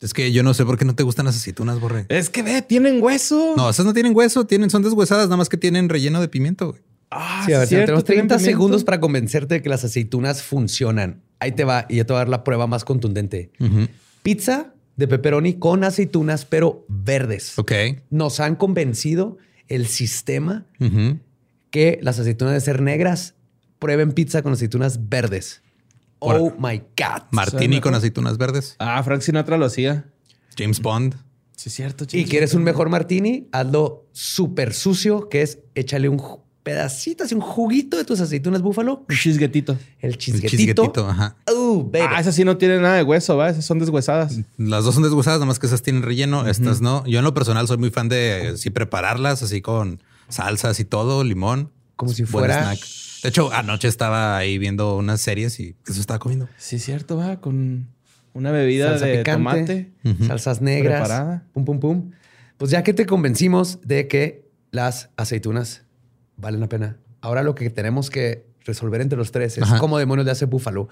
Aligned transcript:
Es 0.00 0.12
que 0.12 0.30
yo 0.32 0.42
no 0.42 0.52
sé 0.54 0.64
por 0.64 0.76
qué 0.78 0.84
no 0.84 0.94
te 0.94 1.02
gustan 1.02 1.26
las 1.26 1.36
aceitunas, 1.36 1.80
Borre. 1.80 2.06
Es 2.08 2.28
que 2.30 2.42
ve, 2.42 2.60
tienen 2.62 3.02
hueso. 3.02 3.54
No, 3.56 3.70
esas 3.70 3.86
no 3.86 3.94
tienen 3.94 4.14
hueso, 4.14 4.46
tienen, 4.46 4.68
son 4.70 4.82
deshuesadas, 4.82 5.26
nada 5.26 5.36
más 5.38 5.48
que 5.48 5.56
tienen 5.56 5.88
relleno 5.88 6.20
de 6.20 6.28
pimiento. 6.28 6.70
güey. 6.70 6.82
Ah, 7.10 7.42
Sí, 7.46 7.52
a 7.52 7.60
ver, 7.60 7.68
cierto, 7.68 7.86
tenemos 7.86 8.04
tienen 8.04 8.28
30 8.28 8.36
pimiento. 8.36 8.50
segundos 8.58 8.84
para 8.84 9.00
convencerte 9.00 9.54
de 9.54 9.62
que 9.62 9.68
las 9.68 9.84
aceitunas 9.84 10.42
funcionan. 10.42 11.22
Ahí 11.38 11.52
te 11.52 11.64
va 11.64 11.86
y 11.88 11.96
yo 11.96 12.04
te 12.06 12.12
voy 12.12 12.18
a 12.18 12.20
dar 12.20 12.28
la 12.28 12.44
prueba 12.44 12.66
más 12.66 12.84
contundente. 12.84 13.50
Pizza 14.22 14.74
de 14.96 15.06
pepperoni 15.08 15.54
con 15.54 15.84
aceitunas, 15.84 16.44
pero 16.44 16.84
verdes. 16.88 17.58
Ok. 17.58 17.72
Nos 18.10 18.40
han 18.40 18.56
convencido 18.56 19.38
el 19.68 19.86
sistema 19.86 20.66
que 21.70 21.98
las 22.02 22.18
aceitunas 22.18 22.52
deben 22.52 22.60
ser 22.60 22.82
negras. 22.82 23.34
Prueben 23.78 24.12
pizza 24.12 24.42
con 24.42 24.52
aceitunas 24.54 25.08
verdes. 25.08 25.62
Por- 26.18 26.36
Oh 26.36 26.54
my 26.58 26.78
God. 26.78 27.22
Martini 27.30 27.80
con 27.80 27.94
aceitunas 27.94 28.38
verdes. 28.38 28.76
Ah, 28.78 29.02
Frank 29.02 29.20
Sinatra 29.22 29.56
lo 29.58 29.66
hacía. 29.66 30.06
James 30.56 30.80
Bond. 30.80 31.14
Sí, 31.56 31.68
es 31.68 31.74
cierto. 31.74 32.04
Y 32.04 32.06
chicos. 32.08 32.30
quieres 32.30 32.54
un 32.54 32.62
mejor 32.64 32.88
martini, 32.90 33.48
hazlo 33.52 34.06
súper 34.12 34.72
sucio, 34.74 35.28
que 35.28 35.42
es 35.42 35.58
échale 35.74 36.08
un 36.08 36.20
pedacito, 36.62 37.24
así 37.24 37.34
un 37.34 37.40
juguito 37.40 37.96
de 37.96 38.04
tus 38.04 38.20
aceitunas 38.20 38.60
búfalo, 38.60 39.04
Un 39.08 39.16
chisguetito. 39.16 39.72
el 40.00 40.10
El 40.12 40.18
chisguetito. 40.18 40.50
chisguetito, 40.82 41.08
ajá. 41.08 41.36
Uh, 41.54 41.82
baby. 41.84 42.06
Ah, 42.10 42.20
esas 42.20 42.34
sí 42.34 42.44
no 42.44 42.56
tienen 42.56 42.82
nada 42.82 42.96
de 42.96 43.04
hueso, 43.04 43.36
¿va? 43.36 43.48
Esas 43.50 43.64
son 43.64 43.78
deshuesadas. 43.78 44.38
Las 44.58 44.84
dos 44.84 44.94
son 44.94 45.04
deshuesadas, 45.04 45.38
nada 45.38 45.46
más 45.46 45.58
que 45.58 45.66
esas 45.66 45.82
tienen 45.82 46.02
relleno, 46.02 46.46
estas 46.48 46.80
no. 46.80 47.06
Yo 47.06 47.18
en 47.20 47.24
lo 47.24 47.34
personal 47.34 47.68
soy 47.68 47.76
muy 47.78 47.90
fan 47.90 48.08
de 48.08 48.48
eh, 48.48 48.56
sí 48.56 48.70
prepararlas 48.70 49.42
así 49.44 49.60
con 49.62 50.02
salsas 50.28 50.80
y 50.80 50.84
todo, 50.84 51.22
limón. 51.24 51.70
Como 51.94 52.12
si 52.12 52.24
Buen 52.24 52.32
fuera- 52.32 52.62
snack. 52.74 52.80
De 53.22 53.28
hecho, 53.30 53.52
anoche 53.52 53.88
estaba 53.88 54.36
ahí 54.36 54.58
viendo 54.58 54.96
unas 54.96 55.20
series 55.20 55.58
y 55.60 55.74
eso 55.86 56.00
estaba 56.00 56.18
comiendo. 56.18 56.48
Sí, 56.58 56.78
cierto, 56.78 57.16
va. 57.16 57.40
Con 57.40 57.88
una 58.34 58.50
bebida 58.52 58.90
salsa 58.90 59.06
de 59.06 59.18
picante, 59.18 59.92
tomate. 60.02 60.26
salsas 60.26 60.60
negras, 60.60 61.00
Preparada. 61.00 61.46
pum, 61.52 61.64
pum, 61.64 61.80
pum. 61.80 62.10
Pues 62.58 62.70
ya 62.70 62.82
que 62.82 62.92
te 62.94 63.06
convencimos 63.06 63.80
de 63.82 64.08
que 64.08 64.48
las 64.70 65.10
aceitunas 65.16 65.84
valen 66.36 66.60
la 66.60 66.68
pena, 66.68 66.98
ahora 67.20 67.42
lo 67.42 67.54
que 67.54 67.70
tenemos 67.70 68.10
que 68.10 68.46
resolver 68.64 69.00
entre 69.00 69.16
los 69.16 69.32
tres 69.32 69.56
es 69.58 69.62
Ajá. 69.64 69.78
cómo 69.78 69.98
demonios 69.98 70.26
le 70.26 70.32
hace 70.32 70.44
Búfalo 70.46 70.88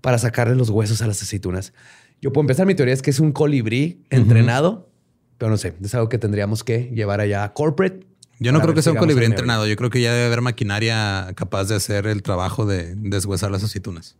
para 0.00 0.18
sacarle 0.18 0.54
los 0.56 0.70
huesos 0.70 1.02
a 1.02 1.06
las 1.06 1.22
aceitunas. 1.22 1.72
Yo 2.20 2.32
puedo 2.32 2.42
empezar, 2.42 2.66
mi 2.66 2.74
teoría 2.74 2.94
es 2.94 3.02
que 3.02 3.10
es 3.10 3.20
un 3.20 3.32
colibrí 3.32 4.02
entrenado, 4.10 4.90
pero 5.38 5.50
no 5.50 5.56
sé, 5.56 5.74
es 5.82 5.94
algo 5.94 6.08
que 6.08 6.18
tendríamos 6.18 6.64
que 6.64 6.90
llevar 6.94 7.20
allá 7.20 7.44
a 7.44 7.52
corporate. 7.54 8.06
Yo 8.40 8.52
no 8.52 8.60
creo 8.60 8.74
que 8.74 8.82
sea 8.82 8.92
un 8.92 8.98
colibrí 8.98 9.26
entrenado. 9.26 9.66
Yo 9.66 9.76
creo 9.76 9.90
que 9.90 10.00
ya 10.00 10.12
debe 10.12 10.24
haber 10.26 10.40
maquinaria 10.40 11.30
capaz 11.36 11.64
de 11.64 11.74
hacer 11.76 12.06
el 12.06 12.22
trabajo 12.22 12.64
de 12.66 12.94
deshuesar 12.96 13.50
las 13.50 13.62
aceitunas. 13.62 14.16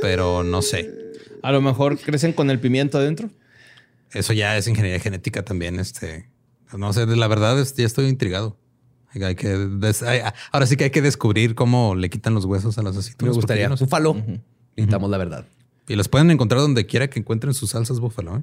Pero 0.00 0.42
no 0.44 0.62
sé. 0.62 0.90
A 1.42 1.52
lo 1.52 1.60
mejor 1.60 1.98
crecen 1.98 2.32
con 2.32 2.50
el 2.50 2.58
pimiento 2.60 2.98
adentro. 2.98 3.28
Eso 4.12 4.32
ya 4.32 4.56
es 4.56 4.66
ingeniería 4.68 5.00
genética 5.00 5.44
también. 5.44 5.78
Este, 5.80 6.28
no 6.76 6.92
sé, 6.92 7.06
la 7.06 7.28
verdad 7.28 7.58
es, 7.58 7.74
ya 7.74 7.86
estoy 7.86 8.06
intrigado. 8.06 8.56
Hay 9.14 9.34
que 9.34 9.48
des- 9.48 10.02
hay- 10.02 10.20
ahora 10.52 10.66
sí 10.66 10.76
que 10.76 10.84
hay 10.84 10.90
que 10.90 11.02
descubrir 11.02 11.54
cómo 11.54 11.94
le 11.94 12.08
quitan 12.08 12.34
los 12.34 12.44
huesos 12.46 12.78
a 12.78 12.82
las 12.82 12.94
Me 12.94 13.00
aceitunas. 13.00 13.34
porque 13.34 13.36
gustaría. 13.46 13.68
no 13.68 13.76
sé. 13.76 13.84
Búfalo. 13.84 14.14
Necesitamos 14.76 15.10
la 15.10 15.18
verdad. 15.18 15.44
Y 15.88 15.96
los 15.96 16.08
pueden 16.08 16.30
encontrar 16.30 16.60
donde 16.60 16.86
quiera 16.86 17.10
que 17.10 17.18
encuentren 17.18 17.52
sus 17.52 17.70
salsas 17.70 18.00
búfalo. 18.00 18.38
¿eh? 18.38 18.42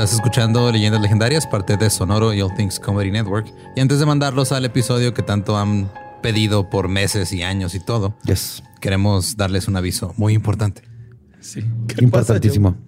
Estás 0.00 0.14
escuchando 0.14 0.72
Leyendas 0.72 1.02
Legendarias, 1.02 1.46
parte 1.46 1.76
de 1.76 1.90
Sonoro 1.90 2.32
y 2.32 2.40
All 2.40 2.54
Things 2.54 2.80
Comedy 2.80 3.10
Network. 3.10 3.52
Y 3.76 3.80
antes 3.80 3.98
de 3.98 4.06
mandarlos 4.06 4.50
al 4.50 4.64
episodio 4.64 5.12
que 5.12 5.20
tanto 5.20 5.58
han 5.58 5.92
pedido 6.22 6.70
por 6.70 6.88
meses 6.88 7.34
y 7.34 7.42
años 7.42 7.74
y 7.74 7.80
todo, 7.80 8.16
Yes. 8.24 8.62
queremos 8.80 9.36
darles 9.36 9.68
un 9.68 9.76
aviso 9.76 10.14
muy 10.16 10.32
importante. 10.32 10.80
Sí. 11.40 11.62
Importantísimo. 11.98 12.78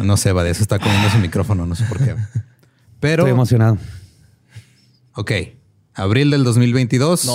No 0.00 0.16
sé, 0.16 0.30
Badía, 0.30 0.54
se 0.54 0.62
está 0.62 0.78
comiendo 0.78 1.10
su 1.10 1.18
micrófono, 1.18 1.66
no 1.66 1.74
sé 1.74 1.82
por 1.86 1.98
qué. 1.98 2.14
Pero, 3.00 3.24
Estoy 3.24 3.32
emocionado. 3.32 3.78
ok, 5.14 5.32
abril 5.94 6.30
del 6.30 6.44
2022. 6.44 7.28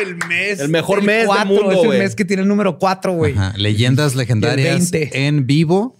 el 0.00 0.16
mes. 0.26 0.58
El 0.60 0.70
mejor 0.70 1.00
del 1.00 1.06
mes 1.06 1.16
del 1.18 1.26
cuatro, 1.26 1.46
mundo, 1.54 1.70
Es 1.72 1.78
el 1.80 1.86
güey. 1.86 1.98
mes 1.98 2.14
que 2.16 2.24
tiene 2.24 2.44
el 2.44 2.48
número 2.48 2.78
4, 2.78 3.12
güey. 3.12 3.34
Leyendas 3.56 4.14
Legendarias 4.14 4.90
20. 4.90 5.26
en 5.26 5.46
vivo. 5.46 5.94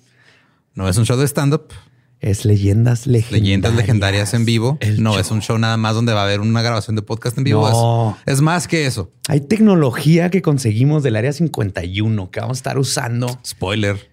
No 0.79 0.89
es 0.89 0.97
un 0.97 1.05
show 1.05 1.19
de 1.19 1.27
stand-up. 1.27 1.73
Es 2.21 2.45
leyendas 2.45 3.09
legendarias. 3.09 3.43
Leyendas 3.43 3.75
Legendarias 3.75 4.33
en 4.33 4.45
vivo. 4.45 4.79
El 4.81 5.03
no 5.03 5.11
show. 5.11 5.21
es 5.21 5.31
un 5.33 5.41
show 5.43 5.59
nada 5.59 5.77
más 5.77 5.97
donde 5.97 6.13
va 6.13 6.21
a 6.21 6.25
haber 6.25 6.39
una 6.41 6.63
grabación 6.63 6.95
de 6.95 7.03
podcast 7.03 7.37
en 7.37 7.43
vivo. 7.43 7.69
No. 7.69 8.17
Es, 8.27 8.35
es 8.35 8.41
más 8.43 8.69
que 8.69 8.87
eso. 8.87 9.11
Hay 9.27 9.41
tecnología 9.41 10.31
que 10.31 10.41
conseguimos 10.41 11.03
del 11.03 11.17
área 11.17 11.33
51 11.33 12.31
que 12.31 12.39
vamos 12.39 12.59
a 12.59 12.61
estar 12.61 12.79
usando. 12.79 13.41
Spoiler. 13.45 14.09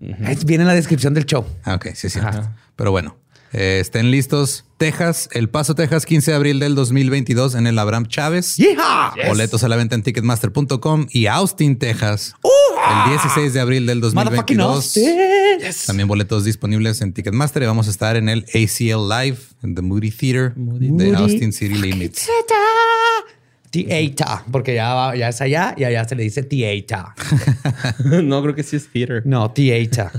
Es- 0.00 0.44
Viene 0.44 0.62
en 0.62 0.68
la 0.68 0.74
descripción 0.74 1.14
del 1.14 1.26
show. 1.26 1.44
Ah, 1.64 1.74
ok, 1.74 1.88
sí, 1.94 2.08
sí. 2.08 2.20
Pero 2.76 2.92
bueno, 2.92 3.16
eh, 3.52 3.78
estén 3.80 4.12
listos. 4.12 4.66
Texas, 4.76 5.28
El 5.32 5.48
Paso, 5.48 5.74
Texas, 5.74 6.04
15 6.04 6.32
de 6.32 6.36
abril 6.36 6.58
del 6.58 6.74
2022 6.74 7.54
en 7.54 7.66
el 7.66 7.78
Abraham 7.78 8.06
Chávez. 8.06 8.56
¡Yeehaw! 8.56 9.12
Boletos 9.28 9.62
a 9.64 9.68
la 9.68 9.76
venta 9.76 9.94
en 9.94 10.02
ticketmaster.com 10.02 11.06
y 11.10 11.26
Austin, 11.26 11.78
Texas, 11.78 12.34
el 12.42 13.10
16 13.12 13.54
de 13.54 13.60
abril 13.60 13.86
del 13.86 14.00
Motherfucking 14.00 14.56
2022. 14.58 14.74
Austin. 14.74 15.86
También 15.86 16.08
boletos 16.08 16.44
disponibles 16.44 17.00
en 17.00 17.12
Ticketmaster 17.12 17.62
y 17.62 17.66
vamos 17.66 17.86
a 17.86 17.90
estar 17.90 18.16
en 18.16 18.28
el 18.28 18.44
ACL 18.52 19.08
Live 19.08 19.38
en 19.62 19.74
The 19.74 19.82
Moody 19.82 20.10
Theater 20.10 20.52
de 20.54 21.16
Austin 21.16 21.52
City 21.52 21.74
Limits. 21.74 22.26
Theater, 23.70 24.26
porque 24.52 24.74
ya, 24.74 24.94
va- 24.94 25.16
ya 25.16 25.28
es 25.30 25.40
allá 25.40 25.74
y 25.76 25.84
allá 25.84 26.06
se 26.06 26.14
le 26.14 26.22
dice 26.24 26.42
theater. 26.42 27.06
no, 28.24 28.42
creo 28.42 28.54
que 28.54 28.62
sí 28.62 28.76
es 28.76 28.88
theater. 28.92 29.22
No, 29.24 29.50
theater. 29.50 30.10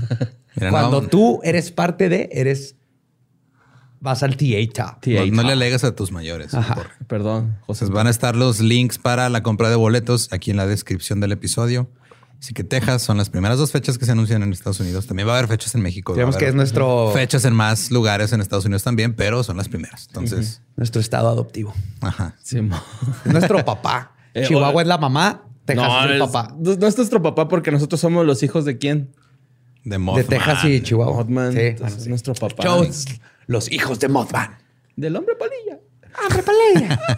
Mira, 0.56 0.70
Cuando 0.70 1.02
no- 1.02 1.08
tú 1.08 1.40
eres 1.44 1.70
parte 1.70 2.08
de, 2.08 2.28
eres. 2.32 2.74
Vas 4.06 4.22
al 4.22 4.36
theater. 4.36 4.84
No, 5.32 5.42
no 5.42 5.42
le 5.42 5.52
alegas 5.54 5.82
a 5.82 5.94
tus 5.96 6.12
mayores. 6.12 6.52
por- 6.52 7.06
Perdón, 7.08 7.58
José. 7.66 7.86
Van 7.86 8.06
a 8.06 8.10
estar 8.10 8.36
los 8.36 8.60
links 8.60 8.98
para 8.98 9.28
la 9.28 9.42
compra 9.42 9.68
de 9.68 9.74
boletos 9.74 10.28
aquí 10.32 10.52
en 10.52 10.56
la 10.56 10.66
descripción 10.68 11.18
del 11.18 11.32
episodio. 11.32 11.90
Así 12.38 12.54
que 12.54 12.62
Texas 12.62 13.02
son 13.02 13.16
las 13.16 13.30
primeras 13.30 13.58
dos 13.58 13.72
fechas 13.72 13.98
que 13.98 14.04
se 14.04 14.12
anuncian 14.12 14.44
en 14.44 14.52
Estados 14.52 14.78
Unidos. 14.78 15.06
También 15.08 15.26
va 15.26 15.32
a 15.34 15.38
haber 15.38 15.48
fechas 15.48 15.74
en 15.74 15.80
México. 15.82 16.12
Digamos 16.12 16.36
que 16.36 16.46
es 16.46 16.54
nuestro, 16.54 17.10
Fechas 17.12 17.44
en 17.46 17.54
más 17.54 17.90
lugares 17.90 18.32
en 18.32 18.40
Estados 18.40 18.64
Unidos 18.66 18.84
también, 18.84 19.14
pero 19.14 19.42
son 19.42 19.56
las 19.56 19.68
primeras. 19.68 20.06
Entonces, 20.06 20.62
nuestro 20.76 21.00
estado 21.00 21.28
adoptivo. 21.28 21.74
ajá. 22.00 22.36
Sí, 22.44 22.58
Es 23.24 23.32
nuestro 23.32 23.64
papá. 23.64 24.12
Eh, 24.34 24.44
Chihuahua 24.46 24.82
es 24.82 24.86
la 24.88 24.98
mamá, 24.98 25.42
Texas 25.64 25.88
no, 25.88 26.04
es 26.04 26.10
el 26.12 26.18
papá. 26.20 26.54
No, 26.60 26.76
no 26.76 26.86
es 26.86 26.96
nuestro 26.96 27.22
papá 27.22 27.48
porque 27.48 27.72
nosotros 27.72 28.00
somos 28.00 28.24
los 28.24 28.40
hijos 28.44 28.64
de 28.66 28.78
quién? 28.78 29.10
De 29.82 29.92
De 29.92 29.98
Mothman. 29.98 30.26
Texas 30.26 30.64
y 30.66 30.80
Chihuahua. 30.82 31.14
Mothman. 31.16 31.52
Sí, 31.52 31.58
Entonces, 31.58 31.80
bueno, 31.80 31.96
es 31.96 32.02
sí. 32.04 32.08
nuestro 32.10 32.34
papá. 32.34 32.62
Shows, 32.62 33.06
los 33.46 33.70
hijos 33.70 34.00
de 34.00 34.08
Mothman. 34.08 34.56
Del 34.96 35.16
hombre 35.16 35.34
palilla. 35.36 35.78
¡Hombre, 36.24 36.42
palella! 36.42 37.00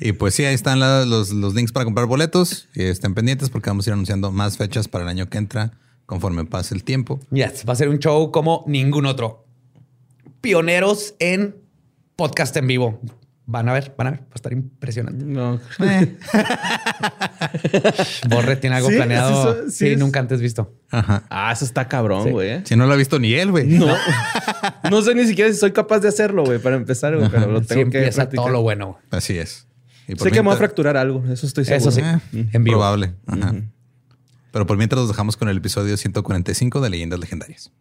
Y 0.00 0.10
pues 0.12 0.34
sí, 0.34 0.44
ahí 0.44 0.54
están 0.54 0.80
la- 0.80 1.04
los, 1.06 1.30
los 1.30 1.54
links 1.54 1.70
para 1.70 1.84
comprar 1.84 2.06
boletos. 2.06 2.68
Y 2.74 2.82
estén 2.82 3.14
pendientes 3.14 3.48
porque 3.48 3.70
vamos 3.70 3.86
a 3.86 3.90
ir 3.90 3.92
anunciando 3.94 4.32
más 4.32 4.56
fechas 4.56 4.88
para 4.88 5.04
el 5.04 5.08
año 5.08 5.30
que 5.30 5.38
entra 5.38 5.70
conforme 6.04 6.44
pase 6.44 6.74
el 6.74 6.82
tiempo. 6.82 7.20
Yes, 7.30 7.64
va 7.66 7.74
a 7.74 7.76
ser 7.76 7.88
un 7.88 8.00
show 8.00 8.32
como 8.32 8.64
ningún 8.66 9.06
otro. 9.06 9.46
Pioneros 10.40 11.14
en 11.20 11.56
podcast 12.16 12.56
en 12.56 12.66
vivo. 12.66 13.00
Van 13.46 13.68
a 13.68 13.72
ver, 13.72 13.94
van 13.96 14.08
a 14.08 14.10
ver, 14.10 14.20
va 14.22 14.26
a 14.32 14.34
estar 14.34 14.52
impresionante. 14.52 15.24
No. 15.24 15.60
Borre 18.28 18.56
tiene 18.56 18.76
algo 18.76 18.88
Sí, 18.90 18.96
planeado. 18.96 19.54
sí, 19.54 19.60
sí, 19.70 19.76
Sí, 19.76 19.88
es- 19.92 19.98
nunca 19.98 20.20
antes 20.20 20.40
visto. 20.40 20.72
Ajá. 20.90 21.24
Ah, 21.30 21.52
eso 21.52 21.64
está 21.64 21.88
cabrón, 21.88 22.30
güey. 22.30 22.60
Si 22.64 22.76
no 22.76 22.86
lo 22.86 22.92
ha 22.92 22.96
visto 22.96 23.18
ni 23.18 23.34
él, 23.34 23.50
güey. 23.50 23.66
No. 23.66 23.86
no 24.90 25.02
sé 25.02 25.14
ni 25.14 25.26
siquiera 25.26 25.50
si 25.52 25.58
soy 25.58 25.72
capaz 25.72 26.00
de 26.00 26.08
hacerlo, 26.08 26.44
güey, 26.44 26.58
para 26.58 26.76
empezar, 26.76 27.16
güey, 27.16 27.28
pero 27.30 27.46
lo 27.50 27.60
Sí 27.60 27.66
tengo 27.68 27.90
que 27.90 27.98
empieza 27.98 28.16
practicar. 28.22 28.44
todo 28.44 28.52
lo 28.52 28.62
bueno. 28.62 28.98
Así 29.10 29.38
es. 29.38 29.66
Y 30.06 30.16
Sé 30.16 30.30
que 30.30 30.40
me 30.42 30.48
voy 30.48 30.54
a 30.54 30.58
fracturar 30.58 30.96
algo, 30.96 31.24
eso 31.32 31.46
estoy 31.46 31.64
seguro. 31.64 31.88
Eso 31.88 31.90
sí. 31.90 32.02
Eh, 32.04 32.46
En 32.52 32.64
vivo. 32.64 32.76
Probable. 32.76 33.14
Ajá. 33.26 33.54
Pero 34.52 34.66
por 34.66 34.76
mientras 34.76 35.00
los 35.00 35.08
dejamos 35.08 35.36
con 35.36 35.48
el 35.48 35.56
episodio 35.56 35.96
145 35.96 36.80
de 36.80 36.90
Leyendas 36.90 37.18
Legendarias. 37.18 37.72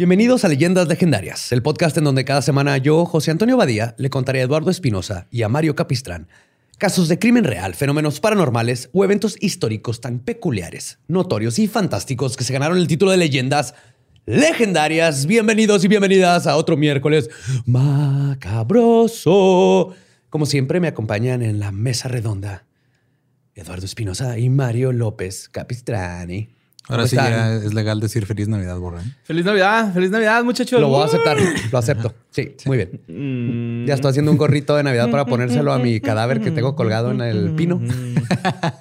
Bienvenidos 0.00 0.46
a 0.46 0.48
Leyendas 0.48 0.88
Legendarias, 0.88 1.52
el 1.52 1.62
podcast 1.62 1.94
en 1.98 2.04
donde 2.04 2.24
cada 2.24 2.40
semana 2.40 2.78
yo, 2.78 3.04
José 3.04 3.32
Antonio 3.32 3.58
Badía, 3.58 3.94
le 3.98 4.08
contaré 4.08 4.40
a 4.40 4.44
Eduardo 4.44 4.70
Espinosa 4.70 5.26
y 5.30 5.42
a 5.42 5.50
Mario 5.50 5.74
Capistrán 5.74 6.26
casos 6.78 7.08
de 7.08 7.18
crimen 7.18 7.44
real, 7.44 7.74
fenómenos 7.74 8.18
paranormales 8.18 8.88
o 8.94 9.04
eventos 9.04 9.36
históricos 9.42 10.00
tan 10.00 10.20
peculiares, 10.20 11.00
notorios 11.06 11.58
y 11.58 11.68
fantásticos 11.68 12.38
que 12.38 12.44
se 12.44 12.54
ganaron 12.54 12.78
el 12.78 12.86
título 12.86 13.10
de 13.10 13.18
Leyendas 13.18 13.74
Legendarias. 14.24 15.26
Bienvenidos 15.26 15.84
y 15.84 15.88
bienvenidas 15.88 16.46
a 16.46 16.56
otro 16.56 16.78
miércoles 16.78 17.28
macabroso. 17.66 18.34
Como 20.30 20.46
siempre 20.46 20.80
me 20.80 20.88
acompañan 20.88 21.42
en 21.42 21.60
la 21.60 21.72
mesa 21.72 22.08
redonda 22.08 22.64
Eduardo 23.54 23.84
Espinosa 23.84 24.38
y 24.38 24.48
Mario 24.48 24.92
López 24.92 25.50
Capistrani. 25.50 26.58
Ahora 26.90 27.04
¿Cómo 27.04 27.06
sí 27.08 27.16
ya 27.16 27.54
es 27.54 27.72
legal 27.72 28.00
decir 28.00 28.26
Feliz 28.26 28.48
Navidad, 28.48 28.76
Borrán. 28.78 29.14
Feliz 29.22 29.44
Navidad, 29.44 29.92
feliz 29.94 30.10
Navidad, 30.10 30.42
muchachos. 30.42 30.80
Lo 30.80 30.88
voy 30.88 31.02
a 31.02 31.04
aceptar, 31.06 31.36
lo 31.70 31.78
acepto. 31.78 32.12
Sí, 32.30 32.56
muy 32.66 32.76
bien. 32.76 33.00
Mm, 33.06 33.86
Ya 33.86 33.94
estoy 33.94 34.10
haciendo 34.10 34.30
un 34.32 34.36
gorrito 34.38 34.76
de 34.76 34.82
Navidad 34.82 35.08
para 35.10 35.24
ponérselo 35.26 35.72
a 35.72 35.78
mi 35.78 36.00
cadáver 36.00 36.40
que 36.40 36.50
tengo 36.50 36.74
colgado 36.74 37.10
en 37.12 37.20
el 37.20 37.50
pino. 37.54 37.80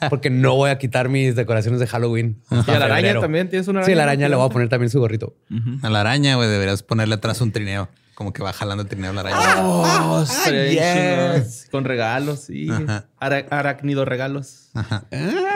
Porque 0.09 0.29
no 0.29 0.56
voy 0.56 0.71
a 0.71 0.77
quitar 0.77 1.09
mis 1.09 1.35
decoraciones 1.35 1.79
de 1.79 1.88
Halloween. 1.88 2.41
Y 2.51 2.56
a 2.71 2.79
la 2.79 2.85
araña 2.85 2.95
febrero. 2.97 3.21
también 3.21 3.50
tienes 3.50 3.67
una 3.67 3.83
Sí, 3.83 3.94
la 3.95 4.03
araña 4.03 4.27
le 4.27 4.35
voy 4.35 4.45
a 4.45 4.50
poner 4.50 4.69
también 4.69 4.89
su 4.89 5.00
gorrito. 5.00 5.35
A 5.83 5.89
la 5.89 6.01
araña, 6.01 6.35
güey, 6.35 6.50
deberías 6.50 6.83
ponerle 6.83 7.15
atrás 7.15 7.41
un 7.41 7.51
trineo. 7.51 7.89
Como 8.15 8.33
que 8.33 8.44
va 8.44 8.51
jalando 8.51 8.83
el 8.83 8.89
trineo 8.89 9.13
la 9.13 9.21
araña. 9.21 9.38
Oh, 9.59 10.25
bien 10.51 11.35
yes. 11.35 11.67
Con 11.71 11.85
regalos, 11.85 12.41
sí. 12.41 12.67
Ajá. 12.69 13.05
Ara- 13.17 13.45
arácnido 13.50 14.03
regalos. 14.03 14.71
Ajá. 14.73 15.05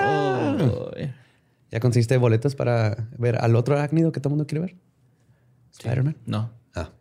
Oh, 0.05 0.91
eh. 0.95 1.11
¿Ya 1.73 1.79
conseguiste 1.79 2.15
boletos 2.17 2.53
para 2.53 3.07
ver 3.17 3.35
al 3.41 3.55
otro 3.55 3.73
arácnido 3.75 4.11
que 4.11 4.19
todo 4.19 4.29
el 4.29 4.37
mundo 4.37 4.45
quiere 4.45 4.61
ver? 4.61 4.75
Spider-Man. 5.71 6.15
no, 6.27 6.51
Ah. 6.75 6.91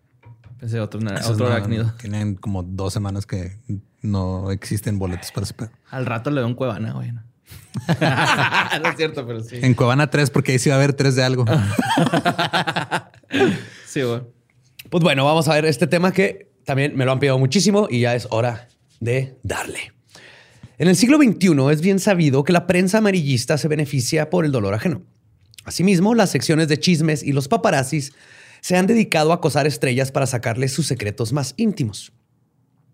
pensé 0.59 0.81
otro, 0.81 0.99
Esos 1.15 1.33
otro 1.33 1.47
no- 1.49 1.53
arácnido. 1.55 1.93
Tienen 2.01 2.37
como 2.37 2.63
dos 2.63 2.95
semanas 2.95 3.27
que 3.27 3.59
no 4.01 4.51
existen 4.51 4.99
boletos 4.99 5.31
para 5.31 5.45
ese 5.45 5.53
pedo. 5.53 5.71
Al 5.91 6.07
rato 6.07 6.31
le 6.31 6.41
doy 6.41 6.49
un 6.49 6.57
cuevana, 6.57 6.93
güey. 6.95 7.13
¿no? 7.13 7.23
no 8.83 8.89
es 8.89 8.97
cierto, 8.97 9.27
pero 9.27 9.43
sí. 9.43 9.59
En 9.61 9.75
Cuevana 9.75 10.09
3, 10.09 10.31
porque 10.31 10.53
ahí 10.53 10.59
sí 10.59 10.71
va 10.71 10.77
a 10.77 10.79
haber 10.79 10.95
tres 10.95 11.17
de 11.17 11.23
algo. 11.23 11.45
Sí, 13.87 14.01
güey. 14.03 14.23
Pues 14.91 15.03
bueno, 15.03 15.25
vamos 15.25 15.49
a 15.49 15.55
ver 15.55 15.65
este 15.67 15.87
tema 15.87 16.13
que 16.13 16.51
también 16.65 16.97
me 16.97 17.05
lo 17.05 17.13
han 17.13 17.19
pedido 17.19 17.39
muchísimo 17.39 17.89
y 17.91 18.01
ya 18.01 18.15
es 18.15 18.27
hora 18.31 18.69
de 19.01 19.39
darle. 19.43 19.93
En 20.83 20.89
el 20.89 20.97
siglo 20.97 21.17
XXI 21.17 21.71
es 21.71 21.81
bien 21.81 22.01
sabido 22.01 22.43
que 22.43 22.53
la 22.53 22.67
prensa 22.67 22.99
amarillista 22.99 23.57
se 23.57 23.69
beneficia 23.69 24.31
por 24.31 24.45
el 24.45 24.51
dolor 24.51 24.75
ajeno. 24.75 25.03
Asimismo, 25.65 26.13
las 26.13 26.31
secciones 26.31 26.67
de 26.67 26.81
chismes 26.81 27.23
y 27.23 27.31
los 27.31 27.47
paparazzis 27.47 28.13
se 28.61 28.77
han 28.77 28.89
dedicado 28.89 29.31
a 29.31 29.37
acosar 29.37 29.69
estrellas 29.69 30.11
para 30.11 30.27
sacarles 30.27 30.73
sus 30.73 30.89
secretos 30.89 31.33
más 31.33 31.55
íntimos. 31.57 32.13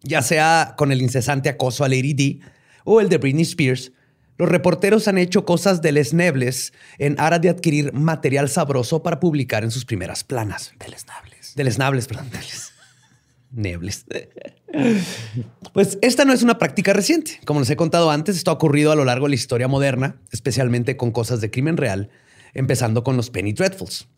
Ya 0.03 0.21
sea 0.21 0.75
con 0.77 0.93
el 0.93 1.01
incesante 1.01 1.49
acoso 1.49 1.83
a 1.83 1.89
Lady 1.89 2.13
D 2.13 2.41
o 2.85 3.01
el 3.01 3.09
de 3.09 3.17
Britney 3.17 3.45
Spears, 3.45 3.93
los 4.37 4.51
reporteros 4.51 5.09
han 5.09 5.17
hecho 5.17 5.47
cosas 5.47 5.81
deleznables 5.81 6.75
en 6.99 7.19
aras 7.19 7.41
de 7.41 7.49
adquirir 7.49 7.95
material 7.95 8.51
sabroso 8.51 9.03
para 9.03 9.19
publicar 9.19 9.65
en 9.65 9.71
sus 9.71 9.87
primeras 9.87 10.25
planas. 10.25 10.75
Deleznables. 10.79 11.55
Deleznables, 11.57 12.07
perdón. 12.07 12.29
Nebles. 13.51 14.05
Pues 15.73 15.99
esta 16.03 16.25
no 16.25 16.33
es 16.33 16.43
una 16.43 16.59
práctica 16.59 16.93
reciente. 16.93 17.41
Como 17.45 17.61
les 17.61 17.71
he 17.71 17.77
contado 17.77 18.11
antes, 18.11 18.37
esto 18.37 18.51
ha 18.51 18.55
ocurrido 18.55 18.93
a 18.93 18.97
lo 18.97 19.05
largo 19.05 19.27
de 19.27 19.31
la 19.31 19.37
historia 19.37 19.69
moderna, 19.69 20.21
especialmente 20.31 20.97
con 20.97 21.11
cosas 21.11 21.41
de 21.41 21.51
crimen 21.51 21.77
real, 21.77 22.11
empezando 22.55 23.03
con 23.03 23.17
los 23.17 23.31
Penny 23.31 23.53
Dreadfuls, 23.53 24.09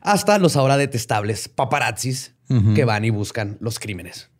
hasta 0.00 0.38
los 0.38 0.56
ahora 0.56 0.76
detestables 0.76 1.48
paparazzis 1.48 2.34
que 2.74 2.84
van 2.84 3.04
y 3.04 3.10
buscan 3.10 3.58
los 3.60 3.78
crímenes. 3.78 4.30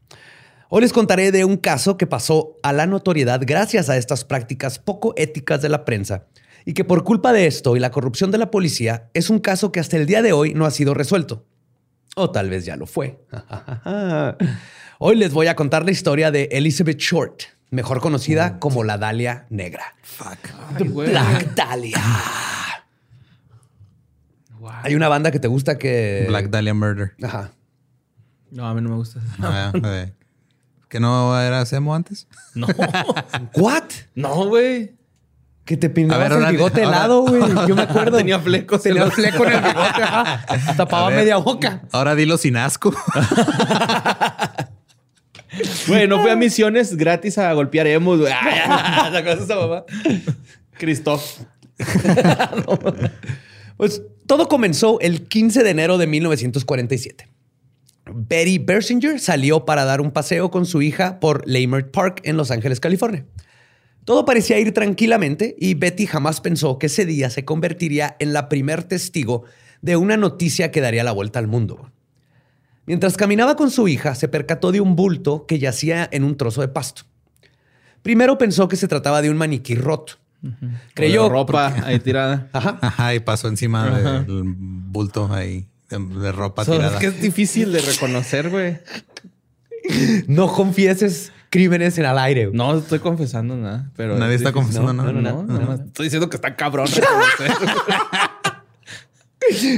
Hoy 0.68 0.82
les 0.82 0.92
contaré 0.92 1.32
de 1.32 1.44
un 1.44 1.56
caso 1.56 1.96
que 1.96 2.06
pasó 2.06 2.58
a 2.62 2.72
la 2.72 2.86
notoriedad 2.86 3.40
gracias 3.44 3.88
a 3.88 3.96
estas 3.96 4.24
prácticas 4.24 4.78
poco 4.78 5.14
éticas 5.16 5.62
de 5.62 5.68
la 5.68 5.84
prensa 5.84 6.26
y 6.64 6.74
que 6.74 6.84
por 6.84 7.04
culpa 7.04 7.32
de 7.32 7.46
esto 7.46 7.76
y 7.76 7.80
la 7.80 7.90
corrupción 7.90 8.30
de 8.30 8.38
la 8.38 8.50
policía 8.50 9.10
es 9.14 9.30
un 9.30 9.40
caso 9.40 9.72
que 9.72 9.80
hasta 9.80 9.96
el 9.96 10.06
día 10.06 10.22
de 10.22 10.32
hoy 10.32 10.54
no 10.54 10.66
ha 10.66 10.70
sido 10.70 10.94
resuelto. 10.94 11.44
O 12.16 12.30
tal 12.30 12.50
vez 12.50 12.64
ya 12.64 12.76
lo 12.76 12.86
fue. 12.86 13.24
Hoy 14.98 15.16
les 15.16 15.32
voy 15.32 15.46
a 15.46 15.56
contar 15.56 15.84
la 15.84 15.90
historia 15.92 16.30
de 16.30 16.48
Elizabeth 16.52 16.98
Short, 16.98 17.42
mejor 17.70 18.00
conocida 18.00 18.58
como 18.58 18.84
la 18.84 18.98
Dalia 18.98 19.46
Negra. 19.50 19.94
Fuck. 20.02 20.38
Ay. 20.76 20.88
Black 20.88 21.54
Dahlia. 21.54 22.02
Wow. 24.58 24.70
Hay 24.82 24.94
una 24.94 25.08
banda 25.08 25.30
que 25.30 25.38
te 25.38 25.48
gusta 25.48 25.78
que... 25.78 26.26
Black 26.28 26.50
Dahlia 26.50 26.74
Murder. 26.74 27.14
Ajá. 27.22 27.52
No, 28.50 28.66
a 28.66 28.74
mí 28.74 28.82
no 28.82 28.90
me 28.90 28.96
gusta. 28.96 29.20
Ah, 29.38 29.72
eh. 29.74 30.12
¿Que 30.88 30.98
no 30.98 31.40
era 31.40 31.64
Semo 31.66 31.94
antes? 31.94 32.26
No, 32.54 32.66
¿What? 33.54 33.84
no, 34.16 34.48
güey. 34.48 34.96
Que 35.70 35.76
te 35.76 35.88
peinabas 35.88 36.32
el 36.32 36.46
bigote 36.46 36.82
ahora- 36.82 36.96
helado, 36.96 37.20
güey. 37.22 37.40
Yo 37.68 37.76
me 37.76 37.82
acuerdo. 37.82 38.16
Tenía 38.16 38.40
flecos 38.40 38.84
en 38.86 38.94
Tenía 38.94 39.04
los- 39.04 39.14
fleco 39.14 39.44
en 39.46 39.52
el 39.52 39.60
bigote. 39.60 40.00
Tapaba 40.76 41.10
ver. 41.10 41.18
media 41.18 41.36
boca. 41.36 41.82
Ahora 41.92 42.16
dilo 42.16 42.36
sin 42.38 42.56
asco. 42.56 42.92
Güey, 45.86 46.06
no 46.08 46.20
fui 46.22 46.30
a 46.30 46.36
misiones 46.36 46.96
gratis 46.96 47.36
a 47.38 47.52
golpear 47.52 47.86
emos, 47.86 48.18
güey. 48.18 48.32
¿Te 48.32 49.18
acuerdas 49.18 49.38
de 49.38 49.44
esa 49.44 49.56
mamá? 49.56 49.84
Christoph. 50.78 51.22
Pues 53.76 54.02
todo 54.26 54.48
comenzó 54.48 54.98
el 55.00 55.26
15 55.28 55.62
de 55.62 55.70
enero 55.70 55.98
de 55.98 56.06
1947. 56.06 57.28
Betty 58.12 58.58
Bersinger 58.58 59.18
salió 59.20 59.64
para 59.64 59.84
dar 59.84 60.00
un 60.00 60.10
paseo 60.10 60.50
con 60.50 60.66
su 60.66 60.82
hija 60.82 61.18
por 61.20 61.46
Leimert 61.48 61.90
Park 61.92 62.20
en 62.24 62.36
Los 62.36 62.50
Ángeles, 62.50 62.80
California. 62.80 63.24
Todo 64.04 64.24
parecía 64.24 64.58
ir 64.58 64.72
tranquilamente 64.72 65.54
y 65.58 65.74
Betty 65.74 66.06
jamás 66.06 66.40
pensó 66.40 66.78
que 66.78 66.86
ese 66.86 67.06
día 67.06 67.30
se 67.30 67.44
convertiría 67.44 68.16
en 68.18 68.32
la 68.32 68.48
primer 68.48 68.82
testigo 68.84 69.44
de 69.82 69.96
una 69.96 70.16
noticia 70.16 70.70
que 70.70 70.80
daría 70.80 71.04
la 71.04 71.12
vuelta 71.12 71.38
al 71.38 71.46
mundo. 71.46 71.90
Mientras 72.86 73.16
caminaba 73.16 73.56
con 73.56 73.70
su 73.70 73.86
hija, 73.88 74.14
se 74.14 74.26
percató 74.28 74.72
de 74.72 74.80
un 74.80 74.96
bulto 74.96 75.46
que 75.46 75.58
yacía 75.58 76.08
en 76.10 76.24
un 76.24 76.36
trozo 76.36 76.60
de 76.60 76.68
pasto. 76.68 77.02
Primero 78.02 78.38
pensó 78.38 78.66
que 78.68 78.76
se 78.76 78.88
trataba 78.88 79.22
de 79.22 79.30
un 79.30 79.36
maniquí 79.36 79.74
roto. 79.74 80.14
Creyó 80.40 80.58
Creyó 80.94 81.28
ropa 81.28 81.74
ahí 81.84 81.98
tirada. 82.00 82.48
Ajá. 82.52 82.78
Ajá, 82.80 83.14
y 83.14 83.20
pasó 83.20 83.48
encima 83.48 84.00
del 84.00 84.24
bulto 84.56 85.28
ahí 85.30 85.66
de, 85.90 85.98
de 85.98 86.32
ropa 86.32 86.64
So, 86.64 86.72
tirada. 86.72 86.94
es 86.94 86.98
que 87.00 87.06
es 87.08 87.20
difícil 87.20 87.72
de 87.72 87.80
reconocer, 87.82 88.48
güey. 88.48 88.78
No 90.26 90.52
confieses 90.52 91.30
crímenes 91.50 91.98
en 91.98 92.06
al 92.06 92.18
aire. 92.18 92.48
No 92.52 92.78
estoy 92.78 93.00
confesando 93.00 93.56
nada, 93.56 93.90
pero. 93.96 94.16
Nadie 94.16 94.36
es 94.36 94.40
está 94.40 94.52
confesando 94.52 94.92
no, 94.92 95.02
nada. 95.02 95.12
No, 95.12 95.42
no, 95.42 95.58
no, 95.58 95.74
Estoy 95.74 96.06
diciendo 96.06 96.30
que 96.30 96.36
está 96.36 96.56
cabrón. 96.56 96.88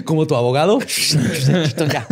Como 0.05 0.26
tu 0.26 0.37
abogado. 0.37 0.79
Ya. 1.93 2.07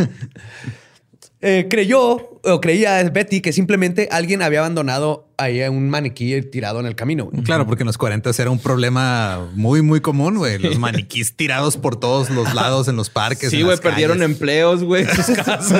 Eh, 1.43 1.65
creyó 1.67 2.39
o 2.43 2.61
creía 2.61 3.01
Betty 3.09 3.41
que 3.41 3.51
simplemente 3.51 4.07
alguien 4.11 4.43
había 4.43 4.59
abandonado 4.59 5.27
ahí 5.37 5.59
un 5.63 5.89
maniquí 5.89 6.39
tirado 6.43 6.79
en 6.79 6.85
el 6.85 6.95
camino. 6.95 7.25
güey. 7.25 7.41
Claro, 7.43 7.65
porque 7.65 7.81
en 7.81 7.87
los 7.87 7.97
40 7.97 8.29
era 8.37 8.51
un 8.51 8.59
problema 8.59 9.49
muy, 9.55 9.81
muy 9.81 10.01
común, 10.01 10.37
güey. 10.37 10.59
Los 10.59 10.77
maniquís 10.79 11.35
tirados 11.35 11.77
por 11.77 11.99
todos 11.99 12.29
los 12.29 12.53
lados 12.53 12.87
en 12.89 12.95
los 12.95 13.09
parques. 13.09 13.49
sí, 13.49 13.57
en 13.57 13.63
güey, 13.63 13.73
las 13.73 13.81
perdieron 13.81 14.19
calles. 14.19 14.33
empleos, 14.33 14.83
güey, 14.83 15.05
sus 15.05 15.35
casas, 15.35 15.73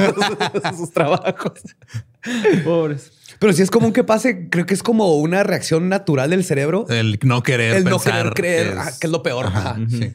sus 0.75 0.91
trabajos. 0.91 1.61
Pobres. 2.63 3.11
Pero 3.41 3.53
si 3.53 3.63
es 3.63 3.71
común 3.71 3.91
que 3.91 4.03
pase, 4.03 4.49
creo 4.49 4.67
que 4.67 4.75
es 4.75 4.83
como 4.83 5.15
una 5.15 5.41
reacción 5.41 5.89
natural 5.89 6.29
del 6.29 6.43
cerebro. 6.43 6.85
El 6.89 7.17
no 7.23 7.41
querer 7.41 7.75
El 7.75 7.85
no 7.85 7.97
pensar 7.97 8.13
querer 8.13 8.33
creer, 8.35 8.73
que 8.73 8.79
ah, 8.79 8.91
que 9.01 9.07
es 9.07 9.11
lo 9.11 9.23
peor. 9.23 9.47
Ajá, 9.47 9.71
Ajá. 9.71 9.79
sí. 9.89 10.13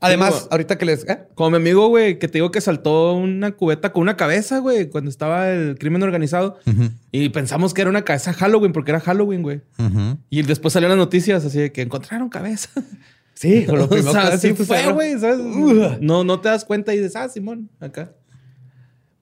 Además, 0.00 0.48
ahorita 0.50 0.78
que 0.78 0.86
les... 0.86 1.06
¿eh? 1.06 1.26
Como 1.34 1.50
mi 1.50 1.56
amigo, 1.56 1.88
güey, 1.88 2.18
que 2.18 2.26
te 2.26 2.38
digo 2.38 2.50
que 2.50 2.62
saltó 2.62 3.12
una 3.12 3.52
cubeta 3.52 3.92
con 3.92 4.00
una 4.00 4.16
cabeza, 4.16 4.60
güey, 4.60 4.88
cuando 4.88 5.10
estaba 5.10 5.50
el 5.50 5.76
crimen 5.78 6.02
organizado. 6.02 6.58
Y 7.12 7.28
pensamos 7.28 7.74
que 7.74 7.82
era 7.82 7.90
una 7.90 8.02
cabeza 8.02 8.32
Halloween, 8.32 8.72
porque 8.72 8.92
era 8.92 9.00
Halloween, 9.00 9.42
güey. 9.42 9.60
Y 10.30 10.40
después 10.40 10.72
salieron 10.72 10.96
las 10.96 11.04
noticias 11.04 11.44
así 11.44 11.58
de 11.58 11.70
que 11.72 11.82
encontraron 11.82 12.30
cabeza. 12.30 12.70
Sí, 13.34 13.66
con 13.66 13.78
lo 13.78 13.84
o 13.86 13.88
primero 13.88 14.12
que 14.12 14.20
sea, 14.20 14.28
hace 14.28 14.48
sí 14.50 14.54
tu 14.54 14.64
fue, 14.64 14.92
güey. 14.92 15.18
¿sabes? 15.18 15.38
No, 16.00 16.22
no 16.22 16.40
te 16.40 16.48
das 16.48 16.64
cuenta 16.64 16.94
y 16.94 16.98
dices, 16.98 17.16
ah, 17.16 17.28
Simón, 17.28 17.68
acá. 17.80 18.12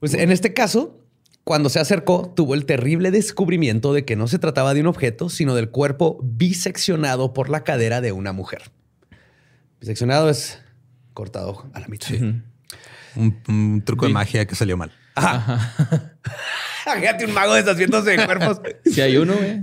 Pues 0.00 0.12
en 0.12 0.30
este 0.30 0.52
caso, 0.52 1.01
cuando 1.44 1.68
se 1.68 1.80
acercó, 1.80 2.32
tuvo 2.34 2.54
el 2.54 2.66
terrible 2.66 3.10
descubrimiento 3.10 3.92
de 3.92 4.04
que 4.04 4.14
no 4.16 4.28
se 4.28 4.38
trataba 4.38 4.74
de 4.74 4.80
un 4.80 4.86
objeto, 4.86 5.28
sino 5.28 5.54
del 5.54 5.70
cuerpo 5.70 6.20
biseccionado 6.22 7.32
por 7.32 7.48
la 7.48 7.64
cadera 7.64 8.00
de 8.00 8.12
una 8.12 8.32
mujer. 8.32 8.70
Biseccionado 9.80 10.30
es 10.30 10.62
cortado 11.14 11.68
a 11.74 11.80
la 11.80 11.88
mitad. 11.88 12.10
Un, 13.16 13.42
un 13.48 13.82
truco 13.84 14.06
de 14.06 14.12
magia 14.12 14.46
que 14.46 14.54
salió 14.54 14.76
mal. 14.76 14.92
Fíjate 16.84 17.26
un 17.26 17.34
mago 17.34 17.54
deshaciéndose 17.54 18.10
de 18.16 18.24
cuerpos. 18.24 18.60
Si 18.84 19.00
hay 19.00 19.16
uno, 19.16 19.34
güey. 19.34 19.60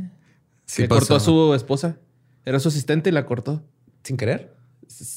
Sí 0.66 0.84
que 0.84 0.90
cortó 0.90 1.16
a 1.16 1.20
su 1.20 1.54
esposa. 1.54 1.98
Era 2.46 2.60
su 2.60 2.68
asistente 2.68 3.10
y 3.10 3.14
la 3.14 3.26
cortó. 3.26 3.64
Sin 4.04 4.18
querer. 4.18 4.54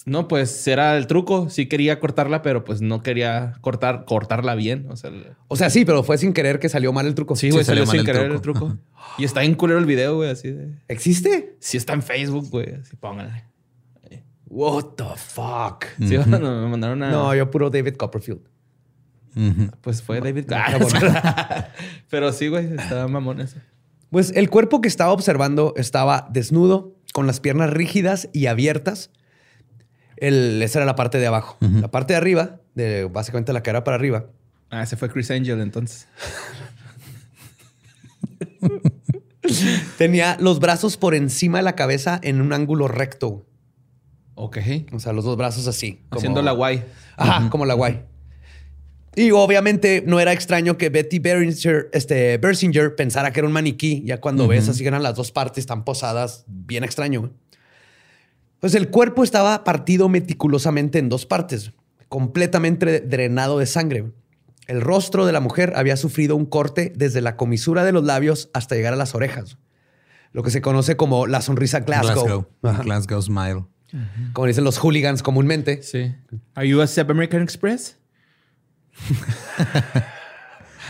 No, 0.04 0.28
pues 0.28 0.66
era 0.68 0.96
el 0.96 1.06
truco. 1.06 1.48
Sí 1.50 1.66
quería 1.66 1.98
cortarla, 1.98 2.42
pero 2.42 2.64
pues 2.64 2.80
no 2.82 3.02
quería 3.02 3.54
cortar, 3.60 4.04
cortarla 4.04 4.54
bien. 4.54 4.86
O 4.90 4.96
sea, 4.96 5.10
O 5.48 5.56
sea, 5.56 5.70
sí, 5.70 5.84
pero 5.84 6.02
fue 6.02 6.18
sin 6.18 6.32
querer 6.32 6.58
que 6.58 6.68
salió 6.68 6.92
mal 6.92 7.06
el 7.06 7.14
truco. 7.14 7.36
sí, 7.36 7.50
güey, 7.50 7.64
salió 7.64 7.86
sin 7.86 8.00
el 8.00 8.06
querer 8.06 8.40
truco. 8.40 8.66
el 8.66 8.76
truco. 8.76 8.78
Y 9.18 9.24
está 9.24 9.42
en 9.42 9.54
culero 9.54 9.78
el 9.78 9.86
video, 9.86 10.16
güey, 10.16 10.30
así 10.30 10.50
de. 10.50 10.74
¿Existe? 10.88 11.56
Sí 11.60 11.76
está 11.76 11.94
en 11.94 12.02
Facebook, 12.02 12.48
güey. 12.50 12.74
Así 12.74 12.96
pónganle. 12.96 13.44
What 14.54 14.96
the 14.96 15.04
fuck? 15.16 15.86
Sí, 15.98 16.18
no, 16.26 16.38
me 16.38 16.68
mandaron 16.68 17.02
a. 17.02 17.10
No, 17.10 17.34
yo 17.34 17.50
puro 17.50 17.70
David 17.70 17.94
Copperfield. 17.96 18.42
Pues 19.80 20.02
fue 20.02 20.20
David. 20.20 20.52
Ah, 20.52 20.76
bueno. 20.78 21.14
Pero 22.10 22.32
sí, 22.32 22.48
güey, 22.48 22.74
estaba 22.74 23.08
mamón 23.08 23.40
eso. 23.40 23.56
Pues 24.10 24.30
el 24.36 24.50
cuerpo 24.50 24.82
que 24.82 24.88
estaba 24.88 25.10
observando 25.12 25.72
estaba 25.76 26.28
desnudo, 26.30 26.94
con 27.14 27.26
las 27.26 27.40
piernas 27.40 27.70
rígidas 27.70 28.28
y 28.34 28.44
abiertas. 28.46 29.10
El, 30.22 30.62
esa 30.62 30.78
era 30.78 30.86
la 30.86 30.94
parte 30.94 31.18
de 31.18 31.26
abajo. 31.26 31.56
La 31.60 31.90
parte 31.90 32.12
de 32.12 32.16
arriba, 32.18 32.60
de 32.74 33.04
básicamente 33.04 33.52
la 33.52 33.62
cara 33.62 33.84
para 33.84 33.96
arriba, 33.96 34.26
Ah, 34.70 34.82
ese 34.84 34.96
fue 34.96 35.10
Chris 35.10 35.30
Angel 35.30 35.60
entonces. 35.60 36.06
tenía 39.98 40.36
los 40.40 40.60
brazos 40.60 40.96
por 40.96 41.14
encima 41.14 41.58
de 41.58 41.64
la 41.64 41.74
cabeza 41.74 42.20
en 42.22 42.40
un 42.40 42.52
ángulo 42.52 42.88
recto. 42.88 43.46
Ok. 44.34 44.58
O 44.92 45.00
sea, 45.00 45.12
los 45.12 45.24
dos 45.24 45.36
brazos 45.36 45.66
así. 45.66 46.00
como- 46.08 46.18
Haciendo 46.20 46.42
la 46.42 46.52
guay. 46.52 46.84
Ajá, 47.16 47.50
como 47.50 47.66
la 47.66 47.74
guay. 47.74 48.02
Y 49.14 49.30
obviamente 49.32 50.02
no 50.06 50.20
era 50.20 50.32
extraño 50.32 50.78
que 50.78 50.88
Betty 50.88 51.18
Bersinger, 51.18 51.90
este, 51.92 52.38
Bersinger 52.38 52.96
pensara 52.96 53.30
que 53.30 53.40
era 53.40 53.46
un 53.46 53.52
maniquí. 53.52 54.02
Ya 54.06 54.20
cuando 54.20 54.48
ves 54.48 54.68
así 54.70 54.82
que 54.82 54.88
eran 54.88 55.02
las 55.02 55.16
dos 55.16 55.32
partes 55.32 55.66
tan 55.66 55.84
posadas, 55.84 56.44
bien 56.46 56.82
extraño. 56.82 57.30
Pues 58.62 58.76
el 58.76 58.90
cuerpo 58.90 59.24
estaba 59.24 59.64
partido 59.64 60.08
meticulosamente 60.08 61.00
en 61.00 61.08
dos 61.08 61.26
partes, 61.26 61.72
completamente 62.08 63.00
drenado 63.00 63.58
de 63.58 63.66
sangre. 63.66 64.12
El 64.68 64.80
rostro 64.80 65.26
de 65.26 65.32
la 65.32 65.40
mujer 65.40 65.72
había 65.74 65.96
sufrido 65.96 66.36
un 66.36 66.46
corte 66.46 66.92
desde 66.94 67.20
la 67.22 67.36
comisura 67.36 67.82
de 67.82 67.90
los 67.90 68.04
labios 68.04 68.50
hasta 68.54 68.76
llegar 68.76 68.92
a 68.92 68.96
las 68.96 69.16
orejas. 69.16 69.58
Lo 70.30 70.44
que 70.44 70.52
se 70.52 70.62
conoce 70.62 70.96
como 70.96 71.26
la 71.26 71.42
sonrisa 71.42 71.80
Glasgow. 71.80 72.46
Glasgow. 72.62 72.84
Glasgow 72.84 73.20
Smile. 73.20 73.64
Como 74.32 74.46
dicen 74.46 74.62
los 74.62 74.78
hooligans 74.78 75.24
comúnmente. 75.24 75.82
Sí. 75.82 76.14
¿Are 76.54 76.68
you 76.68 76.80
a 76.80 76.86
Sep 76.86 77.10
American 77.10 77.42
Express? 77.42 77.98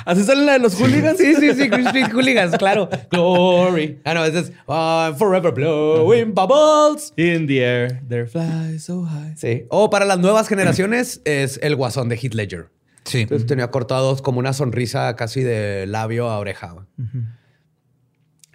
¿Así 0.05 0.25
sale 0.25 0.45
la 0.45 0.53
de 0.55 0.59
los 0.59 0.75
hooligans? 0.75 1.19
Sí, 1.19 1.35
sí, 1.35 1.55
sí, 1.55 1.69
Green 1.69 1.87
Street 1.87 2.13
Hooligans, 2.13 2.57
claro. 2.57 2.89
Glory. 3.11 4.01
Ah, 4.05 4.15
no, 4.15 4.25
es 4.25 4.53
I'm 4.69 5.17
forever 5.17 5.53
blowing 5.53 6.35
bubbles. 6.35 7.13
In 7.17 7.47
the 7.47 7.59
air, 7.63 8.03
there 8.09 8.27
fly 8.27 8.79
so 8.79 9.05
high. 9.05 9.35
Sí. 9.37 9.65
O 9.69 9.91
para 9.91 10.05
las 10.05 10.19
nuevas 10.19 10.49
generaciones 10.49 11.21
es 11.25 11.59
el 11.63 11.77
guasón 11.77 12.09
de 12.09 12.17
Heath 12.17 12.35
Ledger. 12.35 12.69
Sí. 13.05 13.21
Entonces 13.21 13.47
tenía 13.47 13.71
cortados 13.71 14.23
como 14.23 14.39
una 14.39 14.53
sonrisa 14.53 15.15
casi 15.17 15.43
de 15.43 15.87
labio 15.87 16.29
a 16.29 16.39
oreja. 16.39 16.75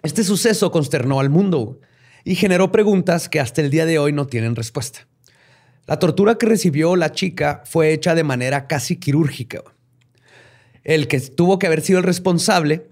Este 0.02 0.24
suceso 0.24 0.70
consternó 0.70 1.20
al 1.20 1.30
mundo 1.30 1.80
y 2.24 2.34
generó 2.34 2.72
preguntas 2.72 3.28
que 3.28 3.40
hasta 3.40 3.60
el 3.60 3.70
día 3.70 3.86
de 3.86 3.98
hoy 3.98 4.12
no 4.12 4.26
tienen 4.26 4.56
respuesta. 4.56 5.06
La 5.86 5.98
tortura 5.98 6.36
que 6.36 6.46
recibió 6.46 6.96
la 6.96 7.12
chica 7.12 7.62
fue 7.64 7.92
hecha 7.92 8.14
de 8.14 8.22
manera 8.22 8.66
casi 8.66 8.96
quirúrgica. 8.96 9.62
El 10.88 11.06
que 11.06 11.20
tuvo 11.20 11.58
que 11.58 11.66
haber 11.66 11.82
sido 11.82 11.98
el 11.98 12.04
responsable, 12.06 12.88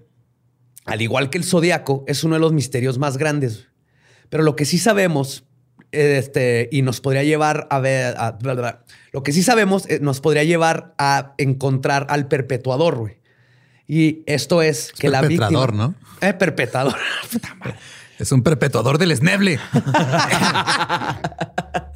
al 0.85 1.01
igual 1.01 1.31
que 1.31 1.39
el 1.39 1.43
zodiaco, 1.43 2.05
es 2.07 2.23
uno 2.23 2.35
de 2.35 2.39
los 2.41 2.53
misterios 2.53 2.99
más 2.99 3.17
grandes. 3.17 3.69
Pero 4.29 4.43
lo 4.43 4.55
que 4.55 4.65
sí 4.65 4.77
sabemos, 4.77 5.45
este, 5.91 6.69
y 6.71 6.83
nos 6.83 7.01
podría 7.01 7.23
llevar 7.23 7.65
a 7.71 7.79
ver, 7.79 8.13
a- 8.19 8.33
bla, 8.33 8.53
bla, 8.53 8.61
bla. 8.61 8.83
lo 9.13 9.23
que 9.23 9.33
sí 9.33 9.41
sabemos 9.41 9.89
eh, 9.89 9.97
nos 9.99 10.21
podría 10.21 10.43
llevar 10.43 10.93
a 10.99 11.33
encontrar 11.39 12.05
al 12.11 12.27
perpetuador, 12.27 12.97
güey. 12.97 13.17
Y 13.87 14.21
esto 14.27 14.61
es, 14.61 14.91
que 14.93 15.09
la 15.09 15.21
víctima... 15.21 15.47
perpetrador, 15.47 15.73
¿no? 15.73 15.95
Eh, 16.21 16.33
perpetrador. 16.33 16.95
Puta 17.31 17.55
madre. 17.55 17.77
Es 18.19 18.31
un 18.31 18.43
perpetuador 18.43 18.99
del 18.99 19.09
esneble. 19.11 19.59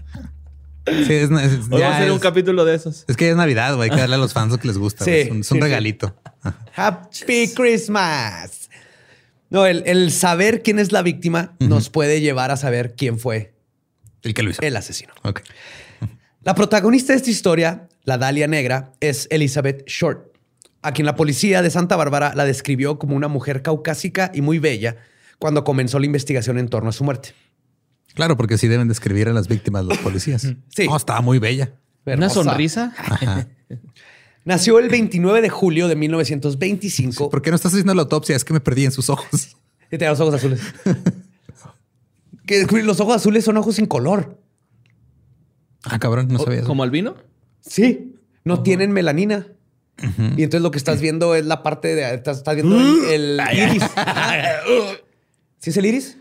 sí, 0.85 1.13
es, 1.13 1.29
es- 1.31 1.69
ya 1.69 1.89
va 1.89 1.95
a 1.95 1.99
ser 1.99 2.11
un 2.11 2.19
capítulo 2.19 2.65
de 2.65 2.75
esos. 2.75 3.05
es 3.07 3.15
que 3.17 3.25
ya 3.25 3.31
es 3.31 3.37
Navidad, 3.37 3.75
güey. 3.75 3.89
Hay 3.89 3.95
que 3.95 4.01
darle 4.01 4.15
a 4.15 4.19
los 4.19 4.33
fans 4.33 4.51
lo 4.51 4.57
que 4.57 4.67
les 4.67 4.77
gusta. 4.77 5.05
Sí, 5.05 5.11
es 5.11 5.31
un, 5.31 5.41
es 5.41 5.51
un 5.51 5.55
sí, 5.55 5.55
sí. 5.55 5.59
regalito. 5.61 6.15
Happy 6.75 7.49
Christmas. 7.55 8.69
No, 9.49 9.65
el, 9.65 9.83
el 9.85 10.11
saber 10.11 10.63
quién 10.63 10.79
es 10.79 10.91
la 10.91 11.01
víctima 11.01 11.53
nos 11.59 11.89
puede 11.89 12.21
llevar 12.21 12.51
a 12.51 12.57
saber 12.57 12.95
quién 12.95 13.19
fue 13.19 13.53
El 14.23 14.33
que 14.33 14.43
lo 14.43 14.49
hizo. 14.51 14.61
el 14.61 14.75
asesino. 14.77 15.13
Ok. 15.23 15.41
La 16.43 16.55
protagonista 16.55 17.13
de 17.13 17.17
esta 17.17 17.29
historia, 17.29 17.87
la 18.03 18.17
Dalia 18.17 18.47
Negra, 18.47 18.93
es 19.01 19.27
Elizabeth 19.29 19.83
Short, 19.87 20.25
a 20.81 20.93
quien 20.93 21.05
la 21.05 21.15
policía 21.15 21.61
de 21.61 21.69
Santa 21.69 21.95
Bárbara 21.97 22.33
la 22.33 22.45
describió 22.45 22.97
como 22.97 23.15
una 23.15 23.27
mujer 23.27 23.61
caucásica 23.61 24.31
y 24.33 24.41
muy 24.41 24.57
bella 24.57 24.95
cuando 25.37 25.63
comenzó 25.63 25.99
la 25.99 26.05
investigación 26.05 26.57
en 26.57 26.69
torno 26.69 26.89
a 26.89 26.93
su 26.93 27.03
muerte. 27.03 27.33
Claro, 28.13 28.37
porque 28.37 28.57
sí 28.57 28.67
deben 28.67 28.87
describir 28.87 29.29
a 29.29 29.33
las 29.33 29.47
víctimas 29.47 29.85
los 29.85 29.97
policías. 29.99 30.41
Sí. 30.41 30.87
No, 30.87 30.97
estaba 30.97 31.21
muy 31.21 31.39
bella. 31.39 31.73
Una 32.05 32.29
sonrisa. 32.29 32.93
Ajá. 32.97 33.47
Nació 34.43 34.79
el 34.79 34.89
29 34.89 35.41
de 35.41 35.49
julio 35.49 35.87
de 35.87 35.95
1925 35.95 37.29
¿Por 37.29 37.41
qué 37.43 37.51
no 37.51 37.55
estás 37.55 37.73
haciendo 37.73 37.93
la 37.93 38.01
autopsia? 38.01 38.35
Es 38.35 38.43
que 38.43 38.53
me 38.53 38.59
perdí 38.59 38.85
en 38.85 38.91
sus 38.91 39.09
ojos. 39.09 39.55
y 39.91 39.97
tenía 39.97 40.09
los 40.09 40.19
ojos 40.19 40.33
azules. 40.33 40.61
que 42.47 42.65
los 42.83 42.99
ojos 42.99 43.17
azules 43.17 43.45
son 43.45 43.57
ojos 43.57 43.75
sin 43.75 43.85
color. 43.85 44.39
Ah, 45.83 45.99
cabrón, 45.99 46.27
no 46.27 46.39
sabía 46.39 46.59
eso. 46.59 46.67
¿Como 46.67 46.83
albino? 46.83 47.15
Sí, 47.61 48.15
no 48.43 48.63
tienen 48.63 48.91
melanina. 48.91 49.47
Y 50.35 50.41
entonces 50.41 50.61
lo 50.61 50.71
que 50.71 50.79
estás 50.79 50.99
viendo 50.99 51.35
es 51.35 51.45
la 51.45 51.61
parte 51.61 51.93
de. 51.93 52.15
Estás, 52.15 52.37
estás 52.37 52.55
viendo 52.55 52.79
el, 52.79 53.39
el 53.39 53.41
iris. 53.53 53.83
¿Sí 55.59 55.69
es 55.69 55.77
el 55.77 55.85
iris? 55.85 56.17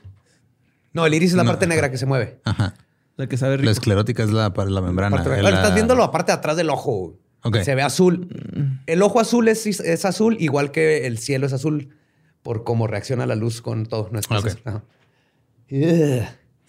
No, 0.93 1.07
el 1.07 1.15
iris 1.15 1.31
es 1.31 1.37
la 1.37 1.45
parte 1.45 1.67
negra 1.67 1.91
que 1.91 1.99
se 1.99 2.07
mueve. 2.07 2.41
Ajá. 2.45 2.75
La 3.17 3.27
que 3.29 3.37
sabe 3.37 3.57
La 3.57 3.61
rico. 3.63 3.71
esclerótica 3.73 4.23
es 4.23 4.31
la, 4.31 4.49
la 4.57 4.81
membrana. 4.81 5.17
Parte- 5.19 5.43
la- 5.43 5.51
estás 5.51 5.75
viendo 5.75 5.95
la 5.95 6.11
parte 6.11 6.33
de 6.33 6.39
atrás 6.39 6.57
del 6.57 6.71
ojo. 6.71 7.17
Ok. 7.43 7.59
Se 7.63 7.75
ve 7.75 7.83
azul. 7.83 8.81
El 8.87 9.03
ojo 9.03 9.21
azul 9.21 9.49
es, 9.49 9.67
es 9.67 10.05
azul, 10.05 10.37
igual 10.41 10.71
que 10.73 11.07
el 11.07 11.19
cielo 11.19 11.47
es 11.47 11.53
azul, 11.53 11.95
por 12.43 12.65
cómo 12.65 12.87
reacciona 12.87 13.27
la 13.27 13.35
luz 13.37 13.63
con 13.63 13.87
todo. 13.87 14.09
No 14.13 14.19
es 14.19 14.27
que 14.27 14.35
es 14.35 14.41
Ok. 14.41 14.47
azul. 14.49 14.61
Ajá. 14.65 14.83
Ugh. 15.71 16.23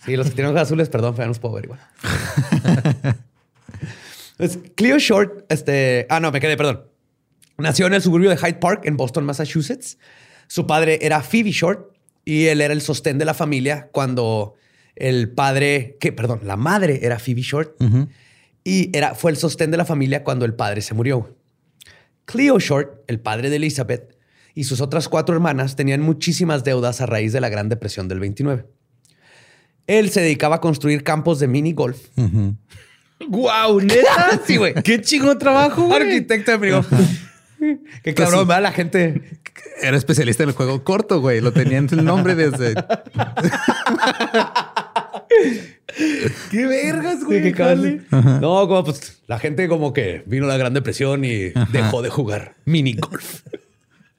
Sí, 0.06 0.16
los 0.18 0.28
que 0.30 0.34
tienen 0.36 0.52
ojos 0.52 0.64
azules, 0.64 0.90
perdón, 0.90 1.14
pero 1.16 1.26
no 1.26 1.30
los 1.30 1.40
puedo 1.40 1.56
ver 1.56 1.66
igual. 1.66 1.80
Entonces, 4.38 4.72
Cleo 4.76 4.98
Short, 4.98 5.46
este. 5.50 6.08
Ah, 6.10 6.20
no, 6.20 6.32
me 6.32 6.40
quedé, 6.40 6.58
perdón. 6.58 6.86
Nació 7.58 7.86
en 7.88 7.94
el 7.94 8.02
suburbio 8.02 8.30
de 8.30 8.38
Hyde 8.38 8.56
Park, 8.56 8.82
en 8.86 8.98
Boston, 8.98 9.24
Massachusetts. 9.26 9.98
Su 10.48 10.66
padre 10.66 11.00
era 11.02 11.22
Phoebe 11.22 11.52
Short 11.52 11.91
y 12.26 12.46
él 12.46 12.62
era 12.62 12.74
el 12.74 12.82
sostén 12.82 13.18
de 13.18 13.26
la 13.26 13.34
familia 13.34 13.90
cuando 13.92 14.56
el 14.96 15.32
padre, 15.32 15.98
que, 16.00 16.12
perdón, 16.12 16.42
la 16.44 16.58
madre 16.58 17.00
era 17.04 17.20
Phoebe 17.20 17.42
Short 17.42 17.76
y 18.64 18.96
era, 18.96 19.16
fue 19.16 19.32
el 19.32 19.38
sostén 19.38 19.72
de 19.72 19.78
la 19.78 19.86
familia 19.86 20.24
cuando 20.24 20.46
el 20.46 20.54
padre 20.54 20.82
se 20.82 20.94
murió. 20.94 21.36
Cleo 22.26 22.60
Short, 22.60 23.04
el 23.08 23.20
padre 23.20 23.50
de 23.50 23.56
Elizabeth, 23.56 24.18
y 24.54 24.66
sus 24.66 24.82
otras 24.82 25.08
cuatro 25.08 25.34
hermanas 25.34 25.76
tenían 25.76 26.02
muchísimas 26.02 26.64
deudas 26.64 27.02
a 27.02 27.06
raíz 27.06 27.34
de 27.34 27.42
la 27.42 27.50
Gran 27.50 27.70
Depresión 27.70 28.08
del 28.08 28.20
29. 28.20 28.66
Él 29.88 30.10
se 30.12 30.22
dedicaba 30.22 30.58
a 30.58 30.62
construir 30.62 31.04
campos 31.04 31.40
de 31.40 31.48
mini 31.48 31.74
golf. 31.74 32.10
¡Guau! 33.28 33.82
¿Neta? 33.82 34.40
Sí, 34.46 34.58
güey. 34.58 34.74
¡Qué 34.84 35.02
chingo 35.02 35.38
trabajo, 35.38 35.88
güey! 35.88 36.02
Arquitecto 36.02 36.58
de. 36.58 36.84
Qué 38.04 38.14
cabrón, 38.14 38.48
¿verdad? 38.48 38.64
La 38.64 38.72
gente. 38.72 39.41
Era 39.82 39.98
especialista 39.98 40.44
en 40.44 40.50
el 40.50 40.56
juego 40.56 40.84
corto, 40.84 41.22
güey. 41.22 41.42
Lo 41.42 41.54
tenían 41.54 41.88
el 41.92 42.06
nombre 42.06 42.36
desde. 42.36 42.76
¡Qué 46.52 46.66
vergas, 46.66 47.24
güey! 47.24 47.44
Sí, 47.44 47.54
qué. 47.54 48.02
No, 48.12 48.68
como 48.68 48.84
pues 48.84 49.22
la 49.28 49.40
gente 49.40 49.68
como 49.68 49.94
que 49.94 50.24
vino 50.26 50.46
la 50.46 50.58
Gran 50.58 50.74
Depresión 50.74 51.26
y 51.26 51.50
dejó 51.72 52.02
de 52.02 52.10
jugar 52.10 52.56
mini 52.66 52.94
golf. 52.94 53.42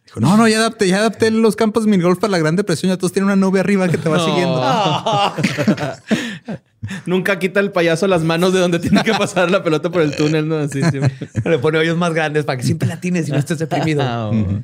Dijo, 0.04 0.20
no, 0.20 0.36
no, 0.36 0.46
ya 0.46 0.58
adapté, 0.58 0.88
ya 0.88 0.98
adapté 0.98 1.30
los 1.30 1.56
campos 1.56 1.84
de 1.84 1.90
minigolf 1.90 2.18
para 2.18 2.32
la 2.32 2.38
Gran 2.38 2.56
Depresión. 2.56 2.90
Ya 2.90 2.98
todos 2.98 3.12
tienen 3.12 3.26
una 3.26 3.36
nube 3.36 3.60
arriba 3.60 3.88
que 3.88 3.96
te 3.96 4.08
va 4.08 4.22
siguiendo. 4.22 4.60
Nunca 7.06 7.38
quita 7.38 7.60
el 7.60 7.70
payaso 7.70 8.08
las 8.08 8.22
manos 8.22 8.52
de 8.52 8.58
donde 8.58 8.80
tiene 8.80 9.02
que 9.04 9.14
pasar 9.14 9.50
la 9.50 9.62
pelota 9.62 9.90
por 9.90 10.02
el 10.02 10.16
túnel, 10.16 10.48
¿no? 10.48 10.58
Así, 10.58 10.82
sí. 10.82 10.98
Le 11.44 11.58
pone 11.58 11.78
hoyos 11.78 11.96
más 11.96 12.12
grandes 12.12 12.44
para 12.44 12.58
que 12.58 12.64
siempre 12.64 12.88
la 12.88 13.00
tienes 13.00 13.28
y 13.28 13.30
no 13.30 13.38
estés 13.38 13.60
deprimido. 13.60 14.02
Ah, 14.02 14.30
oh. 14.30 14.62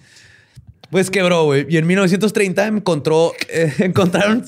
Pues 0.91 1.11
quebró, 1.11 1.45
güey. 1.45 1.67
Y 1.69 1.77
en 1.77 1.87
1930 1.87 2.67
encontró, 2.67 3.33
eh, 3.49 3.73
encontraron 3.79 4.45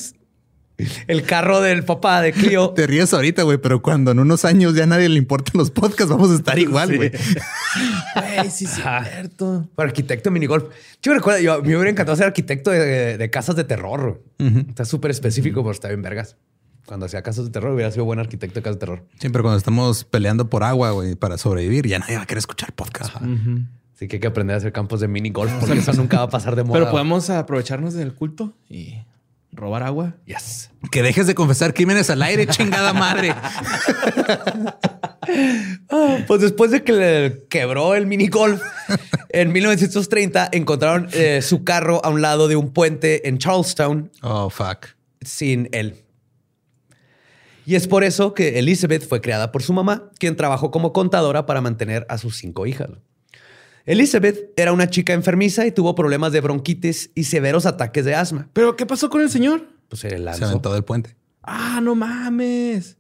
el 1.06 1.23
carro 1.25 1.61
del 1.61 1.85
papá 1.85 2.23
de 2.23 2.32
Clio. 2.32 2.70
Te 2.70 2.87
ríes 2.87 3.12
ahorita, 3.12 3.42
güey, 3.42 3.59
pero 3.59 3.82
cuando 3.82 4.12
en 4.12 4.18
unos 4.18 4.44
años 4.44 4.75
ya 4.75 4.85
a 4.85 4.87
nadie 4.87 5.09
le 5.09 5.18
importan 5.18 5.52
los 5.54 5.70
podcasts, 5.70 6.09
vamos 6.09 6.30
a 6.30 6.35
estar 6.35 6.59
igual, 6.59 6.97
güey. 6.97 7.11
Güey, 7.11 8.50
sí, 8.50 8.64
es 8.64 8.70
cierto. 8.70 9.68
Para 9.75 9.88
arquitecto 9.88 10.30
minigolf. 10.30 10.64
Yo 11.02 11.12
recuerdo, 11.12 11.40
yo 11.40 11.62
me 11.62 11.76
hubiera 11.76 11.90
encantado 11.90 12.16
ser 12.16 12.26
arquitecto 12.26 12.70
de, 12.70 13.18
de 13.18 13.30
casas 13.30 13.56
de 13.56 13.64
terror. 13.64 14.23
Está 14.68 14.85
súper 14.85 15.11
específico, 15.11 15.62
pero 15.62 15.73
está 15.73 15.88
bien 15.88 16.02
vergas. 16.02 16.37
Cuando 16.87 17.06
hacía 17.06 17.23
casas 17.23 17.44
de 17.44 17.50
terror, 17.50 17.73
hubiera 17.73 17.90
sido 17.90 18.04
buen 18.04 18.18
arquitecto 18.18 18.59
de 18.59 18.62
casas 18.62 18.76
de 18.76 18.80
terror. 18.80 19.04
Siempre 19.18 19.42
cuando 19.42 19.59
estamos 19.59 20.04
peleando 20.04 20.49
por 20.49 20.64
agua, 20.64 20.90
güey, 20.92 21.14
para 21.14 21.38
sobrevivir, 21.38 21.87
ya 21.87 21.99
nadie 21.99 22.16
va 22.16 22.23
a 22.23 22.26
querer 22.26 22.38
escuchar 22.38 22.73
podcast. 22.73 23.14
Así 24.00 24.09
que 24.09 24.16
hay 24.16 24.21
que 24.21 24.28
aprender 24.28 24.54
a 24.54 24.57
hacer 24.57 24.73
campos 24.73 25.00
de 25.00 25.09
minigolf 25.09 25.52
porque 25.61 25.78
eso 25.80 25.92
nunca 25.92 26.16
va 26.16 26.23
a 26.23 26.28
pasar 26.30 26.57
de 26.57 26.64
moda. 26.64 26.78
Pero 26.78 26.90
podemos 26.90 27.28
aprovecharnos 27.28 27.92
del 27.92 28.14
culto 28.14 28.54
y 28.71 28.95
robar 29.52 29.83
agua. 29.83 30.14
Yes. 30.25 30.71
Que 30.90 31.02
dejes 31.02 31.26
de 31.26 31.35
confesar 31.35 31.75
crímenes 31.75 32.09
al 32.09 32.23
aire, 32.23 32.47
chingada 32.47 32.95
madre. 32.95 33.35
Pues 36.26 36.40
después 36.40 36.71
de 36.71 36.83
que 36.83 36.92
le 36.92 37.45
quebró 37.49 37.95
el 37.95 38.07
minigolf, 38.07 38.61
en 39.28 39.52
1930 39.52 40.49
encontraron 40.52 41.09
eh, 41.12 41.40
su 41.42 41.62
carro 41.62 42.00
a 42.04 42.09
un 42.09 42.23
lado 42.23 42.49
de 42.49 42.57
un 42.57 42.73
puente 42.73 43.28
en 43.28 43.38
Charlestown 43.38 44.11
Oh, 44.23 44.49
fuck. 44.50 44.87
sin 45.21 45.69
él. 45.73 46.02
Y 47.66 47.75
es 47.76 47.87
por 47.87 48.02
eso 48.02 48.35
que 48.35 48.59
Elizabeth 48.59 49.07
fue 49.07 49.21
creada 49.21 49.52
por 49.52 49.62
su 49.62 49.73
mamá, 49.73 50.11
quien 50.19 50.35
trabajó 50.37 50.71
como 50.71 50.92
contadora 50.92 51.47
para 51.47 51.61
mantener 51.61 52.07
a 52.09 52.19
sus 52.19 52.37
cinco 52.38 52.66
hijas. 52.66 52.88
Elizabeth 53.87 54.52
era 54.56 54.72
una 54.72 54.88
chica 54.90 55.12
enfermiza 55.12 55.66
y 55.66 55.72
tuvo 55.72 55.94
problemas 55.94 56.32
de 56.32 56.40
bronquitis 56.40 57.10
y 57.14 57.25
severos 57.25 57.66
ataques 57.66 58.04
de 58.04 58.14
asma. 58.14 58.49
¿Pero 58.52 58.76
qué 58.76 58.87
pasó 58.87 59.10
con 59.10 59.20
el 59.22 59.30
señor? 59.30 59.68
Pues 59.88 60.00
se 60.00 60.10
Se 60.10 60.18
lanzó. 60.18 60.44
aventó 60.46 60.72
del 60.72 60.84
puente. 60.84 61.16
Ah, 61.42 61.80
no 61.82 61.94
mames. 61.94 62.96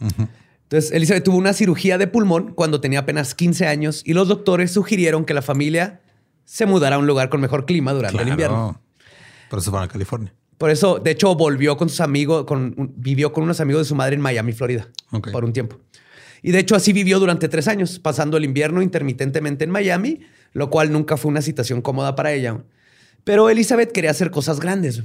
Entonces, 0.00 0.92
Elizabeth 0.92 1.24
tuvo 1.24 1.38
una 1.38 1.52
cirugía 1.52 1.96
de 1.98 2.06
pulmón 2.06 2.52
cuando 2.54 2.80
tenía 2.80 3.00
apenas 3.00 3.34
15 3.34 3.66
años 3.66 4.02
y 4.04 4.12
los 4.12 4.28
doctores 4.28 4.70
sugirieron 4.72 5.24
que 5.24 5.34
la 5.34 5.42
familia 5.42 6.00
se 6.44 6.66
mudara 6.66 6.96
a 6.96 6.98
un 6.98 7.06
lugar 7.06 7.28
con 7.30 7.40
mejor 7.40 7.64
clima 7.66 7.92
durante 7.92 8.20
el 8.20 8.28
invierno. 8.28 8.80
Por 9.48 9.60
eso 9.60 9.70
fueron 9.70 9.88
a 9.88 9.92
California. 9.92 10.34
Por 10.58 10.70
eso, 10.70 10.98
de 10.98 11.12
hecho, 11.12 11.34
volvió 11.36 11.76
con 11.76 11.88
sus 11.88 12.00
amigos, 12.00 12.44
con, 12.44 12.74
vivió 12.96 13.32
con 13.32 13.44
unos 13.44 13.60
amigos 13.60 13.82
de 13.82 13.88
su 13.88 13.94
madre 13.94 14.16
en 14.16 14.20
Miami, 14.20 14.52
Florida, 14.52 14.88
Ok. 15.12 15.30
por 15.30 15.44
un 15.44 15.52
tiempo. 15.52 15.78
Y 16.42 16.52
de 16.52 16.60
hecho, 16.60 16.76
así 16.76 16.92
vivió 16.92 17.18
durante 17.18 17.48
tres 17.48 17.68
años, 17.68 17.98
pasando 17.98 18.36
el 18.36 18.44
invierno 18.44 18.82
intermitentemente 18.82 19.64
en 19.64 19.70
Miami, 19.70 20.20
lo 20.52 20.70
cual 20.70 20.92
nunca 20.92 21.16
fue 21.16 21.30
una 21.30 21.42
situación 21.42 21.82
cómoda 21.82 22.14
para 22.14 22.32
ella. 22.32 22.62
Pero 23.24 23.50
Elizabeth 23.50 23.92
quería 23.92 24.10
hacer 24.10 24.30
cosas 24.30 24.60
grandes. 24.60 25.02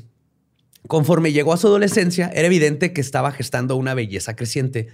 Conforme 0.88 1.32
llegó 1.32 1.54
a 1.54 1.58
su 1.58 1.68
adolescencia, 1.68 2.30
era 2.34 2.48
evidente 2.48 2.94
que 2.94 3.02
estaba 3.02 3.32
gestando 3.32 3.76
una 3.76 3.94
belleza 3.94 4.36
creciente, 4.36 4.88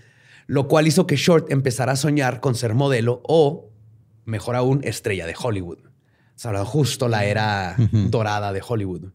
lo 0.48 0.68
cual 0.68 0.88
hizo 0.88 1.08
que 1.08 1.16
Short 1.16 1.52
empezara 1.52 1.94
a 1.94 1.96
soñar 1.96 2.40
con 2.40 2.56
ser 2.56 2.74
modelo 2.74 3.22
o, 3.28 3.70
mejor 4.26 4.56
aún, 4.56 4.82
estrella 4.84 5.26
de 5.26 5.36
Hollywood. 5.40 5.80
O 5.80 6.42
sea, 6.42 6.64
justo 6.64 7.08
la 7.08 7.26
era 7.26 7.76
dorada 7.92 8.54
de 8.54 8.62
Hollywood. 8.66 9.12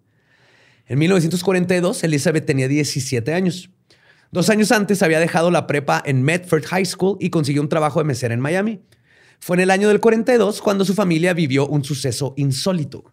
En 0.87 0.99
1942, 0.99 2.05
Elizabeth 2.05 2.45
tenía 2.45 2.69
17 2.69 3.33
años. 3.33 3.71
Dos 4.33 4.51
años 4.51 4.73
antes 4.73 5.03
había 5.03 5.21
dejado 5.21 5.51
la 5.51 5.67
prepa 5.67 6.03
en 6.05 6.23
Medford 6.23 6.65
High 6.65 6.87
School 6.87 7.17
y 7.21 7.31
consiguió 7.31 7.63
un 7.63 7.69
trabajo 7.69 8.01
de 8.01 8.05
mesera 8.05 8.35
en 8.35 8.41
Miami. 8.41 8.81
Fue 9.39 9.57
en 9.57 9.61
el 9.61 9.71
año 9.71 9.89
del 9.89 10.01
42 10.01 10.61
cuando 10.61 10.85
su 10.85 10.95
familia 10.95 11.35
vivió 11.35 11.67
un 11.67 11.85
suceso 11.85 12.35
insólito. 12.37 13.05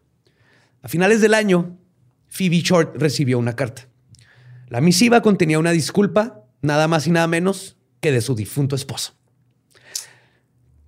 A 0.81 0.87
finales 0.87 1.21
del 1.21 1.33
año, 1.33 1.77
Phoebe 2.29 2.61
Short 2.61 2.95
recibió 2.97 3.37
una 3.37 3.55
carta. 3.55 3.87
La 4.67 4.81
misiva 4.81 5.21
contenía 5.21 5.59
una 5.59 5.71
disculpa, 5.71 6.43
nada 6.61 6.87
más 6.87 7.05
y 7.05 7.11
nada 7.11 7.27
menos 7.27 7.75
que 7.99 8.11
de 8.11 8.21
su 8.21 8.33
difunto 8.35 8.75
esposo. 8.75 9.13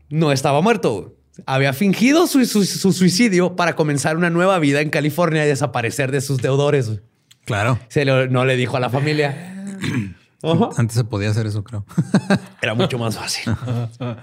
No 0.09 0.31
estaba 0.31 0.61
muerto. 0.61 1.15
Había 1.45 1.73
fingido 1.73 2.27
su, 2.27 2.45
su- 2.45 2.63
su 2.65 2.93
suicidio 2.93 3.55
para 3.55 3.75
comenzar 3.75 4.15
una 4.17 4.29
nueva 4.29 4.59
vida 4.59 4.81
en 4.81 4.89
California 4.89 5.43
y 5.45 5.47
desaparecer 5.47 6.11
de 6.11 6.21
sus 6.21 6.37
deudores. 6.41 6.91
Claro. 7.45 7.79
Se 7.89 8.05
lo- 8.05 8.27
no 8.27 8.45
le 8.45 8.55
dijo 8.55 8.77
a 8.77 8.79
la 8.79 8.89
familia. 8.89 9.62
Ajá. 10.45 10.69
Antes 10.75 10.97
se 10.97 11.03
podía 11.05 11.29
hacer 11.29 11.45
eso, 11.47 11.63
creo. 11.63 11.85
Era 12.61 12.73
mucho 12.73 12.97
más 12.99 13.15
fácil. 13.15 13.53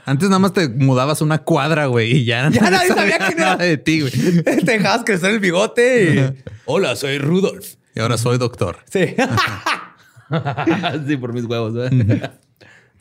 Antes 0.05 0.29
nada 0.29 0.39
más 0.39 0.53
te 0.53 0.69
mudabas 0.69 1.23
una 1.23 1.39
cuadra, 1.39 1.87
güey, 1.87 2.13
y 2.19 2.25
ya, 2.27 2.51
Ya 2.51 2.71
nadie 2.71 2.89
sabía 2.89 3.17
quién 3.19 3.39
era. 3.39 3.53
nada 3.53 3.65
de 3.65 3.79
ti, 3.79 4.03
güey. 4.03 4.13
Te 4.45 4.73
dejabas 4.73 5.03
crecer 5.05 5.31
el 5.31 5.41
bigote 5.41 6.15
y... 6.37 6.43
Hola, 6.67 6.95
soy 6.95 7.17
Rudolf. 7.19 7.77
Y 7.95 8.01
ahora 8.01 8.19
soy 8.19 8.37
doctor. 8.37 8.81
Sí. 8.93 9.15
sí, 11.09 11.17
por 11.17 11.33
mis 11.33 11.45
huevos. 11.47 11.91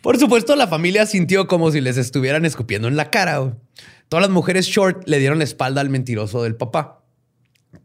Por 0.01 0.17
supuesto, 0.17 0.55
la 0.55 0.67
familia 0.67 1.05
sintió 1.05 1.45
como 1.47 1.71
si 1.71 1.81
les 1.81 1.97
estuvieran 1.97 2.45
escupiendo 2.45 2.87
en 2.87 2.95
la 2.95 3.09
cara. 3.11 3.39
güey. 3.39 3.53
Todas 4.07 4.21
las 4.21 4.31
mujeres 4.31 4.65
short 4.65 5.03
le 5.07 5.19
dieron 5.19 5.39
la 5.39 5.43
espalda 5.43 5.81
al 5.81 5.89
mentiroso 5.89 6.41
del 6.43 6.55
papá. 6.55 7.03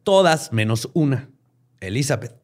Todas 0.04 0.52
menos 0.52 0.88
una, 0.94 1.28
Elizabeth. 1.80 2.36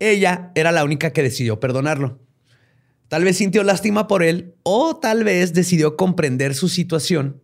Ella 0.00 0.52
era 0.54 0.72
la 0.72 0.84
única 0.84 1.12
que 1.12 1.22
decidió 1.22 1.60
perdonarlo. 1.60 2.20
Tal 3.08 3.24
vez 3.24 3.38
sintió 3.38 3.62
lástima 3.62 4.06
por 4.06 4.22
él 4.22 4.54
o 4.62 4.96
tal 4.96 5.24
vez 5.24 5.54
decidió 5.54 5.96
comprender 5.96 6.54
su 6.54 6.68
situación 6.68 7.40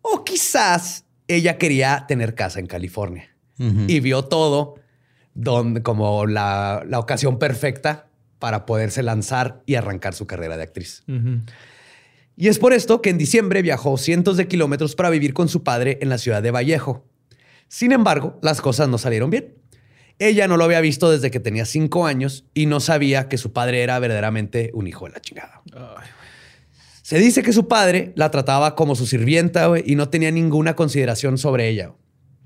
o 0.00 0.24
quizás 0.24 1.04
ella 1.28 1.58
quería 1.58 2.04
tener 2.06 2.34
casa 2.34 2.60
en 2.60 2.66
California 2.66 3.28
y 3.58 4.00
vio 4.00 4.24
todo 4.24 4.74
donde, 5.34 5.82
como 5.82 6.26
la, 6.26 6.82
la 6.86 6.98
ocasión 6.98 7.38
perfecta 7.38 8.08
para 8.38 8.66
poderse 8.66 9.04
lanzar 9.04 9.62
y 9.66 9.76
arrancar 9.76 10.14
su 10.14 10.26
carrera 10.26 10.56
de 10.56 10.64
actriz. 10.64 11.04
Y 12.36 12.48
es 12.48 12.58
por 12.58 12.72
esto 12.72 13.02
que 13.02 13.10
en 13.10 13.18
diciembre 13.18 13.62
viajó 13.62 13.96
cientos 13.98 14.36
de 14.36 14.48
kilómetros 14.48 14.96
para 14.96 15.10
vivir 15.10 15.32
con 15.32 15.48
su 15.48 15.62
padre 15.62 15.98
en 16.02 16.08
la 16.08 16.18
ciudad 16.18 16.42
de 16.42 16.50
Vallejo. 16.50 17.06
Sin 17.68 17.92
embargo, 17.92 18.38
las 18.42 18.60
cosas 18.60 18.88
no 18.88 18.98
salieron 18.98 19.30
bien. 19.30 19.54
Ella 20.18 20.48
no 20.48 20.56
lo 20.56 20.64
había 20.64 20.80
visto 20.80 21.10
desde 21.10 21.30
que 21.30 21.40
tenía 21.40 21.64
cinco 21.64 22.06
años 22.06 22.44
y 22.54 22.66
no 22.66 22.80
sabía 22.80 23.28
que 23.28 23.38
su 23.38 23.52
padre 23.52 23.82
era 23.82 23.98
verdaderamente 23.98 24.70
un 24.74 24.86
hijo 24.86 25.06
de 25.06 25.12
la 25.12 25.20
chingada. 25.20 25.62
Se 27.02 27.18
dice 27.18 27.42
que 27.42 27.52
su 27.52 27.68
padre 27.68 28.12
la 28.14 28.30
trataba 28.30 28.74
como 28.74 28.94
su 28.94 29.06
sirvienta 29.06 29.66
güey, 29.66 29.82
y 29.86 29.96
no 29.96 30.08
tenía 30.08 30.30
ninguna 30.30 30.76
consideración 30.76 31.38
sobre 31.38 31.68
ella. 31.68 31.92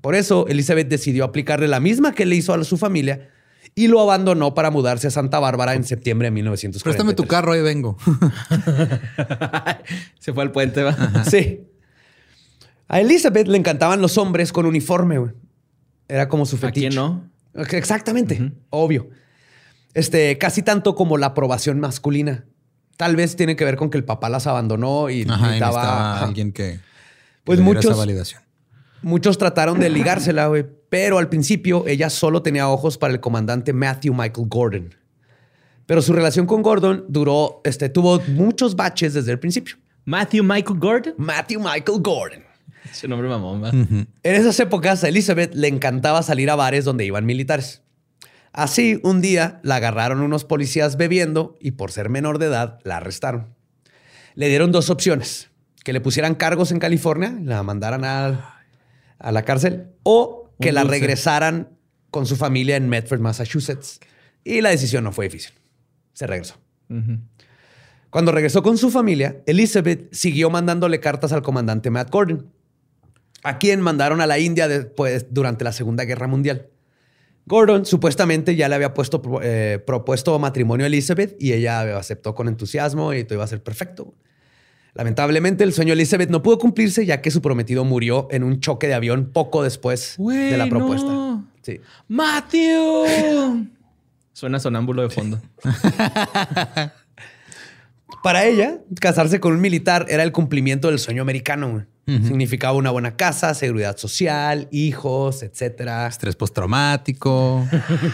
Por 0.01 0.15
eso, 0.15 0.47
Elizabeth 0.47 0.87
decidió 0.87 1.23
aplicarle 1.23 1.67
la 1.67 1.79
misma 1.79 2.13
que 2.13 2.25
le 2.25 2.35
hizo 2.35 2.53
a 2.53 2.63
su 2.63 2.77
familia 2.77 3.29
y 3.75 3.87
lo 3.87 4.01
abandonó 4.01 4.53
para 4.53 4.71
mudarse 4.71 5.07
a 5.07 5.11
Santa 5.11 5.39
Bárbara 5.39 5.75
en 5.75 5.83
septiembre 5.83 6.27
de 6.27 6.31
1943. 6.31 6.83
Préstame 6.83 7.13
tu 7.13 7.27
carro, 7.27 7.51
ahí 7.51 7.61
vengo. 7.61 7.97
Se 10.19 10.33
fue 10.33 10.43
al 10.43 10.51
puente, 10.51 10.83
¿va? 10.83 10.95
Sí. 11.29 11.61
A 12.87 13.01
Elizabeth 13.01 13.47
le 13.47 13.57
encantaban 13.57 14.01
los 14.01 14.17
hombres 14.17 14.51
con 14.51 14.65
uniforme, 14.65 15.17
güey. 15.17 15.31
Era 16.07 16.29
como 16.29 16.45
su 16.45 16.55
¿A 16.55 16.59
fetiche. 16.59 16.87
quién 16.87 16.95
no? 16.95 17.29
Exactamente, 17.57 18.51
obvio. 18.69 19.09
Este, 19.93 20.37
casi 20.37 20.61
tanto 20.61 20.95
como 20.95 21.17
la 21.17 21.27
aprobación 21.27 21.79
masculina. 21.79 22.45
Tal 22.97 23.15
vez 23.15 23.35
tiene 23.35 23.55
que 23.55 23.63
ver 23.65 23.75
con 23.77 23.89
que 23.89 23.97
el 23.97 24.03
papá 24.03 24.29
las 24.29 24.47
abandonó 24.47 25.09
y 25.09 25.23
Ajá, 25.23 25.37
necesitaba 25.45 26.15
ajá. 26.15 26.25
alguien 26.25 26.51
que, 26.51 26.73
que 26.73 26.79
Pues 27.43 27.59
diera 27.59 27.79
esa 27.79 27.89
muchos- 27.89 27.97
validación. 27.97 28.41
Muchos 29.03 29.37
trataron 29.37 29.79
de 29.79 29.89
ligársela, 29.91 30.47
güey, 30.47 30.65
pero 30.89 31.19
al 31.19 31.29
principio 31.29 31.85
ella 31.87 32.09
solo 32.09 32.41
tenía 32.41 32.67
ojos 32.67 32.97
para 32.97 33.13
el 33.13 33.19
comandante 33.19 33.71
Matthew 33.71 34.13
Michael 34.13 34.47
Gordon. 34.49 34.95
Pero 35.85 36.01
su 36.01 36.13
relación 36.13 36.47
con 36.47 36.63
Gordon 36.63 37.05
duró, 37.07 37.61
este, 37.63 37.89
tuvo 37.89 38.19
muchos 38.29 38.75
baches 38.75 39.13
desde 39.13 39.31
el 39.31 39.39
principio. 39.39 39.75
Matthew 40.05 40.43
Michael 40.43 40.79
Gordon. 40.79 41.13
Matthew 41.17 41.59
Michael 41.59 41.99
Gordon. 42.01 42.43
Ese 42.91 43.07
nombre 43.07 43.27
mamón. 43.29 43.65
En 43.65 44.07
esas 44.23 44.59
épocas, 44.59 45.03
a 45.03 45.09
Elizabeth 45.09 45.53
le 45.53 45.67
encantaba 45.67 46.23
salir 46.23 46.49
a 46.49 46.55
bares 46.55 46.85
donde 46.85 47.05
iban 47.05 47.25
militares. 47.25 47.81
Así, 48.53 48.99
un 49.03 49.21
día 49.21 49.59
la 49.63 49.75
agarraron 49.75 50.21
unos 50.21 50.43
policías 50.43 50.97
bebiendo 50.97 51.55
y 51.59 51.71
por 51.71 51.91
ser 51.91 52.09
menor 52.09 52.39
de 52.39 52.47
edad 52.47 52.79
la 52.83 52.97
arrestaron. 52.97 53.53
Le 54.35 54.49
dieron 54.49 54.71
dos 54.71 54.89
opciones, 54.89 55.49
que 55.83 55.93
le 55.93 56.01
pusieran 56.01 56.35
cargos 56.35 56.71
en 56.71 56.79
California, 56.79 57.37
la 57.43 57.61
mandaran 57.63 58.03
a, 58.03 58.63
a 59.19 59.31
la 59.31 59.43
cárcel, 59.43 59.89
o 60.03 60.51
que 60.59 60.71
la 60.71 60.83
regresaran 60.83 61.69
con 62.09 62.25
su 62.25 62.35
familia 62.35 62.77
en 62.77 62.89
Medford, 62.89 63.19
Massachusetts. 63.19 63.99
Y 64.43 64.61
la 64.61 64.69
decisión 64.69 65.03
no 65.03 65.11
fue 65.11 65.25
difícil. 65.25 65.53
se 66.13 66.25
regresó. 66.25 66.55
Cuando 68.09 68.31
regresó 68.31 68.63
con 68.63 68.77
su 68.77 68.89
familia, 68.89 69.43
Elizabeth 69.45 70.11
siguió 70.13 70.49
mandándole 70.49 70.99
cartas 70.99 71.31
al 71.33 71.41
comandante 71.41 71.91
Matt 71.91 72.09
Gordon, 72.09 72.51
a 73.43 73.57
quien 73.59 73.81
mandaron 73.81 74.21
a 74.21 74.27
la 74.27 74.39
India 74.39 74.67
después, 74.67 75.27
durante 75.31 75.63
la 75.63 75.71
Segunda 75.71 76.05
Guerra 76.05 76.27
Mundial. 76.27 76.67
Gordon 77.45 77.85
supuestamente 77.85 78.55
ya 78.55 78.67
le 78.67 78.75
había 78.75 78.93
puesto, 78.93 79.21
eh, 79.41 79.81
propuesto 79.85 80.37
matrimonio 80.37 80.85
a 80.85 80.87
Elizabeth 80.87 81.35
y 81.39 81.53
ella 81.53 81.97
aceptó 81.97 82.35
con 82.35 82.49
entusiasmo 82.49 83.13
y 83.13 83.23
todo 83.23 83.35
iba 83.35 83.45
a 83.45 83.47
ser 83.47 83.63
perfecto. 83.63 84.13
Lamentablemente, 84.93 85.63
el 85.63 85.73
sueño 85.73 85.89
de 85.89 85.93
Elizabeth 85.93 86.29
no 86.29 86.41
pudo 86.41 86.57
cumplirse 86.57 87.05
ya 87.05 87.21
que 87.21 87.31
su 87.31 87.41
prometido 87.41 87.85
murió 87.85 88.27
en 88.31 88.43
un 88.43 88.59
choque 88.59 88.87
de 88.87 88.95
avión 88.95 89.31
poco 89.31 89.63
después 89.63 90.15
de 90.17 90.57
la 90.57 90.67
propuesta. 90.67 91.07
no. 91.07 91.47
Sí. 91.61 91.79
¡Matthew! 92.07 93.67
Suena 94.33 94.59
sonámbulo 94.59 95.03
de 95.03 95.09
fondo. 95.09 95.41
Para 98.23 98.45
ella, 98.45 98.79
casarse 98.99 99.39
con 99.39 99.53
un 99.53 99.61
militar 99.61 100.05
era 100.09 100.23
el 100.23 100.31
cumplimiento 100.31 100.89
del 100.89 100.99
sueño 100.99 101.21
americano. 101.21 101.85
Significaba 102.07 102.71
una 102.71 102.89
buena 102.89 103.17
casa, 103.17 103.53
seguridad 103.53 103.97
social, 103.97 104.69
hijos, 104.71 105.43
etcétera. 105.43 106.07
Estrés 106.07 106.37
postraumático, 106.37 107.67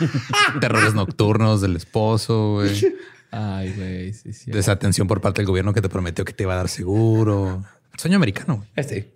terrores 0.59 0.95
nocturnos 0.95 1.61
del 1.61 1.75
esposo, 1.75 2.53
güey. 2.53 2.71
Ay, 3.29 3.71
güey, 3.77 4.13
sí, 4.13 4.33
sí. 4.33 4.49
Desatención 4.49 5.07
por 5.07 5.21
parte 5.21 5.41
del 5.41 5.47
gobierno 5.47 5.73
que 5.73 5.81
te 5.81 5.89
prometió 5.89 6.25
que 6.25 6.33
te 6.33 6.41
iba 6.41 6.53
a 6.53 6.57
dar 6.57 6.69
seguro. 6.69 7.63
Sueño 7.95 8.15
americano. 8.15 8.55
güey. 8.57 8.69
Este. 8.75 9.11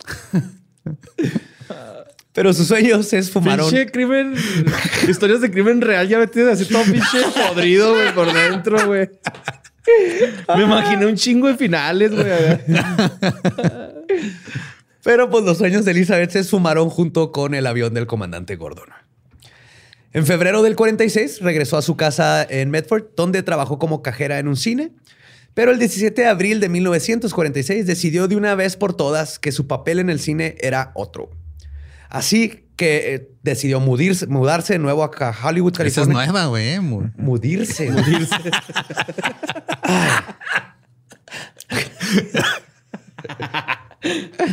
Pero 2.34 2.54
sus 2.54 2.68
sueños 2.68 3.08
se 3.08 3.18
esfumaron. 3.18 3.68
Pinche 3.68 3.92
crimen. 3.92 4.36
historias 5.10 5.42
de 5.42 5.50
crimen 5.50 5.82
real 5.82 6.08
ya 6.08 6.20
metidas 6.20 6.62
así 6.62 6.72
todo 6.72 6.84
pinche 6.84 7.20
podrido, 7.50 7.94
güey, 7.96 8.14
por 8.14 8.32
dentro, 8.32 8.86
güey. 8.86 9.10
Me 10.56 10.64
imaginé 10.64 11.06
un 11.06 11.16
chingo 11.16 11.48
de 11.48 11.56
finales, 11.56 12.12
güey. 12.12 12.26
Pero 15.04 15.30
pues 15.30 15.46
los 15.46 15.58
sueños 15.58 15.86
de 15.86 15.92
Elizabeth 15.92 16.32
se 16.32 16.40
esfumaron 16.40 16.90
junto 16.90 17.32
con 17.32 17.54
el 17.54 17.66
avión 17.66 17.94
del 17.94 18.08
comandante 18.08 18.56
Gordon. 18.58 18.90
En 20.12 20.26
febrero 20.26 20.64
del 20.64 20.76
46 20.76 21.42
regresó 21.42 21.78
a 21.78 21.82
su 21.82 21.96
casa 21.96 22.46
en 22.50 22.72
Medford, 22.72 23.06
donde 23.16 23.44
trabajó 23.44 23.80
como 23.80 24.02
cajera 24.02 24.40
en 24.40 24.48
un 24.48 24.56
cine. 24.58 24.92
Pero 25.54 25.72
el 25.72 25.80
17 25.80 26.22
de 26.22 26.28
abril 26.28 26.60
de 26.60 26.70
1946 26.70 27.88
decidió 27.88 28.28
de 28.28 28.36
una 28.36 28.54
vez 28.56 28.76
por 28.76 28.96
todas 28.96 29.40
que 29.40 29.52
su 29.52 29.66
papel 29.66 30.00
en 30.00 30.10
el 30.10 30.20
cine 30.20 30.56
era 30.60 30.92
otro. 30.94 31.30
Así 32.10 32.67
que 32.78 33.16
eh, 33.16 33.32
decidió 33.44 33.82
mudirse- 33.82 34.28
mudarse 34.28 34.74
de 34.74 34.80
nuevo 34.80 35.04
a 35.04 35.10
Hollywood, 35.44 35.74
Esa 35.74 35.84
es 35.88 35.94
California. 35.96 36.32
nueva, 36.32 36.46
güey. 36.46 36.68
eh, 36.70 36.80
mu- 36.80 37.10
Mudirse. 37.18 37.90
Mudirse. 37.92 38.36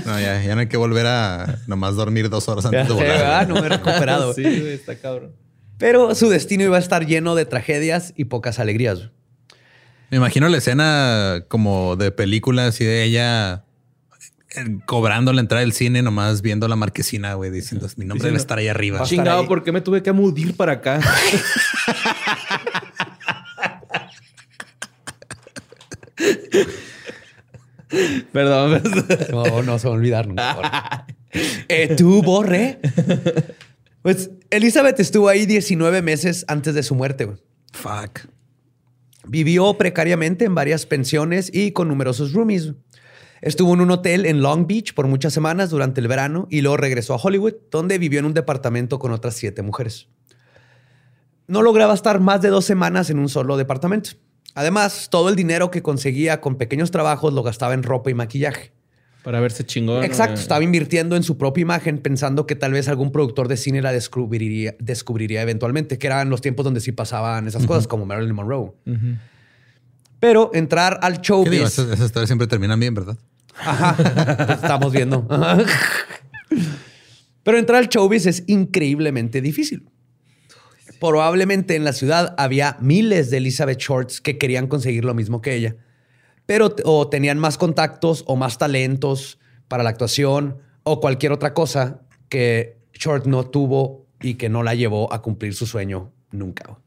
No, 0.07 0.19
ya, 0.21 0.43
ya 0.43 0.55
no 0.55 0.61
hay 0.63 0.69
que 0.69 0.77
volver 0.77 1.07
a 1.07 1.59
nomás 1.67 1.95
dormir 1.97 2.29
dos 2.31 2.49
horas 2.49 2.65
antes 2.67 2.89
de 2.89 2.95
volar. 2.95 3.47
No 3.49 3.55
me 3.57 3.67
he 3.67 3.69
recuperado. 3.69 4.33
Sí, 4.33 4.43
güey, 4.43 4.73
está 4.73 4.97
cabrón. 4.97 5.33
Pero 5.79 6.15
su 6.15 6.29
destino 6.29 6.65
iba 6.65 6.77
a 6.77 6.81
estar 6.81 7.07
lleno 7.07 7.35
de 7.35 7.45
tragedias 7.45 8.13
y 8.17 8.25
pocas 8.27 8.59
alegrías. 8.59 9.11
Me 10.11 10.17
imagino 10.17 10.49
la 10.49 10.59
escena 10.59 11.45
como 11.49 11.97
de 11.97 12.11
película 12.11 12.67
así 12.69 12.85
de 12.85 13.05
ella 13.05 13.65
cobrando 14.87 15.33
la 15.33 15.41
entrada 15.41 15.61
del 15.61 15.73
cine, 15.73 16.03
nomás 16.03 16.43
viendo 16.43 16.69
la 16.69 16.77
marquesina, 16.77 17.35
güey, 17.35 17.51
diciendo 17.51 17.89
mi 17.97 18.05
nombre 18.05 18.29
debe 18.29 18.39
estar 18.39 18.59
ahí 18.59 18.69
arriba. 18.69 19.03
Chingado, 19.03 19.43
ahí. 19.43 19.47
¿por 19.47 19.63
qué 19.63 19.73
me 19.73 19.81
tuve 19.81 20.03
que 20.03 20.13
mudir 20.13 20.57
para 20.57 20.73
acá? 20.73 21.01
Perdón, 28.33 28.83
perdón. 28.83 29.19
No, 29.31 29.63
no 29.63 29.79
se 29.79 29.89
va 29.89 29.95
a 29.95 29.97
olvidar 29.97 30.27
nunca. 30.27 31.07
eh, 31.69 31.95
¿Tú, 31.97 32.23
Borre? 32.23 32.81
Pues 34.03 34.31
Elizabeth 34.51 35.01
estuvo 35.01 35.29
ahí 35.29 35.47
19 35.47 36.03
meses 36.03 36.45
antes 36.49 36.75
de 36.75 36.83
su 36.83 36.95
muerte. 36.95 37.25
güey. 37.25 37.39
Fuck. 37.73 38.21
Vivió 39.27 39.75
precariamente 39.75 40.45
en 40.45 40.55
varias 40.55 40.85
pensiones 40.85 41.51
y 41.53 41.73
con 41.73 41.89
numerosos 41.89 42.33
roomies. 42.33 42.75
Estuvo 43.45 43.75
en 43.75 43.83
un 43.83 43.91
hotel 43.91 44.25
en 44.25 44.41
Long 44.41 44.67
Beach 44.67 44.95
por 44.95 45.07
muchas 45.07 45.35
semanas 45.35 45.69
durante 45.69 46.01
el 46.01 46.09
verano 46.09 46.47
y 46.49 46.63
luego 46.63 46.79
regresó 46.79 47.13
a 47.13 47.19
Hollywood, 47.19 47.53
donde 47.71 47.99
vivió 47.99 48.19
en 48.19 48.25
un 48.25 48.33
departamento 48.33 48.99
con 48.99 49.13
otras 49.13 49.35
siete 49.35 49.61
mujeres. 49.61 50.09
No 51.47 51.61
lograba 51.61 51.93
estar 51.93 52.21
más 52.21 52.41
de 52.41 52.49
dos 52.49 52.65
semanas 52.65 53.11
en 53.11 53.19
un 53.19 53.29
solo 53.29 53.59
departamento. 53.59 54.13
Además, 54.55 55.09
todo 55.11 55.29
el 55.29 55.37
dinero 55.37 55.71
que 55.71 55.83
conseguía 55.83 56.41
con 56.41 56.57
pequeños 56.57 56.91
trabajos 56.91 57.35
lo 57.35 57.43
gastaba 57.43 57.75
en 57.75 57.83
ropa 57.83 58.09
y 58.09 58.15
maquillaje. 58.15 58.73
Para 59.23 59.41
verse 59.41 59.63
chingón. 59.67 60.05
Exacto, 60.05 60.41
estaba 60.41 60.65
invirtiendo 60.65 61.15
en 61.15 61.23
su 61.23 61.37
propia 61.37 61.61
imagen 61.61 61.99
pensando 61.99 62.47
que 62.47 62.55
tal 62.55 62.73
vez 62.73 62.89
algún 62.89 63.13
productor 63.13 63.49
de 63.49 63.59
cine 63.59 63.83
la 63.83 63.93
descubriría, 63.93 64.75
descubriría 64.79 65.43
eventualmente, 65.43 65.99
que 65.99 66.07
eran 66.07 66.31
los 66.31 66.41
tiempos 66.41 66.65
donde 66.65 66.81
sí 66.81 66.93
pasaban 66.93 67.47
esas 67.47 67.67
cosas 67.67 67.87
como 67.89 68.07
Marilyn 68.07 68.35
Monroe. 68.35 68.73
Pero 70.19 70.51
entrar 70.55 70.99
al 71.03 71.21
¿Qué 71.21 71.29
showbiz... 71.29 71.61
esas 71.61 72.01
historias 72.01 72.29
siempre 72.31 72.47
terminan 72.47 72.81
bien, 72.81 72.95
¿verdad? 72.95 73.19
Estamos 74.49 74.93
viendo. 74.93 75.27
Pero 77.43 77.59
entrar 77.59 77.79
al 77.79 77.89
showbiz 77.89 78.27
es 78.27 78.45
increíblemente 78.47 79.41
difícil. 79.41 79.89
Probablemente 81.01 81.77
en 81.77 81.85
la 81.85 81.93
ciudad 81.93 82.35
había 82.39 82.77
miles 82.81 83.31
de 83.31 83.37
Elizabeth 83.39 83.79
Shorts 83.79 84.21
que 84.21 84.39
querían 84.39 84.67
conseguir 84.67 85.05
lo 85.05 85.15
mismo 85.15 85.43
que 85.43 85.55
ella, 85.55 85.77
pero 86.47 86.75
o 86.85 87.09
tenían 87.09 87.39
más 87.39 87.59
contactos 87.59 88.25
o 88.27 88.37
más 88.37 88.59
talentos 88.59 89.39
para 89.69 89.83
la 89.83 89.91
actuación 89.91 90.59
o 90.83 91.01
cualquier 91.01 91.33
otra 91.33 91.53
cosa 91.53 92.03
que 92.29 92.79
Short 92.95 93.27
no 93.27 93.45
tuvo 93.45 94.07
y 94.21 94.35
que 94.35 94.49
no 94.49 94.63
la 94.63 94.75
llevó 94.75 95.13
a 95.13 95.21
cumplir 95.21 95.55
su 95.55 95.67
sueño 95.67 96.13
nunca. 96.31 96.79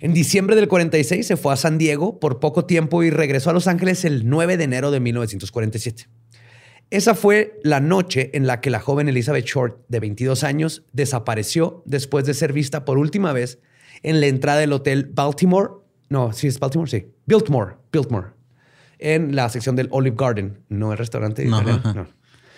En 0.00 0.14
diciembre 0.14 0.54
del 0.54 0.68
46 0.68 1.26
se 1.26 1.36
fue 1.36 1.52
a 1.52 1.56
San 1.56 1.76
Diego 1.76 2.20
por 2.20 2.38
poco 2.38 2.64
tiempo 2.66 3.02
y 3.02 3.10
regresó 3.10 3.50
a 3.50 3.52
Los 3.52 3.66
Ángeles 3.66 4.04
el 4.04 4.28
9 4.28 4.56
de 4.56 4.64
enero 4.64 4.90
de 4.90 5.00
1947. 5.00 6.08
Esa 6.90 7.14
fue 7.14 7.58
la 7.64 7.80
noche 7.80 8.30
en 8.34 8.46
la 8.46 8.60
que 8.60 8.70
la 8.70 8.80
joven 8.80 9.08
Elizabeth 9.08 9.44
Short, 9.44 9.84
de 9.88 10.00
22 10.00 10.44
años, 10.44 10.84
desapareció 10.92 11.82
después 11.84 12.24
de 12.24 12.34
ser 12.34 12.52
vista 12.52 12.84
por 12.84 12.96
última 12.96 13.32
vez 13.32 13.58
en 14.02 14.20
la 14.20 14.26
entrada 14.26 14.60
del 14.60 14.72
hotel 14.72 15.10
Baltimore. 15.12 15.70
No, 16.08 16.32
sí 16.32 16.46
es 16.46 16.58
Baltimore, 16.60 16.90
sí. 16.90 17.08
Biltmore, 17.26 17.74
Biltmore. 17.92 18.28
En 18.98 19.36
la 19.36 19.48
sección 19.48 19.76
del 19.76 19.88
Olive 19.90 20.16
Garden, 20.18 20.60
no 20.68 20.92
el 20.92 20.98
restaurante. 20.98 21.44
No, 21.44 21.62
no. 21.62 22.06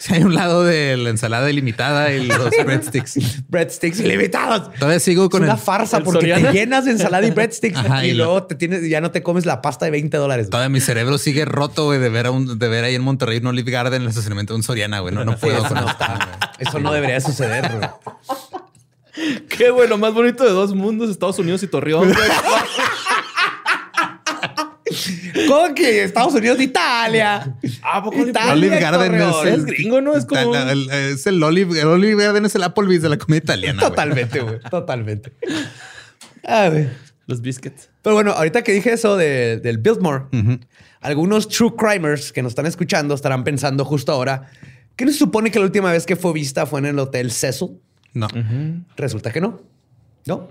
Si 0.02 0.14
hay 0.14 0.22
un 0.22 0.34
lado 0.34 0.64
de 0.64 0.96
la 0.96 1.10
ensalada 1.10 1.50
ilimitada 1.50 2.10
y 2.12 2.26
los 2.26 2.48
breadsticks. 2.64 3.18
Breadsticks 3.50 4.00
ilimitados. 4.00 4.72
Todavía 4.78 4.98
sigo 4.98 5.28
con 5.28 5.42
es 5.42 5.48
una 5.48 5.54
el. 5.54 5.60
farsa 5.60 5.98
¿El 5.98 6.04
porque 6.04 6.20
Soriana? 6.20 6.50
te 6.52 6.56
llenas 6.58 6.86
de 6.86 6.92
ensalada 6.92 7.26
y 7.26 7.30
breadsticks 7.32 7.76
Ajá, 7.76 8.06
y, 8.06 8.10
y 8.10 8.12
lo- 8.14 8.24
luego 8.24 8.44
te 8.44 8.54
tienes, 8.54 8.88
ya 8.88 9.02
no 9.02 9.10
te 9.10 9.22
comes 9.22 9.44
la 9.44 9.60
pasta 9.60 9.84
de 9.84 9.90
20 9.90 10.16
dólares. 10.16 10.48
Todavía 10.48 10.70
mi 10.70 10.80
cerebro 10.80 11.18
sigue 11.18 11.44
roto, 11.44 11.84
güey, 11.84 11.98
de 11.98 12.08
ver 12.08 12.24
a 12.26 12.30
un, 12.30 12.58
de 12.58 12.68
ver 12.68 12.84
ahí 12.84 12.94
en 12.94 13.02
Monterrey 13.02 13.38
un 13.40 13.48
Olive 13.48 13.70
Garden 13.70 13.96
en 13.96 14.02
el 14.04 14.08
estacionamiento 14.08 14.54
de 14.54 14.56
un 14.56 14.62
Soriana, 14.62 15.00
güey. 15.00 15.14
No, 15.14 15.22
no 15.26 15.36
puedo 15.36 15.58
Eso 15.58 15.68
con 15.68 15.82
no, 15.82 15.88
está- 15.90 16.14
güey. 16.16 16.68
eso 16.68 16.78
no 16.80 16.92
debería 16.92 17.20
suceder. 17.20 17.70
güey. 17.70 17.88
Qué 19.50 19.70
bueno, 19.70 19.98
más 19.98 20.14
bonito 20.14 20.44
de 20.44 20.50
dos 20.50 20.74
mundos, 20.74 21.10
Estados 21.10 21.38
Unidos 21.38 21.62
y 21.62 21.66
Torreón. 21.66 22.10
Güey. 25.50 25.62
¿Cómo 25.62 25.74
que 25.74 26.04
Estados 26.04 26.34
Unidos 26.34 26.58
de 26.58 26.64
Italia? 26.64 27.56
¿A 27.82 28.02
poco 28.02 28.26
Italia, 28.26 28.52
Olive 28.52 28.80
Garden 28.80 29.14
es 29.14 29.54
Es 29.58 29.64
gringo, 29.64 30.00
¿no? 30.00 30.14
Es 30.16 30.24
como 30.26 30.52
La- 30.54 30.64
la- 30.64 30.72
el- 30.72 30.90
es 30.90 31.26
el 31.26 31.42
Olive, 31.42 31.80
el 31.80 31.86
Olive 31.88 32.22
Garden 32.24 32.44
es 32.46 32.54
el 32.54 32.62
Applebee's 32.62 33.02
de 33.02 33.08
la 33.08 33.18
comida 33.18 33.38
italiana. 33.38 33.80
Totalmente, 33.80 34.40
güey. 34.40 34.60
Totalmente. 34.70 35.32
Ah, 36.44 36.68
güey. 36.70 36.88
los 37.26 37.40
biscuits. 37.42 37.88
Pero 38.02 38.14
bueno, 38.16 38.32
ahorita 38.32 38.62
que 38.62 38.72
dije 38.72 38.92
eso 38.92 39.16
de- 39.16 39.58
del 39.58 39.78
Biltmore, 39.78 40.24
algunos 41.00 41.46
true 41.48 41.74
crimers 41.78 42.32
que 42.32 42.42
nos 42.42 42.50
están 42.50 42.66
escuchando 42.66 43.14
estarán 43.14 43.44
pensando 43.44 43.84
justo 43.84 44.10
ahora 44.10 44.50
que 44.96 45.04
no 45.04 45.12
se 45.12 45.18
supone 45.18 45.50
que 45.52 45.60
la 45.60 45.64
última 45.66 45.92
vez 45.92 46.06
que 46.06 46.16
fue 46.16 46.32
vista 46.32 46.66
fue 46.66 46.80
en 46.80 46.86
el 46.86 46.98
Hotel 46.98 47.30
Cecil. 47.30 47.78
No. 48.14 48.26
Resulta 48.96 49.30
que 49.30 49.40
no. 49.40 49.60
¿No? 50.26 50.48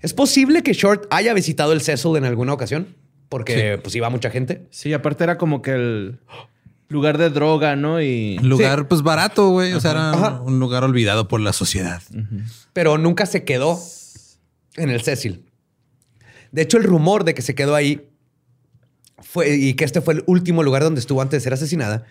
Es 0.00 0.14
posible 0.14 0.62
que 0.62 0.72
Short 0.72 1.06
haya 1.10 1.34
visitado 1.34 1.72
el 1.74 1.82
Cecil 1.82 2.16
en 2.16 2.24
alguna 2.24 2.54
ocasión, 2.54 2.96
porque 3.28 3.78
pues 3.82 3.94
iba 3.94 4.10
mucha 4.10 4.30
gente. 4.30 4.66
Sí, 4.70 4.92
aparte 4.92 5.24
era 5.24 5.38
como 5.38 5.62
que 5.62 5.72
el 5.72 6.20
lugar 6.88 7.18
de 7.18 7.30
droga, 7.30 7.76
¿no? 7.76 8.00
Y 8.00 8.38
lugar, 8.38 8.88
pues 8.88 9.02
barato, 9.02 9.50
güey. 9.50 9.72
O 9.72 9.80
sea, 9.80 9.92
era 9.92 10.10
Ajá. 10.12 10.40
un 10.42 10.58
lugar 10.58 10.84
olvidado 10.84 11.28
por 11.28 11.40
la 11.40 11.52
sociedad. 11.52 12.02
pero 12.72 12.98
nunca 12.98 13.26
se 13.26 13.44
quedó 13.44 13.78
en 14.76 14.90
el 14.90 15.02
Cecil. 15.02 15.44
De 16.52 16.62
hecho, 16.62 16.76
el 16.76 16.84
rumor 16.84 17.24
de 17.24 17.34
que 17.34 17.42
se 17.42 17.54
quedó 17.54 17.74
ahí 17.74 18.08
fue, 19.18 19.54
y 19.56 19.74
que 19.74 19.84
este 19.84 20.00
fue 20.00 20.14
el 20.14 20.24
último 20.26 20.62
lugar 20.62 20.82
donde 20.82 21.00
estuvo 21.00 21.20
antes 21.20 21.42
de 21.42 21.44
ser 21.44 21.54
asesinada 21.54 22.04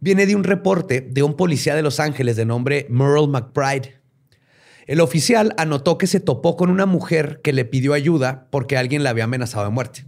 viene 0.00 0.26
de 0.26 0.36
un 0.36 0.44
reporte 0.44 1.00
de 1.00 1.22
un 1.22 1.34
policía 1.34 1.74
de 1.74 1.82
Los 1.82 2.00
Ángeles 2.00 2.36
de 2.36 2.44
nombre 2.44 2.86
Merle 2.88 3.26
McBride. 3.26 3.98
El 4.86 5.00
oficial 5.00 5.54
anotó 5.58 5.98
que 5.98 6.06
se 6.06 6.20
topó 6.20 6.56
con 6.56 6.70
una 6.70 6.86
mujer 6.86 7.40
que 7.42 7.52
le 7.52 7.64
pidió 7.64 7.92
ayuda 7.92 8.46
porque 8.50 8.76
alguien 8.76 9.02
la 9.02 9.10
había 9.10 9.24
amenazado 9.24 9.64
de 9.64 9.70
muerte. 9.70 10.06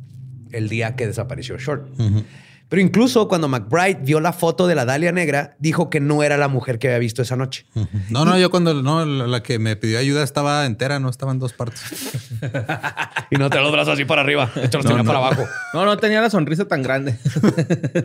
El 0.52 0.68
día 0.68 0.96
que 0.96 1.06
desapareció 1.06 1.58
Short. 1.58 1.88
Pero 2.70 2.82
incluso 2.82 3.26
cuando 3.26 3.48
McBride 3.48 3.98
vio 4.02 4.20
la 4.20 4.32
foto 4.32 4.68
de 4.68 4.76
la 4.76 4.84
Dalia 4.84 5.10
negra, 5.10 5.56
dijo 5.58 5.90
que 5.90 5.98
no 5.98 6.22
era 6.22 6.36
la 6.36 6.46
mujer 6.46 6.78
que 6.78 6.86
había 6.86 7.00
visto 7.00 7.20
esa 7.20 7.34
noche. 7.34 7.66
No, 8.10 8.24
no, 8.24 8.38
yo 8.38 8.48
cuando 8.52 8.80
no, 8.80 9.04
la 9.04 9.42
que 9.42 9.58
me 9.58 9.74
pidió 9.74 9.98
ayuda 9.98 10.22
estaba 10.22 10.64
entera, 10.64 11.00
no 11.00 11.10
estaba 11.10 11.32
en 11.32 11.40
dos 11.40 11.52
partes. 11.52 11.82
Y 13.32 13.36
no 13.36 13.48
tenía 13.48 13.62
los 13.62 13.72
brazos 13.72 13.94
así 13.94 14.04
para 14.04 14.22
arriba, 14.22 14.50
esto 14.56 14.78
los 14.78 14.86
tenía 14.86 15.04
para 15.04 15.18
abajo. 15.18 15.44
No, 15.74 15.84
no 15.84 15.96
tenía 15.98 16.20
la 16.20 16.30
sonrisa 16.30 16.66
tan 16.66 16.82
grande. 16.82 17.16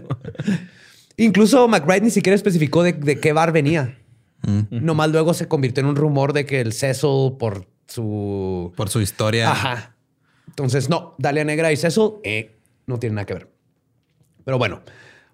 Incluso 1.17 1.67
McBride 1.67 2.01
ni 2.01 2.11
siquiera 2.11 2.35
especificó 2.35 2.83
de, 2.83 2.93
de 2.93 3.19
qué 3.19 3.33
bar 3.33 3.51
venía. 3.51 3.97
Nomás 4.69 5.09
luego 5.09 5.33
se 5.33 5.47
convirtió 5.47 5.81
en 5.81 5.87
un 5.87 5.95
rumor 5.95 6.33
de 6.33 6.45
que 6.45 6.61
el 6.61 6.73
Cecil 6.73 7.33
por 7.39 7.67
su... 7.87 8.73
Por 8.75 8.89
su 8.89 9.01
historia. 9.01 9.51
Ajá. 9.51 9.94
Entonces, 10.47 10.89
no, 10.89 11.15
Dalia 11.17 11.43
Negra 11.43 11.71
y 11.71 11.77
Cecil 11.77 12.13
eh, 12.23 12.55
no 12.87 12.99
tienen 12.99 13.15
nada 13.15 13.25
que 13.25 13.33
ver. 13.33 13.51
Pero 14.43 14.57
bueno, 14.57 14.81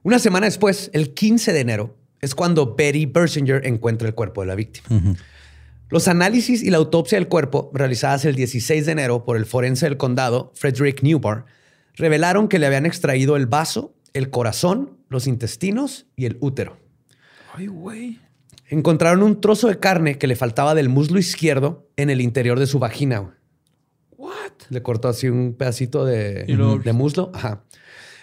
una 0.03 0.19
semana 0.19 0.45
después, 0.45 0.89
el 0.93 1.13
15 1.13 1.53
de 1.53 1.59
enero, 1.59 1.97
es 2.21 2.35
cuando 2.35 2.75
Betty 2.75 3.05
Bersinger 3.05 3.65
encuentra 3.65 4.07
el 4.07 4.15
cuerpo 4.15 4.41
de 4.41 4.47
la 4.47 4.55
víctima. 4.55 5.15
Los 5.89 6.07
análisis 6.07 6.63
y 6.63 6.69
la 6.69 6.77
autopsia 6.77 7.17
del 7.17 7.27
cuerpo, 7.27 7.69
realizadas 7.73 8.23
el 8.25 8.35
16 8.35 8.85
de 8.85 8.91
enero 8.91 9.25
por 9.25 9.35
el 9.35 9.45
forense 9.45 9.85
del 9.85 9.97
condado, 9.97 10.51
Frederick 10.55 11.03
Newbar, 11.03 11.45
revelaron 11.95 12.47
que 12.47 12.59
le 12.59 12.67
habían 12.67 12.85
extraído 12.85 13.35
el 13.35 13.45
vaso, 13.45 13.93
el 14.13 14.29
corazón, 14.29 14.97
los 15.09 15.27
intestinos 15.27 16.07
y 16.15 16.25
el 16.25 16.37
útero. 16.39 16.77
Ay, 17.53 17.67
güey. 17.67 18.19
Encontraron 18.69 19.21
un 19.21 19.41
trozo 19.41 19.67
de 19.67 19.79
carne 19.79 20.17
que 20.17 20.27
le 20.27 20.37
faltaba 20.37 20.75
del 20.75 20.87
muslo 20.87 21.19
izquierdo 21.19 21.89
en 21.97 22.09
el 22.09 22.21
interior 22.21 22.57
de 22.57 22.67
su 22.67 22.79
vagina. 22.79 23.35
What? 24.43 24.51
Le 24.69 24.81
cortó 24.81 25.07
así 25.09 25.27
un 25.27 25.53
pedacito 25.53 26.05
de, 26.05 26.45
Y 26.47 26.53
luego- 26.53 26.77
de 26.79 26.93
muslo. 26.93 27.31
Ajá. 27.33 27.63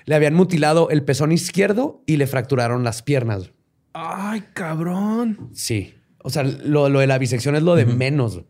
Le 0.04 0.14
habían 0.14 0.34
mutilado 0.34 0.88
el 0.90 1.04
pezón 1.04 1.32
izquierdo 1.32 2.02
y 2.06 2.16
le 2.16 2.26
fracturaron 2.26 2.82
las 2.84 3.02
piernas. 3.02 3.50
Ay, 3.92 4.44
cabrón. 4.54 5.50
Sí. 5.52 5.94
O 6.22 6.30
sea, 6.30 6.42
lo, 6.44 6.88
lo 6.88 7.00
de 7.00 7.06
la 7.06 7.18
bisección 7.18 7.56
es 7.56 7.62
lo 7.62 7.74
de 7.74 7.84
menos. 7.86 8.40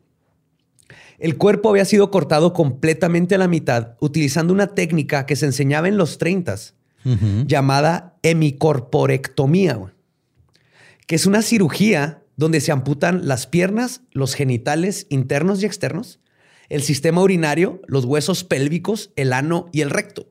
El 1.19 1.37
cuerpo 1.37 1.71
había 1.71 1.85
sido 1.85 2.11
cortado 2.13 2.53
completamente 2.53 3.35
a 3.35 3.39
la 3.39 3.49
mitad 3.49 3.97
utilizando 4.01 4.53
una 4.55 4.69
técnica 4.69 5.27
que 5.27 5.35
se 5.37 5.47
enseñaba 5.47 5.89
en 5.89 5.97
los 5.97 6.19
30 6.19 6.55
llamada 7.47 8.17
hemicorporectomía, 8.23 9.79
que 11.07 11.15
es 11.17 11.27
una 11.27 11.43
cirugía 11.43 12.23
donde 12.37 12.61
se 12.61 12.71
amputan 12.71 13.27
las 13.27 13.47
piernas, 13.47 14.03
los 14.13 14.35
genitales 14.35 15.07
internos 15.09 15.63
y 15.63 15.67
externos, 15.67 16.21
el 16.69 16.83
sistema 16.83 17.21
urinario, 17.23 17.81
los 17.87 18.05
huesos 18.05 18.45
pélvicos, 18.45 19.11
el 19.17 19.33
ano 19.33 19.69
y 19.73 19.81
el 19.81 19.91
recto. 19.91 20.29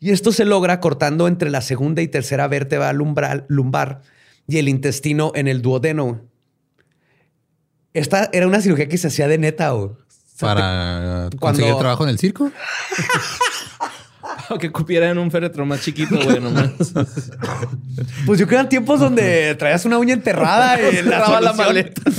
Y 0.00 0.10
esto 0.10 0.32
se 0.32 0.44
logra 0.44 0.80
cortando 0.80 1.26
entre 1.28 1.50
la 1.50 1.60
segunda 1.60 2.02
y 2.02 2.08
tercera 2.08 2.48
vértebra 2.48 2.92
lumbral- 2.92 3.44
lumbar 3.48 4.02
y 4.46 4.58
el 4.58 4.68
intestino 4.68 5.32
en 5.34 5.48
el 5.48 5.62
duodeno. 5.62 6.20
Esta 7.94 8.28
era 8.32 8.46
una 8.46 8.60
cirugía 8.60 8.88
que 8.88 8.98
se 8.98 9.06
hacía 9.08 9.26
de 9.28 9.38
neta. 9.38 9.70
güey. 9.70 9.90
Para 10.38 11.30
Cuando- 11.30 11.38
conseguir 11.38 11.76
trabajo 11.76 12.04
en 12.04 12.10
el 12.10 12.18
circo. 12.18 12.50
Que 14.60 14.70
cupiera 14.70 15.10
en 15.10 15.18
un 15.18 15.28
féretro 15.30 15.66
más 15.66 15.80
chiquito, 15.80 16.16
güey, 16.22 16.38
nomás. 16.40 16.70
Pues 18.26 18.38
yo 18.38 18.46
creo 18.46 18.48
que 18.48 18.54
eran 18.54 18.68
tiempos 18.68 19.00
donde 19.00 19.56
traías 19.56 19.84
una 19.84 19.98
uña 19.98 20.14
enterrada 20.14 20.78
y 20.88 21.02
la, 21.02 21.40
la 21.40 21.52
maleta. 21.52 22.00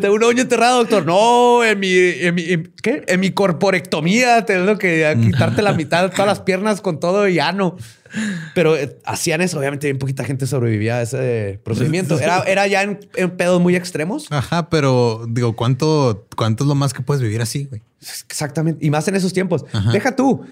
Tengo 0.00 0.14
una 0.14 0.26
uña 0.28 0.42
enterrada, 0.42 0.74
doctor. 0.76 1.04
No, 1.06 1.64
en 1.64 1.78
mi, 1.80 1.88
en 1.96 2.34
mi, 2.34 2.42
en- 2.44 2.72
¿qué? 2.82 3.04
En 3.06 3.20
mi 3.20 3.30
corporectomía 3.30 4.44
tengo 4.44 4.78
que 4.78 5.16
quitarte 5.22 5.62
la 5.62 5.72
mitad 5.72 6.02
de 6.04 6.10
todas 6.10 6.26
las 6.26 6.40
piernas 6.40 6.80
con 6.80 7.00
todo 7.00 7.28
y 7.28 7.38
ano. 7.38 7.76
Pero 8.54 8.76
eh, 8.76 8.96
hacían 9.04 9.40
eso. 9.42 9.58
Obviamente, 9.58 9.88
bien 9.88 9.98
poquita 9.98 10.24
gente 10.24 10.46
sobrevivía 10.46 10.96
a 10.98 11.02
ese 11.02 11.60
procedimiento. 11.64 12.18
Era, 12.18 12.42
era 12.44 12.66
ya 12.66 12.82
en, 12.82 13.00
en 13.16 13.30
pedos 13.36 13.60
muy 13.60 13.76
extremos. 13.76 14.26
Ajá, 14.30 14.70
pero 14.70 15.26
digo, 15.28 15.54
¿cuánto, 15.56 16.26
cuánto 16.36 16.64
es 16.64 16.68
lo 16.68 16.74
más 16.74 16.94
que 16.94 17.02
puedes 17.02 17.22
vivir 17.22 17.42
así, 17.42 17.64
güey? 17.66 17.82
Exactamente. 18.00 18.84
Y 18.86 18.90
más 18.90 19.06
en 19.08 19.16
esos 19.16 19.32
tiempos. 19.32 19.64
Deja 19.92 20.14
tú. 20.16 20.46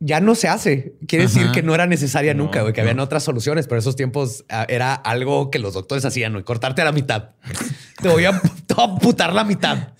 Ya 0.00 0.20
no 0.20 0.34
se 0.34 0.48
hace. 0.48 0.94
Quiere 1.06 1.24
decir 1.24 1.50
que 1.52 1.62
no 1.62 1.74
era 1.74 1.86
necesaria 1.86 2.34
nunca, 2.34 2.62
güey, 2.62 2.72
que 2.72 2.80
habían 2.80 3.00
otras 3.00 3.24
soluciones, 3.24 3.66
pero 3.66 3.80
esos 3.80 3.96
tiempos 3.96 4.44
ah, 4.48 4.64
era 4.68 4.94
algo 4.94 5.50
que 5.50 5.58
los 5.58 5.74
doctores 5.74 6.04
hacían, 6.04 6.32
güey, 6.32 6.44
cortarte 6.44 6.82
a 6.82 6.84
la 6.84 6.92
mitad. 6.92 7.30
Te 8.00 8.08
voy 8.08 8.24
a, 8.24 8.40
amputar 8.76 9.32
la 9.32 9.42
mitad. 9.42 9.94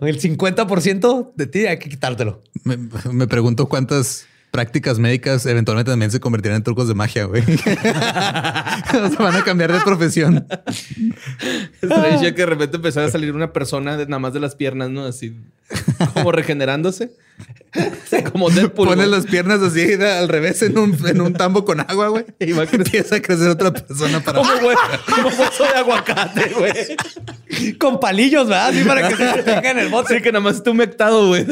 El 0.00 0.20
50% 0.20 1.32
de 1.34 1.46
ti 1.46 1.66
hay 1.66 1.78
que 1.78 1.90
quitártelo. 1.90 2.42
Me, 2.64 2.78
me 3.12 3.26
pregunto 3.26 3.68
cuántas 3.68 4.26
prácticas 4.50 4.98
médicas 4.98 5.46
eventualmente 5.46 5.90
también 5.90 6.10
se 6.10 6.20
convertirán 6.20 6.56
en 6.56 6.62
trucos 6.62 6.88
de 6.88 6.94
magia, 6.94 7.24
güey. 7.24 7.42
O 8.88 9.08
sea, 9.08 9.18
van 9.18 9.36
a 9.36 9.44
cambiar 9.44 9.72
de 9.72 9.80
profesión. 9.80 10.46
Estaría 11.82 12.34
que 12.34 12.42
de 12.42 12.46
repente 12.46 12.76
empezara 12.76 13.06
a 13.06 13.10
salir 13.10 13.34
una 13.34 13.52
persona 13.52 13.96
de, 13.96 14.06
nada 14.06 14.18
más 14.18 14.32
de 14.32 14.40
las 14.40 14.54
piernas, 14.54 14.90
¿no? 14.90 15.04
Así 15.04 15.36
como 16.14 16.32
regenerándose. 16.32 17.10
como 18.32 18.50
Deadpool. 18.50 18.88
Pones 18.88 19.08
güey. 19.08 19.20
las 19.20 19.30
piernas 19.30 19.60
así 19.60 19.92
al 19.94 20.28
revés 20.28 20.62
en 20.62 20.78
un, 20.78 20.96
en 21.06 21.20
un 21.20 21.34
tambo 21.34 21.64
con 21.64 21.80
agua, 21.80 22.08
güey. 22.08 22.24
Y 22.40 22.52
va 22.52 22.62
a 22.62 22.66
crecer. 22.66 22.86
empieza 22.86 23.16
a 23.16 23.20
crecer 23.20 23.48
otra 23.48 23.72
persona 23.72 24.20
para 24.20 24.38
Como, 24.38 24.60
güey, 24.60 24.76
como 25.06 25.28
hueso 25.28 25.64
de 25.64 25.78
aguacate, 25.78 26.52
güey. 26.54 27.76
Con 27.78 28.00
palillos, 28.00 28.48
¿verdad? 28.48 28.68
Así 28.68 28.84
para 28.84 29.08
que 29.08 29.16
se 29.16 29.42
tenga 29.42 29.70
en 29.70 29.78
el 29.78 29.88
bote. 29.88 30.16
Sí, 30.16 30.22
que 30.22 30.32
nada 30.32 30.42
más 30.42 30.56
está 30.56 30.70
humectado, 30.70 31.28
güey. 31.28 31.46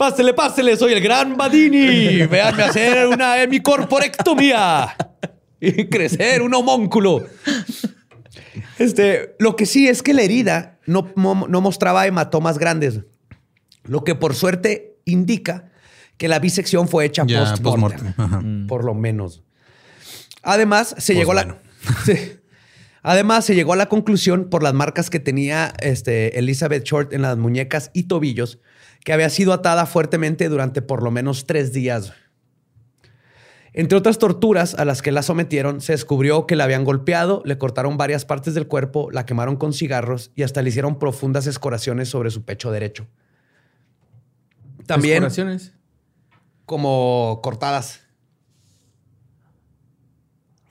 Pásele, 0.00 0.32
pásele, 0.32 0.78
soy 0.78 0.94
el 0.94 1.02
gran 1.02 1.36
Badini. 1.36 2.24
Véanme 2.24 2.62
hacer 2.62 3.06
una 3.06 3.42
hemicorporectomía 3.42 4.96
y 5.60 5.88
crecer 5.90 6.40
un 6.40 6.54
homúnculo. 6.54 7.26
Este, 8.78 9.36
lo 9.38 9.56
que 9.56 9.66
sí 9.66 9.88
es 9.88 10.02
que 10.02 10.14
la 10.14 10.22
herida 10.22 10.78
no, 10.86 11.12
no 11.16 11.60
mostraba 11.60 12.06
hematomas 12.06 12.56
grandes, 12.56 13.00
lo 13.84 14.02
que 14.02 14.14
por 14.14 14.34
suerte 14.34 14.96
indica 15.04 15.70
que 16.16 16.28
la 16.28 16.38
bisección 16.38 16.88
fue 16.88 17.04
hecha 17.04 17.26
post-mortem, 17.26 17.62
post-mortem, 17.62 18.14
ajá. 18.16 18.42
por 18.68 18.84
lo 18.84 18.94
menos. 18.94 19.42
Además, 20.42 20.94
se 20.96 21.14
llegó 21.14 21.32
a 21.32 21.34
la... 21.34 21.58
Sí. 22.06 22.14
Además, 23.02 23.44
se 23.44 23.54
llegó 23.54 23.74
a 23.74 23.76
la 23.76 23.90
conclusión 23.90 24.48
por 24.48 24.62
las 24.62 24.72
marcas 24.72 25.10
que 25.10 25.20
tenía 25.20 25.74
este, 25.82 26.38
Elizabeth 26.38 26.84
Short 26.84 27.12
en 27.12 27.20
las 27.20 27.36
muñecas 27.36 27.90
y 27.92 28.04
tobillos, 28.04 28.60
que 29.04 29.12
había 29.12 29.30
sido 29.30 29.52
atada 29.52 29.86
fuertemente 29.86 30.48
durante 30.48 30.82
por 30.82 31.02
lo 31.02 31.10
menos 31.10 31.46
tres 31.46 31.72
días. 31.72 32.12
Entre 33.72 33.96
otras 33.96 34.18
torturas 34.18 34.74
a 34.74 34.84
las 34.84 35.00
que 35.00 35.12
la 35.12 35.22
sometieron, 35.22 35.80
se 35.80 35.92
descubrió 35.92 36.46
que 36.46 36.56
la 36.56 36.64
habían 36.64 36.84
golpeado, 36.84 37.40
le 37.44 37.56
cortaron 37.56 37.96
varias 37.96 38.24
partes 38.24 38.54
del 38.54 38.66
cuerpo, 38.66 39.10
la 39.12 39.26
quemaron 39.26 39.56
con 39.56 39.72
cigarros 39.72 40.32
y 40.34 40.42
hasta 40.42 40.60
le 40.60 40.70
hicieron 40.70 40.98
profundas 40.98 41.46
escoraciones 41.46 42.08
sobre 42.08 42.30
su 42.30 42.44
pecho 42.44 42.72
derecho. 42.72 43.06
También 44.86 45.18
Escoraciones. 45.18 45.72
como 46.66 47.38
cortadas, 47.44 48.00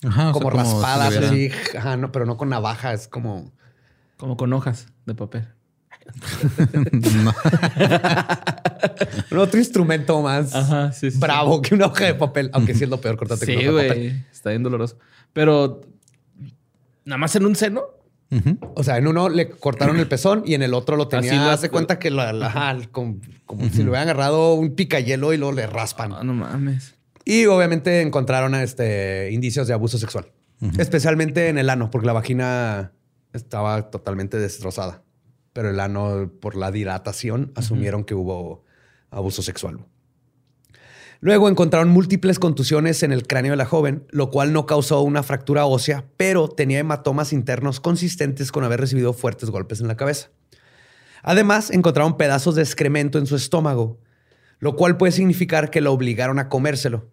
Ajá, 0.03 0.29
o 0.29 0.33
sea, 0.33 0.33
como 0.33 0.49
raspadas, 0.49 1.15
así, 1.15 1.51
ajá, 1.77 1.97
no, 1.97 2.11
pero 2.11 2.25
no 2.25 2.37
con 2.37 2.49
navaja, 2.49 2.93
es 2.93 3.07
como... 3.07 3.51
Como 4.17 4.37
con 4.37 4.51
hojas 4.53 4.87
de 5.05 5.15
papel. 5.15 5.47
Otro 9.37 9.59
instrumento 9.59 10.21
más 10.21 10.53
Ajá, 10.55 10.91
sí, 10.91 11.11
sí. 11.11 11.17
bravo 11.19 11.61
que 11.61 11.75
una 11.75 11.87
hoja 11.87 12.05
de 12.05 12.15
papel, 12.15 12.49
aunque 12.53 12.73
sí 12.75 12.83
es 12.83 12.89
lo 12.89 12.99
peor 13.01 13.17
cortarte 13.17 13.45
con 13.45 13.55
Sí, 13.55 13.61
papel. 13.67 13.93
güey. 13.93 14.07
Está 14.31 14.49
bien 14.51 14.63
doloroso. 14.63 14.97
Pero 15.33 15.81
nada 17.05 17.17
más 17.17 17.35
en 17.35 17.45
un 17.45 17.55
seno. 17.55 17.83
O 18.75 18.83
sea, 18.83 18.97
en 18.97 19.07
uno 19.07 19.27
le 19.27 19.49
cortaron 19.49 19.97
el 19.97 20.07
pezón 20.07 20.43
y 20.45 20.53
en 20.53 20.61
el 20.61 20.75
otro 20.75 20.95
lo 20.97 21.07
tenía. 21.07 21.31
Así 21.31 21.39
lo- 21.43 21.49
hace 21.49 21.69
cuenta 21.71 21.97
que 21.97 22.11
la, 22.11 22.77
como, 22.91 23.17
como 23.47 23.67
si 23.69 23.77
le 23.77 23.85
hubieran 23.89 24.03
agarrado 24.07 24.53
un 24.53 24.75
picayelo 24.75 25.33
y 25.33 25.37
luego 25.37 25.51
le 25.53 25.65
raspan. 25.65 26.13
Ah, 26.13 26.23
no 26.23 26.35
mames. 26.35 26.93
Y 27.25 27.47
obviamente 27.47 28.01
encontraron 28.01 28.53
este, 28.53 29.31
indicios 29.31 29.67
de 29.67 29.73
abuso 29.73 29.97
sexual, 29.97 30.27
especialmente 30.77 31.49
en 31.49 31.57
el 31.57 31.71
ano, 31.71 31.89
porque 31.89 32.05
la 32.05 32.13
vagina 32.13 32.91
estaba 33.33 33.89
totalmente 33.89 34.37
destrozada. 34.37 35.01
Pero 35.53 35.69
el 35.69 35.79
ano, 35.79 36.31
por 36.39 36.55
la 36.55 36.71
dilatación, 36.71 37.51
asumieron 37.55 38.03
que 38.03 38.15
hubo 38.15 38.63
abuso 39.09 39.41
sexual. 39.41 39.85
Luego 41.21 41.49
encontraron 41.49 41.89
múltiples 41.89 42.39
contusiones 42.39 43.03
en 43.03 43.11
el 43.11 43.27
cráneo 43.27 43.51
de 43.51 43.57
la 43.57 43.65
joven, 43.65 44.05
lo 44.09 44.29
cual 44.29 44.53
no 44.53 44.65
causó 44.65 45.01
una 45.01 45.21
fractura 45.21 45.65
ósea, 45.65 46.05
pero 46.15 46.47
tenía 46.47 46.79
hematomas 46.79 47.33
internos 47.33 47.81
consistentes 47.81 48.53
con 48.53 48.63
haber 48.63 48.79
recibido 48.79 49.11
fuertes 49.11 49.49
golpes 49.49 49.81
en 49.81 49.89
la 49.89 49.97
cabeza. 49.97 50.29
Además, 51.21 51.71
encontraron 51.71 52.15
pedazos 52.15 52.55
de 52.55 52.61
excremento 52.61 53.19
en 53.19 53.25
su 53.25 53.35
estómago, 53.35 53.99
lo 54.59 54.77
cual 54.77 54.95
puede 54.95 55.11
significar 55.11 55.69
que 55.69 55.81
lo 55.81 55.91
obligaron 55.91 56.39
a 56.39 56.47
comérselo. 56.47 57.09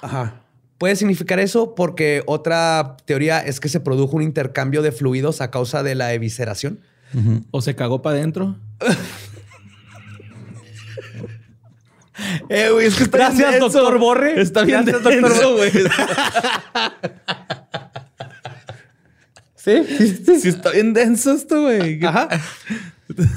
Ajá. 0.00 0.42
Puede 0.78 0.96
significar 0.96 1.38
eso 1.38 1.76
porque 1.76 2.24
otra 2.26 2.96
teoría 3.04 3.38
es 3.38 3.60
que 3.60 3.68
se 3.68 3.78
produjo 3.78 4.16
un 4.16 4.22
intercambio 4.22 4.82
de 4.82 4.90
fluidos 4.90 5.40
a 5.40 5.52
causa 5.52 5.84
de 5.84 5.94
la 5.94 6.12
evisceración. 6.12 6.80
¿O 7.50 7.60
se 7.62 7.74
cagó 7.74 8.00
para 8.02 8.16
adentro? 8.16 8.56
Eh, 12.48 12.68
güey, 12.70 12.86
es 12.86 12.94
que 12.94 13.04
Gracias, 13.06 13.52
denso. 13.52 13.68
doctor 13.68 13.98
Borre. 13.98 14.40
Está 14.40 14.64
bien 14.64 14.84
Gracias, 14.84 15.02
denso, 15.04 15.30
doctor 15.30 15.52
Borre. 15.52 15.70
güey. 15.70 15.84
¿Sí? 19.56 19.84
sí, 20.40 20.48
está 20.48 20.70
bien 20.70 20.92
denso 20.92 21.32
esto, 21.32 21.62
güey. 21.62 22.04
Ajá. 22.04 22.28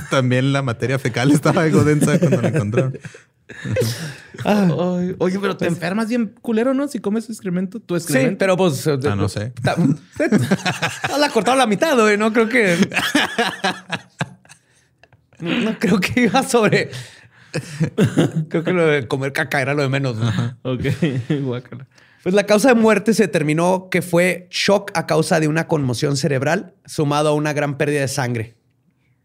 También 0.10 0.54
la 0.54 0.62
materia 0.62 0.98
fecal 1.00 1.32
estaba 1.32 1.64
algo 1.64 1.84
densa 1.84 2.18
cuando 2.20 2.42
la 2.42 2.48
encontraron. 2.50 2.98
Ay, 4.46 5.16
oye, 5.20 5.40
pero 5.40 5.56
te 5.58 5.66
enfermas 5.68 6.08
bien 6.10 6.36
culero, 6.42 6.74
¿no? 6.74 6.88
Si 6.88 7.00
comes 7.00 7.30
excremento, 7.30 7.80
tu 7.80 7.86
Pues, 7.88 8.04
Sí, 8.04 8.14
excremento. 8.14 8.40
pero 8.40 8.58
pues. 8.58 8.88
Ah, 8.88 9.16
no 9.16 9.30
sé. 9.30 9.54
Ta- 9.64 9.76
No 11.10 11.18
la 11.18 11.30
cortado 11.30 11.58
la 11.58 11.68
mitad, 11.68 11.98
güey. 11.98 12.18
No 12.18 12.32
creo 12.34 12.50
que. 12.50 12.76
No, 15.40 15.52
no 15.60 15.78
creo 15.80 16.00
que 16.00 16.22
iba 16.24 16.44
sobre. 16.44 16.90
Creo 18.50 18.64
que 18.64 18.72
lo 18.74 18.86
de 18.88 19.08
comer 19.08 19.34
caca 19.34 19.62
era 19.62 19.74
lo 19.74 19.82
de 19.82 19.90
menos. 19.90 20.18
Ok, 20.64 20.82
guácala. 21.42 21.88
Pues 22.24 22.34
la 22.34 22.46
causa 22.46 22.70
de 22.70 22.76
muerte 22.76 23.14
se 23.14 23.24
determinó 23.24 23.90
que 23.92 24.02
fue 24.02 24.48
shock 24.50 24.92
a 24.96 25.06
causa 25.06 25.40
de 25.40 25.48
una 25.48 25.68
conmoción 25.68 26.18
cerebral 26.18 26.74
sumado 26.86 27.30
a 27.30 27.34
una 27.34 27.54
gran 27.54 27.78
pérdida 27.78 28.02
de 28.02 28.08
sangre. 28.08 28.56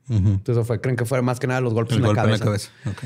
Entonces 0.09 0.57
eso 0.57 0.64
fue, 0.64 0.81
creen 0.81 0.96
que 0.96 1.05
fue 1.05 1.23
más 1.23 1.38
que 1.38 1.46
nada 1.46 1.61
los 1.61 1.73
golpes 1.73 1.96
El 1.96 2.01
en, 2.03 2.07
golpe 2.07 2.20
la 2.23 2.27
en 2.27 2.31
la 2.33 2.38
cabeza. 2.44 2.70
cabeza. 2.85 3.03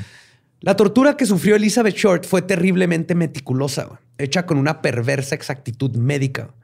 La 0.64 0.77
tortura 0.77 1.14
que 1.18 1.27
sufrió 1.27 1.57
Elizabeth 1.57 1.94
Short 1.94 2.24
fue 2.24 2.40
terriblemente 2.40 3.14
meticulosa, 3.14 4.00
hecha 4.16 4.46
con 4.46 4.57
una 4.57 4.81
perversa 4.81 5.35
exactitud 5.35 5.94
médica. 5.94 6.55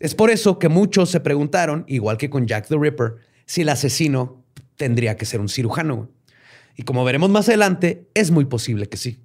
Es 0.00 0.14
por 0.14 0.30
eso 0.30 0.58
que 0.58 0.70
muchos 0.70 1.10
se 1.10 1.20
preguntaron, 1.20 1.84
igual 1.86 2.16
que 2.16 2.30
con 2.30 2.46
Jack 2.46 2.66
the 2.68 2.78
Ripper, 2.78 3.16
si 3.44 3.60
el 3.60 3.68
asesino 3.68 4.42
tendría 4.76 5.18
que 5.18 5.26
ser 5.26 5.40
un 5.40 5.50
cirujano. 5.50 6.08
Y 6.76 6.84
como 6.84 7.04
veremos 7.04 7.28
más 7.28 7.46
adelante, 7.50 8.08
es 8.14 8.30
muy 8.30 8.46
posible 8.46 8.88
que 8.88 8.96
sí. 8.96 9.20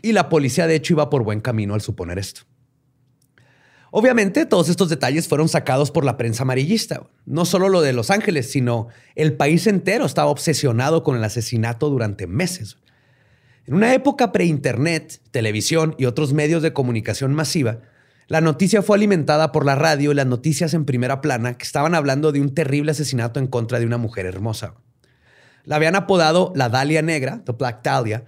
Y 0.00 0.12
la 0.12 0.28
policía 0.28 0.68
de 0.68 0.76
hecho 0.76 0.94
iba 0.94 1.10
por 1.10 1.24
buen 1.24 1.40
camino 1.40 1.74
al 1.74 1.80
suponer 1.80 2.20
esto. 2.20 2.42
Obviamente, 3.90 4.46
todos 4.46 4.68
estos 4.68 4.88
detalles 4.88 5.26
fueron 5.26 5.48
sacados 5.48 5.90
por 5.90 6.04
la 6.04 6.16
prensa 6.16 6.44
amarillista. 6.44 7.08
No 7.26 7.44
solo 7.44 7.68
lo 7.68 7.80
de 7.80 7.92
Los 7.92 8.12
Ángeles, 8.12 8.52
sino 8.52 8.86
el 9.16 9.32
país 9.32 9.66
entero 9.66 10.06
estaba 10.06 10.30
obsesionado 10.30 11.02
con 11.02 11.16
el 11.16 11.24
asesinato 11.24 11.90
durante 11.90 12.28
meses. 12.28 12.76
En 13.68 13.74
una 13.74 13.92
época 13.92 14.32
pre-internet, 14.32 15.20
televisión 15.30 15.94
y 15.98 16.06
otros 16.06 16.32
medios 16.32 16.62
de 16.62 16.72
comunicación 16.72 17.34
masiva, 17.34 17.80
la 18.26 18.40
noticia 18.40 18.80
fue 18.80 18.96
alimentada 18.96 19.52
por 19.52 19.66
la 19.66 19.74
radio 19.74 20.10
y 20.10 20.14
las 20.14 20.24
noticias 20.24 20.72
en 20.72 20.86
primera 20.86 21.20
plana 21.20 21.52
que 21.52 21.64
estaban 21.64 21.94
hablando 21.94 22.32
de 22.32 22.40
un 22.40 22.54
terrible 22.54 22.92
asesinato 22.92 23.38
en 23.38 23.46
contra 23.46 23.78
de 23.78 23.84
una 23.84 23.98
mujer 23.98 24.24
hermosa. 24.24 24.72
La 25.64 25.76
habían 25.76 25.96
apodado 25.96 26.50
la 26.56 26.70
Dalia 26.70 27.02
Negra, 27.02 27.42
The 27.44 27.52
Black 27.52 27.84
Dahlia, 27.84 28.24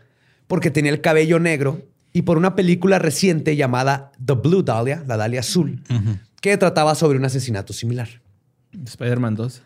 porque 0.47 0.71
tenía 0.71 0.93
el 0.93 1.01
cabello 1.01 1.39
negro 1.39 1.89
y 2.13 2.21
por 2.21 2.37
una 2.37 2.55
película 2.55 2.99
reciente 2.99 3.57
llamada 3.57 4.13
The 4.23 4.35
Blue 4.35 4.63
Dahlia, 4.63 5.05
la 5.07 5.17
Dalia 5.17 5.41
Azul, 5.41 5.83
que 6.43 6.55
trataba 6.59 6.95
sobre 6.95 7.17
un 7.17 7.25
asesinato 7.25 7.73
similar. 7.73 8.11
Spider-Man 8.85 9.37
2. 9.37 9.63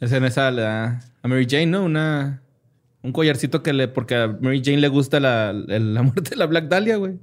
Es 0.00 0.12
en 0.12 0.24
esa 0.24 0.50
le 0.50 0.62
da 0.62 1.00
a 1.22 1.28
Mary 1.28 1.46
Jane, 1.46 1.66
¿no? 1.66 1.84
Una, 1.84 2.40
un 3.02 3.12
collarcito 3.12 3.62
que 3.62 3.72
le. 3.72 3.88
Porque 3.88 4.14
a 4.16 4.28
Mary 4.40 4.60
Jane 4.64 4.78
le 4.78 4.88
gusta 4.88 5.20
la, 5.20 5.50
el- 5.50 5.94
la 5.94 6.02
muerte 6.02 6.30
de 6.30 6.36
la 6.36 6.46
Black 6.46 6.68
Dahlia, 6.68 6.96
güey. 6.96 7.18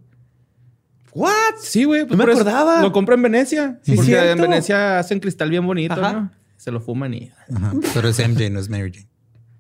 ¿What? 1.14 1.32
Sí, 1.62 1.86
güey. 1.86 2.06
pues 2.06 2.18
No 2.18 2.26
me 2.26 2.32
acordaba. 2.32 2.82
Lo 2.82 2.92
compra 2.92 3.16
en 3.16 3.22
Venecia. 3.22 3.80
Sí, 3.84 3.94
porque 3.96 4.12
cierto. 4.12 4.32
en 4.32 4.50
Venecia 4.50 5.00
hacen 5.00 5.20
cristal 5.20 5.50
bien 5.50 5.66
bonito, 5.66 5.94
Ajá. 5.94 6.12
¿no? 6.14 6.32
Se 6.58 6.72
lo 6.72 6.82
fuman 6.82 7.14
y. 7.14 7.32
Ajá. 7.56 7.74
Pero 7.94 8.10
es 8.10 8.20
MJ, 8.20 8.50
no 8.50 8.60
es 8.60 8.70
Mary 8.70 8.92
Jane. 8.94 9.08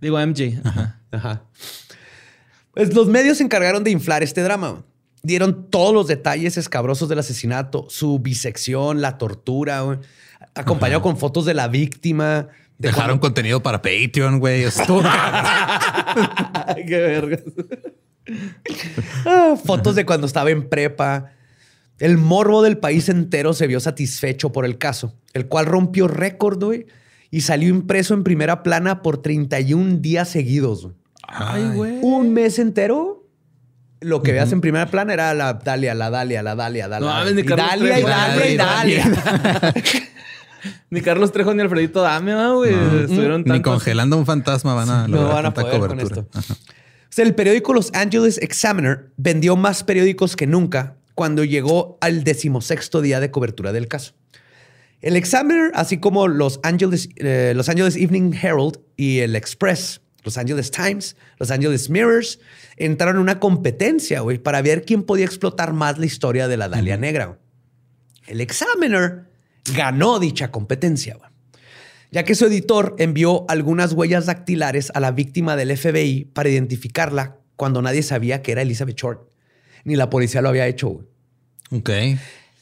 Digo 0.02 0.18
MJ. 0.20 0.60
Ajá. 0.64 1.02
Ajá. 1.12 1.44
Pues 2.74 2.94
los 2.94 3.08
medios 3.08 3.38
se 3.38 3.44
encargaron 3.44 3.84
de 3.84 3.92
inflar 3.92 4.22
este 4.24 4.42
drama. 4.42 4.84
Dieron 5.24 5.70
todos 5.72 5.94
los 5.94 6.08
detalles 6.08 6.58
escabrosos 6.58 7.10
del 7.10 7.20
asesinato, 7.20 7.88
su 7.90 8.20
bisección, 8.20 9.02
la 9.02 9.18
tortura, 9.18 9.82
güey, 9.82 9.98
acompañado 10.54 11.02
con 11.02 11.18
fotos 11.18 11.46
de 11.46 11.54
la 11.56 11.68
víctima. 11.68 12.50
De 12.78 12.90
Dejaron 12.90 13.20
cuando- 13.20 13.22
contenido 13.22 13.64
para 13.64 13.82
Patreon, 13.82 14.40
güey. 14.40 14.64
Esto. 14.64 15.02
Qué 16.88 16.98
verga. 17.00 17.40
Ah, 19.26 19.56
fotos 19.64 19.96
de 19.96 20.06
cuando 20.06 20.28
estaba 20.28 20.50
en 20.52 20.68
prepa. 20.70 21.32
El 22.00 22.18
morbo 22.18 22.62
del 22.62 22.78
país 22.78 23.08
entero 23.08 23.54
se 23.54 23.68
vio 23.68 23.80
satisfecho 23.80 24.52
por 24.52 24.66
el 24.66 24.78
caso, 24.78 25.16
el 25.34 25.48
cual 25.48 25.66
rompió 25.66 26.10
récord, 26.10 26.62
güey, 26.62 26.88
y 27.32 27.42
salió 27.42 27.70
impreso 27.70 28.14
en 28.14 28.26
primera 28.26 28.64
plana 28.64 29.02
por 29.02 29.22
31 29.22 30.00
días 30.02 30.28
seguidos. 30.28 30.90
Ay, 31.26 31.70
güey. 31.74 32.00
Un 32.02 32.34
mes 32.34 32.60
entero, 32.60 33.26
lo 34.02 34.22
que 34.24 34.34
veas 34.34 34.52
en 34.52 34.60
primera 34.60 34.88
plana 34.88 35.14
era 35.14 35.34
la 35.34 35.54
Dalia, 35.54 35.96
la 35.96 36.10
Dalia, 36.10 36.44
la 36.44 36.54
Dalia, 36.56 36.90
la 36.90 37.00
No, 37.00 37.06
Dalia. 37.06 37.20
mames, 37.22 37.36
ni 37.36 37.42
y 37.42 37.56
Dalia, 37.56 38.00
y. 38.00 38.04
Dalia, 38.04 38.52
y 38.52 38.58
Dalia. 38.58 39.06
Ni 40.90 41.02
Carlos 41.02 41.32
Trejo 41.32 41.54
ni 41.54 41.62
Alfredito 41.62 42.02
Dame, 42.02 42.32
¿no, 42.34 42.58
güey. 42.58 42.74
Estuvieron 42.74 43.42
Ni 43.42 43.48
tantos- 43.52 43.74
congelando 43.74 44.18
un 44.18 44.26
fantasma 44.26 44.74
van 44.74 44.90
a 44.90 45.08
No 45.08 45.18
lograr 45.18 45.34
van 45.36 45.46
a 45.48 45.54
poder 45.54 45.80
con 45.80 45.90
cobertura. 45.90 46.22
esto. 46.22 46.30
Ajá. 46.40 46.54
O 46.54 47.16
sea, 47.16 47.26
el 47.26 47.34
periódico 47.36 47.74
Los 47.74 47.94
Angeles 47.94 48.38
Examiner 48.42 49.12
vendió 49.18 49.56
más 49.56 49.84
periódicos 49.84 50.36
que 50.36 50.48
nunca 50.48 50.98
cuando 51.14 51.44
llegó 51.46 51.98
al 52.02 52.24
decimosexto 52.26 53.02
día 53.02 53.20
de 53.22 53.32
cobertura 53.32 53.72
del 53.72 53.88
caso. 53.88 54.14
El 55.02 55.16
Examiner, 55.16 55.72
así 55.76 55.98
como 56.00 56.28
Los 56.28 56.60
Angeles, 56.64 57.10
eh, 57.18 57.54
Los 57.56 57.70
Angeles 57.70 57.96
Evening 57.96 58.34
Herald 58.34 58.80
y 58.98 59.20
el 59.20 59.36
Express, 59.36 60.02
Los 60.24 60.38
Angeles 60.38 60.72
Times, 60.72 61.16
Los 61.38 61.52
Angeles 61.52 61.90
Mirrors, 61.90 62.40
entraron 62.76 63.16
en 63.18 63.22
una 63.22 63.40
competencia, 63.40 64.22
güey, 64.22 64.38
para 64.40 64.62
ver 64.62 64.84
quién 64.84 65.04
podía 65.04 65.26
explotar 65.26 65.74
más 65.74 65.98
la 66.00 66.06
historia 66.08 66.48
de 66.48 66.58
la 66.58 66.68
Dalia 66.70 66.98
Negra. 66.98 67.38
El 68.28 68.42
Examiner 68.42 69.26
ganó 69.74 70.20
dicha 70.20 70.52
competencia, 70.52 71.16
güey 71.16 71.36
ya 72.16 72.24
que 72.24 72.34
su 72.34 72.46
editor 72.46 72.96
envió 72.98 73.44
algunas 73.50 73.92
huellas 73.92 74.26
dactilares 74.26 74.90
a 74.96 75.02
la 75.02 75.12
víctima 75.12 75.58
del 75.58 75.76
FBI 75.76 76.32
para 76.34 76.48
identificarla 76.48 77.40
cuando 77.58 77.82
nadie 77.82 78.04
sabía 78.04 78.42
que 78.42 78.54
era 78.54 78.62
Elizabeth 78.62 78.96
Short. 78.96 79.30
Ni 79.84 79.98
la 79.98 80.10
policía 80.10 80.42
lo 80.42 80.48
había 80.48 80.66
hecho. 80.66 80.88
güey. 80.90 81.06
Ok. 81.72 81.90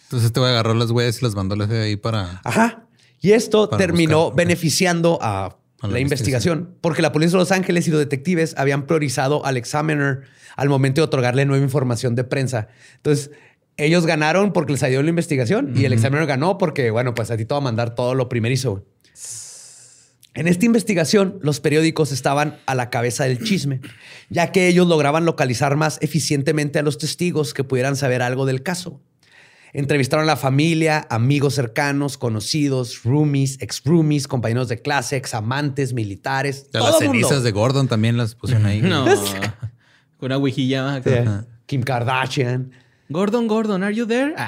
Entonces 0.06 0.34
te 0.34 0.39
voy 0.39 0.50
a 0.50 0.54
agarrar 0.54 0.76
las 0.76 0.89
huellas 0.89 1.22
y 1.22 1.26
las 1.26 1.36
mandó 1.36 1.54
al 1.54 1.68
FBI 1.68 1.98
para. 1.98 2.42
Ajá. 2.44 2.88
Y 3.22 3.34
esto 3.34 3.70
terminó 3.70 4.26
buscar, 4.26 4.38
beneficiando 4.38 5.20
a, 5.22 5.46
A 5.82 5.88
la, 5.88 5.94
la 5.94 6.00
investigación, 6.00 6.76
porque 6.82 7.04
la 7.04 7.12
policía 7.12 7.34
de 7.38 7.44
Los 7.44 7.52
Ángeles 7.52 7.88
y 7.88 7.92
los 7.92 8.00
detectives 8.00 8.56
habían 8.58 8.88
priorizado 8.88 9.46
al 9.46 9.58
Examiner 9.58 10.24
al 10.56 10.70
momento 10.70 11.02
de 11.02 11.06
otorgarle 11.06 11.46
nueva 11.46 11.63
información 11.63 12.16
de 12.16 12.24
prensa. 12.24 12.70
Entonces, 12.96 13.30
ellos 13.78 14.06
ganaron 14.06 14.54
porque 14.54 14.74
les 14.74 14.84
ayudó 14.84 15.04
la 15.04 15.10
investigación 15.10 15.74
y 15.76 15.86
el 15.86 15.94
Examiner 15.94 16.26
ganó 16.26 16.58
porque, 16.58 16.92
bueno, 16.92 17.14
pues 17.14 17.32
a 17.32 17.38
ti 17.38 17.46
te 17.46 17.54
va 17.54 17.60
a 17.60 17.62
mandar 17.62 17.96
todo 17.96 18.16
lo 18.16 18.30
primerizo. 18.30 18.86
En 20.36 20.48
esta 20.48 20.66
investigación, 20.66 21.38
los 21.42 21.60
periódicos 21.60 22.12
estaban 22.12 22.58
a 22.66 22.74
la 22.74 22.90
cabeza 22.90 23.26
del 23.26 23.44
chisme, 23.44 23.82
ya 24.30 24.52
que 24.52 24.68
ellos 24.68 24.88
lograban 24.88 25.26
localizar 25.26 25.76
más 25.76 26.00
eficientemente 26.02 26.80
a 26.80 26.82
los 26.82 26.98
testigos 26.98 27.54
que 27.54 27.64
pudieran 27.64 27.96
saber 27.96 28.24
algo 28.24 28.48
del 28.48 28.64
caso. 28.64 29.00
Entrevistaron 29.74 30.24
a 30.24 30.28
la 30.28 30.38
familia, 30.38 31.06
amigos 31.10 31.56
cercanos, 31.56 32.18
conocidos, 32.18 33.04
roomies, 33.04 33.58
ex 33.60 33.82
roomies, 33.84 34.28
compañeros 34.28 34.70
de 34.70 34.82
clase, 34.82 35.18
ex 35.18 35.34
amantes, 35.34 35.94
militares. 35.94 36.70
Todo 36.72 36.84
las 36.84 37.02
mundo. 37.02 37.12
cenizas 37.12 37.44
de 37.44 37.52
Gordon 37.52 37.88
también 37.88 38.18
las 38.18 38.36
pusieron 38.36 38.68
ahí. 38.68 38.82
No. 38.82 39.06
Con 40.18 40.28
una 40.28 40.38
huijilla. 40.38 41.02
Sí. 41.04 41.12
Kim 41.66 41.82
Kardashian. 41.82 42.72
Gordon, 43.13 43.47
Gordon, 43.47 43.84
are 43.84 43.93
you 43.93 44.06
there? 44.06 44.36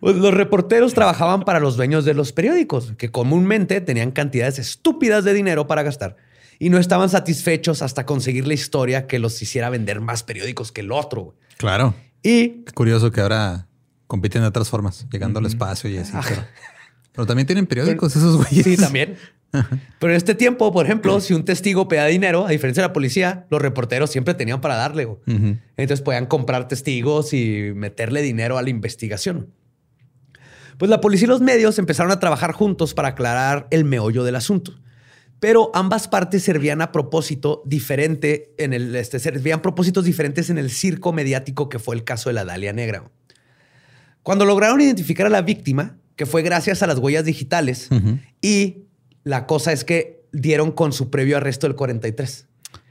Pues 0.00 0.16
los 0.16 0.34
reporteros 0.34 0.94
trabajaban 0.94 1.44
para 1.44 1.60
los 1.60 1.76
dueños 1.76 2.04
de 2.04 2.12
los 2.12 2.32
periódicos, 2.32 2.92
que 2.98 3.12
comúnmente 3.12 3.80
tenían 3.80 4.10
cantidades 4.10 4.58
estúpidas 4.58 5.22
de 5.22 5.32
dinero 5.32 5.68
para 5.68 5.84
gastar 5.84 6.16
y 6.58 6.70
no 6.70 6.78
estaban 6.78 7.08
satisfechos 7.08 7.82
hasta 7.82 8.04
conseguir 8.04 8.48
la 8.48 8.54
historia 8.54 9.06
que 9.06 9.20
los 9.20 9.40
hiciera 9.40 9.70
vender 9.70 10.00
más 10.00 10.24
periódicos 10.24 10.72
que 10.72 10.80
el 10.80 10.90
otro. 10.90 11.36
Claro. 11.56 11.94
Y 12.20 12.64
Qué 12.64 12.72
curioso 12.74 13.12
que 13.12 13.20
ahora 13.20 13.68
compiten 14.08 14.42
de 14.42 14.48
otras 14.48 14.68
formas, 14.68 15.06
llegando 15.12 15.38
al 15.38 15.46
espacio 15.46 15.88
y 15.88 15.98
así. 15.98 16.12
Pero, 16.28 16.44
pero 17.12 17.26
también 17.26 17.46
tienen 17.46 17.66
periódicos 17.66 18.16
esos 18.16 18.36
güeyes. 18.38 18.64
Sí, 18.64 18.76
también. 18.76 19.16
Pero 19.98 20.12
en 20.12 20.16
este 20.16 20.34
tiempo, 20.34 20.72
por 20.72 20.86
ejemplo, 20.86 21.20
si 21.20 21.34
un 21.34 21.44
testigo 21.44 21.88
pedía 21.88 22.06
dinero, 22.06 22.46
a 22.46 22.50
diferencia 22.50 22.82
de 22.82 22.88
la 22.88 22.92
policía, 22.92 23.46
los 23.50 23.60
reporteros 23.60 24.10
siempre 24.10 24.34
tenían 24.34 24.60
para 24.60 24.76
darle. 24.76 25.08
Entonces 25.26 26.00
podían 26.00 26.26
comprar 26.26 26.68
testigos 26.68 27.34
y 27.34 27.72
meterle 27.74 28.22
dinero 28.22 28.58
a 28.58 28.62
la 28.62 28.70
investigación. 28.70 29.52
Pues 30.78 30.90
la 30.90 31.00
policía 31.00 31.26
y 31.26 31.28
los 31.28 31.40
medios 31.40 31.78
empezaron 31.78 32.10
a 32.12 32.18
trabajar 32.18 32.52
juntos 32.52 32.94
para 32.94 33.08
aclarar 33.08 33.68
el 33.70 33.84
meollo 33.84 34.24
del 34.24 34.36
asunto. 34.36 34.74
Pero 35.38 35.70
ambas 35.74 36.08
partes 36.08 36.44
servían 36.44 36.80
a 36.82 36.92
propósito 36.92 37.62
diferente 37.66 38.54
en 38.58 38.72
el 38.72 38.94
este, 38.94 39.18
servían 39.18 39.60
propósitos 39.60 40.04
diferentes 40.04 40.50
en 40.50 40.58
el 40.58 40.70
circo 40.70 41.12
mediático 41.12 41.68
que 41.68 41.78
fue 41.78 41.96
el 41.96 42.04
caso 42.04 42.30
de 42.30 42.34
la 42.34 42.44
Dalia 42.44 42.72
Negra. 42.72 43.10
Cuando 44.22 44.44
lograron 44.44 44.80
identificar 44.80 45.26
a 45.26 45.30
la 45.30 45.42
víctima, 45.42 45.98
que 46.16 46.26
fue 46.26 46.42
gracias 46.42 46.82
a 46.82 46.86
las 46.86 46.98
huellas 46.98 47.24
digitales 47.24 47.88
y 48.40 48.84
La 49.24 49.46
cosa 49.46 49.72
es 49.72 49.84
que 49.84 50.24
dieron 50.32 50.72
con 50.72 50.92
su 50.92 51.10
previo 51.10 51.36
arresto 51.36 51.66
del 51.66 51.76
43. 51.76 52.46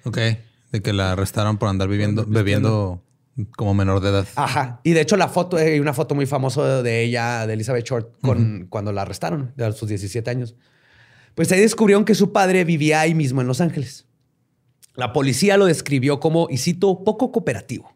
Ok. 0.05 0.17
De 0.71 0.81
que 0.81 0.93
la 0.93 1.13
arrestaron 1.13 1.57
por 1.57 1.69
andar 1.69 1.89
viviendo, 1.89 2.25
bebiendo 2.25 3.03
como 3.57 3.73
menor 3.73 3.99
de 4.01 4.09
edad. 4.09 4.27
Ajá. 4.35 4.79
Y 4.83 4.91
de 4.91 5.01
hecho 5.01 5.17
la 5.17 5.27
foto, 5.27 5.57
hay 5.57 5.79
una 5.79 5.93
foto 5.93 6.15
muy 6.15 6.25
famosa 6.25 6.81
de 6.81 7.03
ella, 7.03 7.45
de 7.47 7.53
Elizabeth 7.53 7.85
Short, 7.85 8.21
con, 8.21 8.67
cuando 8.69 8.91
la 8.91 9.01
arrestaron, 9.01 9.53
de 9.55 9.71
sus 9.73 9.89
17 9.89 10.29
años. 10.29 10.55
Pues 11.35 11.51
ahí 11.51 11.59
descubrieron 11.59 12.05
que 12.05 12.15
su 12.15 12.31
padre 12.31 12.63
vivía 12.63 13.01
ahí 13.01 13.13
mismo 13.13 13.41
en 13.41 13.47
Los 13.47 13.61
Ángeles. 13.61 14.05
La 14.95 15.13
policía 15.13 15.57
lo 15.57 15.65
describió 15.65 16.19
como, 16.19 16.47
y 16.49 16.57
cito, 16.57 17.03
poco 17.03 17.31
cooperativo. 17.31 17.93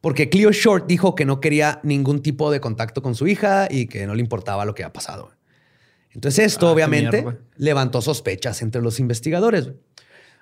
Porque 0.00 0.28
Cleo 0.28 0.50
Short 0.50 0.86
dijo 0.88 1.14
que 1.14 1.24
no 1.24 1.40
quería 1.40 1.78
ningún 1.84 2.22
tipo 2.22 2.50
de 2.50 2.60
contacto 2.60 3.02
con 3.02 3.14
su 3.14 3.28
hija 3.28 3.68
y 3.70 3.86
que 3.86 4.04
no 4.06 4.16
le 4.16 4.20
importaba 4.20 4.64
lo 4.64 4.74
que 4.74 4.82
había 4.82 4.92
pasado. 4.92 5.30
Entonces 6.14 6.46
esto, 6.46 6.66
Ah, 6.66 6.70
qué 6.70 6.74
obviamente, 6.74 7.24
levantó 7.56 8.02
sospechas 8.02 8.62
entre 8.62 8.82
los 8.82 9.00
investigadores. 9.00 9.70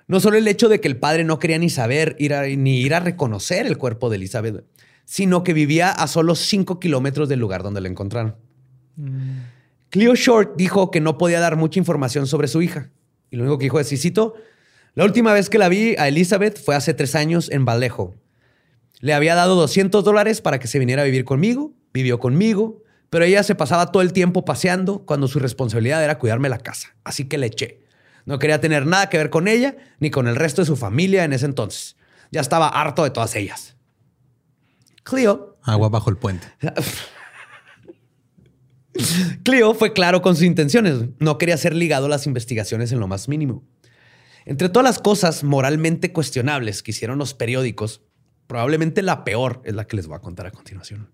No 0.08 0.18
solo 0.18 0.36
el 0.38 0.48
hecho 0.48 0.68
de 0.68 0.80
que 0.80 0.88
el 0.88 0.96
padre 0.96 1.22
no 1.24 1.38
quería 1.38 1.58
ni 1.58 1.70
saber 1.70 2.16
ir 2.18 2.34
a- 2.34 2.46
ni 2.46 2.80
ir 2.80 2.94
a 2.94 3.00
reconocer 3.00 3.66
el 3.66 3.78
cuerpo 3.78 4.10
de 4.10 4.16
Elizabeth, 4.16 4.64
sino 5.04 5.44
que 5.44 5.52
vivía 5.52 5.90
a 5.90 6.06
solo 6.08 6.34
5 6.34 6.80
kilómetros 6.80 7.28
del 7.28 7.38
lugar 7.40 7.62
donde 7.62 7.80
la 7.80 7.88
encontraron. 7.88 8.34
Cleo 9.90 10.14
Short 10.14 10.56
dijo 10.56 10.90
que 10.90 11.00
no 11.00 11.18
podía 11.18 11.40
dar 11.40 11.56
mucha 11.56 11.78
información 11.78 12.26
sobre 12.26 12.48
su 12.48 12.62
hija. 12.62 12.90
Y 13.30 13.36
lo 13.36 13.42
único 13.44 13.58
que 13.58 13.64
dijo 13.64 13.80
es, 13.80 13.92
y 13.92 13.96
cito, 13.96 14.34
la 14.94 15.04
última 15.04 15.32
vez 15.32 15.48
que 15.50 15.58
la 15.58 15.68
vi 15.68 15.94
a 15.98 16.08
Elizabeth 16.08 16.60
fue 16.62 16.74
hace 16.74 16.94
tres 16.94 17.14
años 17.14 17.50
en 17.50 17.64
Vallejo. 17.64 18.14
Le 19.00 19.14
había 19.14 19.34
dado 19.34 19.54
200 19.54 20.04
dólares 20.04 20.40
para 20.40 20.58
que 20.58 20.66
se 20.66 20.78
viniera 20.78 21.02
a 21.02 21.04
vivir 21.04 21.24
conmigo, 21.24 21.72
vivió 21.94 22.18
conmigo, 22.18 22.82
pero 23.10 23.24
ella 23.24 23.42
se 23.42 23.54
pasaba 23.54 23.92
todo 23.92 24.02
el 24.02 24.12
tiempo 24.12 24.44
paseando 24.44 25.04
cuando 25.04 25.28
su 25.28 25.40
responsabilidad 25.40 26.02
era 26.02 26.18
cuidarme 26.18 26.48
la 26.48 26.58
casa. 26.58 26.96
Así 27.04 27.28
que 27.28 27.38
le 27.38 27.46
eché. 27.46 27.80
No 28.24 28.38
quería 28.38 28.60
tener 28.60 28.86
nada 28.86 29.08
que 29.08 29.18
ver 29.18 29.30
con 29.30 29.48
ella 29.48 29.76
ni 29.98 30.10
con 30.10 30.28
el 30.28 30.36
resto 30.36 30.62
de 30.62 30.66
su 30.66 30.76
familia 30.76 31.24
en 31.24 31.32
ese 31.32 31.46
entonces. 31.46 31.96
Ya 32.30 32.40
estaba 32.40 32.68
harto 32.68 33.02
de 33.02 33.10
todas 33.10 33.34
ellas. 33.34 33.76
Cleo 35.02 35.58
Agua 35.62 35.88
bajo 35.88 36.10
el 36.10 36.16
puente. 36.16 36.46
Cleo 39.44 39.74
fue 39.74 39.92
claro 39.92 40.22
con 40.22 40.36
sus 40.36 40.44
intenciones. 40.44 41.08
No 41.18 41.38
quería 41.38 41.56
ser 41.56 41.74
ligado 41.74 42.06
a 42.06 42.08
las 42.08 42.26
investigaciones 42.26 42.92
en 42.92 43.00
lo 43.00 43.08
más 43.08 43.28
mínimo. 43.28 43.64
Entre 44.46 44.68
todas 44.68 44.84
las 44.84 44.98
cosas 44.98 45.44
moralmente 45.44 46.12
cuestionables 46.12 46.82
que 46.82 46.92
hicieron 46.92 47.18
los 47.18 47.34
periódicos, 47.34 48.02
probablemente 48.46 49.02
la 49.02 49.24
peor 49.24 49.60
es 49.64 49.74
la 49.74 49.86
que 49.86 49.96
les 49.96 50.06
voy 50.06 50.16
a 50.16 50.20
contar 50.20 50.46
a 50.46 50.50
continuación. 50.50 51.10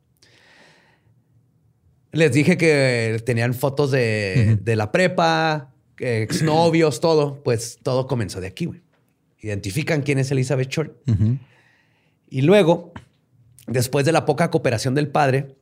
Les 2.17 2.33
dije 2.33 2.57
que 2.57 3.23
tenían 3.25 3.55
fotos 3.55 3.91
de, 3.91 4.59
de 4.63 4.77
la 4.77 4.91
prepa, 4.93 5.73
exnovios, 5.99 7.01
todo. 7.01 7.43
Pues 7.43 7.79
todo 7.83 8.07
comenzó 8.07 8.41
de 8.41 8.47
aquí, 8.47 8.67
güey. 8.67 8.83
Identifican 9.41 10.03
quién 10.03 10.19
es 10.19 10.31
Elizabeth 10.31 10.69
Short. 10.69 10.97
Y 12.29 12.43
luego, 12.43 12.93
después 13.67 14.05
de 14.05 14.13
la 14.13 14.25
poca 14.25 14.51
cooperación 14.51 14.95
del 14.95 15.09
padre, 15.09 15.57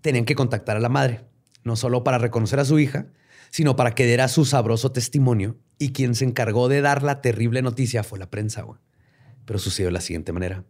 tenían 0.00 0.24
que 0.24 0.34
contactar 0.34 0.76
a 0.76 0.80
la 0.80 0.88
madre, 0.88 1.22
no 1.64 1.74
solo 1.74 2.04
para 2.04 2.18
reconocer 2.18 2.60
a 2.60 2.64
su 2.64 2.78
hija, 2.78 3.06
sino 3.50 3.74
para 3.76 3.94
que 3.94 4.06
diera 4.06 4.28
su 4.28 4.44
sabroso 4.44 4.92
testimonio. 4.92 5.56
Y 5.78 5.92
quien 5.92 6.14
se 6.14 6.24
encargó 6.24 6.68
de 6.68 6.80
dar 6.80 7.02
la 7.02 7.20
terrible 7.20 7.62
noticia 7.62 8.02
fue 8.04 8.18
la 8.18 8.30
prensa. 8.30 8.62
güey. 8.62 8.78
Pero 9.44 9.58
sucedió 9.58 9.86
de 9.88 9.92
la 9.92 10.00
siguiente 10.00 10.32
manera. 10.32 10.64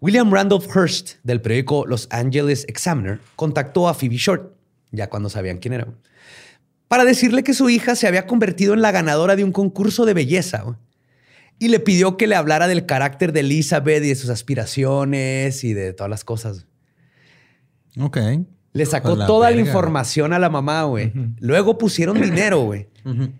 William 0.00 0.32
Randolph 0.32 0.66
Hearst, 0.74 1.16
del 1.22 1.42
periódico 1.42 1.86
Los 1.86 2.08
Angeles 2.10 2.64
Examiner, 2.68 3.20
contactó 3.36 3.88
a 3.88 3.94
Phoebe 3.94 4.16
Short, 4.16 4.54
ya 4.92 5.10
cuando 5.10 5.28
sabían 5.28 5.58
quién 5.58 5.74
era, 5.74 5.88
para 6.88 7.04
decirle 7.04 7.44
que 7.44 7.54
su 7.54 7.68
hija 7.68 7.94
se 7.94 8.08
había 8.08 8.26
convertido 8.26 8.74
en 8.74 8.82
la 8.82 8.92
ganadora 8.92 9.36
de 9.36 9.44
un 9.44 9.52
concurso 9.52 10.06
de 10.06 10.14
belleza. 10.14 10.64
Y 11.58 11.68
le 11.68 11.78
pidió 11.78 12.16
que 12.16 12.26
le 12.26 12.34
hablara 12.34 12.66
del 12.66 12.86
carácter 12.86 13.32
de 13.32 13.40
Elizabeth 13.40 14.02
y 14.02 14.08
de 14.08 14.14
sus 14.14 14.30
aspiraciones 14.30 15.62
y 15.62 15.74
de 15.74 15.92
todas 15.92 16.08
las 16.08 16.24
cosas. 16.24 16.66
Ok. 18.00 18.18
Le 18.72 18.86
sacó 18.86 19.14
la 19.14 19.26
toda 19.26 19.50
la 19.50 19.60
información 19.60 20.32
a 20.32 20.38
la 20.38 20.48
mamá, 20.48 20.84
güey. 20.84 21.12
Luego 21.38 21.76
pusieron 21.76 22.20
dinero, 22.20 22.62
güey. 22.62 22.88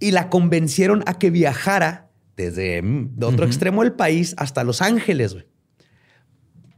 Y 0.00 0.12
la 0.12 0.30
convencieron 0.30 1.02
a 1.06 1.18
que 1.18 1.28
viajara 1.28 2.08
desde 2.36 2.80
mm, 2.82 3.16
de 3.16 3.26
otro 3.26 3.44
extremo 3.44 3.82
del 3.82 3.92
país 3.92 4.32
hasta 4.38 4.62
Los 4.62 4.80
Ángeles, 4.80 5.34
güey. 5.34 5.46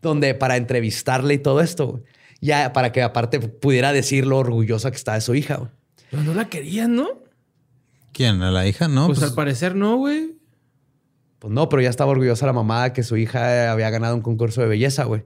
Donde 0.03 0.35
para 0.35 0.57
entrevistarle 0.57 1.35
y 1.35 1.39
todo 1.39 1.61
esto, 1.61 1.87
güey. 1.89 2.03
Ya 2.41 2.73
para 2.73 2.91
que 2.93 3.03
aparte 3.03 3.39
pudiera 3.41 3.93
decir 3.93 4.27
lo 4.27 4.39
orgullosa 4.39 4.91
que 4.91 4.97
está 4.97 5.15
de 5.15 5.21
su 5.21 5.35
hija, 5.35 5.57
güey. 5.57 5.71
Pero 6.11 6.23
no 6.23 6.35
la 6.35 6.47
querían, 6.49 6.97
¿no? 6.97 7.09
¿Quién? 8.13 8.43
¿A 8.43 8.51
la 8.51 8.67
hija? 8.67 8.89
No. 8.89 9.07
pues, 9.07 9.19
pues, 9.19 9.31
al 9.31 9.37
parecer 9.37 9.77
no, 9.77 9.97
güey. 9.99 10.35
Pues 11.39 11.53
no, 11.53 11.69
pero 11.69 11.83
ya 11.83 11.91
estaba 11.91 12.11
orgullosa 12.11 12.47
la 12.47 12.53
mamá 12.53 12.85
de 12.85 12.93
que 12.93 13.03
su 13.03 13.17
hija 13.17 13.71
había 13.73 13.89
ganado 13.91 14.15
un 14.15 14.21
concurso 14.23 14.61
de 14.63 14.67
belleza, 14.69 15.05
güey. 15.05 15.23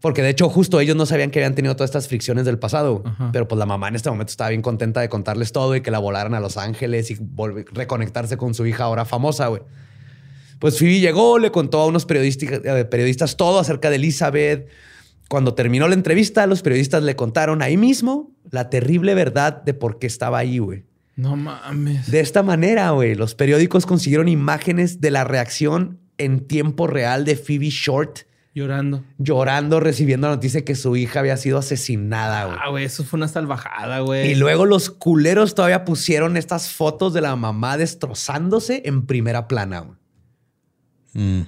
Porque 0.00 0.22
de 0.22 0.28
hecho, 0.28 0.48
justo 0.50 0.78
ellos 0.78 0.94
no 0.94 1.06
sabían 1.06 1.30
que 1.30 1.38
habían 1.40 1.54
tenido 1.54 1.74
todas 1.74 1.88
estas 1.88 2.06
fricciones 2.06 2.44
del 2.44 2.58
pasado. 2.58 3.02
Ajá. 3.04 3.30
Pero 3.32 3.48
pues 3.48 3.58
la 3.58 3.66
mamá 3.66 3.88
en 3.88 3.96
este 3.96 4.10
momento 4.10 4.30
estaba 4.30 4.50
bien 4.50 4.62
contenta 4.62 5.00
de 5.00 5.08
contarles 5.08 5.52
todo 5.52 5.74
y 5.74 5.80
que 5.80 5.90
la 5.90 5.98
volaran 5.98 6.34
a 6.34 6.40
Los 6.40 6.56
Ángeles 6.58 7.10
y 7.10 7.16
volver- 7.16 7.66
reconectarse 7.72 8.36
con 8.36 8.54
su 8.54 8.66
hija 8.66 8.84
ahora 8.84 9.04
famosa, 9.04 9.46
güey. 9.48 9.62
Pues 10.58 10.78
Phoebe 10.78 11.00
llegó, 11.00 11.38
le 11.38 11.50
contó 11.50 11.80
a 11.80 11.86
unos 11.86 12.06
periodistas, 12.06 12.60
eh, 12.64 12.84
periodistas 12.84 13.36
todo 13.36 13.58
acerca 13.58 13.90
de 13.90 13.96
Elizabeth. 13.96 14.68
Cuando 15.28 15.54
terminó 15.54 15.88
la 15.88 15.94
entrevista, 15.94 16.46
los 16.46 16.62
periodistas 16.62 17.02
le 17.02 17.16
contaron 17.16 17.62
ahí 17.62 17.76
mismo 17.76 18.32
la 18.50 18.70
terrible 18.70 19.14
verdad 19.14 19.62
de 19.62 19.74
por 19.74 19.98
qué 19.98 20.06
estaba 20.06 20.38
ahí, 20.38 20.58
güey. 20.58 20.84
No 21.16 21.34
mames. 21.34 22.10
De 22.10 22.20
esta 22.20 22.42
manera, 22.42 22.90
güey, 22.90 23.14
los 23.14 23.34
periódicos 23.34 23.86
consiguieron 23.86 24.28
imágenes 24.28 25.00
de 25.00 25.10
la 25.10 25.24
reacción 25.24 25.98
en 26.18 26.46
tiempo 26.46 26.86
real 26.86 27.24
de 27.24 27.36
Phoebe 27.36 27.70
Short 27.70 28.20
Llorando. 28.54 29.04
llorando, 29.18 29.80
recibiendo 29.80 30.28
la 30.28 30.34
noticia 30.36 30.64
que 30.64 30.74
su 30.74 30.96
hija 30.96 31.20
había 31.20 31.36
sido 31.36 31.58
asesinada, 31.58 32.46
güey. 32.46 32.58
Ah, 32.62 32.70
güey, 32.70 32.84
eso 32.84 33.04
fue 33.04 33.18
una 33.18 33.28
salvajada, 33.28 34.00
güey. 34.00 34.30
Y 34.30 34.34
luego 34.34 34.64
los 34.64 34.88
culeros 34.90 35.54
todavía 35.54 35.84
pusieron 35.84 36.36
estas 36.38 36.70
fotos 36.70 37.12
de 37.12 37.20
la 37.20 37.36
mamá 37.36 37.76
destrozándose 37.76 38.82
en 38.86 39.04
primera 39.06 39.48
plana. 39.48 39.80
güey. 39.80 39.98
Mm. 41.16 41.40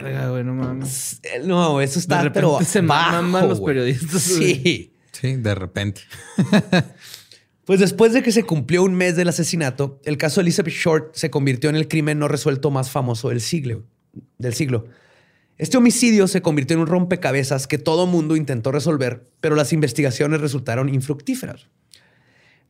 Verga, 0.00 0.30
güey, 0.30 0.44
no 0.44 0.54
mames. 0.54 1.20
Eh, 1.22 1.42
No, 1.44 1.80
eso 1.80 1.98
está 1.98 2.18
De 2.18 2.24
repente 2.24 2.40
pero 2.40 2.64
se 2.64 2.82
maman 2.82 3.48
los 3.48 3.60
periodistas, 3.60 4.22
Sí. 4.22 4.92
Sí, 5.12 5.36
de 5.36 5.54
repente. 5.54 6.02
Pues 7.64 7.78
después 7.78 8.12
de 8.12 8.24
que 8.24 8.32
se 8.32 8.42
cumplió 8.42 8.82
un 8.82 8.94
mes 8.94 9.14
del 9.14 9.28
asesinato, 9.28 10.00
el 10.04 10.18
caso 10.18 10.40
de 10.40 10.42
Elizabeth 10.42 10.74
Short 10.74 11.14
se 11.14 11.30
convirtió 11.30 11.70
en 11.70 11.76
el 11.76 11.86
crimen 11.86 12.18
no 12.18 12.26
resuelto 12.26 12.72
más 12.72 12.90
famoso 12.90 13.28
del 13.28 13.40
siglo. 13.40 13.84
Del 14.36 14.52
siglo. 14.54 14.86
Este 15.58 15.76
homicidio 15.76 16.26
se 16.26 16.42
convirtió 16.42 16.74
en 16.74 16.80
un 16.80 16.88
rompecabezas 16.88 17.68
que 17.68 17.78
todo 17.78 18.06
mundo 18.06 18.34
intentó 18.34 18.72
resolver, 18.72 19.30
pero 19.40 19.54
las 19.54 19.72
investigaciones 19.72 20.40
resultaron 20.40 20.92
infructíferas. 20.92 21.68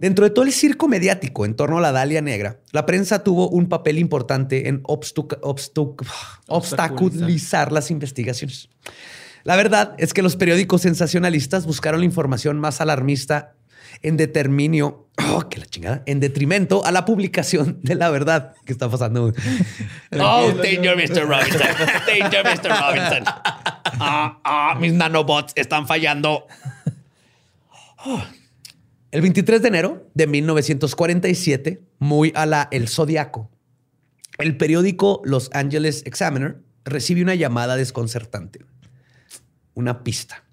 Dentro 0.03 0.25
de 0.25 0.31
todo 0.31 0.45
el 0.45 0.53
circo 0.53 0.89
mediático 0.89 1.47
en 1.47 1.55
torno 1.55 1.79
a 1.79 1.81
la 1.81 1.93
Dalia 1.93 2.21
Negra, 2.21 2.59
la 2.73 2.87
prensa 2.87 3.23
tuvo 3.23 3.49
un 3.49 3.69
papel 3.69 4.01
importante 4.01 4.67
en 4.67 4.83
obstaculizar 6.49 7.71
las 7.71 7.89
investigaciones. 7.93 8.69
La 9.45 9.55
verdad 9.55 9.95
es 9.99 10.13
que 10.13 10.23
los 10.23 10.35
periódicos 10.35 10.83
sensacionalistas 10.83 11.67
buscaron 11.67 12.01
la 12.01 12.07
información 12.07 12.59
más 12.59 12.81
alarmista 12.81 13.55
en 14.03 14.17
determinio, 14.17 15.07
oh, 15.31 15.49
que 15.49 15.61
la 15.61 15.67
chingada, 15.67 16.03
en 16.07 16.19
detrimento 16.19 16.85
a 16.85 16.91
la 16.91 17.05
publicación 17.05 17.79
de 17.83 17.95
la 17.95 18.11
verdad 18.11 18.55
que 18.67 18.73
está 18.73 18.91
pasando. 18.91 19.33
oh, 20.19 20.51
danger, 20.51 20.97
Mr. 20.97 21.29
Robinson. 21.29 21.61
Danger, 22.09 22.45
Mr. 22.45 22.71
Robinson. 22.71 23.25
Ah, 24.05 24.41
ah, 24.43 24.77
mis 24.81 24.93
nanobots 24.93 25.53
están 25.55 25.87
fallando. 25.87 26.49
Oh. 28.05 28.21
El 29.13 29.21
23 29.21 29.61
de 29.61 29.69
enero 29.69 30.11
de 30.15 30.27
1947, 30.27 31.83
muy 31.99 32.33
a 32.35 32.47
la 32.47 32.69
El 32.71 32.89
Zodiaco, 32.89 33.51
el 34.39 34.57
periódico 34.57 35.21
Los 35.23 35.51
Angeles 35.53 36.03
Examiner 36.07 36.63
recibe 36.87 37.23
una 37.23 37.35
llamada 37.35 37.77
desconcertante. 37.77 38.61
Una 39.75 40.03
pista. 40.03 40.45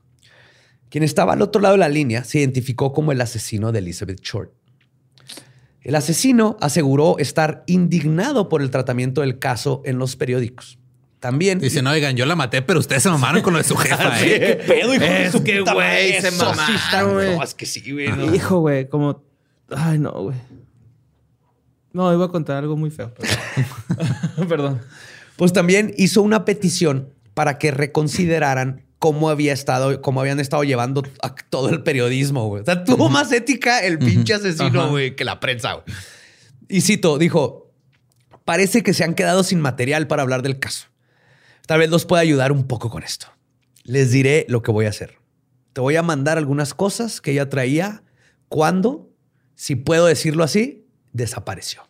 Quien 0.89 1.05
estaba 1.05 1.34
al 1.34 1.41
otro 1.41 1.62
lado 1.62 1.76
de 1.76 1.80
la 1.80 1.88
línea 1.88 2.26
se 2.26 2.39
identificó 2.39 2.91
como 2.91 3.14
el 3.14 3.22
asesino 3.22 3.72
de 3.72 3.80
Elizabeth 3.80 4.20
Short. 4.20 4.51
El 5.82 5.95
asesino 5.95 6.57
aseguró 6.60 7.18
estar 7.18 7.64
indignado 7.66 8.49
por 8.49 8.62
el 8.62 8.72
tratamiento 8.72 9.22
del 9.22 9.39
caso 9.39 9.82
en 9.86 9.99
los 9.99 10.18
periódicos. 10.18 10.79
También 11.20 11.60
Dicen, 11.60 11.86
oigan, 11.86 12.16
yo 12.16 12.26
la 12.26 12.36
maté, 12.36 12.62
pero 12.62 12.80
ustedes 12.80 13.04
se 13.04 13.10
mamaron 13.10 13.42
con 13.42 13.52
lo 13.54 13.60
de 13.60 13.66
su 13.66 13.76
jefa, 13.76 14.22
¿eh? 14.24 14.40
¿Qué 14.40 14.64
pedo, 14.66 14.96
hijo 14.96 15.04
de 15.04 15.26
Es 15.26 15.32
su 15.34 15.44
que, 15.44 15.62
güey, 15.62 16.22
se 16.22 16.32
mamaron. 16.32 17.36
No, 17.36 17.44
es 17.44 17.54
que 17.54 17.66
sí, 17.66 17.92
güey. 17.92 18.08
no. 18.08 18.34
Hijo, 18.34 18.60
güey, 18.60 18.88
como. 18.88 19.22
Ay, 19.70 20.00
no, 20.00 20.12
güey. 20.12 20.38
No, 21.92 22.14
iba 22.14 22.26
a 22.26 22.30
contar 22.30 22.58
algo 22.58 22.78
muy 22.78 22.90
feo. 22.90 23.14
Perdón. 23.14 24.48
perdón. 24.48 24.82
Pues 25.36 25.54
también 25.54 25.94
hizo 25.98 26.22
una 26.22 26.46
petición 26.46 27.14
para 27.34 27.58
que 27.58 27.72
reconsideraran 27.72 28.86
cómo 29.00 29.30
había 29.30 29.54
estado, 29.54 30.02
cómo 30.02 30.22
habían 30.22 30.40
estado 30.40 30.64
llevando 30.64 31.04
a 31.22 31.34
todo 31.34 31.70
el 31.70 31.84
periodismo, 31.84 32.48
güey. 32.48 32.62
O 32.62 32.66
sea, 32.66 32.84
tuvo 32.84 33.10
más 33.10 33.32
ética 33.32 33.80
el 33.80 33.98
pinche 33.98 34.34
asesino, 34.34 34.90
güey, 34.90 35.16
que 35.16 35.24
la 35.24 35.40
prensa, 35.40 35.74
güey. 35.74 35.86
Y 36.68 36.82
cito, 36.82 37.18
dijo, 37.18 37.72
parece 38.46 38.84
que 38.84 38.94
se 38.94 39.04
han 39.04 39.16
quedado 39.16 39.44
sin 39.44 39.60
material 39.60 40.08
para 40.08 40.22
hablar 40.22 40.42
del 40.44 40.60
caso. 40.60 40.88
Tal 41.70 41.78
vez 41.78 41.92
los 41.92 42.06
pueda 42.06 42.24
ayudar 42.24 42.52
un 42.52 42.66
poco 42.66 42.90
con 42.90 43.04
esto. 43.04 43.28
Les 43.84 44.10
diré 44.10 44.48
lo 44.50 44.64
que 44.64 44.72
voy 44.72 44.88
a 44.88 44.90
hacer. 44.90 45.20
Te 45.72 45.82
voy 45.82 45.98
a 45.98 46.02
mandar 46.02 46.40
algunas 46.40 46.74
cosas 46.74 47.22
que 47.22 47.30
ella 47.30 47.48
traía 47.48 48.02
cuando, 48.48 49.12
si 49.54 49.76
puedo 49.76 50.08
decirlo 50.08 50.44
así, 50.44 50.88
desapareció. 51.14 51.88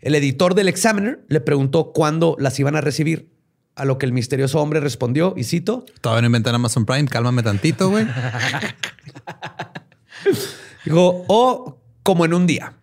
El 0.00 0.16
editor 0.16 0.56
del 0.56 0.66
Examiner 0.66 1.24
le 1.28 1.40
preguntó 1.40 1.92
cuándo 1.92 2.34
las 2.40 2.58
iban 2.58 2.74
a 2.74 2.80
recibir, 2.80 3.30
a 3.76 3.84
lo 3.84 3.98
que 3.98 4.06
el 4.06 4.12
misterioso 4.12 4.60
hombre 4.60 4.80
respondió, 4.80 5.32
y 5.36 5.44
cito, 5.44 5.84
Todavía 6.00 6.22
no 6.22 6.26
inventan 6.26 6.56
Amazon 6.56 6.86
Prime. 6.86 7.06
Cálmame 7.06 7.44
tantito, 7.44 7.88
güey. 7.88 8.04
dijo, 10.84 11.24
o 11.28 11.78
como 12.02 12.24
en 12.24 12.34
un 12.34 12.48
día, 12.48 12.74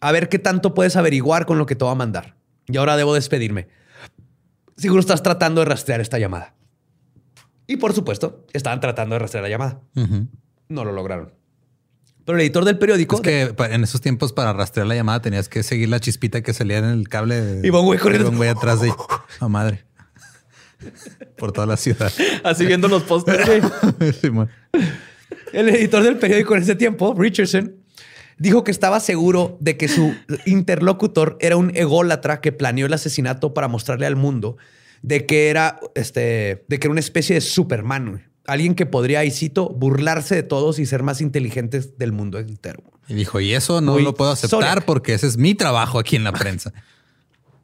a 0.00 0.10
ver 0.10 0.28
qué 0.28 0.40
tanto 0.40 0.74
puedes 0.74 0.96
averiguar 0.96 1.46
con 1.46 1.58
lo 1.58 1.66
que 1.66 1.76
te 1.76 1.84
voy 1.84 1.92
a 1.92 1.94
mandar. 1.94 2.34
Y 2.66 2.76
ahora 2.76 2.96
debo 2.96 3.14
despedirme. 3.14 3.68
Seguro 4.76 5.00
estás 5.00 5.22
tratando 5.22 5.60
de 5.60 5.66
rastrear 5.66 6.00
esta 6.00 6.18
llamada. 6.18 6.54
Y 7.66 7.76
por 7.76 7.92
supuesto, 7.92 8.46
estaban 8.52 8.80
tratando 8.80 9.14
de 9.14 9.20
rastrear 9.20 9.44
la 9.44 9.50
llamada. 9.50 9.80
No 10.68 10.84
lo 10.84 10.92
lograron. 10.92 11.32
Pero 12.24 12.38
el 12.38 12.42
editor 12.42 12.64
del 12.64 12.78
periódico... 12.78 13.16
Es 13.16 13.22
que 13.22 13.54
en 13.58 13.84
esos 13.84 14.00
tiempos 14.00 14.32
para 14.32 14.52
rastrear 14.52 14.86
la 14.86 14.94
llamada 14.94 15.20
tenías 15.20 15.48
que 15.48 15.62
seguir 15.62 15.88
la 15.88 16.00
chispita 16.00 16.42
que 16.42 16.52
salía 16.52 16.78
en 16.78 16.84
el 16.84 17.08
cable. 17.08 17.60
Iba 17.64 17.80
un 17.80 17.86
güey 17.86 17.98
corriendo. 17.98 18.30
Un 18.30 18.36
güey 18.36 18.48
atrás 18.48 18.80
de... 18.80 18.92
A 19.40 19.48
madre. 19.48 19.84
Por 21.36 21.52
toda 21.52 21.66
la 21.66 21.76
ciudad. 21.76 22.12
Así 22.44 22.66
viendo 22.66 22.88
los. 22.88 23.04
Simón. 24.20 24.50
El 25.52 25.68
editor 25.68 26.02
del 26.02 26.16
periódico 26.16 26.56
en 26.56 26.62
ese 26.62 26.74
tiempo, 26.74 27.14
Richardson, 27.16 27.76
dijo 28.42 28.64
que 28.64 28.72
estaba 28.72 28.98
seguro 28.98 29.56
de 29.60 29.76
que 29.76 29.86
su 29.86 30.14
interlocutor 30.46 31.36
era 31.40 31.56
un 31.56 31.70
ególatra 31.76 32.40
que 32.40 32.50
planeó 32.50 32.86
el 32.86 32.92
asesinato 32.92 33.54
para 33.54 33.68
mostrarle 33.68 34.04
al 34.04 34.16
mundo 34.16 34.56
de 35.02 35.26
que 35.26 35.48
era, 35.48 35.78
este, 35.94 36.64
de 36.68 36.78
que 36.78 36.86
era 36.88 36.90
una 36.90 37.00
especie 37.00 37.34
de 37.34 37.40
Superman, 37.40 38.28
alguien 38.46 38.74
que 38.74 38.84
podría, 38.84 39.24
y 39.24 39.30
cito, 39.30 39.68
burlarse 39.68 40.34
de 40.34 40.42
todos 40.42 40.80
y 40.80 40.86
ser 40.86 41.04
más 41.04 41.20
inteligentes 41.20 41.98
del 41.98 42.12
mundo 42.12 42.38
entero. 42.38 42.82
Y 43.08 43.14
dijo, 43.14 43.40
y 43.40 43.52
eso 43.54 43.80
no 43.80 43.92
Muy 43.92 44.02
lo 44.02 44.14
puedo 44.14 44.32
aceptar 44.32 44.60
Zodiac. 44.60 44.84
porque 44.84 45.14
ese 45.14 45.28
es 45.28 45.36
mi 45.36 45.54
trabajo 45.54 45.98
aquí 46.00 46.16
en 46.16 46.24
la 46.24 46.32
prensa. 46.32 46.72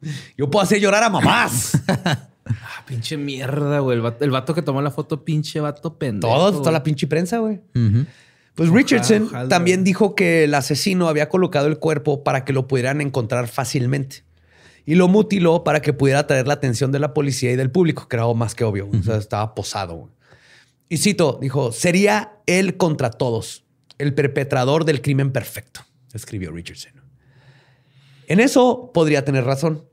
Yo 0.37 0.49
puedo 0.49 0.63
hacer 0.63 0.79
llorar 0.79 1.03
a 1.03 1.09
mamás. 1.09 1.77
Ah, 2.51 2.83
pinche 2.87 3.15
mierda, 3.15 3.77
güey. 3.77 3.97
El 3.97 4.01
vato, 4.01 4.25
el 4.25 4.31
vato 4.31 4.55
que 4.55 4.63
tomó 4.63 4.81
la 4.81 4.89
foto, 4.89 5.23
pinche 5.23 5.59
vato 5.59 5.99
pendejo. 5.99 6.33
Todo, 6.33 6.57
toda 6.57 6.71
la 6.71 6.81
pinche 6.81 7.05
prensa, 7.05 7.37
güey. 7.37 7.61
Pues 8.59 8.71
Richardson 8.71 9.23
ojalá. 9.23 9.47
también 9.47 9.85
dijo 9.85 10.15
que 10.15 10.43
el 10.43 10.53
asesino 10.53 11.07
había 11.07 11.29
colocado 11.29 11.67
el 11.67 11.79
cuerpo 11.79 12.25
para 12.25 12.43
que 12.43 12.51
lo 12.51 12.67
pudieran 12.67 12.99
encontrar 12.99 13.47
fácilmente. 13.47 14.25
Y 14.85 14.95
lo 14.95 15.07
mutiló 15.07 15.63
para 15.63 15.81
que 15.81 15.93
pudiera 15.93 16.19
atraer 16.19 16.45
la 16.45 16.55
atención 16.55 16.91
de 16.91 16.99
la 16.99 17.13
policía 17.13 17.53
y 17.53 17.55
del 17.55 17.71
público, 17.71 18.09
que 18.09 18.17
era 18.17 18.27
más 18.33 18.55
que 18.55 18.65
obvio. 18.65 18.89
O 18.91 19.01
sea, 19.01 19.15
estaba 19.15 19.55
posado. 19.55 20.09
Y 20.89 20.97
cito, 20.97 21.39
dijo, 21.41 21.71
sería 21.71 22.33
él 22.47 22.75
contra 22.75 23.11
todos, 23.11 23.63
el 23.97 24.13
perpetrador 24.13 24.83
del 24.83 25.01
crimen 25.01 25.31
perfecto, 25.31 25.79
escribió 26.13 26.51
Richardson. 26.51 26.91
En 28.27 28.41
eso 28.41 28.91
podría 28.93 29.23
tener 29.23 29.45
razón. 29.45 29.85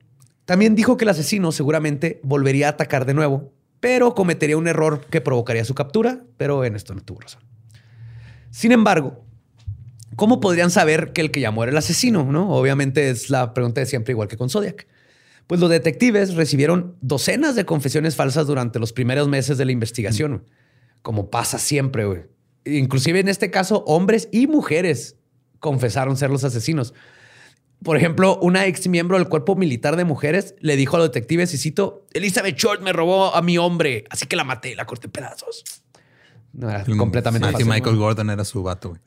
También 0.44 0.74
dijo 0.74 0.96
que 0.96 1.04
el 1.04 1.10
asesino 1.10 1.52
seguramente 1.52 2.18
volvería 2.24 2.66
a 2.66 2.70
atacar 2.70 3.06
de 3.06 3.14
nuevo, 3.14 3.52
pero 3.78 4.16
cometería 4.16 4.56
un 4.56 4.66
error 4.66 5.06
que 5.08 5.20
provocaría 5.20 5.64
su 5.64 5.76
captura, 5.76 6.24
pero 6.36 6.64
en 6.64 6.74
esto 6.74 6.96
no 6.96 7.02
tuvo 7.02 7.20
razón. 7.20 7.42
Sin 8.56 8.72
embargo, 8.72 9.22
¿cómo 10.16 10.40
podrían 10.40 10.70
saber 10.70 11.12
que 11.12 11.20
el 11.20 11.30
que 11.30 11.40
llamó 11.40 11.62
era 11.62 11.72
el 11.72 11.76
asesino? 11.76 12.24
¿no? 12.24 12.48
Obviamente 12.52 13.10
es 13.10 13.28
la 13.28 13.52
pregunta 13.52 13.82
de 13.82 13.86
siempre, 13.86 14.12
igual 14.12 14.28
que 14.28 14.38
con 14.38 14.48
Zodiac. 14.48 14.86
Pues 15.46 15.60
los 15.60 15.68
detectives 15.68 16.32
recibieron 16.36 16.96
docenas 17.02 17.54
de 17.54 17.66
confesiones 17.66 18.16
falsas 18.16 18.46
durante 18.46 18.78
los 18.78 18.94
primeros 18.94 19.28
meses 19.28 19.58
de 19.58 19.66
la 19.66 19.72
investigación, 19.72 20.46
como 21.02 21.28
pasa 21.28 21.58
siempre. 21.58 22.06
güey. 22.06 22.22
Inclusive 22.64 23.20
en 23.20 23.28
este 23.28 23.50
caso, 23.50 23.84
hombres 23.86 24.30
y 24.32 24.46
mujeres 24.46 25.16
confesaron 25.60 26.16
ser 26.16 26.30
los 26.30 26.42
asesinos. 26.42 26.94
Por 27.82 27.98
ejemplo, 27.98 28.38
una 28.40 28.64
ex 28.64 28.88
miembro 28.88 29.18
del 29.18 29.28
cuerpo 29.28 29.54
militar 29.54 29.96
de 29.96 30.06
mujeres 30.06 30.54
le 30.60 30.76
dijo 30.76 30.96
a 30.96 31.00
los 31.00 31.08
detectives, 31.08 31.52
y 31.52 31.58
cito, 31.58 32.06
Elizabeth 32.14 32.56
Short 32.56 32.80
me 32.80 32.94
robó 32.94 33.34
a 33.34 33.42
mi 33.42 33.58
hombre, 33.58 34.04
así 34.08 34.26
que 34.26 34.34
la 34.34 34.44
maté, 34.44 34.74
la 34.74 34.86
corté 34.86 35.08
en 35.08 35.12
pedazos. 35.12 35.82
No, 36.56 36.70
era 36.70 36.84
completamente 36.84 37.46
Sí, 37.48 37.52
falso. 37.52 37.68
Michael 37.68 37.96
Gordon 37.96 38.30
era 38.30 38.44
su 38.44 38.62
vato, 38.62 38.90
güey. 38.90 39.00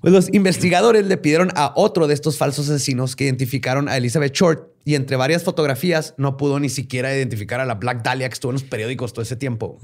Pues 0.00 0.12
los 0.12 0.34
investigadores 0.34 1.06
le 1.06 1.16
pidieron 1.16 1.50
a 1.54 1.72
otro 1.76 2.08
de 2.08 2.14
estos 2.14 2.36
falsos 2.36 2.68
asesinos 2.68 3.14
que 3.14 3.22
identificaron 3.24 3.88
a 3.88 3.96
Elizabeth 3.96 4.32
Short 4.34 4.68
y 4.84 4.96
entre 4.96 5.16
varias 5.16 5.44
fotografías 5.44 6.14
no 6.16 6.36
pudo 6.36 6.58
ni 6.58 6.68
siquiera 6.68 7.14
identificar 7.14 7.60
a 7.60 7.64
la 7.64 7.76
Black 7.76 8.02
Dahlia 8.02 8.28
que 8.28 8.32
estuvo 8.32 8.50
en 8.50 8.54
los 8.54 8.64
periódicos 8.64 9.12
todo 9.12 9.22
ese 9.22 9.36
tiempo. 9.36 9.78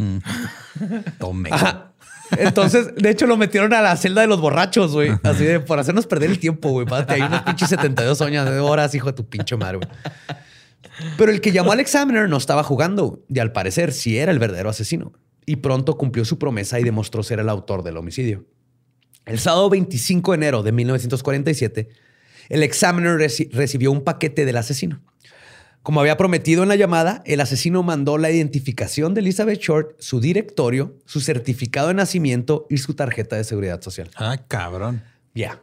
Tome. 1.21 1.51
Ajá. 1.53 1.93
Entonces, 2.37 2.95
de 2.97 3.11
hecho, 3.11 3.27
lo 3.27 3.37
metieron 3.37 3.73
a 3.73 3.81
la 3.81 3.97
celda 3.97 4.21
de 4.23 4.27
los 4.27 4.41
borrachos, 4.41 4.93
güey. 4.93 5.13
Así 5.23 5.45
de 5.45 5.61
por 5.61 5.79
hacernos 5.79 6.07
perder 6.07 6.31
el 6.31 6.41
tiempo, 6.41 6.71
güey. 6.71 6.85
Pásate 6.85 7.15
ahí 7.15 7.23
unos 7.23 7.43
pinches 7.43 7.69
72 7.69 8.21
años 8.21 8.45
de 8.51 8.59
horas, 8.59 8.95
hijo 8.97 9.07
de 9.07 9.13
tu 9.13 9.27
pinche 9.29 9.57
madre, 9.57 9.79
güey. 9.79 9.89
Pero 11.17 11.31
el 11.31 11.41
que 11.41 11.53
llamó 11.53 11.71
al 11.73 11.81
Examiner 11.81 12.29
no 12.29 12.37
estaba 12.37 12.65
jugando 12.65 13.25
y 13.29 13.39
al 13.39 13.53
parecer 13.53 13.93
sí 13.93 14.19
era 14.19 14.33
el 14.33 14.41
verdadero 14.41 14.69
asesino. 14.69 15.13
Y 15.49 15.57
pronto 15.57 15.97
cumplió 15.97 16.25
su 16.27 16.39
promesa 16.39 16.79
y 16.79 16.85
demostró 16.85 17.23
ser 17.23 17.39
el 17.41 17.49
autor 17.49 17.83
del 17.83 17.97
homicidio. 17.97 18.45
El 19.25 19.39
sábado 19.39 19.71
25 19.71 20.33
de 20.33 20.37
enero 20.37 20.63
de 20.63 20.73
1947, 20.73 21.89
el 22.51 22.63
Examiner 22.63 23.17
reci- 23.19 23.51
recibió 23.51 23.91
un 23.91 24.03
paquete 24.05 24.45
del 24.45 24.57
asesino. 24.59 25.01
Como 25.83 26.01
había 26.01 26.19
prometido 26.19 26.63
en 26.65 26.69
la 26.69 26.77
llamada, 26.77 27.23
el 27.25 27.41
asesino 27.41 27.83
mandó 27.83 28.19
la 28.19 28.31
identificación 28.31 29.15
de 29.15 29.21
Elizabeth 29.21 29.59
Short, 29.61 29.93
su 30.01 30.21
directorio, 30.21 30.99
su 31.07 31.21
certificado 31.21 31.89
de 31.89 31.95
nacimiento 31.95 32.67
y 32.69 32.77
su 32.77 32.93
tarjeta 32.95 33.37
de 33.37 33.45
seguridad 33.45 33.81
social. 33.81 34.11
Ah, 34.17 34.37
cabrón. 34.49 35.03
Ya. 35.35 35.63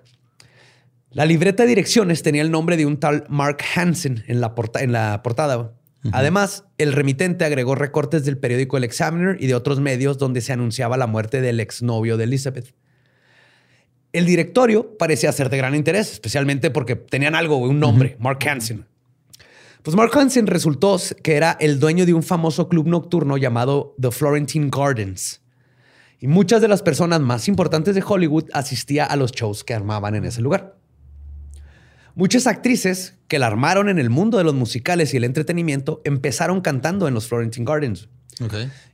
La 1.12 1.26
libreta 1.26 1.62
de 1.64 1.70
direcciones 1.70 2.24
tenía 2.24 2.42
el 2.42 2.50
nombre 2.50 2.76
de 2.76 2.88
un 2.88 2.98
tal 3.00 3.26
Mark 3.30 3.60
Hansen 3.76 4.24
en 4.28 4.42
la, 4.42 4.56
porta- 4.56 4.82
en 4.82 4.92
la 4.94 5.22
portada. 5.22 5.75
Además, 6.12 6.66
el 6.78 6.94
remitente 6.94 7.46
agregó 7.46 7.76
recortes 7.76 8.26
del 8.26 8.38
periódico 8.38 8.78
El 8.78 8.84
Examiner 8.84 9.38
y 9.40 9.48
de 9.48 9.56
otros 9.56 9.80
medios 9.80 10.18
donde 10.18 10.42
se 10.42 10.54
anunciaba 10.54 10.98
la 10.98 11.08
muerte 11.08 11.42
del 11.42 11.60
exnovio 11.60 12.18
de 12.18 12.26
Elizabeth. 12.26 12.74
El 14.14 14.26
directorio 14.26 14.98
parecía 14.98 15.32
ser 15.32 15.50
de 15.50 15.58
gran 15.58 15.76
interés, 15.76 16.12
especialmente 16.14 16.72
porque 16.72 16.96
tenían 16.96 17.36
algo, 17.36 17.58
un 17.58 17.80
nombre, 17.80 18.16
Mark 18.20 18.40
Hansen. 18.48 18.86
Pues 19.84 19.96
Mark 19.96 20.12
Hansen 20.18 20.48
resultó 20.48 21.00
que 21.22 21.36
era 21.36 21.58
el 21.60 21.80
dueño 21.80 22.06
de 22.06 22.14
un 22.14 22.24
famoso 22.24 22.70
club 22.70 22.88
nocturno 22.88 23.38
llamado 23.38 23.94
The 24.00 24.12
Florentine 24.12 24.70
Gardens. 24.72 25.42
Y 26.20 26.28
muchas 26.28 26.62
de 26.62 26.68
las 26.68 26.82
personas 26.82 27.20
más 27.20 27.48
importantes 27.48 27.94
de 27.94 28.04
Hollywood 28.06 28.46
asistía 28.54 29.06
a 29.06 29.16
los 29.16 29.32
shows 29.32 29.64
que 29.64 29.74
armaban 29.74 30.16
en 30.16 30.26
ese 30.26 30.42
lugar. 30.42 30.76
Muchas 32.16 32.48
actrices 32.48 33.14
que 33.28 33.40
la 33.40 33.48
armaron 33.48 33.90
en 33.90 34.00
el 34.00 34.10
mundo 34.10 34.38
de 34.38 34.44
los 34.44 34.54
musicales 34.54 35.14
y 35.14 35.18
el 35.18 35.26
entretenimiento 35.26 36.02
empezaron 36.06 36.62
cantando 36.62 37.08
en 37.08 37.14
los 37.14 37.28
Florentine 37.28 37.66
Gardens. 37.66 38.08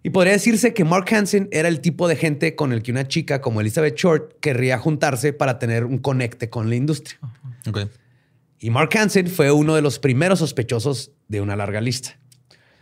Y 0.03 0.09
podría 0.11 0.33
decirse 0.33 0.73
que 0.73 0.83
Mark 0.83 1.11
Hansen 1.13 1.47
era 1.51 1.67
el 1.67 1.81
tipo 1.81 2.07
de 2.07 2.15
gente 2.15 2.55
con 2.55 2.73
el 2.73 2.83
que 2.83 2.91
una 2.91 3.07
chica 3.07 3.41
como 3.41 3.61
Elizabeth 3.61 3.95
Short 3.95 4.39
querría 4.39 4.77
juntarse 4.77 5.33
para 5.33 5.57
tener 5.59 5.85
un 5.85 5.97
conecte 5.97 6.49
con 6.49 6.69
la 6.69 6.75
industria. 6.75 7.19
Y 8.59 8.69
Mark 8.69 8.95
Hansen 8.95 9.27
fue 9.27 9.51
uno 9.51 9.75
de 9.75 9.81
los 9.81 9.99
primeros 9.99 10.39
sospechosos 10.39 11.11
de 11.27 11.41
una 11.41 11.55
larga 11.55 11.81
lista. 11.81 12.19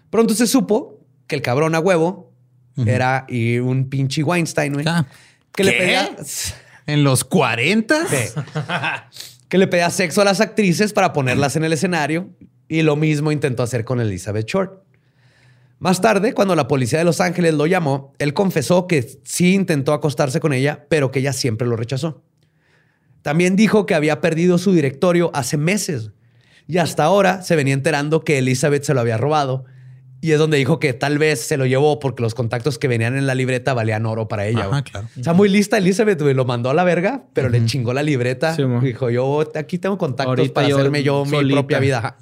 Pronto 0.10 0.34
se 0.34 0.48
supo 0.48 1.06
que 1.28 1.36
el 1.36 1.42
cabrón 1.42 1.76
a 1.76 1.80
huevo 1.80 2.34
era 2.86 3.26
y 3.28 3.60
un 3.60 3.90
pinche 3.90 4.24
Weinstein, 4.24 4.74
güey. 4.74 4.86
Ah, 4.88 5.06
que 5.54 5.64
le 5.64 5.74
pedía 5.74 6.16
¿En 6.86 7.04
los 7.04 7.24
40? 7.24 8.08
Sí. 8.08 8.16
que 9.50 9.58
le 9.58 9.68
pedía 9.68 9.90
sexo 9.90 10.22
a 10.22 10.26
las 10.26 10.42
actrices 10.42 10.94
para 10.94 11.12
ponerlas 11.12 11.56
en 11.56 11.64
el 11.64 11.74
escenario 11.74 12.30
y 12.68 12.84
lo 12.84 12.96
mismo 12.96 13.32
intentó 13.32 13.64
hacer 13.64 13.84
con 13.84 14.00
Elizabeth 14.00 14.48
Short. 14.48 14.84
Más 15.80 16.02
tarde, 16.02 16.34
cuando 16.34 16.56
la 16.56 16.68
policía 16.68 17.00
de 17.00 17.06
Los 17.06 17.20
Ángeles 17.20 17.54
lo 17.54 17.66
llamó, 17.66 18.14
él 18.20 18.34
confesó 18.34 18.86
que 18.86 19.20
sí 19.24 19.56
intentó 19.56 19.94
acostarse 19.94 20.40
con 20.40 20.54
ella, 20.54 20.86
pero 20.90 21.10
que 21.10 21.20
ella 21.20 21.34
siempre 21.34 21.68
lo 21.68 21.76
rechazó. 21.76 22.24
También 23.22 23.56
dijo 23.56 23.86
que 23.86 23.96
había 23.96 24.22
perdido 24.22 24.58
su 24.58 24.74
directorio 24.74 25.32
hace 25.34 25.58
meses 25.58 26.12
y 26.68 26.78
hasta 26.78 27.04
ahora 27.04 27.42
se 27.42 27.56
venía 27.56 27.74
enterando 27.74 28.24
que 28.24 28.38
Elizabeth 28.38 28.84
se 28.84 28.94
lo 28.94 29.00
había 29.00 29.18
robado. 29.18 29.66
Y 30.22 30.32
es 30.34 30.40
donde 30.40 30.58
dijo 30.58 30.80
que 30.80 30.94
tal 30.94 31.18
vez 31.18 31.40
se 31.40 31.56
lo 31.56 31.66
llevó 31.66 32.00
porque 32.00 32.22
los 32.22 32.36
contactos 32.36 32.78
que 32.78 32.88
venían 32.88 33.16
en 33.16 33.26
la 33.26 33.36
libreta 33.36 33.74
valían 33.74 34.06
oro 34.06 34.28
para 34.28 34.48
ella. 34.48 34.66
Ajá, 34.66 34.84
claro. 34.84 35.08
O 35.18 35.24
sea, 35.24 35.34
muy 35.34 35.48
lista 35.48 35.78
Elizabeth, 35.78 36.22
güey. 36.22 36.34
Lo 36.34 36.44
mandó 36.44 36.70
a 36.70 36.74
la 36.74 36.84
verga, 36.84 37.24
pero 37.34 37.48
le 37.48 37.66
chingó 37.66 37.94
la 37.94 38.04
libreta. 38.04 38.56
Sí, 38.56 38.64
dijo, 38.82 39.10
yo 39.10 39.50
aquí 39.56 39.78
tengo 39.78 39.98
contactos 39.98 40.38
Ahorita 40.38 40.54
para 40.54 40.68
yo 40.68 40.78
hacerme 40.78 41.04
yo 41.04 41.24
mi 41.26 41.52
propia 41.52 41.80
vida. 41.80 42.18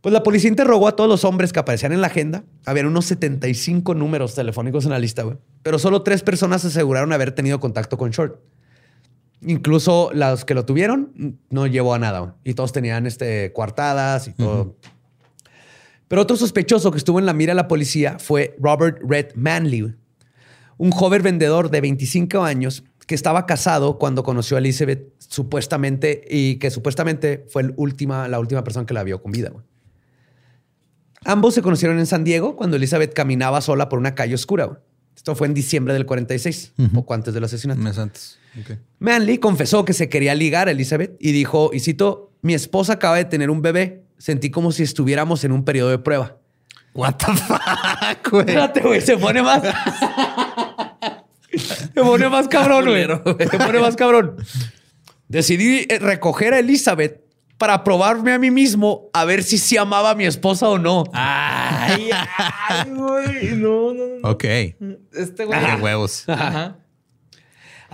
Pues 0.00 0.12
la 0.12 0.22
policía 0.22 0.50
interrogó 0.50 0.86
a 0.86 0.96
todos 0.96 1.08
los 1.08 1.24
hombres 1.24 1.50
que 1.50 1.60
aparecían 1.60 1.92
en 1.92 2.02
la 2.02 2.08
agenda. 2.08 2.44
Habían 2.66 2.86
unos 2.86 3.06
75 3.06 3.94
números 3.94 4.34
telefónicos 4.34 4.84
en 4.84 4.90
la 4.90 4.98
lista, 4.98 5.22
güey. 5.22 5.38
Pero 5.62 5.78
solo 5.78 6.02
tres 6.02 6.22
personas 6.22 6.62
aseguraron 6.64 7.10
haber 7.14 7.32
tenido 7.32 7.58
contacto 7.58 7.96
con 7.96 8.10
Short. 8.10 8.38
Incluso 9.40 10.10
los 10.12 10.44
que 10.44 10.52
lo 10.52 10.66
tuvieron 10.66 11.38
no 11.48 11.66
llevó 11.66 11.94
a 11.94 11.98
nada. 11.98 12.18
güey. 12.18 12.32
Y 12.44 12.52
todos 12.52 12.72
tenían 12.72 13.06
este, 13.06 13.52
coartadas 13.54 14.28
y 14.28 14.32
todo. 14.32 14.76
Pero 16.14 16.22
otro 16.22 16.36
sospechoso 16.36 16.92
que 16.92 16.98
estuvo 16.98 17.18
en 17.18 17.26
la 17.26 17.32
mira 17.32 17.54
de 17.54 17.56
la 17.56 17.66
policía 17.66 18.20
fue 18.20 18.54
Robert 18.60 18.98
Red 19.02 19.34
Manley, 19.34 19.96
un 20.76 20.92
joven 20.92 21.24
vendedor 21.24 21.72
de 21.72 21.80
25 21.80 22.44
años 22.44 22.84
que 23.08 23.16
estaba 23.16 23.46
casado 23.46 23.98
cuando 23.98 24.22
conoció 24.22 24.56
a 24.56 24.60
Elizabeth 24.60 25.12
supuestamente 25.18 26.22
y 26.30 26.60
que 26.60 26.70
supuestamente 26.70 27.44
fue 27.48 27.62
el 27.62 27.74
última, 27.76 28.28
la 28.28 28.38
última 28.38 28.62
persona 28.62 28.86
que 28.86 28.94
la 28.94 29.02
vio 29.02 29.20
con 29.20 29.32
vida. 29.32 29.50
güey. 29.50 29.64
Ambos 31.24 31.54
se 31.54 31.62
conocieron 31.62 31.98
en 31.98 32.06
San 32.06 32.22
Diego 32.22 32.54
cuando 32.54 32.76
Elizabeth 32.76 33.12
caminaba 33.12 33.60
sola 33.60 33.88
por 33.88 33.98
una 33.98 34.14
calle 34.14 34.36
oscura. 34.36 34.66
güey. 34.66 34.78
Esto 35.16 35.34
fue 35.34 35.48
en 35.48 35.54
diciembre 35.54 35.94
del 35.94 36.06
46, 36.06 36.74
poco 36.92 37.14
antes 37.14 37.34
del 37.34 37.42
asesinato. 37.42 37.78
Un 37.78 37.86
mes 37.86 37.98
antes. 37.98 38.38
Manley 39.00 39.38
confesó 39.38 39.84
que 39.84 39.94
se 39.94 40.08
quería 40.08 40.36
ligar 40.36 40.68
a 40.68 40.70
Elizabeth 40.70 41.16
y 41.18 41.32
dijo, 41.32 41.70
y 41.72 41.80
cito, 41.80 42.30
mi 42.40 42.54
esposa 42.54 42.92
acaba 42.92 43.16
de 43.16 43.24
tener 43.24 43.50
un 43.50 43.62
bebé. 43.62 44.03
Sentí 44.18 44.50
como 44.50 44.72
si 44.72 44.82
estuviéramos 44.82 45.44
en 45.44 45.52
un 45.52 45.64
periodo 45.64 45.90
de 45.90 45.98
prueba. 45.98 46.38
What 46.94 47.14
the 47.16 47.26
fuck, 47.26 48.30
güey. 48.30 48.40
Espérate, 48.46 48.80
güey, 48.80 49.00
se 49.00 49.16
pone 49.16 49.42
más. 49.42 49.62
se 51.50 52.00
pone 52.00 52.28
más 52.28 52.48
cabrón, 52.48 52.84
güey. 52.86 53.06
Se 53.50 53.58
pone 53.58 53.80
más 53.80 53.96
cabrón. 53.96 54.36
Decidí 55.28 55.86
eh, 55.88 55.98
recoger 55.98 56.54
a 56.54 56.60
Elizabeth 56.60 57.24
para 57.58 57.82
probarme 57.82 58.32
a 58.32 58.38
mí 58.38 58.50
mismo 58.50 59.10
a 59.12 59.24
ver 59.24 59.42
si 59.42 59.58
sí 59.58 59.76
amaba 59.76 60.10
a 60.10 60.14
mi 60.14 60.26
esposa 60.26 60.68
o 60.68 60.78
no. 60.78 61.04
Ay, 61.12 62.10
ay, 62.12 62.90
güey. 62.90 63.56
No, 63.56 63.92
no, 63.92 64.06
no. 64.20 64.28
Ok. 64.30 64.44
Este 65.12 65.44
güey. 65.44 65.58
Qué 65.60 65.82
huevos. 65.82 66.28
Ajá. 66.28 66.78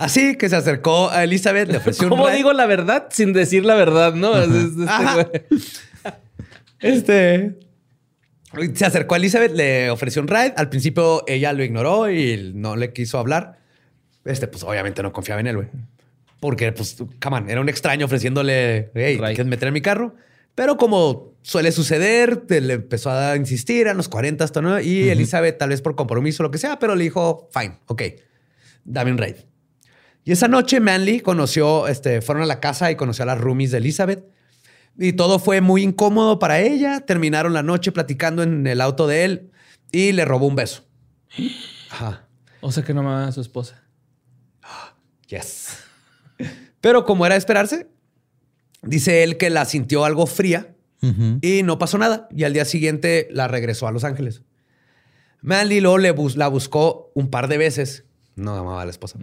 Así 0.01 0.35
que 0.37 0.49
se 0.49 0.55
acercó 0.55 1.09
a 1.09 1.23
Elizabeth, 1.23 1.69
le 1.69 1.77
ofreció 1.77 2.05
un 2.05 2.09
¿Cómo 2.09 2.29
digo 2.29 2.53
la 2.53 2.65
verdad 2.65 3.07
sin 3.11 3.33
decir 3.33 3.63
la 3.65 3.75
verdad, 3.75 4.13
no? 4.13 4.35
Es- 4.37 4.49
es- 4.49 4.71
este. 4.79 5.45
Este. 6.79 7.59
Se 8.73 8.85
acercó 8.85 9.15
a 9.15 9.17
Elizabeth, 9.17 9.53
le 9.53 9.89
ofreció 9.91 10.21
un 10.21 10.27
ride. 10.27 10.53
Al 10.57 10.67
principio 10.69 11.23
ella 11.27 11.53
lo 11.53 11.63
ignoró 11.63 12.09
y 12.09 12.51
no 12.53 12.75
le 12.75 12.91
quiso 12.91 13.17
hablar. 13.17 13.59
Este, 14.25 14.47
pues 14.47 14.63
obviamente 14.63 15.01
no 15.03 15.13
confiaba 15.13 15.39
en 15.39 15.47
él, 15.47 15.55
güey. 15.55 15.67
Porque, 16.39 16.71
pues, 16.71 16.97
come 17.21 17.37
on, 17.37 17.49
era 17.49 17.61
un 17.61 17.69
extraño 17.69 18.05
ofreciéndole, 18.07 18.89
hey, 18.95 19.15
Ride. 19.17 19.27
¿quieres 19.35 19.45
meter 19.45 19.67
en 19.67 19.73
mi 19.73 19.81
carro? 19.81 20.15
Pero 20.55 20.75
como 20.75 21.33
suele 21.43 21.71
suceder, 21.71 22.35
te- 22.37 22.59
le 22.61 22.73
empezó 22.73 23.11
a 23.11 23.35
insistir 23.37 23.87
a 23.87 23.93
los 23.93 24.09
40 24.09 24.43
hasta 24.43 24.81
y 24.81 25.09
Elizabeth, 25.09 25.57
tal 25.57 25.69
vez 25.69 25.81
por 25.81 25.95
compromiso 25.95 26.43
lo 26.43 26.51
que 26.51 26.57
sea, 26.57 26.77
pero 26.77 26.95
le 26.95 27.03
dijo, 27.05 27.47
fine, 27.53 27.77
ok, 27.85 28.01
dame 28.83 29.11
un 29.11 29.17
ride. 29.17 29.45
Y 30.23 30.31
esa 30.33 30.47
noche 30.47 30.79
Manly 30.79 31.19
conoció, 31.21 31.87
este, 31.87 32.21
fueron 32.21 32.43
a 32.43 32.45
la 32.47 32.59
casa 32.59 32.91
y 32.91 32.95
conoció 32.95 33.23
a 33.23 33.25
las 33.27 33.39
roomies 33.39 33.71
de 33.71 33.77
Elizabeth. 33.79 34.23
Y 34.97 35.13
todo 35.13 35.39
fue 35.39 35.61
muy 35.61 35.83
incómodo 35.83 36.37
para 36.37 36.59
ella. 36.59 36.99
Terminaron 37.01 37.53
la 37.53 37.63
noche 37.63 37.91
platicando 37.91 38.43
en 38.43 38.67
el 38.67 38.81
auto 38.81 39.07
de 39.07 39.23
él 39.23 39.51
y 39.91 40.11
le 40.11 40.25
robó 40.25 40.45
un 40.47 40.55
beso. 40.55 40.83
Ajá. 41.89 42.27
O 42.59 42.71
sea 42.71 42.83
que 42.83 42.93
no 42.93 42.99
amaba 42.99 43.27
a 43.27 43.31
su 43.31 43.41
esposa. 43.41 43.81
Yes. 45.27 45.77
Pero 46.81 47.05
como 47.05 47.25
era 47.25 47.35
de 47.35 47.39
esperarse, 47.39 47.87
dice 48.81 49.23
él 49.23 49.37
que 49.37 49.49
la 49.49 49.65
sintió 49.65 50.03
algo 50.05 50.25
fría 50.27 50.75
y 51.41 51.63
no 51.63 51.79
pasó 51.79 51.97
nada. 51.97 52.27
Y 52.35 52.43
al 52.43 52.53
día 52.53 52.65
siguiente 52.65 53.27
la 53.31 53.47
regresó 53.47 53.87
a 53.87 53.91
Los 53.91 54.03
Ángeles. 54.03 54.43
Manly 55.41 55.79
luego 55.81 55.97
le 55.97 56.11
bus- 56.11 56.35
la 56.35 56.47
buscó 56.47 57.11
un 57.15 57.29
par 57.31 57.47
de 57.47 57.57
veces. 57.57 58.03
No 58.35 58.53
amaba 58.55 58.81
a 58.81 58.85
la 58.85 58.91
esposa. 58.91 59.17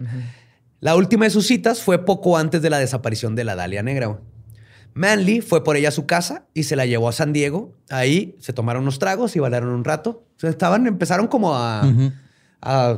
La 0.79 0.95
última 0.95 1.25
de 1.25 1.31
sus 1.31 1.45
citas 1.47 1.81
fue 1.81 2.05
poco 2.05 2.37
antes 2.37 2.61
de 2.61 2.69
la 2.69 2.79
desaparición 2.79 3.35
de 3.35 3.43
la 3.43 3.55
Dalia 3.55 3.83
Negra. 3.83 4.19
Manly 4.93 5.41
fue 5.41 5.63
por 5.63 5.75
ella 5.77 5.89
a 5.89 5.91
su 5.91 6.05
casa 6.05 6.45
y 6.53 6.63
se 6.63 6.75
la 6.75 6.85
llevó 6.85 7.09
a 7.09 7.11
San 7.13 7.31
Diego. 7.33 7.73
Ahí 7.89 8.35
se 8.39 8.53
tomaron 8.53 8.83
unos 8.83 8.97
tragos 8.99 9.35
y 9.35 9.39
bailaron 9.39 9.69
un 9.69 9.83
rato. 9.83 10.25
O 10.35 10.39
sea, 10.39 10.49
estaban, 10.49 10.87
empezaron 10.87 11.27
como 11.27 11.55
a, 11.55 11.81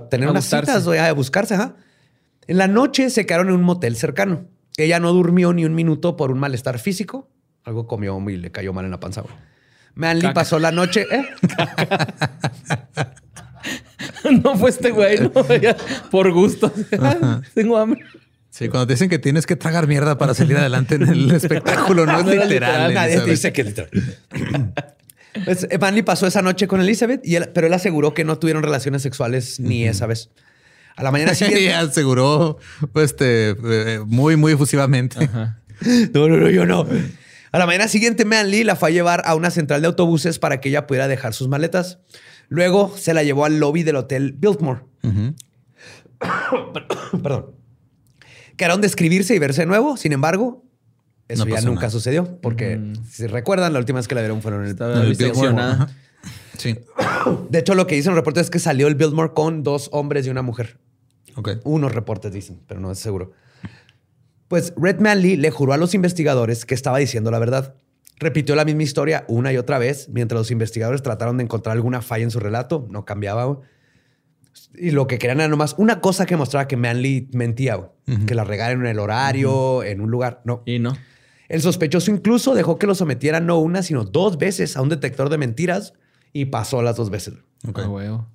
tener 0.10 0.28
A 0.28 0.32
unas 0.32 0.46
buscarse. 0.46 0.72
citas, 0.72 0.86
güey, 0.86 1.00
a 1.00 1.12
buscarse. 1.14 1.56
ajá. 1.56 1.76
En 2.48 2.58
la 2.58 2.68
noche 2.68 3.10
se 3.10 3.26
quedaron 3.26 3.50
en 3.50 3.56
un 3.56 3.64
motel 3.64 3.96
cercano. 3.96 4.46
Ella 4.78 5.00
no 5.00 5.12
durmió 5.14 5.54
ni 5.54 5.66
un 5.66 5.76
minuto 5.76 6.16
por 6.18 6.32
un 6.32 6.40
malestar 6.40 6.80
físico. 6.80 7.30
Algo 7.64 7.88
comió 7.88 8.18
y 8.30 8.38
le 8.38 8.52
cayó 8.52 8.74
mal 8.74 8.86
en 8.86 8.92
la 8.92 9.00
panza. 9.00 9.24
Manly 9.94 10.22
Caca. 10.22 10.34
pasó 10.34 10.60
la 10.60 10.72
noche. 10.72 11.06
¿eh? 11.12 11.26
no 14.44 14.58
fue 14.58 14.70
este 14.70 14.92
güey, 14.92 15.20
no. 15.20 15.32
Por 16.12 16.32
gusto. 16.32 16.72
Tengo 17.54 17.78
hambre. 17.78 18.02
Sí, 18.50 18.68
cuando 18.68 18.88
te 18.88 18.94
dicen 18.94 19.10
que 19.10 19.18
tienes 19.20 19.46
que 19.46 19.56
tragar 19.56 19.88
mierda 19.88 20.18
para 20.18 20.34
salir 20.34 20.58
adelante 20.58 20.96
en 20.96 21.04
el 21.04 21.32
espectáculo, 21.32 22.06
no 22.06 22.20
es 22.20 22.26
No 22.26 22.32
literal. 22.32 22.50
literal, 22.50 22.94
Nadie 22.94 23.20
te 23.22 23.30
dice 23.32 23.54
que 23.54 23.64
literal. 23.64 23.90
Pues, 25.46 25.68
Manly 25.80 26.02
pasó 26.02 26.28
esa 26.28 26.42
noche 26.42 26.68
con 26.68 26.82
Elizabeth, 26.82 27.22
y 27.26 27.36
él- 27.36 27.50
pero 27.54 27.68
él 27.68 27.74
aseguró 27.74 28.14
que 28.14 28.26
no 28.26 28.38
tuvieron 28.38 28.64
relaciones 28.64 29.02
sexuales 29.02 29.60
ni 29.62 29.88
esa 29.88 30.06
vez. 30.06 30.30
A 30.98 31.04
la 31.04 31.12
mañana 31.12 31.32
Y 31.32 31.36
siguiente. 31.36 31.74
aseguró 31.74 32.58
pues, 32.92 33.12
este, 33.12 33.52
eh, 33.52 34.00
muy, 34.06 34.36
muy 34.36 34.52
efusivamente. 34.52 35.30
No, 36.14 36.28
no, 36.28 36.36
no, 36.36 36.50
yo 36.50 36.66
no. 36.66 36.86
A 37.54 37.58
la 37.60 37.66
mañana 37.66 37.88
siguiente, 37.88 38.26
Manly 38.26 38.66
la 38.66 38.76
fue 38.76 38.90
a 38.90 38.92
llevar 38.92 39.24
a 39.26 39.36
una 39.36 39.50
central 39.52 39.80
de 39.82 39.88
autobuses 39.88 40.38
para 40.38 40.60
que 40.60 40.68
ella 40.70 40.86
pudiera 40.88 41.08
dejar 41.08 41.34
sus 41.34 41.48
maletas. 41.48 42.00
Luego 42.52 42.92
se 42.98 43.14
la 43.14 43.24
llevó 43.24 43.46
al 43.46 43.62
lobby 43.62 43.84
del 43.84 43.96
hotel 43.96 44.34
Biltmore. 44.34 44.82
Perdón. 47.24 47.56
Quedaron 48.58 48.82
de 48.82 48.88
escribirse 48.88 49.34
y 49.34 49.40
verse 49.40 49.62
de 49.62 49.68
nuevo. 49.68 49.96
Sin 49.96 50.12
embargo, 50.12 50.66
eso 51.30 51.46
No 51.46 51.52
ya 51.56 51.62
nunca 51.62 51.84
nada. 51.84 51.90
sucedió. 51.92 52.42
Porque 52.42 52.92
si 53.10 53.26
recuerdan, 53.28 53.72
la 53.72 53.80
última 53.80 54.00
vez 54.00 54.08
que 54.10 54.16
la 54.16 54.22
vieron 54.22 54.42
fueron 54.42 54.66
en 54.66 54.72
el, 54.78 54.82
en 54.82 54.98
el. 55.02 55.16
Biltmore. 55.16 55.78
Sí. 56.58 56.78
De 57.50 57.60
hecho, 57.60 57.74
lo 57.74 57.88
que 57.88 57.96
dicen 57.96 58.12
los 58.12 58.18
reportes 58.18 58.44
es 58.44 58.50
que 58.50 58.60
salió 58.60 58.88
el 58.88 58.96
Biltmore 58.96 59.32
con 59.34 59.64
dos 59.64 59.88
hombres 59.94 60.28
y 60.28 60.30
una 60.30 60.42
mujer. 60.42 60.78
Ok. 61.36 61.52
Unos 61.64 61.94
reportes 61.94 62.34
dicen, 62.34 62.60
pero 62.68 62.82
no 62.82 62.92
es 62.92 63.00
seguro. 63.00 63.32
Pues 64.50 64.74
Red 64.76 65.00
Manley 65.00 65.38
le 65.38 65.52
juró 65.52 65.72
a 65.72 65.78
los 65.78 65.94
investigadores 65.94 66.66
que 66.66 66.76
estaba 66.76 66.98
diciendo 66.98 67.32
la 67.32 67.40
verdad. 67.40 67.76
Repitió 68.22 68.56
la 68.56 68.66
misma 68.66 68.84
historia 68.84 69.26
una 69.28 69.52
y 69.52 69.58
otra 69.58 69.80
vez 69.80 70.08
mientras 70.10 70.38
los 70.38 70.52
investigadores 70.52 71.02
trataron 71.02 71.38
de 71.38 71.44
encontrar 71.44 71.76
alguna 71.76 72.04
falla 72.04 72.24
en 72.24 72.30
su 72.30 72.40
relato. 72.40 72.88
No 72.92 73.04
cambiaba. 73.04 73.60
Y 74.76 74.92
lo 74.92 75.08
que 75.08 75.18
querían 75.18 75.40
era 75.40 75.50
nomás 75.50 75.74
una 75.80 76.02
cosa 76.02 76.28
que 76.28 76.38
mostraba 76.38 76.68
que 76.68 76.78
Manley 76.78 77.30
mentía, 77.34 77.80
que 78.28 78.36
la 78.36 78.44
regaron 78.44 78.82
en 78.82 78.92
el 78.92 79.00
horario, 79.00 79.84
en 79.84 80.02
un 80.02 80.12
lugar. 80.12 80.44
No. 80.46 80.62
Y 80.68 80.78
no. 80.78 80.96
El 81.50 81.64
sospechoso 81.64 82.12
incluso 82.12 82.54
dejó 82.54 82.78
que 82.78 82.86
lo 82.86 82.94
sometieran 82.94 83.48
no 83.48 83.58
una, 83.58 83.82
sino 83.82 84.04
dos 84.04 84.38
veces 84.38 84.78
a 84.78 84.84
un 84.84 84.90
detector 84.90 85.30
de 85.30 85.40
mentiras 85.40 85.94
y 86.32 86.46
pasó 86.46 86.84
las 86.84 86.98
dos 86.98 87.10
veces. 87.10 87.34
Ok. 87.68 87.80
Huevo. 87.90 88.28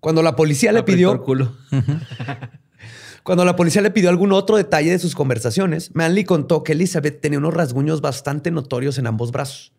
Cuando 0.00 0.20
la 0.20 0.34
policía 0.34 0.72
le 0.72 0.80
Apretó 0.80 0.96
pidió 0.96 1.12
el 1.12 1.20
culo. 1.20 1.56
Cuando 3.26 3.44
la 3.44 3.56
policía 3.56 3.82
le 3.82 3.90
pidió 3.90 4.08
algún 4.08 4.30
otro 4.30 4.56
detalle 4.56 4.92
de 4.92 5.00
sus 5.00 5.16
conversaciones, 5.16 5.92
Manley 5.96 6.22
contó 6.22 6.62
que 6.62 6.74
Elizabeth 6.74 7.20
tenía 7.20 7.40
unos 7.40 7.54
rasguños 7.54 8.00
bastante 8.00 8.52
notorios 8.52 8.98
en 8.98 9.08
ambos 9.08 9.32
brazos. 9.32 9.72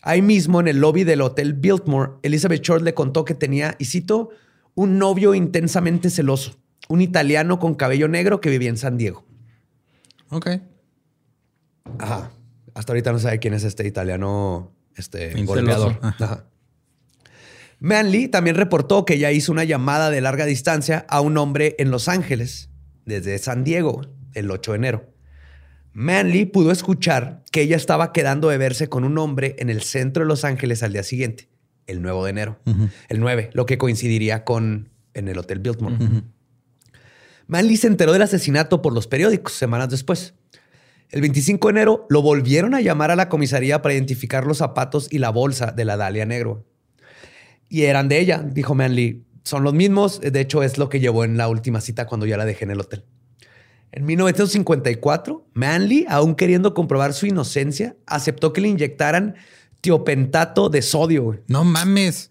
Ahí 0.00 0.22
mismo, 0.22 0.58
en 0.58 0.68
el 0.68 0.80
lobby 0.80 1.04
del 1.04 1.20
hotel 1.20 1.52
Biltmore, 1.52 2.12
Elizabeth 2.22 2.62
Short 2.62 2.82
le 2.82 2.94
contó 2.94 3.26
que 3.26 3.34
tenía, 3.34 3.76
y 3.78 3.84
cito, 3.84 4.30
un 4.74 4.96
novio 4.96 5.34
intensamente 5.34 6.08
celoso, 6.08 6.56
un 6.88 7.02
italiano 7.02 7.58
con 7.58 7.74
cabello 7.74 8.08
negro 8.08 8.40
que 8.40 8.48
vivía 8.48 8.70
en 8.70 8.78
San 8.78 8.96
Diego. 8.96 9.22
Ok. 10.30 10.48
Ajá. 11.98 12.30
Hasta 12.72 12.92
ahorita 12.94 13.12
no 13.12 13.18
sabe 13.18 13.38
quién 13.38 13.52
es 13.52 13.64
este 13.64 13.86
italiano 13.86 14.72
este, 14.96 15.34
golpeador. 15.44 15.98
Ajá. 16.00 16.46
Manley 17.82 18.28
también 18.28 18.54
reportó 18.54 19.04
que 19.04 19.18
ya 19.18 19.32
hizo 19.32 19.50
una 19.50 19.64
llamada 19.64 20.10
de 20.10 20.20
larga 20.20 20.46
distancia 20.46 21.04
a 21.08 21.20
un 21.20 21.36
hombre 21.36 21.74
en 21.80 21.90
Los 21.90 22.06
Ángeles, 22.06 22.70
desde 23.06 23.36
San 23.38 23.64
Diego, 23.64 24.02
el 24.34 24.52
8 24.52 24.70
de 24.70 24.76
enero. 24.76 25.10
Manley 25.92 26.44
pudo 26.44 26.70
escuchar 26.70 27.42
que 27.50 27.62
ella 27.62 27.74
estaba 27.74 28.12
quedando 28.12 28.50
de 28.50 28.56
verse 28.56 28.88
con 28.88 29.02
un 29.02 29.18
hombre 29.18 29.56
en 29.58 29.68
el 29.68 29.82
centro 29.82 30.22
de 30.22 30.28
Los 30.28 30.44
Ángeles 30.44 30.84
al 30.84 30.92
día 30.92 31.02
siguiente, 31.02 31.48
el 31.88 32.02
9 32.02 32.22
de 32.22 32.30
enero. 32.30 32.60
El 33.08 33.18
9, 33.18 33.50
lo 33.52 33.66
que 33.66 33.78
coincidiría 33.78 34.44
con 34.44 34.90
en 35.12 35.26
el 35.26 35.36
Hotel 35.36 35.58
Biltmore. 35.58 35.96
Manley 37.48 37.76
se 37.76 37.88
enteró 37.88 38.12
del 38.12 38.22
asesinato 38.22 38.80
por 38.80 38.92
los 38.92 39.08
periódicos 39.08 39.54
semanas 39.54 39.90
después. 39.90 40.34
El 41.10 41.20
25 41.20 41.66
de 41.66 41.72
enero 41.72 42.06
lo 42.08 42.22
volvieron 42.22 42.76
a 42.76 42.80
llamar 42.80 43.10
a 43.10 43.16
la 43.16 43.28
comisaría 43.28 43.82
para 43.82 43.94
identificar 43.94 44.46
los 44.46 44.58
zapatos 44.58 45.08
y 45.10 45.18
la 45.18 45.30
bolsa 45.30 45.72
de 45.72 45.84
la 45.84 45.96
Dalia 45.96 46.26
Negro. 46.26 46.64
Y 47.72 47.84
eran 47.84 48.06
de 48.06 48.20
ella, 48.20 48.44
dijo 48.46 48.74
Manley. 48.74 49.22
Son 49.44 49.64
los 49.64 49.72
mismos. 49.72 50.20
De 50.20 50.38
hecho, 50.38 50.62
es 50.62 50.76
lo 50.76 50.90
que 50.90 51.00
llevó 51.00 51.24
en 51.24 51.38
la 51.38 51.48
última 51.48 51.80
cita 51.80 52.06
cuando 52.06 52.26
ya 52.26 52.36
la 52.36 52.44
dejé 52.44 52.66
en 52.66 52.72
el 52.72 52.80
hotel. 52.80 53.02
En 53.92 54.04
1954, 54.04 55.46
Manley, 55.54 56.04
aún 56.06 56.34
queriendo 56.34 56.74
comprobar 56.74 57.14
su 57.14 57.24
inocencia, 57.24 57.96
aceptó 58.04 58.52
que 58.52 58.60
le 58.60 58.68
inyectaran 58.68 59.36
tiopentato 59.80 60.68
de 60.68 60.82
sodio, 60.82 61.22
güey. 61.22 61.38
No 61.48 61.64
mames. 61.64 62.30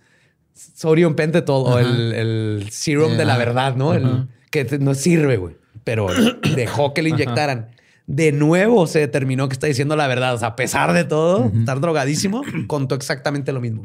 Sodium 0.54 1.16
pentothal 1.16 1.56
o 1.56 1.80
el, 1.80 2.14
el 2.14 2.68
serum 2.70 3.18
de 3.18 3.26
la 3.26 3.34
Ah, 3.34 3.38
verdad, 3.40 3.76
¿no? 3.76 3.96
El, 3.96 4.28
que 4.52 4.78
no 4.78 4.94
sirve, 4.94 5.38
güey. 5.38 5.56
Pero 5.84 6.06
dejó 6.56 6.94
que 6.94 7.02
le 7.02 7.10
inyectaran. 7.10 7.72
De 8.06 8.32
nuevo 8.32 8.86
se 8.86 9.00
determinó 9.00 9.50
que 9.50 9.54
está 9.54 9.66
diciendo 9.66 9.96
la 9.96 10.06
verdad. 10.06 10.36
O 10.36 10.38
sea, 10.38 10.50
a 10.50 10.56
pesar 10.56 10.94
de 10.94 11.04
todo, 11.04 11.52
estar 11.58 11.82
drogadísimo, 11.82 12.44
contó 12.68 12.94
exactamente 12.94 13.52
lo 13.52 13.60
mismo. 13.60 13.82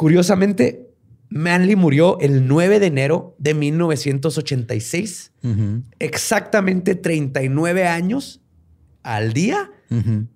Curiosamente, 0.00 0.88
Manley 1.28 1.76
murió 1.76 2.18
el 2.20 2.48
9 2.48 2.80
de 2.80 2.86
enero 2.86 3.36
de 3.38 3.52
1986. 3.52 5.32
Ujú, 5.42 5.82
Exactamente 5.98 6.94
39 6.94 7.86
años 7.86 8.40
al 9.02 9.34
día 9.34 9.70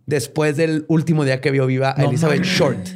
después 0.04 0.58
del 0.58 0.84
último 0.88 1.24
día 1.24 1.40
que 1.40 1.50
vio 1.50 1.64
viva 1.64 1.94
a 1.96 2.04
Elizabeth 2.04 2.42
Short. 2.42 2.86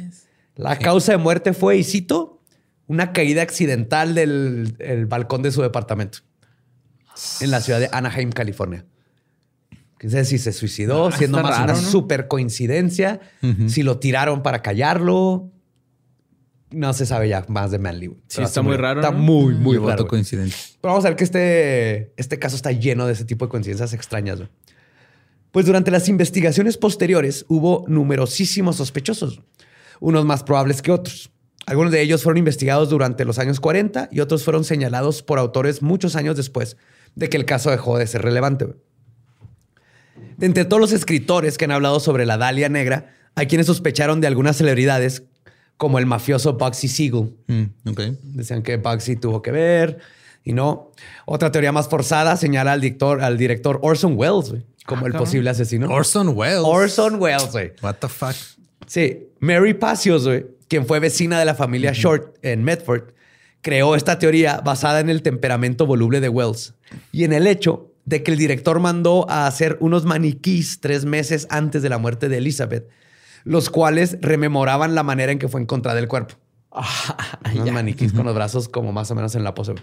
La 0.57 0.77
causa 0.77 1.13
de 1.13 1.17
muerte 1.17 1.53
fue, 1.53 1.77
y 1.77 1.83
cito, 1.83 2.43
una 2.85 3.13
caída 3.13 3.41
accidental 3.41 4.13
del 4.13 4.75
el 4.77 5.07
balcón 5.07 5.41
de 5.41 5.51
su 5.51 5.63
departamento 5.63 6.19
en 7.41 7.49
la 7.49 7.61
ciudad 7.61 7.79
de 7.79 7.89
Anaheim, 7.91 8.31
California. 8.31 8.85
No 10.03 10.09
sé 10.11 10.23
si 10.25 10.37
se 10.37 10.53
suicidó, 10.53 11.07
Ah, 11.07 11.11
siendo 11.17 11.41
más 11.41 11.49
raro, 11.57 11.63
una 11.63 11.81
¿no? 11.81 11.89
super 11.89 12.27
coincidencia, 12.27 13.21
si 13.65 13.81
lo 13.81 13.97
tiraron 13.97 14.43
para 14.43 14.61
callarlo. 14.61 15.49
No 16.71 16.93
se 16.93 17.05
sabe 17.05 17.29
ya 17.29 17.45
más 17.47 17.71
de 17.71 17.79
Manley. 17.79 18.07
güey. 18.07 18.21
Sí, 18.27 18.41
está 18.41 18.61
muy 18.61 18.77
raro, 18.77 19.01
Está 19.01 19.11
¿no? 19.11 19.19
muy, 19.19 19.55
muy 19.55 19.75
Yo 19.75 19.87
raro. 19.87 20.07
Pero 20.07 20.23
vamos 20.83 21.03
a 21.05 21.09
ver 21.09 21.15
que 21.15 21.23
este, 21.23 22.13
este 22.15 22.37
caso 22.37 22.55
está 22.55 22.71
lleno 22.71 23.07
de 23.07 23.13
ese 23.13 23.25
tipo 23.25 23.45
de 23.45 23.49
coincidencias 23.49 23.93
extrañas. 23.93 24.39
Pues 25.51 25.65
durante 25.65 25.89
las 25.89 26.07
investigaciones 26.09 26.77
posteriores 26.77 27.45
hubo 27.47 27.85
numerosísimos 27.87 28.75
sospechosos, 28.75 29.41
unos 29.99 30.25
más 30.25 30.43
probables 30.43 30.81
que 30.83 30.91
otros. 30.91 31.31
Algunos 31.65 31.91
de 31.91 32.01
ellos 32.01 32.23
fueron 32.23 32.37
investigados 32.37 32.89
durante 32.89 33.25
los 33.25 33.39
años 33.39 33.59
40 33.59 34.09
y 34.11 34.19
otros 34.19 34.43
fueron 34.43 34.63
señalados 34.63 35.23
por 35.23 35.39
autores 35.39 35.81
muchos 35.81 36.15
años 36.15 36.35
después 36.37 36.77
de 37.15 37.29
que 37.29 37.37
el 37.37 37.45
caso 37.45 37.71
dejó 37.71 37.97
de 37.97 38.05
ser 38.07 38.21
relevante. 38.21 38.67
De 40.37 40.45
entre 40.45 40.65
todos 40.65 40.79
los 40.81 40.91
escritores 40.93 41.57
que 41.57 41.65
han 41.65 41.71
hablado 41.71 41.99
sobre 41.99 42.25
la 42.25 42.37
Dalia 42.37 42.69
Negra, 42.69 43.13
hay 43.35 43.47
quienes 43.47 43.67
sospecharon 43.67 44.21
de 44.21 44.27
algunas 44.27 44.57
celebridades, 44.57 45.23
como 45.79 45.97
el 45.97 46.05
mafioso 46.05 46.57
Bugsy 46.57 46.89
Siegel, 46.89 47.33
Mm, 47.47 47.89
ok. 47.89 47.99
Decían 48.21 48.61
que 48.63 48.75
Bugsy 48.75 49.15
tuvo 49.15 49.41
que 49.41 49.51
ver 49.51 49.99
y 50.43 50.51
no. 50.51 50.91
Otra 51.25 51.51
teoría 51.53 51.71
más 51.71 51.87
forzada 51.87 52.35
señala 52.35 52.73
al 52.73 52.81
director, 52.81 53.21
al 53.21 53.37
director 53.37 53.79
Orson 53.81 54.13
Welles 54.17 54.53
como 54.85 55.07
el 55.07 55.13
posible 55.13 55.49
asesino. 55.49 55.87
Orson 55.89 56.33
Welles. 56.35 56.63
Orson 56.65 57.15
Welles, 57.21 57.51
güey. 57.53 57.71
What 57.81 57.95
the 58.01 58.09
fuck? 58.09 58.35
Sí, 58.87 59.29
Mary 59.39 59.73
Pacios, 59.73 60.25
güey, 60.25 60.47
quien 60.67 60.85
fue 60.85 60.99
vecina 60.99 61.39
de 61.39 61.45
la 61.45 61.55
familia 61.55 61.93
Short 61.93 62.37
en 62.41 62.63
Medford, 62.65 63.13
creó 63.61 63.95
esta 63.95 64.19
teoría 64.19 64.59
basada 64.59 64.99
en 64.99 65.09
el 65.09 65.21
temperamento 65.21 65.85
voluble 65.85 66.19
de 66.19 66.27
Wells 66.27 66.73
y 67.13 67.23
en 67.23 67.31
el 67.31 67.47
hecho 67.47 67.93
de 68.03 68.21
que 68.21 68.31
el 68.31 68.37
director 68.37 68.81
mandó 68.81 69.29
a 69.29 69.47
hacer 69.47 69.77
unos 69.79 70.03
maniquís 70.03 70.81
tres 70.81 71.05
meses 71.05 71.47
antes 71.49 71.81
de 71.83 71.89
la 71.89 71.99
muerte 71.99 72.27
de 72.27 72.37
Elizabeth, 72.39 72.89
los 73.49 73.71
cuales 73.71 74.19
rememoraban 74.21 74.93
la 74.93 75.01
manera 75.01 75.31
en 75.31 75.39
que 75.39 75.47
fue 75.47 75.59
encontrada 75.59 75.97
el 75.97 76.07
cuerpo. 76.07 76.35
unos 77.55 77.71
maniquís 77.71 78.13
con 78.13 78.27
los 78.27 78.35
brazos 78.35 78.69
como 78.69 78.91
más 78.91 79.09
o 79.09 79.15
menos 79.15 79.33
en 79.33 79.43
la 79.43 79.55
pose. 79.55 79.73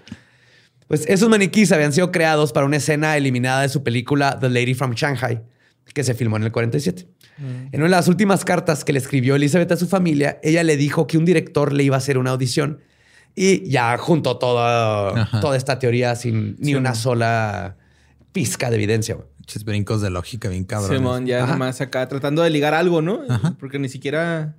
Pues 0.86 1.04
esos 1.08 1.28
maniquís 1.28 1.72
habían 1.72 1.92
sido 1.92 2.12
creados 2.12 2.52
para 2.52 2.64
una 2.64 2.76
escena 2.76 3.16
eliminada 3.16 3.62
de 3.62 3.68
su 3.68 3.82
película 3.82 4.38
The 4.40 4.50
Lady 4.50 4.74
from 4.74 4.92
Shanghai, 4.92 5.42
que 5.92 6.04
se 6.04 6.14
filmó 6.14 6.36
en 6.36 6.44
el 6.44 6.52
47. 6.52 7.08
En 7.38 7.80
una 7.80 7.86
de 7.86 7.90
las 7.90 8.06
últimas 8.06 8.44
cartas 8.44 8.84
que 8.84 8.92
le 8.92 9.00
escribió 9.00 9.34
Elizabeth 9.34 9.72
a 9.72 9.76
su 9.76 9.88
familia, 9.88 10.38
ella 10.44 10.62
le 10.62 10.76
dijo 10.76 11.08
que 11.08 11.18
un 11.18 11.24
director 11.24 11.72
le 11.72 11.82
iba 11.82 11.96
a 11.96 11.98
hacer 11.98 12.18
una 12.18 12.30
audición 12.30 12.82
y 13.34 13.68
ya 13.68 13.98
juntó 13.98 14.38
toda, 14.38 15.28
toda 15.40 15.56
esta 15.56 15.80
teoría 15.80 16.14
sin 16.14 16.54
ni 16.60 16.76
una 16.76 16.94
sola 16.94 17.76
pizca 18.30 18.70
de 18.70 18.76
evidencia. 18.76 19.18
Muchos 19.47 19.64
brincos 19.64 20.01
de 20.03 20.11
lógica 20.11 20.49
bien 20.49 20.64
cabrón. 20.64 20.90
Simón, 20.97 21.24
ya 21.26 21.44
Ajá. 21.44 21.53
nomás 21.53 21.80
acá 21.80 22.09
tratando 22.09 22.42
de 22.42 22.51
ligar 22.51 22.74
algo, 22.74 23.01
¿no? 23.01 23.20
Porque 23.61 23.78
ni 23.78 23.88
siquiera. 23.88 24.57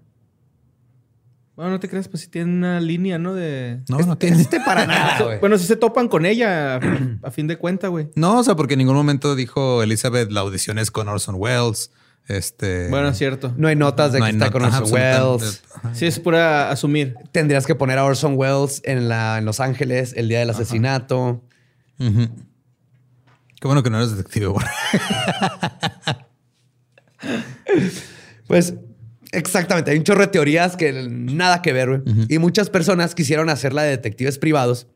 Bueno, 1.57 1.71
no 1.71 1.79
te 1.81 1.89
creas, 1.89 2.07
pues 2.07 2.21
si 2.21 2.29
tiene 2.29 2.53
una 2.53 2.79
línea, 2.79 3.17
¿no? 3.17 3.33
De. 3.33 3.81
No, 3.89 3.97
no 3.99 4.17
tiene. 4.17 4.39
Este 4.39 4.61
para 4.61 4.85
nada, 4.87 5.21
güey. 5.25 5.39
Bueno, 5.39 5.57
si 5.57 5.65
se 5.65 5.75
topan 5.75 6.07
con 6.07 6.25
ella, 6.25 6.79
a, 7.21 7.31
fin 7.31 7.47
de 7.47 7.57
cuenta, 7.57 7.89
güey. 7.89 8.07
No, 8.15 8.39
o 8.39 8.43
sea, 8.43 8.55
porque 8.55 8.75
en 8.75 8.77
ningún 8.77 8.95
momento 8.95 9.35
dijo 9.35 9.83
Elizabeth 9.83 10.31
la 10.31 10.39
audición 10.41 10.79
es 10.79 10.89
con 10.89 11.09
Orson 11.09 11.35
Welles. 11.37 11.91
Este. 12.29 12.87
Bueno, 12.89 13.09
es 13.09 13.17
cierto. 13.17 13.53
No 13.57 13.67
hay 13.67 13.75
notas 13.75 14.13
de 14.13 14.19
no 14.19 14.25
que 14.25 14.31
está 14.31 14.45
not- 14.45 14.53
con 14.53 14.63
ajá, 14.65 14.79
Orson 14.83 14.93
Welles. 14.93 15.63
Ajá. 15.75 15.95
Sí, 15.95 16.05
es 16.05 16.17
pura 16.19 16.69
asumir. 16.71 17.15
Tendrías 17.33 17.65
que 17.65 17.75
poner 17.75 17.97
a 17.97 18.05
Orson 18.05 18.35
Welles 18.37 18.81
en, 18.85 19.09
la, 19.09 19.37
en 19.37 19.43
Los 19.43 19.59
Ángeles 19.59 20.13
el 20.15 20.29
día 20.29 20.39
del 20.39 20.49
asesinato. 20.51 21.41
Ujú. 21.99 22.29
Qué 23.59 23.67
bueno 23.67 23.81
que 23.83 23.89
no 23.89 23.97
eres 23.97 24.15
detective. 24.15 24.47
güey. 24.47 24.65
Pues 28.47 28.75
exactamente, 29.31 29.91
hay 29.91 29.97
un 29.97 30.03
chorro 30.03 30.21
de 30.21 30.27
teorías 30.27 30.77
que 30.77 30.93
nada 31.09 31.61
que 31.61 31.73
ver, 31.73 31.89
güey. 32.01 32.25
Y 32.29 32.39
muchas 32.39 32.69
personas 32.69 33.15
quisieron 33.15 33.49
hacerla 33.49 33.83
de 33.83 33.89
detectives 33.89 34.37
privados, 34.37 34.87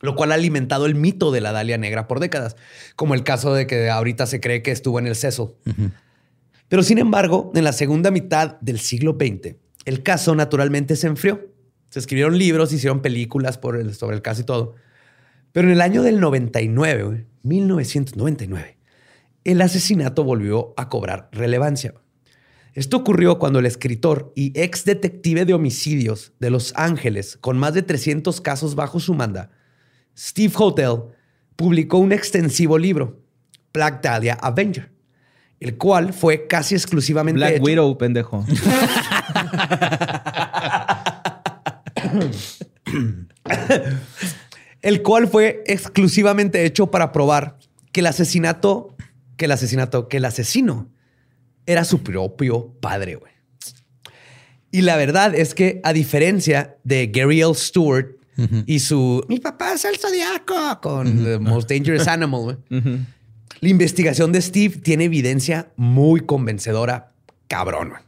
lo 0.00 0.14
cual 0.14 0.32
ha 0.32 0.34
alimentado 0.34 0.86
el 0.86 0.94
mito 0.94 1.30
de 1.30 1.40
la 1.40 1.52
Dalia 1.52 1.78
Negra 1.78 2.06
por 2.06 2.20
décadas, 2.20 2.56
como 2.96 3.14
el 3.14 3.22
caso 3.24 3.54
de 3.54 3.66
que 3.66 3.88
ahorita 3.88 4.26
se 4.26 4.40
cree 4.40 4.62
que 4.62 4.72
estuvo 4.72 4.98
en 4.98 5.06
el 5.06 5.14
Cecil. 5.16 5.48
Pero 6.68 6.82
sin 6.82 6.98
embargo, 6.98 7.52
en 7.54 7.64
la 7.64 7.72
segunda 7.72 8.10
mitad 8.10 8.58
del 8.60 8.80
siglo 8.80 9.16
XX, 9.18 9.54
el 9.84 10.02
caso 10.02 10.34
naturalmente 10.34 10.96
se 10.96 11.06
enfrió. 11.06 11.46
Se 11.88 12.00
escribieron 12.00 12.36
libros, 12.36 12.70
se 12.70 12.76
hicieron 12.76 13.00
películas 13.00 13.56
por 13.56 13.76
el- 13.76 13.94
sobre 13.94 14.16
el 14.16 14.22
caso 14.22 14.40
y 14.42 14.44
todo. 14.44 14.74
Pero 15.56 15.68
en 15.68 15.72
el 15.72 15.80
año 15.80 16.02
del 16.02 16.20
99, 16.20 17.02
güey, 17.04 17.24
1999, 17.44 18.76
el 19.44 19.62
asesinato 19.62 20.22
volvió 20.22 20.74
a 20.76 20.90
cobrar 20.90 21.30
relevancia. 21.32 21.94
Esto 22.74 22.98
ocurrió 22.98 23.38
cuando 23.38 23.58
el 23.60 23.64
escritor 23.64 24.34
y 24.36 24.52
ex 24.60 24.84
detective 24.84 25.46
de 25.46 25.54
homicidios 25.54 26.34
de 26.40 26.50
Los 26.50 26.74
Ángeles, 26.76 27.38
con 27.40 27.56
más 27.56 27.72
de 27.72 27.80
300 27.80 28.42
casos 28.42 28.74
bajo 28.74 29.00
su 29.00 29.14
manda, 29.14 29.48
Steve 30.14 30.52
Hotel, 30.58 31.04
publicó 31.56 31.96
un 31.96 32.12
extensivo 32.12 32.76
libro, 32.76 33.22
Black 33.72 34.02
Dahlia 34.02 34.34
Avenger, 34.34 34.92
el 35.60 35.78
cual 35.78 36.12
fue 36.12 36.46
casi 36.48 36.74
exclusivamente 36.74 37.38
Black 37.38 37.54
hecho- 37.54 37.62
Widow, 37.64 37.96
pendejo. 37.96 38.44
El 44.86 45.02
cual 45.02 45.26
fue 45.26 45.64
exclusivamente 45.66 46.64
hecho 46.64 46.92
para 46.92 47.10
probar 47.10 47.58
que 47.90 47.98
el 47.98 48.06
asesinato, 48.06 48.94
que 49.36 49.46
el 49.46 49.50
asesinato, 49.50 50.06
que 50.06 50.18
el 50.18 50.24
asesino 50.24 50.88
era 51.66 51.84
su 51.84 52.04
propio 52.04 52.72
padre, 52.80 53.16
güey. 53.16 53.32
Y 54.70 54.82
la 54.82 54.96
verdad 54.96 55.34
es 55.34 55.56
que, 55.56 55.80
a 55.82 55.92
diferencia 55.92 56.76
de 56.84 57.08
Gary 57.08 57.40
L. 57.40 57.52
Stewart 57.54 58.14
y 58.66 58.78
su 58.78 59.24
Mi 59.28 59.40
papá 59.40 59.72
es 59.72 59.84
el 59.86 59.96
zodiaco 59.96 60.80
con 60.80 61.24
The 61.24 61.40
Most 61.40 61.68
Dangerous 61.68 62.06
Animal, 62.06 62.42
güey. 62.42 62.56
La 63.60 63.68
investigación 63.68 64.30
de 64.30 64.40
Steve 64.40 64.76
tiene 64.76 65.04
evidencia 65.04 65.72
muy 65.74 66.20
convencedora, 66.20 67.10
cabrón. 67.48 67.88
güey. 67.88 68.02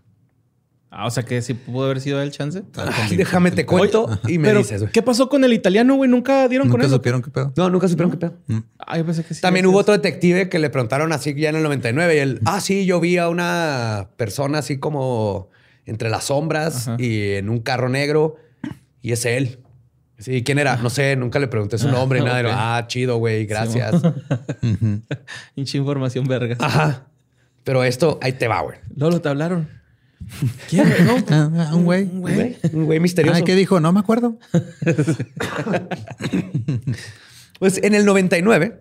Ah, 0.91 1.07
o 1.07 1.11
sea 1.11 1.23
que 1.23 1.43
sí 1.43 1.53
pudo 1.53 1.85
haber 1.85 2.01
sido 2.01 2.23
el 2.23 2.31
chance. 2.31 2.63
Ay, 2.77 3.17
déjame 3.17 3.51
te 3.51 3.67
cuento 3.67 4.09
y 4.27 4.39
me 4.39 4.49
Pero, 4.49 4.61
dices, 4.61 4.81
güey. 4.81 4.93
¿qué 4.93 5.03
pasó 5.03 5.29
con 5.29 5.45
el 5.45 5.53
italiano, 5.53 5.95
güey? 5.97 6.09
¿Nunca 6.11 6.49
dieron 6.49 6.69
con 6.69 6.79
Nunca 6.79 6.87
él? 6.87 6.93
supieron 6.93 7.21
qué 7.23 7.31
pedo. 7.31 7.53
No, 7.57 7.69
nunca 7.69 7.89
supieron 7.89 8.11
qué 8.11 8.17
pedo. 8.17 8.35
Ah, 8.79 8.97
yo 8.97 9.05
pensé 9.05 9.23
que 9.23 9.35
sí. 9.35 9.43
También 9.43 9.67
hubo 9.67 9.77
otro 9.79 9.93
detective 9.93 10.49
que 10.49 10.59
le 10.59 10.71
preguntaron 10.71 11.13
así 11.13 11.35
ya 11.35 11.51
en 11.51 11.57
el 11.57 11.63
99 11.63 12.17
y 12.17 12.19
él, 12.19 12.41
ah, 12.47 12.61
sí, 12.63 12.87
yo 12.87 13.01
vi 13.01 13.19
a 13.19 13.29
una 13.29 14.09
persona 14.17 14.59
así 14.59 14.79
como 14.79 15.51
entre 15.85 16.09
las 16.09 16.25
sombras 16.25 16.89
Ajá. 16.89 16.97
y 17.03 17.33
en 17.35 17.51
un 17.51 17.61
carro 17.61 17.91
negro 17.91 18.37
y 19.03 19.13
es 19.13 19.27
él. 19.27 19.59
Sí, 20.19 20.43
¿quién 20.43 20.59
era? 20.59 20.77
No 20.79 20.91
sé, 20.91 21.15
nunca 21.17 21.39
le 21.39 21.49
pregunté 21.49 21.77
su 21.79 21.89
nombre 21.91 22.19
y 22.21 22.23
nada. 22.25 22.77
Ah, 22.79 22.87
chido, 22.89 23.19
güey, 23.19 23.45
gracias. 23.47 23.95
Hinche 25.55 25.79
información 25.79 26.27
verga. 26.27 26.57
Ajá. 26.59 27.07
Pero 27.63 27.85
esto, 27.85 28.19
ahí 28.23 28.33
te 28.33 28.49
va, 28.49 28.63
güey. 28.63 28.79
Lolo, 28.97 29.21
te 29.21 29.29
hablaron. 29.29 29.69
¿Quién? 30.69 30.89
No. 31.07 31.17
Ah, 31.31 31.71
un 31.75 31.85
güey. 31.85 32.05
Un 32.05 32.21
güey, 32.21 32.57
un 32.73 32.85
güey 32.87 33.01
misterioso. 33.01 33.39
Ah, 33.41 33.45
¿qué 33.45 33.55
dijo? 33.55 33.81
No 33.81 33.93
me 33.93 34.01
acuerdo. 34.01 34.39
Pues 37.59 37.81
en 37.83 37.95
el 37.95 38.05
99, 38.05 38.81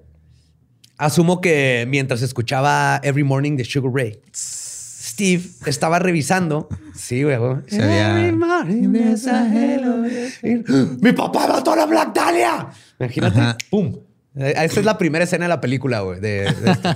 asumo 0.99 1.41
que 1.41 1.85
mientras 1.89 2.21
escuchaba 2.21 2.99
Every 3.03 3.23
Morning 3.23 3.57
de 3.57 3.65
Sugar 3.65 3.91
Ray, 3.91 4.19
Steve 4.35 5.43
estaba 5.65 5.97
revisando. 5.97 6.69
Sí, 6.93 7.23
güey. 7.23 7.37
güey. 7.37 7.55
Se 7.67 7.81
había- 7.81 8.19
Every 8.19 8.35
morning 8.37 8.93
there's 8.93 9.25
a 9.25 9.47
hello. 9.51 10.03
¡Mi 11.01 11.11
papá 11.13 11.47
mató 11.47 11.73
a 11.73 11.75
la 11.77 11.85
Black 11.87 12.13
Dahlia! 12.13 12.67
Imagínate. 12.99 13.39
Ajá. 13.39 13.57
¡Pum! 13.71 13.95
Eh, 14.35 14.53
Esta 14.57 14.79
es 14.79 14.85
la 14.85 14.97
primera 14.99 15.23
escena 15.23 15.45
de 15.45 15.49
la 15.49 15.59
película, 15.61 16.01
güey. 16.01 16.19
de- 16.19 16.53
de 16.53 16.71
esto. 16.71 16.89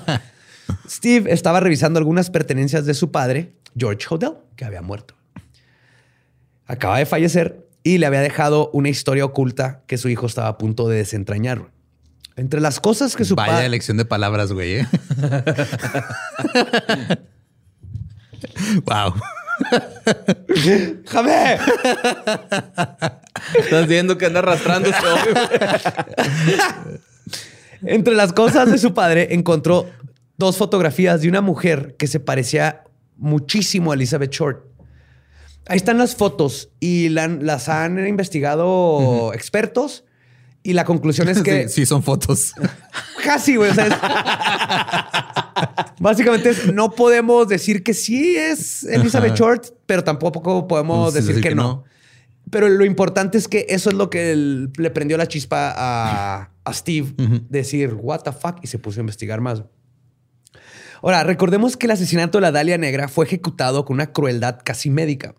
Steve 0.88 1.34
estaba 1.34 1.60
revisando 1.60 1.98
algunas 1.98 2.30
pertenencias 2.30 2.86
de 2.86 2.94
su 2.94 3.10
padre 3.12 3.56
George 3.76 4.06
Hodel, 4.10 4.34
que 4.56 4.66
había 4.66 4.82
muerto. 4.82 5.16
Acaba 6.66 6.98
de 6.98 7.06
fallecer 7.06 7.68
y 7.84 7.98
le 7.98 8.06
había 8.06 8.22
dejado 8.22 8.70
una 8.74 8.90
historia 8.90 9.26
oculta 9.26 9.82
que 9.88 9.98
su 9.98 10.10
hijo 10.10 10.26
estaba 10.26 10.48
a 10.48 10.58
punto 10.58 10.88
de 10.88 10.98
desentrañar. 10.98 11.72
Entre 12.36 12.62
las 12.62 12.80
cosas 12.80 13.16
que 13.16 13.26
su 13.26 13.36
Vaya 13.36 13.54
padre... 13.54 13.66
elección 13.66 13.98
de 13.98 14.06
palabras, 14.06 14.54
güey. 14.54 14.80
¿eh? 14.80 14.88
wow. 18.86 19.14
¡Jame! 21.06 21.58
Estás 23.60 23.88
viendo 23.88 24.18
que 24.18 24.26
anda 24.26 24.40
arrastrándose 24.40 25.06
hoy. 25.06 25.20
Entre 27.84 28.16
las 28.16 28.34
cosas 28.34 28.72
de 28.72 28.78
su 28.78 28.94
padre 28.94 29.34
encontró 29.34 29.90
dos 30.38 30.58
fotografías 30.58 31.22
de 31.22 31.30
una 31.30 31.42
mujer 31.42 31.96
que 31.98 32.08
se 32.08 32.20
parecía 32.20 32.84
muchísimo 33.22 33.92
a 33.92 33.96
Elizabeth 33.96 34.32
Short. 34.32 34.66
Ahí 35.68 35.78
están 35.78 35.98
las 35.98 36.16
fotos 36.16 36.70
y 36.80 37.10
la- 37.10 37.28
las 37.28 37.70
han 37.70 38.06
investigado 38.06 39.32
expertos 39.34 40.04
y 40.64 40.74
la 40.74 40.86
conclusión 40.86 41.30
es 41.30 41.38
que 41.44 41.70
Sí, 41.70 41.82
sí, 41.82 41.86
son 41.86 42.04
fotos. 42.04 42.54
casi, 43.24 43.56
güey. 43.56 43.72
o 43.72 43.74
sea, 43.74 43.88
es- 43.88 43.96
Básicamente 46.00 46.50
es, 46.50 46.74
no 46.74 46.92
podemos 46.92 47.48
decir 47.48 47.84
que 47.84 47.94
sí 47.94 48.36
es 48.36 48.84
Elizabeth 48.84 49.32
Ajá. 49.34 49.38
Short, 49.40 49.66
pero 49.86 50.04
tampoco 50.04 50.68
podemos 50.68 51.14
decir, 51.14 51.40
que, 51.42 51.54
no. 51.54 51.84
Pero 52.50 52.68
lo 52.70 52.84
importante 52.86 53.38
es 53.38 53.48
que 53.48 53.68
eso 53.70 53.90
es 53.92 53.96
lo 53.96 54.10
que 54.10 54.36
le 54.36 54.90
prendió 54.90 55.16
la 55.18 55.28
chispa 55.28 55.74
a, 55.78 56.50
a 56.64 56.74
Steve. 56.74 57.14
Decir, 57.50 57.94
what 57.94 58.22
the 58.22 58.32
fuck, 58.32 58.58
y 58.64 58.68
se 58.68 58.80
puso 58.80 59.00
a 59.00 59.02
investigar 59.02 59.42
más. 59.42 59.62
Ahora, 61.02 61.24
recordemos 61.24 61.78
que 61.78 61.88
el 61.88 61.92
asesinato 61.92 62.38
de 62.38 62.42
la 62.44 62.52
Dalia 62.52 62.78
Negra 62.78 63.08
fue 63.08 63.26
ejecutado 63.26 63.86
con 63.86 63.96
una 63.96 64.12
crueldad 64.14 64.60
casi 64.64 64.90
médica. 64.90 65.36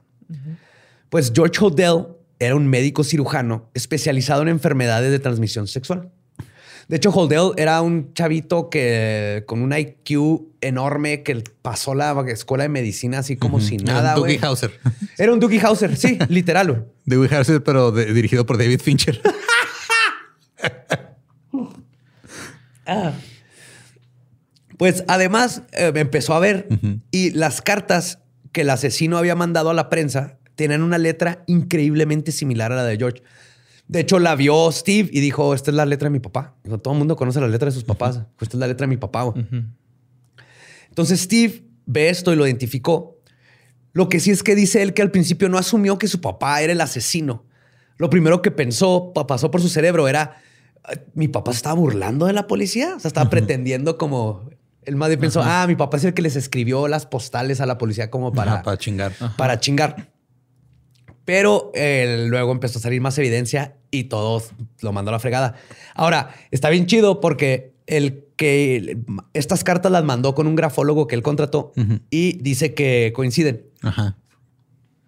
Pues 1.10 1.32
George 1.34 1.58
Hodel 1.64 2.06
era 2.38 2.56
un 2.56 2.66
médico 2.66 3.04
cirujano 3.04 3.70
especializado 3.74 4.42
en 4.42 4.48
enfermedades 4.48 5.10
de 5.12 5.18
transmisión 5.18 5.68
sexual. 5.68 6.10
De 6.88 6.96
hecho, 6.96 7.10
Holdell 7.10 7.52
era 7.56 7.80
un 7.80 8.12
chavito 8.12 8.68
que 8.68 9.44
con 9.46 9.62
un 9.62 9.72
IQ 9.72 10.48
enorme 10.60 11.22
que 11.22 11.42
pasó 11.62 11.94
la 11.94 12.12
escuela 12.26 12.64
de 12.64 12.68
medicina 12.68 13.18
así 13.18 13.36
como 13.36 13.60
sin 13.60 13.84
nada. 13.84 14.14
Dougie 14.14 14.38
güey. 14.38 14.44
Hauser. 14.44 14.72
Era 15.16 15.32
un 15.32 15.38
Doogie 15.38 15.60
Hauser, 15.60 15.96
sí, 15.96 16.18
literal. 16.28 16.66
güey. 16.68 16.82
Dougie 17.06 17.34
Hauser, 17.36 17.62
pero 17.62 17.92
de- 17.92 18.12
dirigido 18.12 18.44
por 18.44 18.58
David 18.58 18.80
Fincher. 18.80 19.20
Pues 24.82 25.04
además 25.06 25.62
eh, 25.72 25.92
empezó 25.94 26.34
a 26.34 26.40
ver 26.40 26.66
y 27.12 27.30
las 27.30 27.62
cartas 27.62 28.18
que 28.50 28.62
el 28.62 28.70
asesino 28.70 29.16
había 29.16 29.36
mandado 29.36 29.70
a 29.70 29.74
la 29.74 29.88
prensa 29.88 30.38
tenían 30.56 30.82
una 30.82 30.98
letra 30.98 31.44
increíblemente 31.46 32.32
similar 32.32 32.72
a 32.72 32.74
la 32.74 32.82
de 32.84 32.96
George. 32.96 33.22
De 33.86 34.00
hecho, 34.00 34.18
la 34.18 34.34
vio 34.34 34.72
Steve 34.72 35.08
y 35.12 35.20
dijo, 35.20 35.54
esta 35.54 35.70
es 35.70 35.76
la 35.76 35.86
letra 35.86 36.06
de 36.06 36.10
mi 36.10 36.18
papá. 36.18 36.56
Dijo, 36.64 36.78
todo 36.78 36.94
el 36.94 36.98
mundo 36.98 37.14
conoce 37.14 37.40
la 37.40 37.46
letra 37.46 37.66
de 37.66 37.72
sus 37.72 37.84
papás. 37.84 38.22
Esta 38.40 38.56
es 38.56 38.60
la 38.60 38.66
letra 38.66 38.84
de 38.86 38.88
mi 38.88 38.96
papá. 38.96 39.32
Entonces 40.88 41.20
Steve 41.20 41.62
ve 41.86 42.08
esto 42.08 42.32
y 42.32 42.36
lo 42.36 42.44
identificó. 42.44 43.20
Lo 43.92 44.08
que 44.08 44.18
sí 44.18 44.32
es 44.32 44.42
que 44.42 44.56
dice 44.56 44.82
él 44.82 44.94
que 44.94 45.02
al 45.02 45.12
principio 45.12 45.48
no 45.48 45.58
asumió 45.58 45.96
que 45.96 46.08
su 46.08 46.20
papá 46.20 46.60
era 46.60 46.72
el 46.72 46.80
asesino. 46.80 47.44
Lo 47.98 48.10
primero 48.10 48.42
que 48.42 48.50
pensó, 48.50 49.12
pa- 49.14 49.28
pasó 49.28 49.48
por 49.52 49.60
su 49.60 49.68
cerebro 49.68 50.08
era, 50.08 50.38
"Ah, 50.82 50.94
mi 51.14 51.28
papá 51.28 51.52
se 51.52 51.58
estaba 51.58 51.76
burlando 51.76 52.26
de 52.26 52.32
la 52.32 52.48
policía. 52.48 52.94
O 52.96 52.98
sea, 53.00 53.06
estaba 53.08 53.30
pretendiendo 53.30 53.96
como... 53.96 54.50
El 54.84 54.96
bien 54.96 55.18
pensó, 55.18 55.42
ah, 55.42 55.66
mi 55.66 55.76
papá 55.76 55.96
es 55.96 56.04
el 56.04 56.14
que 56.14 56.22
les 56.22 56.36
escribió 56.36 56.88
las 56.88 57.06
postales 57.06 57.60
a 57.60 57.66
la 57.66 57.78
policía 57.78 58.10
como 58.10 58.32
para, 58.32 58.54
Ajá, 58.54 58.62
para 58.62 58.78
chingar. 58.78 59.12
para 59.36 59.60
chingar. 59.60 60.10
Pero 61.24 61.70
eh, 61.74 62.26
luego 62.28 62.50
empezó 62.50 62.78
a 62.78 62.82
salir 62.82 63.00
más 63.00 63.16
evidencia 63.18 63.76
y 63.90 64.04
todo 64.04 64.42
lo 64.80 64.92
mandó 64.92 65.10
a 65.10 65.12
la 65.12 65.18
fregada. 65.20 65.54
Ahora, 65.94 66.34
está 66.50 66.68
bien 66.68 66.86
chido 66.86 67.20
porque 67.20 67.74
el 67.86 68.24
que 68.36 68.98
estas 69.34 69.62
cartas 69.62 69.92
las 69.92 70.02
mandó 70.04 70.34
con 70.34 70.46
un 70.48 70.56
grafólogo 70.56 71.06
que 71.06 71.14
él 71.14 71.22
contrató 71.22 71.72
y 72.10 72.38
dice 72.42 72.74
que 72.74 73.12
coinciden. 73.14 73.66
Ajá. 73.82 74.16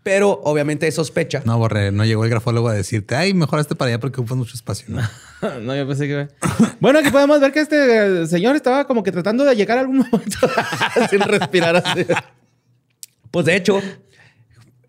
Pero 0.05 0.39
obviamente 0.45 0.91
sospecha. 0.93 1.43
No, 1.47 1.57
borré. 1.59 1.91
No 1.91 2.05
llegó 2.05 2.25
el 2.25 2.31
grafólogo 2.31 2.69
a 2.69 2.75
decirte, 2.75 3.17
ay, 3.17 3.33
mejor 3.33 3.59
este 3.59 3.75
para 3.75 3.89
allá 3.89 3.99
porque 3.99 4.21
ocupas 4.21 4.37
mucho 4.37 4.55
espacio. 4.55 4.87
¿no? 4.89 5.03
No, 5.63 5.75
yo 5.75 5.87
pensé 5.89 6.07
que... 6.07 6.29
Bueno, 6.81 7.01
aquí 7.01 7.11
podemos 7.11 7.41
ver 7.41 7.53
que 7.53 7.61
este 7.61 8.23
eh, 8.23 8.27
señor 8.27 8.55
estaba 8.55 8.87
como 8.87 9.03
que 9.03 9.13
tratando 9.13 9.45
de 9.45 9.57
llegar 9.57 9.79
a 9.79 9.81
algún 9.81 9.99
momento 9.99 10.39
sin 11.11 11.21
respirar 11.21 11.77
así. 11.77 12.07
Pues 13.31 13.47
de 13.47 13.57
hecho, 13.57 13.81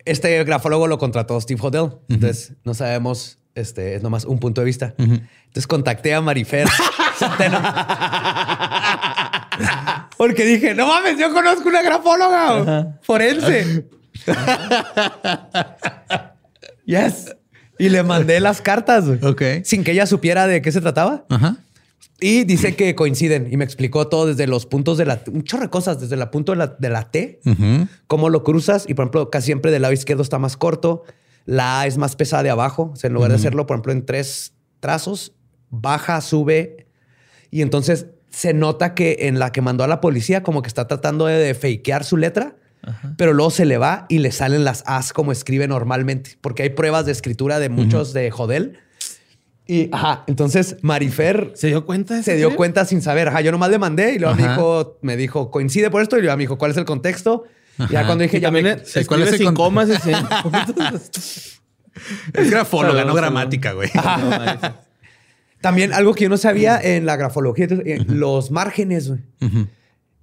este 0.04 0.44
grafólogo 0.44 0.86
lo 0.86 0.98
contrató 0.98 1.40
Steve 1.40 1.60
Hodel. 1.62 1.92
Entonces 2.08 2.52
no 2.64 2.74
sabemos, 2.74 3.38
este 3.54 3.96
es 3.96 4.02
nomás 4.02 4.26
un 4.26 4.38
punto 4.38 4.60
de 4.60 4.66
vista. 4.66 4.94
Entonces 4.98 5.66
contacté 5.66 6.14
a 6.14 6.20
Marifer 6.20 6.68
Centeno. 7.18 7.60
Porque 10.18 10.44
dije, 10.44 10.74
no 10.74 10.86
mames, 10.86 11.18
yo 11.18 11.32
conozco 11.32 11.68
una 11.68 11.82
grafóloga 11.82 12.98
forense. 13.02 13.86
yes. 16.84 17.34
Y 17.78 17.90
le 17.90 18.02
mandé 18.02 18.40
las 18.40 18.62
cartas 18.62 19.06
güey, 19.06 19.18
Ok. 19.22 19.42
sin 19.64 19.84
que 19.84 19.92
ella 19.92 20.06
supiera 20.06 20.46
de 20.46 20.62
qué 20.62 20.72
se 20.72 20.80
trataba. 20.80 21.26
Ajá. 21.28 21.56
Y 22.18 22.44
dice 22.44 22.74
que 22.74 22.94
coinciden 22.94 23.48
y 23.50 23.58
me 23.58 23.64
explicó 23.64 24.08
todo 24.08 24.26
desde 24.26 24.46
los 24.46 24.64
puntos 24.64 24.96
de 24.96 25.04
la, 25.04 25.20
un 25.30 25.44
chorro 25.44 25.64
de 25.64 25.70
cosas, 25.70 26.00
desde 26.00 26.14
el 26.14 26.26
punto 26.30 26.52
de 26.52 26.58
la, 26.58 26.66
de 26.68 26.88
la 26.88 27.10
T, 27.10 27.40
cómo 28.06 28.30
lo 28.30 28.42
cruzas 28.42 28.86
y 28.88 28.94
por 28.94 29.04
ejemplo 29.04 29.30
casi 29.30 29.46
siempre 29.46 29.70
del 29.70 29.82
lado 29.82 29.92
izquierdo 29.92 30.22
está 30.22 30.38
más 30.38 30.56
corto, 30.56 31.02
la 31.44 31.80
A 31.80 31.86
es 31.86 31.98
más 31.98 32.16
pesada 32.16 32.42
de 32.42 32.48
abajo, 32.48 32.92
o 32.94 32.96
sea, 32.96 33.08
en 33.08 33.14
lugar 33.14 33.30
de 33.30 33.36
hacerlo 33.36 33.66
por 33.66 33.74
ejemplo 33.76 33.92
en 33.92 34.06
tres 34.06 34.54
trazos, 34.80 35.34
baja, 35.68 36.22
sube 36.22 36.86
y 37.50 37.60
entonces 37.60 38.06
se 38.30 38.54
nota 38.54 38.94
que 38.94 39.16
en 39.20 39.38
la 39.38 39.52
que 39.52 39.60
mandó 39.60 39.84
a 39.84 39.86
la 39.86 40.00
policía 40.00 40.42
como 40.42 40.62
que 40.62 40.68
está 40.68 40.88
tratando 40.88 41.26
de, 41.26 41.36
de 41.36 41.54
fakear 41.54 42.02
su 42.04 42.16
letra, 42.16 42.56
pero 43.16 43.32
luego 43.32 43.50
se 43.50 43.64
le 43.64 43.78
va 43.78 44.06
y 44.08 44.18
le 44.18 44.32
salen 44.32 44.64
las 44.64 44.82
As 44.86 45.12
como 45.12 45.32
escribe 45.32 45.66
normalmente, 45.68 46.38
porque 46.40 46.62
hay 46.62 46.70
pruebas 46.70 47.06
de 47.06 47.12
escritura 47.12 47.58
de 47.58 47.68
muchos 47.68 48.12
de 48.12 48.30
Jodel. 48.30 48.78
Y 49.68 49.88
ajá, 49.92 50.22
entonces 50.28 50.76
Marifer 50.82 51.50
¿Se 51.56 51.66
dio 51.66 51.84
cuenta? 51.86 52.22
se 52.22 52.36
dio 52.36 52.54
cuenta 52.54 52.84
sin 52.84 53.02
saber. 53.02 53.28
Ajá, 53.28 53.40
yo 53.40 53.50
nomás 53.50 53.70
le 53.70 53.78
mandé 53.80 54.14
y 54.14 54.18
luego 54.20 54.36
me 54.36 54.44
Ajá. 54.44 54.52
dijo, 54.52 54.98
me 55.02 55.16
dijo, 55.16 55.50
coincide 55.50 55.90
por 55.90 56.02
esto. 56.02 56.16
Y 56.18 56.20
luego 56.22 56.36
me 56.36 56.42
dijo, 56.44 56.56
¿cuál 56.56 56.70
es 56.70 56.76
el 56.76 56.84
contexto? 56.84 57.44
Y 57.78 57.88
ya 57.92 57.98
Ajá. 58.00 58.06
cuando 58.06 58.22
dije, 58.22 58.36
Y 58.36 58.40
ya 58.40 58.46
también 58.46 58.64
me- 58.78 58.84
se 58.84 59.04
¿cuál 59.04 59.22
es 59.22 59.32
el 59.32 59.38
sin 59.38 59.52
comas. 59.54 59.88
Es 62.34 62.50
grafóloga, 62.50 63.04
no 63.04 63.14
gramática, 63.14 63.72
güey. 63.72 63.90
También 65.60 65.92
algo 65.92 66.14
que 66.14 66.24
yo 66.24 66.28
no 66.30 66.36
sabía 66.36 66.78
en 66.80 67.06
la 67.06 67.16
grafología, 67.16 67.66
eh, 67.70 68.04
los 68.06 68.50
márgenes, 68.50 69.08
güey. 69.08 69.20
Ujú. 69.40 69.66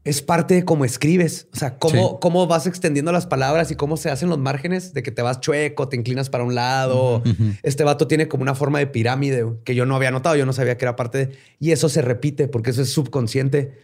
Es 0.06 0.22
parte 0.22 0.54
de 0.56 0.66
cómo 0.66 0.84
escribes. 0.84 1.48
O 1.54 1.56
sea, 1.58 1.78
cómo, 1.78 2.10
Sí. 2.10 2.16
cómo 2.20 2.46
vas 2.46 2.68
extendiendo 2.68 3.12
las 3.14 3.26
palabras 3.26 3.72
y 3.72 3.76
cómo 3.76 3.96
se 3.96 4.10
hacen 4.12 4.28
los 4.30 4.38
márgenes 4.38 4.94
de 4.94 5.02
que 5.02 5.12
te 5.12 5.22
vas 5.22 5.40
chueco, 5.40 5.88
te 5.88 5.96
inclinas 5.96 6.30
para 6.30 6.44
un 6.44 6.56
lado. 6.56 7.24
Este 7.64 7.84
vato 7.86 8.06
tiene 8.08 8.28
como 8.28 8.44
una 8.44 8.54
forma 8.54 8.80
de 8.80 8.88
pirámide 8.88 9.46
que 9.64 9.76
yo 9.76 9.86
no 9.86 9.96
había 9.96 10.12
notado. 10.12 10.36
Yo 10.36 10.46
no 10.46 10.52
sabía 10.52 10.78
que 10.78 10.84
era 10.86 10.96
parte 10.98 11.28
de... 11.28 11.38
Y 11.60 11.72
eso 11.72 11.88
se 11.88 12.02
repite 12.02 12.48
porque 12.50 12.72
eso 12.72 12.82
es 12.82 12.92
subconsciente. 12.92 13.78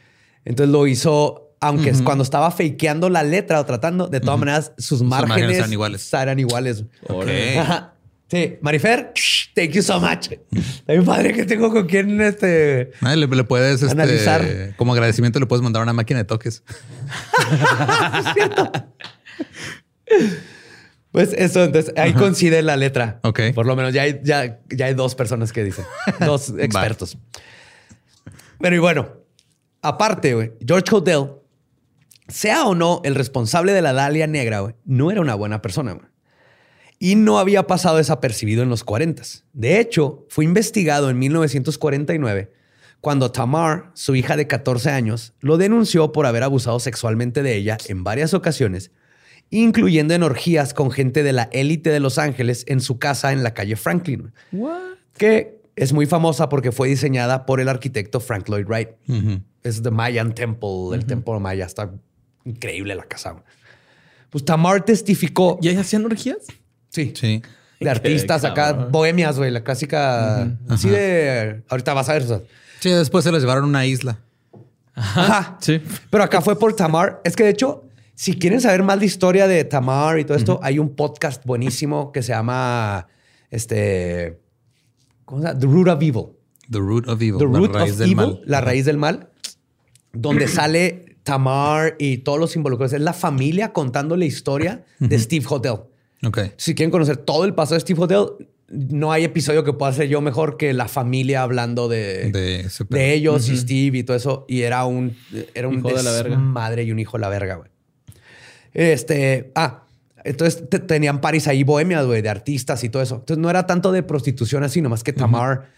Entonces 0.44 0.72
lo 0.74 0.88
hizo, 0.88 1.54
aunque 1.62 1.94
cuando 2.04 2.24
estaba 2.24 2.52
fakeando 2.52 3.10
la 3.10 3.24
letra 3.24 3.60
o 3.62 3.66
tratando, 3.66 4.08
de 4.08 4.20
todas 4.20 4.40
maneras, 4.40 4.74
sus 4.78 5.02
márgenes, 5.02 5.30
márgenes 5.30 5.58
eran 5.58 5.72
iguales. 5.74 6.14
Eran 6.14 6.40
iguales. 6.40 6.84
Ok. 7.08 7.28
Sí, 8.30 8.58
Marifer, 8.62 9.12
thank 9.56 9.72
you 9.72 9.82
so 9.82 10.00
much. 10.00 10.30
Está 10.52 10.94
bien 10.94 11.04
padre 11.04 11.34
que 11.34 11.46
tengo 11.46 11.72
con 11.72 11.88
quien 11.88 12.22
este. 12.22 12.92
Le, 13.02 13.28
le 13.28 13.44
puedes, 13.44 13.82
este, 13.82 13.92
Analizar. 13.92 14.76
como 14.78 14.94
agradecimiento, 14.94 15.40
le 15.40 15.48
puedes 15.48 15.64
mandar 15.64 15.82
una 15.82 15.94
máquina 15.94 16.20
de 16.20 16.26
toques. 16.26 16.64
Pues 21.12 21.34
eso, 21.34 21.64
entonces 21.64 21.92
ahí 21.98 22.14
coincide 22.14 22.62
la 22.62 22.78
letra. 22.78 23.20
Ok. 23.24 23.40
Por 23.56 23.66
lo 23.66 23.76
menos 23.76 23.94
ya 23.94 24.04
hay, 24.04 24.20
ya, 24.24 24.60
ya 24.70 24.86
hay 24.86 24.94
dos 24.94 25.16
personas 25.16 25.52
que 25.52 25.64
dicen, 25.64 25.84
dos 26.20 26.54
expertos. 26.60 27.18
Pero 28.60 28.76
y 28.76 28.80
bueno, 28.80 29.10
aparte, 29.82 30.36
güey, 30.36 30.52
George 30.66 30.96
Hodel, 30.96 31.32
sea 32.28 32.66
o 32.66 32.76
no 32.76 33.02
el 33.04 33.16
responsable 33.16 33.72
de 33.74 33.82
la 33.82 33.94
Dalia 33.94 34.28
Negra, 34.28 34.76
no 34.86 35.10
era 35.10 35.22
una 35.22 35.34
buena 35.34 35.64
persona, 35.64 35.94
güey. 35.94 36.06
Y 37.00 37.16
no 37.16 37.40
había 37.40 37.66
pasado 37.66 37.98
desapercibido 37.98 38.62
en 38.62 38.70
los 38.70 38.84
40. 38.84 39.24
De 39.54 39.80
hecho, 39.80 40.26
fue 40.28 40.44
investigado 40.44 41.10
en 41.10 41.18
1949 41.18 42.52
cuando 43.02 43.32
Tamar, 43.32 43.92
su 43.94 44.16
hija 44.16 44.36
de 44.36 44.48
14 44.48 44.90
años, 44.90 45.34
lo 45.40 45.58
denunció 45.58 46.12
por 46.12 46.26
haber 46.26 46.44
abusado 46.44 46.80
sexualmente 46.80 47.42
de 47.44 47.56
ella 47.56 47.78
en 47.88 48.04
varias 48.04 48.34
ocasiones, 48.34 48.92
incluyendo 49.50 50.14
en 50.14 50.24
orgías 50.24 50.74
con 50.74 50.92
gente 50.92 51.24
de 51.24 51.34
la 51.34 51.50
élite 51.54 51.92
de 51.92 52.02
Los 52.02 52.18
Ángeles 52.18 52.66
en 52.68 52.82
su 52.82 53.00
casa 53.00 53.32
en 53.32 53.44
la 53.44 53.54
calle 53.54 53.78
Franklin, 53.78 54.34
que 55.18 55.62
es 55.76 55.94
muy 55.94 56.08
famosa 56.08 56.50
porque 56.50 56.74
fue 56.74 56.90
diseñada 56.90 57.46
por 57.46 57.62
el 57.62 57.70
arquitecto 57.70 58.20
Frank 58.20 58.50
Lloyd 58.50 58.66
Wright. 58.66 58.90
Es 59.64 59.82
The 59.82 59.92
Mayan 59.92 60.34
Temple, 60.34 60.90
el 60.94 61.06
templo 61.06 61.40
maya. 61.40 61.66
Está 61.66 61.92
increíble 62.44 62.96
la 62.96 63.04
casa. 63.04 63.44
Pues 64.30 64.44
Tamar 64.44 64.84
testificó. 64.84 65.58
¿Y 65.62 65.70
ahí 65.70 65.78
hacían 65.78 66.06
orgías? 66.06 66.48
Sí. 66.90 67.14
Sí. 67.16 67.42
De 67.80 67.90
artistas 67.90 68.44
acá, 68.44 68.74
bohemias, 68.74 69.38
güey, 69.38 69.52
la 69.52 69.64
clásica. 69.64 70.52
Así 70.68 70.90
de. 70.90 71.62
Ahorita 71.70 71.94
vas 71.94 72.10
a 72.10 72.14
ver. 72.14 72.24
o 72.24 72.28
sea. 72.28 72.42
Sí, 72.80 72.90
después 72.90 73.24
se 73.24 73.32
los 73.32 73.42
llevaron 73.42 73.64
a 73.66 73.68
una 73.68 73.86
isla. 73.86 74.20
Ajá. 74.96 75.58
Sí. 75.62 75.82
Pero 76.10 76.24
acá 76.24 76.42
fue 76.42 76.60
por 76.60 76.76
Tamar. 76.76 77.22
Es 77.24 77.36
que 77.36 77.44
de 77.44 77.52
hecho, 77.52 77.86
si 78.16 78.38
quieren 78.38 78.60
saber 78.60 78.84
más 78.84 79.00
de 79.00 79.06
historia 79.06 79.48
de 79.48 79.64
Tamar 79.64 80.20
y 80.20 80.26
todo 80.26 80.38
esto, 80.38 80.60
hay 80.62 80.78
un 80.80 80.96
podcast 80.96 81.46
buenísimo 81.46 82.12
que 82.12 82.22
se 82.22 82.34
llama 82.34 83.08
este. 83.50 84.40
¿Cómo 85.26 85.42
se 85.42 85.48
llama? 85.48 85.60
The 85.60 85.66
Root 85.68 85.88
of 85.88 86.02
Evil. 86.02 86.26
The 86.70 86.80
root 86.80 87.08
of 87.08 87.22
evil. 87.22 87.38
The 87.40 87.46
la 87.46 87.58
Root 87.58 87.74
raíz 87.76 87.92
of 87.94 87.98
del 87.98 88.12
Evil, 88.12 88.16
mal. 88.28 88.42
la 88.46 88.62
raíz 88.62 88.86
del 88.86 88.98
mal, 88.98 89.30
donde 90.14 90.48
sale 90.50 91.16
Tamar 91.24 91.96
y 91.98 92.20
todos 92.20 92.40
los 92.40 92.56
involucrados. 92.56 92.94
Es 92.94 93.02
la 93.02 93.14
familia 93.14 93.74
contando 93.74 94.16
la 94.18 94.26
historia 94.26 94.84
de 95.00 95.18
Steve 95.18 95.46
Hotel. 95.50 95.76
Si 96.58 96.76
quieren 96.76 96.92
conocer 96.92 97.18
todo 97.18 97.46
el 97.46 97.54
pasado 97.54 97.76
de 97.76 97.82
Steve 97.82 98.02
Hotel, 98.02 98.48
no 98.68 99.12
hay 99.12 99.24
episodio 99.24 99.64
que 99.64 99.74
pueda 99.74 99.92
hacer 99.92 100.08
yo 100.10 100.22
mejor 100.22 100.58
que 100.58 100.74
la 100.74 100.88
familia 100.88 101.42
hablando 101.44 101.88
de, 101.88 102.30
ellos 102.92 103.50
y 103.50 103.58
Steve 103.58 103.98
y 104.00 104.04
todo 104.04 104.16
eso. 104.18 104.46
Y 104.48 104.62
era 104.62 104.86
un, 104.86 105.16
era 105.54 105.68
un 105.68 105.80
Hijo 105.80 105.90
de 105.94 106.04
la 106.04 106.12
verga. 106.12 106.38
madre 106.38 106.84
y 106.84 106.92
un 106.92 107.00
hijo 107.00 107.18
de 107.18 107.22
la 107.22 107.30
verga, 107.30 107.56
güey. 107.56 107.70
Este, 108.74 109.52
ah, 109.56 109.86
entonces 110.24 110.70
te- 110.70 110.80
tenían 110.80 111.22
paris 111.22 111.48
ahí 111.48 111.64
bohemias, 111.64 112.06
güey, 112.06 112.22
de 112.22 112.30
artistas 112.30 112.84
y 112.84 112.90
todo 112.90 113.02
eso. 113.02 113.16
Entonces 113.16 113.38
no 113.42 113.50
era 113.50 113.66
tanto 113.66 113.92
de 113.92 114.04
prostitución 114.04 114.64
así, 114.64 114.82
nomás 114.82 115.04
que 115.04 115.14
Tamar 115.14 115.70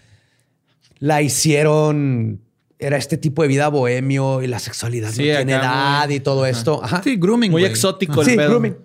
la 1.00 1.22
hicieron. 1.22 2.42
Era 2.80 2.98
este 2.98 3.16
tipo 3.18 3.44
de 3.44 3.48
vida 3.48 3.68
bohemio 3.68 4.42
y 4.42 4.48
la 4.48 4.58
sexualidad 4.58 5.12
Sí, 5.12 5.28
no 5.30 5.36
tiene 5.38 5.54
edad 5.54 6.08
muy- 6.08 6.16
y 6.16 6.20
todo 6.20 6.48
esto. 6.48 6.84
Ajá. 6.84 7.02
Sí, 7.04 7.16
grooming. 7.16 7.52
Muy 7.52 7.64
exótico 7.64 8.22
el 8.22 8.28
Sí, 8.28 8.36
pedo. 8.36 8.50
grooming. 8.50 8.76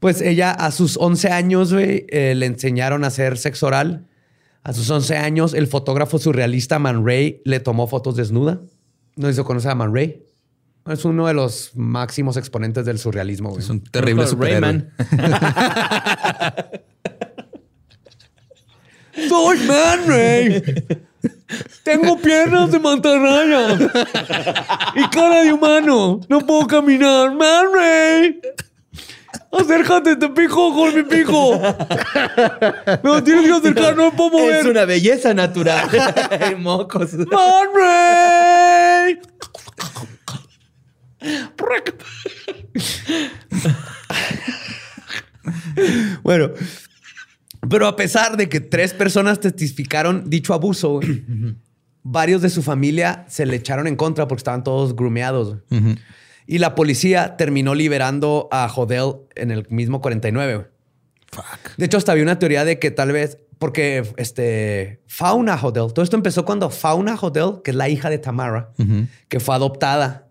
Pues 0.00 0.20
ella 0.20 0.52
a 0.52 0.70
sus 0.70 0.96
11 0.96 1.28
años, 1.30 1.72
güey, 1.72 2.06
eh, 2.08 2.34
le 2.36 2.46
enseñaron 2.46 3.04
a 3.04 3.08
hacer 3.08 3.36
sexo 3.36 3.66
oral. 3.66 4.06
A 4.62 4.72
sus 4.72 4.88
11 4.90 5.16
años, 5.16 5.54
el 5.54 5.66
fotógrafo 5.66 6.18
surrealista 6.18 6.78
Man 6.78 7.04
Ray 7.04 7.42
le 7.44 7.60
tomó 7.60 7.86
fotos 7.86 8.16
desnuda. 8.16 8.60
No 9.16 9.26
sé 9.26 9.34
si 9.34 9.42
conoce 9.42 9.68
a 9.68 9.74
Man 9.74 9.94
Ray. 9.94 10.22
Es 10.86 11.04
uno 11.04 11.26
de 11.26 11.34
los 11.34 11.72
máximos 11.74 12.36
exponentes 12.36 12.86
del 12.86 12.98
surrealismo, 12.98 13.50
güey. 13.50 13.62
Es 13.62 13.68
un 13.68 13.82
terrible 13.82 14.26
superhéroe. 14.26 14.60
Rayman. 14.60 14.92
¡Soy 19.28 19.58
Man 19.66 20.00
Ray! 20.06 20.62
Tengo 21.82 22.16
piernas 22.18 22.70
de 22.70 22.78
mantarraya 22.78 23.90
y 24.94 25.08
cara 25.08 25.42
de 25.42 25.52
humano. 25.52 26.20
No 26.28 26.40
puedo 26.40 26.66
caminar. 26.66 27.34
Man 27.34 27.66
Ray. 27.74 28.40
Acércate, 29.52 30.16
te 30.16 30.28
pico 30.30 30.74
con 30.74 30.94
mi 30.94 31.02
pico. 31.02 31.60
No 33.02 33.22
tienes 33.22 33.46
que 33.46 33.52
acercar, 33.52 33.96
no 33.96 34.10
me 34.10 34.16
puedo 34.16 34.30
mover. 34.30 34.60
Es 34.60 34.66
una 34.66 34.84
belleza 34.84 35.34
natural. 35.34 35.88
Mocos. 36.58 37.12
Man 37.14 37.68
Ray. 37.74 39.18
bueno, 46.22 46.50
pero 47.68 47.86
a 47.86 47.96
pesar 47.96 48.36
de 48.36 48.48
que 48.48 48.60
tres 48.60 48.92
personas 48.94 49.40
testificaron 49.40 50.28
dicho 50.30 50.54
abuso, 50.54 50.90
güey, 51.00 51.24
varios 52.02 52.42
de 52.42 52.50
su 52.50 52.62
familia 52.62 53.24
se 53.28 53.46
le 53.46 53.56
echaron 53.56 53.86
en 53.86 53.96
contra 53.96 54.28
porque 54.28 54.40
estaban 54.40 54.62
todos 54.64 54.94
grumeados. 54.94 55.56
Y 56.50 56.58
la 56.58 56.74
policía 56.74 57.36
terminó 57.36 57.74
liberando 57.74 58.48
a 58.50 58.66
Hodel 58.74 59.16
en 59.36 59.50
el 59.50 59.66
mismo 59.68 60.00
49. 60.00 60.54
güey. 60.56 60.66
Fuck. 61.30 61.76
De 61.76 61.84
hecho, 61.84 61.98
hasta 61.98 62.12
había 62.12 62.24
una 62.24 62.38
teoría 62.38 62.64
de 62.64 62.78
que 62.78 62.90
tal 62.90 63.12
vez, 63.12 63.36
porque 63.58 64.02
este 64.16 65.02
Fauna 65.06 65.56
Hodel, 65.62 65.92
todo 65.92 66.02
esto 66.02 66.16
empezó 66.16 66.46
cuando 66.46 66.70
Fauna 66.70 67.16
Hodel, 67.20 67.60
que 67.62 67.70
es 67.72 67.76
la 67.76 67.90
hija 67.90 68.08
de 68.08 68.16
Tamara, 68.18 68.70
que 69.28 69.40
fue 69.40 69.54
adoptada 69.54 70.28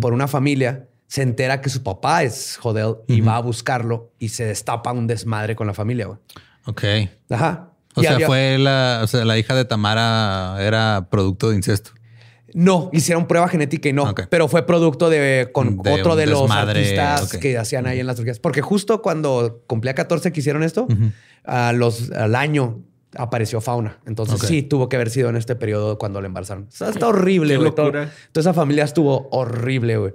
por 0.00 0.14
una 0.14 0.26
familia, 0.26 0.88
se 1.06 1.20
entera 1.20 1.60
que 1.60 1.68
su 1.68 1.82
papá 1.82 2.22
es 2.22 2.58
Hodel 2.62 2.94
y 3.06 3.20
va 3.20 3.36
a 3.36 3.40
buscarlo 3.40 4.10
y 4.18 4.30
se 4.30 4.46
destapa 4.46 4.90
un 4.92 5.06
desmadre 5.06 5.54
con 5.54 5.66
la 5.66 5.74
familia. 5.74 6.06
güey. 6.06 6.18
Ok. 6.64 6.84
Ajá. 7.28 7.68
O 7.94 8.00
Y 8.00 8.04
sea, 8.04 8.14
había- 8.14 8.26
fue 8.26 8.56
la, 8.58 9.00
o 9.04 9.06
sea, 9.06 9.26
la 9.26 9.36
hija 9.36 9.54
de 9.54 9.66
Tamara 9.66 10.56
era 10.60 11.08
producto 11.10 11.50
de 11.50 11.56
incesto. 11.56 11.90
No, 12.54 12.90
hicieron 12.92 13.26
prueba 13.26 13.48
genética 13.48 13.88
y 13.88 13.92
no, 13.92 14.14
pero 14.28 14.48
fue 14.48 14.66
producto 14.66 15.08
de 15.08 15.50
con 15.52 15.78
De 15.78 15.92
otro 15.92 16.16
de 16.16 16.26
los 16.26 16.42
desmadre, 16.42 16.80
artistas 16.98 17.38
que 17.38 17.56
hacían 17.56 17.86
ahí 17.86 18.00
en 18.00 18.06
las 18.06 18.18
orgías. 18.18 18.38
Porque 18.38 18.60
justo 18.60 19.02
cuando 19.02 19.62
cumplía 19.66 19.94
14 19.94 20.32
que 20.32 20.40
hicieron 20.40 20.62
esto, 20.62 20.86
a 21.44 21.72
los, 21.72 22.10
al 22.12 22.34
año 22.34 22.82
apareció 23.16 23.60
fauna. 23.60 23.98
Entonces 24.06 24.40
sí 24.40 24.62
tuvo 24.62 24.88
que 24.88 24.96
haber 24.96 25.10
sido 25.10 25.28
en 25.28 25.36
este 25.36 25.56
periodo 25.56 25.98
cuando 25.98 26.20
le 26.20 26.26
embarazaron. 26.26 26.64
O 26.64 26.70
sea, 26.70 26.88
está 26.90 27.08
horrible, 27.08 27.56
güey. 27.56 27.74
Toda 27.74 28.10
esa 28.34 28.54
familia 28.54 28.84
estuvo 28.84 29.28
horrible, 29.30 29.96
güey. 29.96 30.12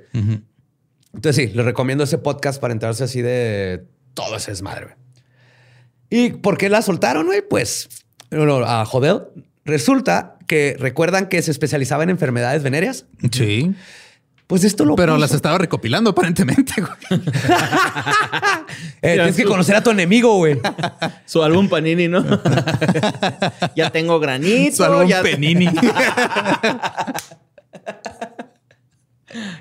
Entonces 1.14 1.36
sí, 1.36 1.56
les 1.56 1.66
recomiendo 1.66 2.04
ese 2.04 2.18
podcast 2.18 2.62
para 2.62 2.74
enterarse 2.74 3.04
así 3.04 3.22
de 3.22 3.86
todo 4.14 4.36
ese 4.36 4.52
desmadre, 4.52 4.86
güey. 4.86 4.96
¿Y 6.10 6.30
por 6.32 6.58
qué 6.58 6.70
la 6.70 6.82
soltaron, 6.82 7.26
güey? 7.26 7.42
Pues 7.42 7.90
bueno, 8.32 8.58
a 8.58 8.86
Jodel. 8.86 9.24
Resulta 9.66 10.37
que 10.48 10.76
recuerdan 10.80 11.28
que 11.28 11.41
se 11.41 11.52
especializaba 11.52 12.04
en 12.04 12.10
enfermedades 12.10 12.64
venéreas. 12.64 13.06
Sí. 13.32 13.74
Pues 14.48 14.64
esto 14.64 14.86
lo 14.86 14.95
Pero 14.95 15.14
puso. 15.14 15.22
las 15.22 15.34
estaba 15.34 15.58
recopilando 15.58 16.12
aparentemente. 16.12 16.74
güey. 16.82 17.22
Eh, 19.02 19.14
tienes 19.14 19.36
que 19.36 19.43
conocer 19.45 19.76
a 19.76 19.84
tu 19.84 19.91
enemigo, 19.91 20.38
güey. 20.38 20.60
Su 21.26 21.43
álbum 21.43 21.70
Panini, 21.70 22.08
¿no? 22.08 22.24
ya 23.76 23.89
tengo 23.91 24.20
granito. 24.20 24.76
Su 24.78 24.84
álbum 24.84 25.08
ya, 25.08 25.22
Penini. 25.22 25.70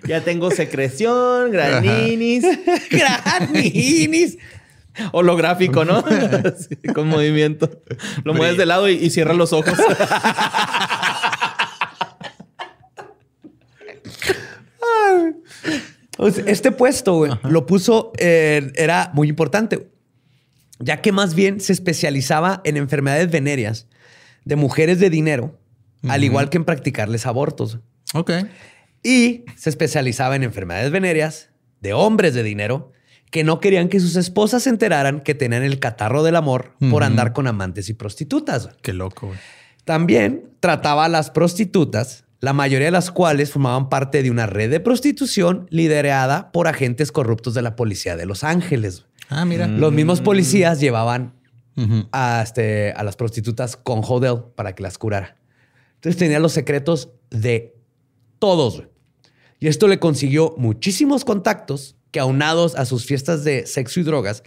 ya 0.06 0.20
tengo 0.22 0.50
secreción, 0.50 1.50
graninis. 1.52 2.44
Graninis. 2.90 4.38
Holográfico, 5.12 5.84
¿no? 5.84 6.04
Sí, 6.58 6.76
con 6.92 7.08
movimiento. 7.08 7.82
Lo 8.24 8.34
mueves 8.34 8.56
de 8.56 8.66
lado 8.66 8.88
y, 8.88 8.94
y 8.94 9.10
cierra 9.10 9.34
los 9.34 9.52
ojos. 9.52 9.74
Este 16.46 16.72
puesto, 16.72 17.14
güey, 17.14 17.32
lo 17.42 17.66
puso, 17.66 18.12
eh, 18.18 18.72
era 18.76 19.10
muy 19.12 19.28
importante, 19.28 19.90
ya 20.78 21.02
que 21.02 21.12
más 21.12 21.34
bien 21.34 21.60
se 21.60 21.74
especializaba 21.74 22.62
en 22.64 22.78
enfermedades 22.78 23.30
venéreas 23.30 23.86
de 24.44 24.56
mujeres 24.56 24.98
de 24.98 25.10
dinero, 25.10 25.58
al 26.08 26.24
igual 26.24 26.48
que 26.48 26.56
en 26.56 26.64
practicarles 26.64 27.26
abortos. 27.26 27.80
ok. 28.14 28.30
Y 29.02 29.44
se 29.56 29.70
especializaba 29.70 30.36
en 30.36 30.42
enfermedades 30.42 30.90
venéreas 30.90 31.50
de 31.80 31.92
hombres 31.92 32.34
de 32.34 32.42
dinero 32.42 32.92
que 33.30 33.44
no 33.44 33.60
querían 33.60 33.88
que 33.88 34.00
sus 34.00 34.16
esposas 34.16 34.62
se 34.64 34.70
enteraran 34.70 35.20
que 35.20 35.34
tenían 35.34 35.62
el 35.62 35.78
catarro 35.78 36.22
del 36.22 36.36
amor 36.36 36.72
por 36.90 37.02
andar 37.02 37.32
con 37.32 37.46
amantes 37.46 37.88
y 37.88 37.94
prostitutas. 37.94 38.70
Qué 38.82 38.92
loco, 38.92 39.28
güey. 39.28 39.38
También 39.84 40.50
trataba 40.60 41.04
a 41.04 41.08
las 41.08 41.30
prostitutas, 41.30 42.24
la 42.40 42.52
mayoría 42.52 42.86
de 42.86 42.92
las 42.92 43.10
cuales 43.10 43.50
formaban 43.52 43.88
parte 43.88 44.22
de 44.22 44.30
una 44.30 44.46
red 44.46 44.70
de 44.70 44.80
prostitución 44.80 45.66
liderada 45.70 46.50
por 46.52 46.66
agentes 46.68 47.12
corruptos 47.12 47.54
de 47.54 47.62
la 47.62 47.76
policía 47.76 48.16
de 48.16 48.26
Los 48.26 48.42
Ángeles. 48.44 49.06
Ah, 49.28 49.44
mira. 49.44 49.66
Los 49.66 49.92
mismos 49.92 50.20
policías 50.20 50.80
llevaban 50.80 51.34
a, 52.12 52.42
este, 52.42 52.92
a 52.92 53.02
las 53.04 53.16
prostitutas 53.16 53.76
con 53.76 54.00
Hodel 54.02 54.44
para 54.54 54.74
que 54.74 54.82
las 54.82 54.98
curara. 54.98 55.36
Entonces 55.96 56.18
tenía 56.18 56.38
los 56.40 56.52
secretos 56.52 57.10
de 57.30 57.76
todos. 58.38 58.76
güey. 58.76 58.88
Y 59.58 59.68
esto 59.68 59.88
le 59.88 59.98
consiguió 59.98 60.54
muchísimos 60.58 61.24
contactos 61.24 61.96
que 62.10 62.20
aunados 62.20 62.74
a 62.74 62.84
sus 62.84 63.04
fiestas 63.06 63.44
de 63.44 63.66
sexo 63.66 64.00
y 64.00 64.02
drogas, 64.02 64.42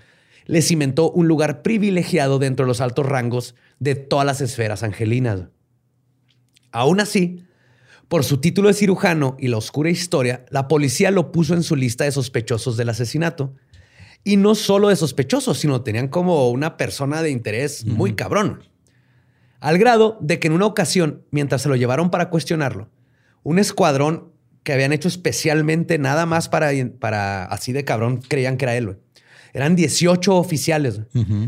le 0.45 0.61
cimentó 0.61 1.11
un 1.11 1.27
lugar 1.27 1.61
privilegiado 1.61 2.39
dentro 2.39 2.65
de 2.65 2.69
los 2.69 2.81
altos 2.81 3.05
rangos 3.05 3.55
de 3.79 3.95
todas 3.95 4.25
las 4.25 4.41
esferas 4.41 4.81
angelinas. 4.81 5.43
Aún 6.71 6.99
así, 6.99 7.43
por 8.07 8.23
su 8.23 8.39
título 8.39 8.69
de 8.69 8.73
cirujano 8.73 9.37
y 9.39 9.49
la 9.49 9.57
oscura 9.57 9.91
historia, 9.91 10.45
la 10.49 10.67
policía 10.67 11.11
lo 11.11 11.31
puso 11.31 11.53
en 11.53 11.61
su 11.61 11.75
lista 11.75 12.05
de 12.05 12.11
sospechosos 12.11 12.77
del 12.77 12.89
asesinato. 12.89 13.53
Y 14.23 14.37
no 14.37 14.55
solo 14.55 14.89
de 14.89 14.95
sospechosos, 14.95 15.59
sino 15.59 15.83
tenían 15.83 16.07
como 16.07 16.49
una 16.49 16.75
persona 16.77 17.21
de 17.21 17.29
interés 17.29 17.85
muy 17.85 18.15
cabrón. 18.15 18.63
Al 19.59 19.77
grado 19.77 20.17
de 20.21 20.39
que 20.39 20.47
en 20.47 20.53
una 20.53 20.65
ocasión, 20.65 21.23
mientras 21.29 21.61
se 21.61 21.69
lo 21.69 21.75
llevaron 21.75 22.09
para 22.09 22.31
cuestionarlo, 22.31 22.89
un 23.43 23.59
escuadrón 23.59 24.28
que 24.69 24.73
habían 24.73 24.93
hecho 24.93 25.07
especialmente 25.07 25.97
nada 25.97 26.27
más 26.27 26.47
para, 26.47 26.69
para 26.99 27.45
así 27.45 27.73
de 27.73 27.83
cabrón, 27.85 28.17
creían 28.27 28.55
que 28.55 28.65
era 28.65 28.75
él. 28.77 28.97
Eran 29.51 29.75
18 29.75 30.35
oficiales. 30.35 31.01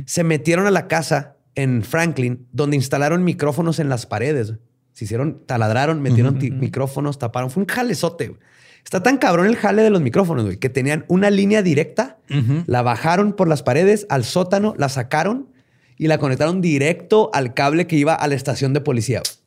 Se 0.08 0.24
metieron 0.24 0.66
a 0.66 0.72
la 0.72 0.88
casa 0.88 1.36
en 1.54 1.84
Franklin, 1.84 2.48
donde 2.52 2.78
instalaron 2.78 3.24
micrófonos 3.24 3.78
en 3.78 3.90
las 3.90 4.08
paredes. 4.08 4.56
Se 4.94 5.06
hicieron, 5.06 5.46
taladraron, 5.46 6.02
metieron 6.02 6.40
ti- 6.40 6.50
micrófonos, 6.50 7.20
taparon. 7.20 7.52
Fue 7.52 7.62
un 7.62 7.68
jalezote. 7.68 8.36
Está 8.84 9.04
tan 9.04 9.20
cabrón 9.20 9.46
el 9.46 9.56
jale 9.56 9.84
de 9.84 9.92
los 9.92 10.02
micrófonos, 10.02 10.46
güey, 10.46 10.58
que 10.58 10.70
tenían 10.70 11.06
una 11.08 11.30
línea 11.30 11.62
directa, 11.62 12.18
la 12.66 12.82
bajaron 12.82 13.34
por 13.34 13.48
las 13.48 13.62
paredes 13.62 14.08
al 14.10 14.24
sótano, 14.24 14.74
la 14.80 14.90
sacaron 14.90 15.50
y 15.96 16.08
la 16.08 16.18
conectaron 16.18 16.60
directo 16.60 17.30
al 17.36 17.54
cable 17.54 17.86
que 17.86 17.98
iba 17.98 18.16
a 18.16 18.28
la 18.28 18.34
estación 18.34 18.74
de 18.74 18.82
policía. 18.82 19.20
güey. 19.20 19.41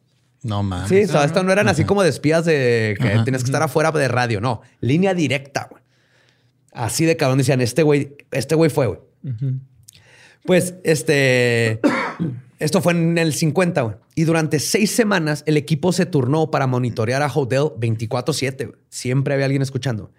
No 0.44 0.62
mames. 0.62 0.90
Sí, 0.90 1.02
o 1.04 1.08
sea, 1.08 1.24
estas 1.24 1.42
no 1.42 1.50
eran 1.50 1.68
así 1.68 1.84
como 1.84 2.02
de 2.02 2.10
espías 2.10 2.44
de 2.44 2.96
que 3.00 3.08
tenías 3.24 3.42
que 3.42 3.48
estar 3.48 3.62
afuera 3.62 3.90
de 3.90 4.06
radio, 4.08 4.40
no, 4.42 4.60
línea 4.80 5.14
directa, 5.14 5.68
güey. 5.70 5.82
Así 6.72 7.06
de 7.06 7.16
cabrón 7.16 7.38
decían, 7.38 7.60
este 7.60 7.82
güey, 7.82 8.14
este 8.30 8.54
güey 8.54 8.70
fue, 8.70 8.86
güey. 8.88 9.00
Pues, 10.44 10.74
este, 10.84 11.80
esto 12.58 12.82
fue 12.82 12.92
en 12.92 13.16
el 13.16 13.32
50, 13.32 13.80
güey. 13.80 13.96
Y 14.14 14.24
durante 14.24 14.60
seis 14.60 14.90
semanas 14.90 15.44
el 15.46 15.56
equipo 15.56 15.92
se 15.92 16.04
turnó 16.04 16.50
para 16.50 16.66
monitorear 16.66 17.22
a 17.22 17.28
Hodel 17.28 17.70
24/7, 17.78 18.66
güey. 18.66 18.78
Siempre 18.90 19.32
había 19.32 19.46
alguien 19.46 19.62
escuchando. 19.62 20.12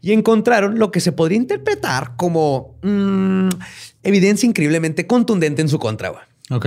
Y 0.00 0.12
encontraron 0.12 0.78
lo 0.78 0.90
que 0.90 1.00
se 1.00 1.12
podría 1.12 1.36
interpretar 1.36 2.16
como 2.16 2.78
mm, 2.82 3.48
evidencia 4.02 4.46
increíblemente 4.46 5.06
contundente 5.06 5.60
en 5.60 5.68
su 5.68 5.78
contra, 5.78 6.08
güey. 6.08 6.22
Ok. 6.50 6.66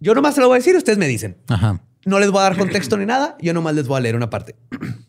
Yo 0.00 0.14
nomás 0.14 0.34
se 0.34 0.42
lo 0.42 0.48
voy 0.48 0.56
a 0.56 0.58
decir, 0.58 0.76
ustedes 0.76 0.98
me 0.98 1.08
dicen. 1.08 1.38
Ajá. 1.48 1.80
No 2.06 2.18
les 2.18 2.30
voy 2.30 2.40
a 2.40 2.44
dar 2.44 2.58
contexto 2.58 2.96
ni 2.98 3.06
nada, 3.06 3.36
yo 3.40 3.52
nomás 3.52 3.74
les 3.74 3.86
voy 3.86 3.98
a 3.98 4.00
leer 4.00 4.16
una 4.16 4.30
parte. 4.30 4.56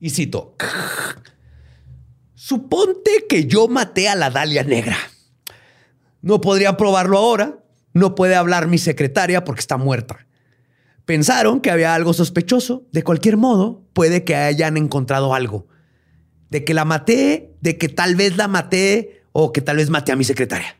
Y 0.00 0.10
cito. 0.10 0.54
Suponte 2.34 3.26
que 3.28 3.46
yo 3.46 3.66
maté 3.66 4.08
a 4.08 4.14
la 4.14 4.30
Dalia 4.30 4.62
Negra. 4.62 4.96
No 6.22 6.40
podría 6.40 6.76
probarlo 6.76 7.18
ahora. 7.18 7.58
No 7.94 8.14
puede 8.14 8.36
hablar 8.36 8.68
mi 8.68 8.78
secretaria 8.78 9.42
porque 9.42 9.58
está 9.58 9.76
muerta. 9.76 10.28
Pensaron 11.04 11.60
que 11.60 11.72
había 11.72 11.94
algo 11.94 12.12
sospechoso. 12.12 12.86
De 12.92 13.02
cualquier 13.02 13.36
modo, 13.36 13.82
puede 13.92 14.22
que 14.22 14.36
hayan 14.36 14.76
encontrado 14.76 15.34
algo. 15.34 15.66
De 16.48 16.62
que 16.62 16.74
la 16.74 16.84
maté, 16.84 17.56
de 17.60 17.76
que 17.76 17.88
tal 17.88 18.14
vez 18.14 18.36
la 18.36 18.46
maté 18.46 19.24
o 19.32 19.52
que 19.52 19.60
tal 19.60 19.78
vez 19.78 19.90
maté 19.90 20.12
a 20.12 20.16
mi 20.16 20.22
secretaria. 20.24 20.76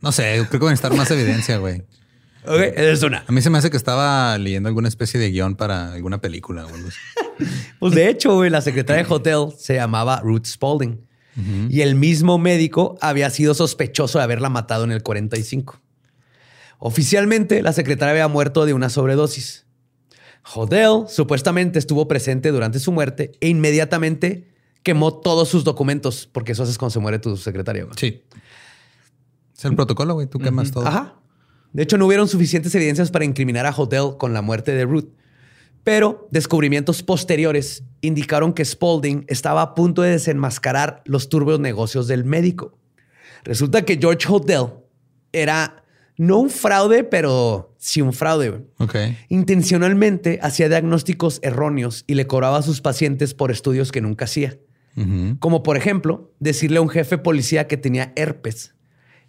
No 0.00 0.10
sé, 0.10 0.34
creo 0.48 0.50
que 0.50 0.58
va 0.58 0.70
a 0.70 0.72
necesitar 0.72 0.96
más 0.96 1.10
evidencia, 1.10 1.58
güey. 1.58 1.84
Ok, 2.46 2.58
esa 2.74 2.90
es 2.92 3.02
una. 3.02 3.24
A 3.26 3.32
mí 3.32 3.42
se 3.42 3.50
me 3.50 3.58
hace 3.58 3.70
que 3.70 3.76
estaba 3.76 4.36
leyendo 4.38 4.68
alguna 4.68 4.88
especie 4.88 5.20
de 5.20 5.30
guion 5.30 5.56
para 5.56 5.92
alguna 5.92 6.20
película. 6.20 6.66
o 6.66 6.74
algo 6.74 6.88
así. 6.88 6.98
Pues 7.78 7.94
de 7.94 8.10
hecho, 8.10 8.34
güey, 8.34 8.50
la 8.50 8.60
secretaria 8.60 9.02
de 9.02 9.14
hotel 9.14 9.46
se 9.56 9.74
llamaba 9.76 10.20
Ruth 10.20 10.44
Spalding. 10.44 11.00
Y 11.70 11.80
el 11.80 11.94
mismo 11.94 12.36
médico 12.36 12.98
había 13.00 13.30
sido 13.30 13.54
sospechoso 13.54 14.18
de 14.18 14.24
haberla 14.24 14.50
matado 14.50 14.84
en 14.84 14.92
el 14.92 15.02
45. 15.02 15.80
Oficialmente, 16.78 17.62
la 17.62 17.72
secretaria 17.72 18.10
había 18.10 18.28
muerto 18.28 18.66
de 18.66 18.74
una 18.74 18.90
sobredosis. 18.90 19.64
Hodel 20.54 21.08
supuestamente 21.08 21.78
estuvo 21.78 22.08
presente 22.08 22.50
durante 22.50 22.78
su 22.78 22.92
muerte 22.92 23.32
e 23.40 23.48
inmediatamente 23.48 24.48
quemó 24.82 25.14
todos 25.14 25.48
sus 25.48 25.64
documentos, 25.64 26.28
porque 26.30 26.52
eso 26.52 26.62
haces 26.64 26.76
cuando 26.76 26.90
se 26.92 26.98
muere 27.00 27.18
tu 27.18 27.36
secretaria. 27.38 27.84
güey. 27.84 27.94
Sí. 27.98 28.22
Es 29.56 29.64
el 29.64 29.76
protocolo, 29.76 30.14
güey. 30.14 30.26
Tú 30.26 30.38
quemas 30.38 30.70
todo. 30.72 30.86
Ajá. 30.86 31.14
De 31.72 31.82
hecho, 31.82 31.98
no 31.98 32.06
hubieron 32.06 32.28
suficientes 32.28 32.74
evidencias 32.74 33.10
para 33.10 33.24
incriminar 33.24 33.66
a 33.66 33.74
Hodel 33.74 34.16
con 34.18 34.32
la 34.32 34.42
muerte 34.42 34.72
de 34.72 34.84
Ruth. 34.84 35.08
Pero 35.84 36.28
descubrimientos 36.30 37.02
posteriores 37.02 37.84
indicaron 38.00 38.52
que 38.52 38.64
Spalding 38.64 39.24
estaba 39.28 39.62
a 39.62 39.74
punto 39.74 40.02
de 40.02 40.10
desenmascarar 40.10 41.02
los 41.04 41.28
turbios 41.28 41.60
negocios 41.60 42.06
del 42.06 42.24
médico. 42.24 42.78
Resulta 43.44 43.82
que 43.82 43.96
George 43.96 44.26
Hodel 44.28 44.66
era 45.32 45.84
no 46.20 46.38
un 46.38 46.50
fraude, 46.50 47.02
pero 47.02 47.74
sí 47.78 48.02
un 48.02 48.12
fraude. 48.12 48.66
Intencionalmente 49.30 50.38
hacía 50.42 50.68
diagnósticos 50.68 51.40
erróneos 51.42 52.04
y 52.06 52.14
le 52.14 52.26
cobraba 52.26 52.58
a 52.58 52.62
sus 52.62 52.82
pacientes 52.82 53.32
por 53.32 53.50
estudios 53.50 53.90
que 53.90 54.02
nunca 54.02 54.26
hacía. 54.26 54.58
Como 55.38 55.62
por 55.62 55.78
ejemplo, 55.78 56.34
decirle 56.40 56.76
a 56.76 56.82
un 56.82 56.90
jefe 56.90 57.16
policía 57.16 57.66
que 57.66 57.78
tenía 57.78 58.12
herpes 58.16 58.74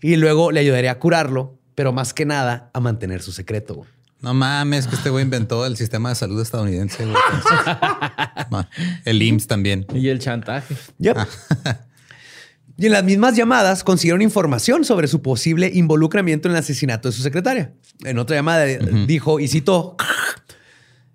y 0.02 0.18
luego 0.18 0.52
le 0.52 0.60
ayudaría 0.60 0.92
a 0.92 1.00
curarlo, 1.00 1.61
pero 1.76 1.94
más 1.94 2.14
que 2.14 2.26
nada 2.26 2.70
a 2.74 2.80
mantener 2.80 3.22
su 3.22 3.32
secreto. 3.32 3.76
güey. 3.76 3.90
No 4.22 4.36
mames, 4.36 4.86
que 4.86 4.96
este 4.96 5.10
güey 5.10 5.24
inventó 5.24 5.66
el 5.66 5.76
sistema 5.78 6.10
de 6.10 6.16
salud 6.16 6.40
estadounidense. 6.40 7.06
güey. 7.06 7.18
El 9.06 9.22
IMSS 9.22 9.48
también. 9.48 9.88
Y 9.94 10.10
el 10.10 10.20
chantaje. 10.20 10.76
Yep. 11.00 11.18
y 12.78 12.86
en 12.86 12.92
las 12.92 13.04
mismas 13.04 13.36
llamadas 13.36 13.84
consiguieron 13.84 14.22
información 14.22 14.86
sobre 14.86 15.08
su 15.08 15.24
posible 15.24 15.72
involucramiento 15.74 16.48
en 16.48 16.54
el 16.54 16.60
asesinato 16.60 17.10
de 17.10 17.14
su 17.14 17.24
secretaria. 17.24 17.74
En 18.04 18.20
otra 18.20 18.36
llamada 18.36 18.68
eh, 18.68 18.80
dijo, 19.08 19.40
y 19.40 19.48
citó, 19.48 19.98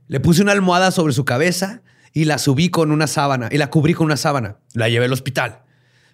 le 0.09 0.19
puse 0.19 0.43
una 0.43 0.53
almohada 0.53 0.91
sobre 0.91 1.13
su 1.13 1.25
cabeza 1.25 1.83
y 2.13 2.25
la 2.25 2.39
subí 2.39 2.71
con 2.71 2.91
una 2.91 3.07
sábana 3.07 3.49
y 3.53 3.59
la 3.59 3.71
cubrí 3.71 3.95
con 3.95 4.07
una 4.07 4.17
sábana. 4.17 4.57
La 4.75 4.89
llevé 4.89 5.05
al 5.05 5.13
hospital. 5.13 5.61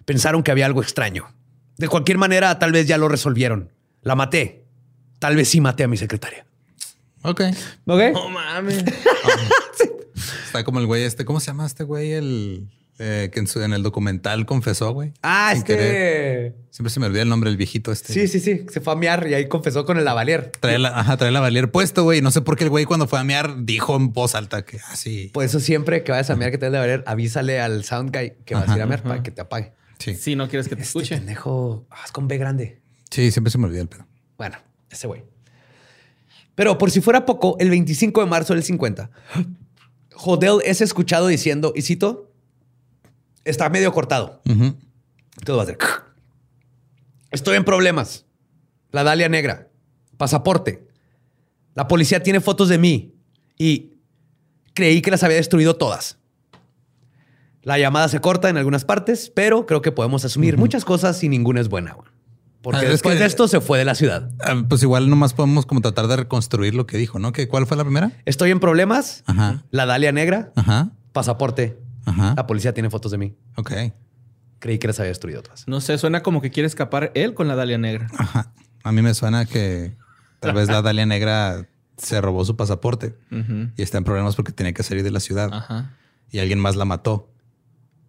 Pensaron 0.05 0.43
que 0.43 0.51
había 0.51 0.67
algo 0.67 0.81
extraño. 0.81 1.33
De 1.77 1.87
cualquier 1.87 2.19
manera, 2.19 2.59
tal 2.59 2.71
vez 2.71 2.87
ya 2.87 2.99
lo 2.99 3.07
resolvieron. 3.07 3.71
La 4.03 4.15
maté. 4.15 4.63
Tal 5.19 5.35
vez 5.35 5.47
sí 5.49 5.61
maté 5.61 5.83
a 5.83 5.87
mi 5.87 5.97
secretaria. 5.97 6.45
Ok. 7.23 7.41
¿Ok? 7.87 8.01
No 8.13 8.29
mames. 8.29 8.83
Está 10.45 10.63
como 10.63 10.79
el 10.79 10.85
güey 10.85 11.03
este. 11.03 11.25
¿Cómo 11.25 11.39
se 11.39 11.47
llama 11.47 11.65
este 11.65 11.83
güey? 11.83 12.11
El 12.11 12.67
eh, 12.99 13.29
que 13.33 13.39
en, 13.39 13.47
su- 13.47 13.61
en 13.61 13.73
el 13.73 13.81
documental 13.81 14.45
confesó, 14.45 14.91
güey. 14.93 15.13
Ah, 15.23 15.51
Sin 15.55 15.63
querer. 15.63 16.45
este... 16.45 16.63
Siempre 16.69 16.91
se 16.91 16.99
me 16.99 17.07
olvida 17.07 17.21
el 17.23 17.29
nombre 17.29 17.49
del 17.49 17.57
viejito 17.57 17.91
este. 17.91 18.13
Sí, 18.13 18.27
sí, 18.27 18.39
sí. 18.39 18.65
Se 18.71 18.81
fue 18.81 18.93
a 18.93 18.95
mear 18.95 19.27
y 19.27 19.33
ahí 19.33 19.47
confesó 19.47 19.85
con 19.85 19.97
el 19.97 20.05
lavalier. 20.05 20.51
Trae 20.59 20.77
la, 20.79 20.89
ajá, 20.99 21.17
trae 21.17 21.31
la 21.31 21.39
valier 21.39 21.71
puesto, 21.71 22.03
güey. 22.03 22.21
No 22.21 22.29
sé 22.31 22.41
por 22.41 22.55
qué 22.57 22.65
el 22.65 22.69
güey 22.69 22.85
cuando 22.85 23.07
fue 23.07 23.19
a 23.19 23.23
mear 23.23 23.63
dijo 23.65 23.95
en 23.95 24.11
voz 24.13 24.35
alta 24.35 24.63
que 24.63 24.79
así. 24.89 25.29
Por 25.33 25.43
eso 25.43 25.59
siempre 25.59 26.03
que 26.03 26.11
vayas 26.11 26.29
a 26.29 26.35
mear 26.35 26.51
que 26.51 26.57
te 26.57 26.65
debe 26.65 26.77
lavalier, 26.77 27.03
avísale 27.07 27.59
al 27.59 27.83
sound 27.83 28.15
guy 28.15 28.33
que 28.45 28.53
vas 28.55 28.69
a 28.69 28.75
ir 28.75 28.81
a 28.81 28.85
mear 28.85 29.01
para 29.01 29.23
que 29.23 29.31
te 29.31 29.41
apague. 29.41 29.73
sí. 29.99 30.15
Si 30.15 30.35
no 30.35 30.47
quieres 30.49 30.67
que 30.67 30.75
te 30.75 30.81
Este 30.83 30.99
escuche. 30.99 31.15
pendejo 31.17 31.87
ah, 31.89 32.01
es 32.05 32.11
con 32.11 32.27
B 32.27 32.37
grande. 32.37 32.81
Sí, 33.13 33.29
siempre 33.29 33.51
se 33.51 33.59
me 33.59 33.67
olvida 33.67 33.81
el 33.81 33.87
pedo. 33.87 34.07
Bueno, 34.39 34.57
ese 34.89 35.05
güey. 35.05 35.23
Pero 36.55 36.79
por 36.79 36.89
si 36.89 36.99
fuera 36.99 37.27
poco, 37.27 37.55
el 37.59 37.69
25 37.69 38.21
de 38.21 38.25
marzo 38.25 38.55
del 38.55 38.63
50, 38.63 39.11
Hodel 40.15 40.61
es 40.65 40.81
escuchado 40.81 41.27
diciendo, 41.27 41.73
y 41.75 41.83
cito, 41.83 42.31
está 43.45 43.69
medio 43.69 43.93
cortado. 43.93 44.41
Todo 45.45 45.57
va 45.57 45.63
a 45.63 45.65
ser. 45.67 45.77
Estoy 47.29 47.55
en 47.55 47.63
problemas. 47.65 48.25
La 48.89 49.03
Dalia 49.03 49.29
Negra. 49.29 49.69
Pasaporte. 50.17 50.87
La 51.75 51.87
policía 51.87 52.23
tiene 52.23 52.41
fotos 52.41 52.67
de 52.67 52.79
mí 52.79 53.13
y 53.59 53.93
creí 54.73 55.03
que 55.03 55.11
las 55.11 55.21
había 55.21 55.37
destruido 55.37 55.75
todas. 55.75 56.17
La 57.61 57.77
llamada 57.77 58.09
se 58.09 58.19
corta 58.21 58.49
en 58.49 58.57
algunas 58.57 58.85
partes, 58.85 59.29
pero 59.29 59.67
creo 59.67 59.83
que 59.83 59.91
podemos 59.91 60.25
asumir 60.25 60.57
muchas 60.57 60.83
cosas 60.83 61.23
y 61.23 61.29
ninguna 61.29 61.61
es 61.61 61.69
buena. 61.69 61.95
Porque 62.63 62.79
Ah, 62.79 62.83
es 62.85 62.89
después 62.91 63.15
que- 63.15 63.19
de 63.19 63.25
esto 63.27 63.47
se 63.47 63.61
fue 63.61 63.77
de 63.77 63.85
la 63.85 63.93
ciudad. 63.93 64.31
Ah, 64.43 64.63
Pues 64.67 64.81
igual 64.81 65.09
nomás 65.09 65.33
podemos 65.35 65.65
como 65.67 65.81
tratar 65.81 66.07
de 66.07 66.15
reconstruir 66.15 66.73
lo 66.73 66.87
que 66.87 66.97
dijo, 66.97 67.19
¿no? 67.19 67.31
¿Que 67.33 67.47
¿Cuál 67.47 67.67
fue 67.67 67.77
la 67.77 67.83
primera? 67.83 68.11
Estoy 68.25 68.49
en 68.51 68.59
problemas. 68.59 69.23
Ajá. 69.27 69.63
La 69.69 69.85
Dalia 69.85 70.11
Negra. 70.13 70.51
Ajá. 70.55 70.91
Pasaporte. 71.11 71.77
Ajá. 72.05 72.33
La 72.35 72.47
policía 72.47 72.73
tiene 72.73 72.89
fotos 72.89 73.11
de 73.11 73.17
mí. 73.19 73.35
Ok. 73.57 73.71
Creí 74.59 74.79
que 74.79 74.87
las 74.87 74.97
había 74.99 75.09
destruido 75.09 75.43
todas. 75.43 75.67
No 75.67 75.81
sé, 75.81 75.97
suena 75.97 76.23
como 76.23 76.41
que 76.41 76.49
quiere 76.51 76.65
escapar 76.67 77.11
él 77.15 77.33
con 77.33 77.47
la 77.49 77.55
Dalia 77.55 77.77
Negra. 77.77 78.07
Ajá. 78.17 78.53
A 78.83 78.91
mí 78.93 79.01
me 79.01 79.13
suena 79.13 79.45
que 79.45 79.95
tal 80.39 80.53
vez 80.53 80.69
la 80.69 80.81
Dalia 80.81 81.05
Negra 81.05 81.67
se 81.97 82.21
robó 82.21 82.43
su 82.45 82.55
pasaporte 82.55 83.13
y 83.75 83.81
está 83.81 83.97
en 83.97 84.05
problemas 84.05 84.35
porque 84.37 84.51
tenía 84.53 84.73
que 84.73 84.83
salir 84.83 85.03
de 85.03 85.11
la 85.11 85.19
ciudad 85.19 85.49
Ajá. 85.53 85.91
y 86.31 86.39
alguien 86.39 86.59
más 86.59 86.75
la 86.77 86.85
mató 86.85 87.29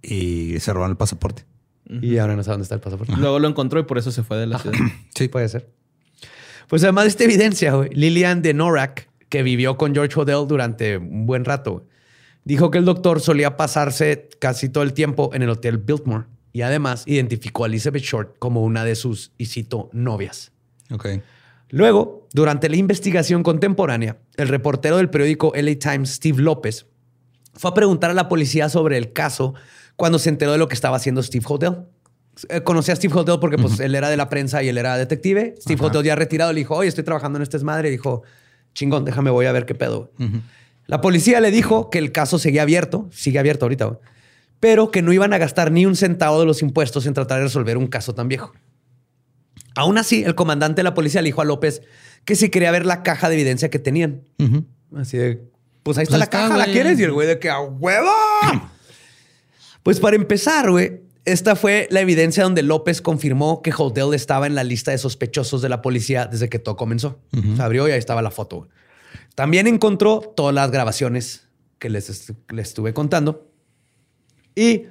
y 0.01 0.59
se 0.61 0.73
robaron 0.73 0.93
el 0.93 0.97
pasaporte. 0.97 1.45
Y 1.89 2.19
ahora 2.19 2.35
no 2.35 2.43
sé 2.43 2.51
dónde 2.51 2.63
está 2.63 2.75
el 2.75 2.81
pasaporte. 2.81 3.15
Luego 3.17 3.39
lo 3.39 3.49
encontró 3.49 3.79
y 3.79 3.83
por 3.83 3.99
eso 3.99 4.11
se 4.11 4.23
fue 4.23 4.37
de 4.39 4.47
la 4.47 4.59
ciudad. 4.59 4.79
Sí. 5.15 5.29
Puede 5.29 5.49
ser. 5.49 5.69
Pues 6.69 6.83
además 6.83 7.05
de 7.05 7.09
esta 7.09 7.25
evidencia, 7.25 7.75
Lillian 7.93 8.43
de 8.43 8.55
Norak, 8.55 9.09
que 9.29 9.43
vivió 9.43 9.77
con 9.77 9.95
George 9.95 10.19
Hodel 10.19 10.47
durante 10.49 10.97
un 10.97 11.27
buen 11.27 11.45
rato, 11.45 11.87
dijo 12.45 12.71
que 12.71 12.79
el 12.79 12.85
doctor 12.85 13.21
solía 13.21 13.57
pasarse 13.57 14.29
casi 14.39 14.69
todo 14.69 14.83
el 14.83 14.93
tiempo 14.93 15.31
en 15.35 15.43
el 15.43 15.51
hotel 15.51 15.79
Biltmore 15.79 16.25
y 16.53 16.63
además 16.63 17.05
identificó 17.07 17.65
a 17.65 17.67
Elizabeth 17.67 18.03
Short 18.03 18.39
como 18.39 18.63
una 18.63 18.85
de 18.85 18.95
sus, 18.95 19.33
y 19.37 19.47
cito, 19.47 19.91
novias. 19.93 20.53
Ok. 20.91 21.09
Luego, 21.71 22.29
durante 22.33 22.69
la 22.69 22.77
investigación 22.77 23.43
contemporánea, 23.43 24.19
el 24.37 24.49
reportero 24.49 24.97
del 24.97 25.11
periódico 25.11 25.53
LA 25.55 25.79
Times, 25.79 26.15
Steve 26.15 26.41
López, 26.41 26.87
fue 27.55 27.71
a 27.71 27.75
preguntar 27.75 28.11
a 28.11 28.15
la 28.15 28.29
policía 28.29 28.69
sobre 28.69 28.97
el 28.97 29.13
caso 29.13 29.55
cuando 29.97 30.19
se 30.19 30.29
enteró 30.29 30.53
de 30.53 30.59
lo 30.59 30.69
que 30.69 30.75
estaba 30.75 30.97
haciendo 30.97 31.23
Steve 31.23 31.45
Hodel. 31.49 31.87
Eh, 32.49 32.63
Conocí 32.63 32.91
a 32.91 32.97
Steve 32.97 33.15
Hodel 33.15 33.39
porque 33.39 33.59
pues, 33.59 33.79
él 33.81 33.95
era 33.95 34.09
de 34.09 34.17
la 34.17 34.29
prensa 34.29 34.63
y 34.63 34.69
él 34.69 34.79
era 34.79 34.97
detective. 34.97 35.55
Steve 35.61 35.79
Ajá. 35.81 35.87
Hodel 35.87 36.05
ya 36.05 36.17
retirado 36.17 36.53
le 36.53 36.61
dijo, 36.61 36.75
oye, 36.75 36.89
estoy 36.89 37.05
trabajando 37.05 37.39
en 37.39 37.43
este 37.43 37.57
desmadre. 37.57 37.89
Y 37.89 37.93
dijo, 37.93 38.23
chingón, 38.75 39.05
déjame, 39.05 39.31
voy 39.31 39.47
a 39.47 39.53
ver 39.53 39.67
qué 39.67 39.75
pedo. 39.75 40.13
La 40.87 41.01
policía 41.01 41.41
le 41.41 41.51
dijo 41.51 41.91
que 41.91 41.99
el 41.99 42.13
caso 42.13 42.39
seguía 42.39 42.63
abierto, 42.63 43.09
sigue 43.11 43.39
abierto 43.39 43.65
ahorita, 43.65 43.99
pero 44.61 44.91
que 44.91 45.01
no 45.01 45.13
iban 45.13 45.33
a 45.33 45.39
gastar 45.39 45.71
ni 45.73 45.87
un 45.87 45.97
centavo 45.97 46.41
de 46.41 46.47
los 46.47 46.61
impuestos 46.61 47.07
en 47.07 47.15
tratar 47.15 47.39
de 47.39 47.45
resolver 47.45 47.79
un 47.79 47.87
caso 47.87 48.15
tan 48.15 48.29
viejo. 48.29 48.53
Aún 49.77 49.99
así, 49.99 50.23
el 50.25 50.35
comandante 50.35 50.81
de 50.81 50.85
la 50.85 50.95
policía 50.95 51.23
le 51.23 51.27
dijo 51.29 51.41
a 51.41 51.45
López 51.45 51.83
que 52.25 52.37
si 52.37 52.49
quería 52.49 52.71
ver 52.71 52.87
la 52.87 53.03
caja 53.03 53.29
de 53.29 53.35
evidencia 53.35 53.71
que 53.71 53.79
tenían. 53.79 54.23
Así 54.95 55.17
de, 55.17 55.43
Pues 55.83 55.99
ahí 55.99 56.05
está 56.05 56.13
Pues 56.13 56.19
la 56.19 56.25
está, 56.25 56.39
caja, 56.39 56.57
¿la 56.57 56.67
quieres? 56.67 56.99
Y 57.01 57.05
el 57.05 57.13
güey 57.13 57.27
de 57.27 57.39
que 57.39 57.51
a 57.51 57.61
huevo. 57.61 58.11
pues 59.85 60.01
para 60.01 60.17
empezar, 60.17 60.71
güey, 60.71 61.03
esta 61.25 61.55
fue 61.55 61.87
la 61.91 62.01
evidencia 62.01 62.43
donde 62.43 62.63
López 62.63 63.01
confirmó 63.01 63.63
que 63.63 63.73
Hodel 63.73 64.13
estaba 64.13 64.47
en 64.49 64.57
la 64.57 64.65
lista 64.65 64.91
de 64.91 64.99
sospechosos 64.99 65.63
de 65.63 65.69
la 65.69 65.81
policía 65.81 66.27
desde 66.27 66.49
que 66.49 66.59
todo 66.59 66.77
comenzó. 66.77 67.21
Se 67.57 67.63
abrió 67.63 67.87
y 67.89 67.93
ahí 67.93 67.99
estaba 67.99 68.21
la 68.21 68.33
foto. 68.33 68.57
güey. 68.57 68.71
También 69.37 69.67
encontró 69.67 70.21
todas 70.37 70.55
las 70.55 70.71
grabaciones 70.71 71.49
que 71.79 71.89
les, 71.89 72.33
les 72.51 72.69
estuve 72.69 72.93
contando. 72.93 73.49
Y 74.57 74.83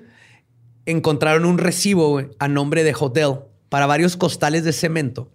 encontraron 0.85 1.45
un 1.45 1.57
recibo 1.57 2.09
güey, 2.11 2.29
a 2.39 2.47
nombre 2.47 2.83
de 2.83 2.95
Hodel 2.97 3.39
para 3.69 3.85
varios 3.85 4.15
costales 4.17 4.63
de 4.63 4.73
cemento 4.73 5.31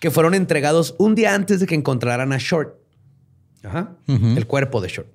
que 0.00 0.10
fueron 0.10 0.34
entregados 0.34 0.94
un 0.98 1.14
día 1.14 1.34
antes 1.34 1.60
de 1.60 1.66
que 1.66 1.74
encontraran 1.74 2.32
a 2.32 2.38
Short. 2.38 2.74
Ajá. 3.62 3.96
El 4.06 4.46
cuerpo 4.46 4.80
de 4.80 4.88
Short. 4.88 5.08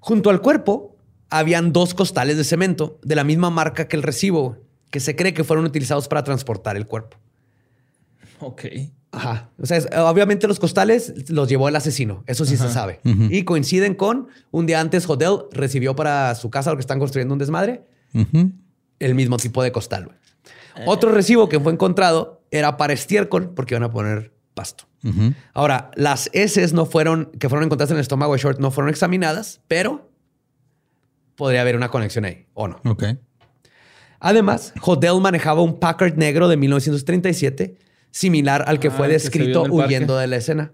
Junto 0.00 0.30
al 0.30 0.40
cuerpo 0.40 0.93
habían 1.38 1.72
dos 1.72 1.94
costales 1.94 2.36
de 2.36 2.44
cemento 2.44 2.98
de 3.02 3.16
la 3.16 3.24
misma 3.24 3.50
marca 3.50 3.88
que 3.88 3.96
el 3.96 4.02
recibo, 4.02 4.58
que 4.90 5.00
se 5.00 5.16
cree 5.16 5.34
que 5.34 5.44
fueron 5.44 5.64
utilizados 5.64 6.06
para 6.08 6.22
transportar 6.24 6.76
el 6.76 6.86
cuerpo. 6.86 7.16
Ok. 8.40 8.64
Ajá. 9.10 9.50
O 9.62 9.66
sea, 9.66 9.76
es- 9.76 9.88
obviamente 9.96 10.48
los 10.48 10.58
costales 10.58 11.30
los 11.30 11.48
llevó 11.48 11.68
el 11.68 11.76
asesino. 11.76 12.24
Eso 12.26 12.44
sí 12.44 12.56
se 12.56 12.68
sabe. 12.70 13.00
Y 13.30 13.44
coinciden 13.44 13.94
con 13.94 14.28
un 14.50 14.66
día 14.66 14.80
antes, 14.80 15.08
Hodel 15.08 15.38
recibió 15.52 15.94
para 15.94 16.34
su 16.34 16.50
casa 16.50 16.70
lo 16.70 16.76
que 16.76 16.80
están 16.80 16.98
construyendo 16.98 17.32
un 17.34 17.38
desmadre, 17.38 17.84
el 18.98 19.14
mismo 19.14 19.36
tipo 19.36 19.62
de 19.62 19.70
costal. 19.72 20.06
güey. 20.06 20.18
Otro 20.86 21.12
recibo 21.12 21.48
que 21.48 21.60
fue 21.60 21.72
encontrado 21.72 22.42
era 22.50 22.76
para 22.76 22.92
estiércol 22.92 23.50
porque 23.54 23.74
iban 23.74 23.84
a 23.84 23.90
poner 23.90 24.32
pasto. 24.54 24.84
Ahora, 25.52 25.90
las 25.96 26.30
heces 26.32 26.72
no 26.72 26.86
fueron, 26.86 27.26
que 27.38 27.48
fueron 27.48 27.64
encontradas 27.66 27.90
en 27.90 27.98
el 27.98 28.00
estómago 28.02 28.32
de 28.32 28.38
Short 28.40 28.58
no 28.58 28.70
fueron 28.70 28.88
examinadas, 28.90 29.60
pero 29.68 30.10
podría 31.36 31.60
haber 31.62 31.76
una 31.76 31.88
conexión 31.90 32.24
ahí, 32.24 32.46
¿o 32.54 32.68
no? 32.68 32.80
Ok. 32.84 33.04
Además, 34.20 34.72
Hodel 34.82 35.20
manejaba 35.20 35.60
un 35.62 35.78
Packard 35.78 36.14
negro 36.16 36.48
de 36.48 36.56
1937, 36.56 37.76
similar 38.10 38.64
al 38.66 38.78
que 38.80 38.88
Ah, 38.88 38.92
fue 38.92 39.08
descrito 39.08 39.64
huyendo 39.64 40.16
de 40.16 40.26
la 40.26 40.36
escena. 40.36 40.72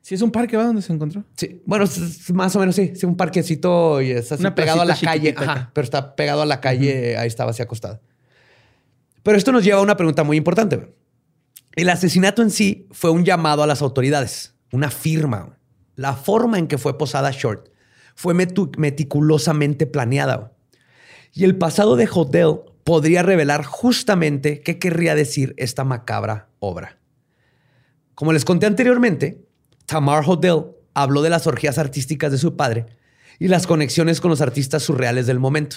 Sí, 0.00 0.14
es 0.14 0.22
un 0.22 0.30
parque, 0.30 0.56
¿va? 0.56 0.64
¿Dónde 0.64 0.82
se 0.82 0.92
encontró? 0.92 1.24
Sí, 1.36 1.60
bueno, 1.66 1.84
es- 1.84 2.30
más 2.32 2.54
o 2.54 2.60
menos 2.60 2.76
sí, 2.76 2.92
sí, 2.94 3.04
un 3.06 3.16
parquecito 3.16 4.00
y 4.00 4.12
es 4.12 4.30
así 4.30 4.48
pegado 4.52 4.80
a 4.82 4.84
la 4.84 4.96
calle, 4.96 5.34
ajá, 5.36 5.70
pero 5.74 5.84
está 5.84 6.14
pegado 6.14 6.42
a 6.42 6.46
la 6.46 6.60
calle, 6.60 7.16
ahí 7.16 7.26
estaba 7.26 7.50
así 7.50 7.60
acostado. 7.60 8.00
Pero 9.24 9.36
esto 9.36 9.50
nos 9.50 9.64
lleva 9.64 9.80
a 9.80 9.82
una 9.82 9.96
pregunta 9.96 10.22
muy 10.22 10.36
importante. 10.36 10.94
El 11.74 11.88
asesinato 11.90 12.40
en 12.40 12.50
sí 12.50 12.86
fue 12.92 13.10
un 13.10 13.24
llamado 13.24 13.64
a 13.64 13.66
las 13.66 13.82
autoridades, 13.82 14.54
una 14.70 14.90
firma. 14.90 15.58
La 15.96 16.12
forma 16.14 16.58
en 16.58 16.68
que 16.68 16.78
fue 16.78 16.96
posada 16.96 17.32
Short 17.32 17.68
fue 18.16 18.34
meticulosamente 18.34 19.86
planeada. 19.86 20.52
Y 21.32 21.44
el 21.44 21.56
pasado 21.56 21.94
de 21.96 22.08
Hodel 22.12 22.60
podría 22.82 23.22
revelar 23.22 23.64
justamente 23.64 24.62
qué 24.62 24.78
querría 24.78 25.14
decir 25.14 25.54
esta 25.58 25.84
macabra 25.84 26.48
obra. 26.58 26.98
Como 28.14 28.32
les 28.32 28.46
conté 28.46 28.66
anteriormente, 28.66 29.44
Tamar 29.84 30.24
Hodel 30.26 30.64
habló 30.94 31.20
de 31.20 31.28
las 31.28 31.46
orgías 31.46 31.76
artísticas 31.76 32.32
de 32.32 32.38
su 32.38 32.56
padre 32.56 32.86
y 33.38 33.48
las 33.48 33.66
conexiones 33.66 34.22
con 34.22 34.30
los 34.30 34.40
artistas 34.40 34.82
surreales 34.82 35.26
del 35.26 35.38
momento. 35.38 35.76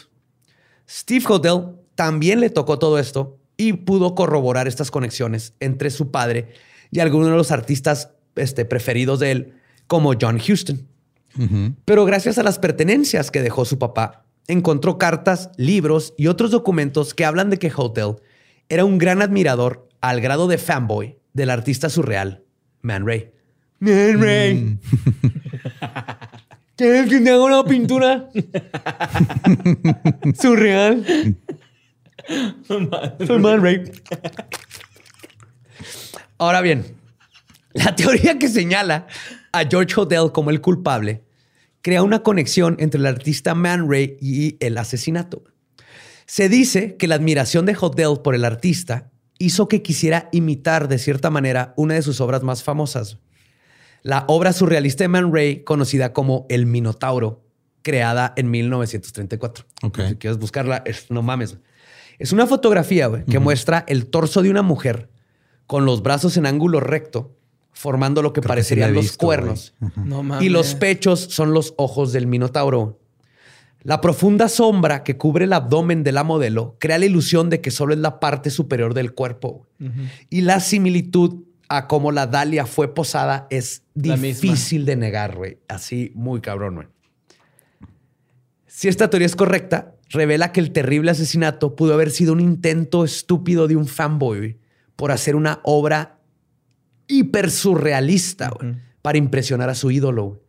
Steve 0.90 1.26
Hodel 1.28 1.76
también 1.96 2.40
le 2.40 2.50
tocó 2.50 2.80
todo 2.80 2.98
esto 2.98 3.38
y 3.58 3.74
pudo 3.74 4.16
corroborar 4.16 4.70
estas 4.70 4.90
conexiones 4.92 5.54
entre 5.60 5.90
su 5.90 6.10
padre 6.10 6.54
y 6.90 7.02
algunos 7.02 7.30
de 7.30 7.36
los 7.36 7.52
artistas 7.52 8.12
este, 8.38 8.64
preferidos 8.64 9.20
de 9.20 9.32
él, 9.32 9.54
como 9.88 10.14
John 10.20 10.38
Huston. 10.38 10.88
Pero 11.86 12.06
gracias 12.06 12.38
a 12.38 12.44
las 12.44 12.60
pertenencias 12.60 13.32
que 13.32 13.42
dejó 13.42 13.66
su 13.66 13.80
papá, 13.80 14.26
encontró 14.48 14.98
cartas, 14.98 15.52
libros 15.58 16.14
y 16.18 16.28
otros 16.28 16.52
documentos 16.52 17.14
que 17.14 17.26
hablan 17.26 17.50
de 17.50 17.58
que 17.58 17.72
Hotel 17.76 18.16
era 18.68 18.86
un 18.86 18.98
gran 18.98 19.22
admirador 19.22 19.88
al 20.02 20.22
grado 20.22 20.48
de 20.48 20.58
fanboy 20.58 21.18
del 21.34 21.50
artista 21.50 21.90
surreal 21.90 22.44
Man 22.82 23.06
Ray. 23.06 23.32
Man 23.80 24.22
Ray. 24.22 24.80
¿Quieres 26.76 27.10
que 27.10 27.20
te 27.20 27.30
haga 27.30 27.44
una 27.44 27.64
pintura 27.66 28.30
surreal? 30.40 31.36
Soy 32.66 33.40
Man 33.40 33.62
Ray. 33.62 33.92
Ahora 36.38 36.62
bien, 36.62 36.96
la 37.74 37.96
teoría 37.96 38.40
que 38.40 38.48
señala 38.48 39.08
a 39.52 39.64
George 39.70 39.94
Hodel 40.00 40.32
como 40.32 40.50
el 40.50 40.62
culpable 40.62 41.24
crea 41.82 42.04
una 42.04 42.24
conexión 42.24 42.76
entre 42.80 43.00
el 43.00 43.06
artista 43.06 43.56
Man 43.56 43.90
Ray 43.90 44.18
y 44.20 44.58
el 44.60 44.78
asesinato. 44.78 45.44
Se 46.26 46.50
dice 46.50 46.98
que 46.98 47.08
la 47.08 47.16
admiración 47.16 47.66
de 47.66 47.76
Hodel 47.80 48.22
por 48.24 48.36
el 48.36 48.46
artista 48.46 49.10
hizo 49.38 49.68
que 49.68 49.82
quisiera 49.82 50.30
imitar 50.32 50.88
de 50.88 51.00
cierta 51.00 51.30
manera 51.30 51.74
una 51.78 51.94
de 51.96 52.02
sus 52.02 52.20
obras 52.22 52.44
más 52.44 52.64
famosas, 52.64 53.18
la 54.04 54.26
obra 54.28 54.54
surrealista 54.54 55.04
de 55.04 55.08
Man 55.08 55.34
Ray 55.34 55.64
conocida 55.64 56.14
como 56.14 56.46
El 56.50 56.66
Minotauro, 56.66 57.44
creada 57.82 58.34
en 58.36 58.52
1934. 58.52 59.66
Ok. 59.84 60.00
Si 60.10 60.16
quieres 60.16 60.38
buscarla, 60.38 60.84
es- 60.86 61.10
no 61.10 61.22
mames. 61.22 61.58
Es 62.18 62.34
una 62.34 62.46
fotografía 62.48 63.10
que 63.30 63.40
muestra 63.40 63.86
el 63.88 64.08
torso 64.08 64.42
de 64.42 64.50
una 64.50 64.62
mujer 64.62 65.10
con 65.68 65.86
los 65.86 66.04
brazos 66.04 66.36
en 66.38 66.46
ángulo 66.46 66.82
recto, 66.82 67.38
formando 67.80 68.22
lo 68.22 68.34
que 68.34 68.42
Creo 68.42 68.56
que 68.56 68.64
sí 68.64 68.76
la 68.76 68.82
parecerían 68.82 68.94
los 68.94 69.06
visto, 69.06 69.26
cuernos. 69.26 69.74
No 69.96 70.22
mames. 70.22 70.46
Y 70.46 70.50
los 70.50 70.76
pechos 70.76 71.22
son 71.32 71.54
los 71.54 71.74
ojos 71.78 72.12
del 72.12 72.28
Minotauro. 72.28 73.00
La 73.84 74.02
profunda 74.02 74.50
sombra 74.50 75.06
que 75.06 75.16
cubre 75.16 75.46
el 75.46 75.54
abdomen 75.54 76.04
de 76.04 76.12
la 76.12 76.26
modelo 76.26 76.76
crea 76.78 76.98
la 76.98 77.06
ilusión 77.06 77.50
de 77.50 77.62
que 77.62 77.72
solo 77.72 77.94
es 77.94 78.00
la 78.02 78.20
parte 78.20 78.50
superior 78.50 78.94
del 78.94 79.14
cuerpo. 79.14 79.66
Y 80.30 80.42
la 80.42 80.60
similitud 80.60 81.46
a 81.70 81.88
cómo 81.88 82.12
la 82.12 82.28
Dalia 82.28 82.66
fue 82.66 82.94
posada 82.94 83.48
es 83.50 83.84
difícil 83.94 84.86
de 84.86 84.98
negar, 84.98 85.38
güey. 85.38 85.60
Así, 85.70 86.12
muy 86.16 86.42
cabrón, 86.42 86.76
güey. 86.76 86.88
Si 88.68 88.90
esta 88.90 89.10
teoría 89.10 89.26
es 89.26 89.38
correcta, 89.38 89.96
revela 90.10 90.52
que 90.52 90.60
el 90.60 90.74
terrible 90.74 91.12
asesinato 91.12 91.78
pudo 91.78 91.94
haber 91.94 92.12
sido 92.12 92.34
un 92.34 92.42
intento 92.42 93.06
estúpido 93.06 93.70
de 93.70 93.78
un 93.78 93.88
fanboy 93.88 94.58
por 94.98 95.14
hacer 95.14 95.38
una 95.38 95.62
obra 95.64 96.19
hiper 97.10 97.52
surrealista 97.52 98.50
güey, 98.50 98.76
para 99.02 99.18
impresionar 99.18 99.70
a 99.70 99.76
su 99.76 99.92
ídolo. 99.92 100.26
güey. 100.26 100.40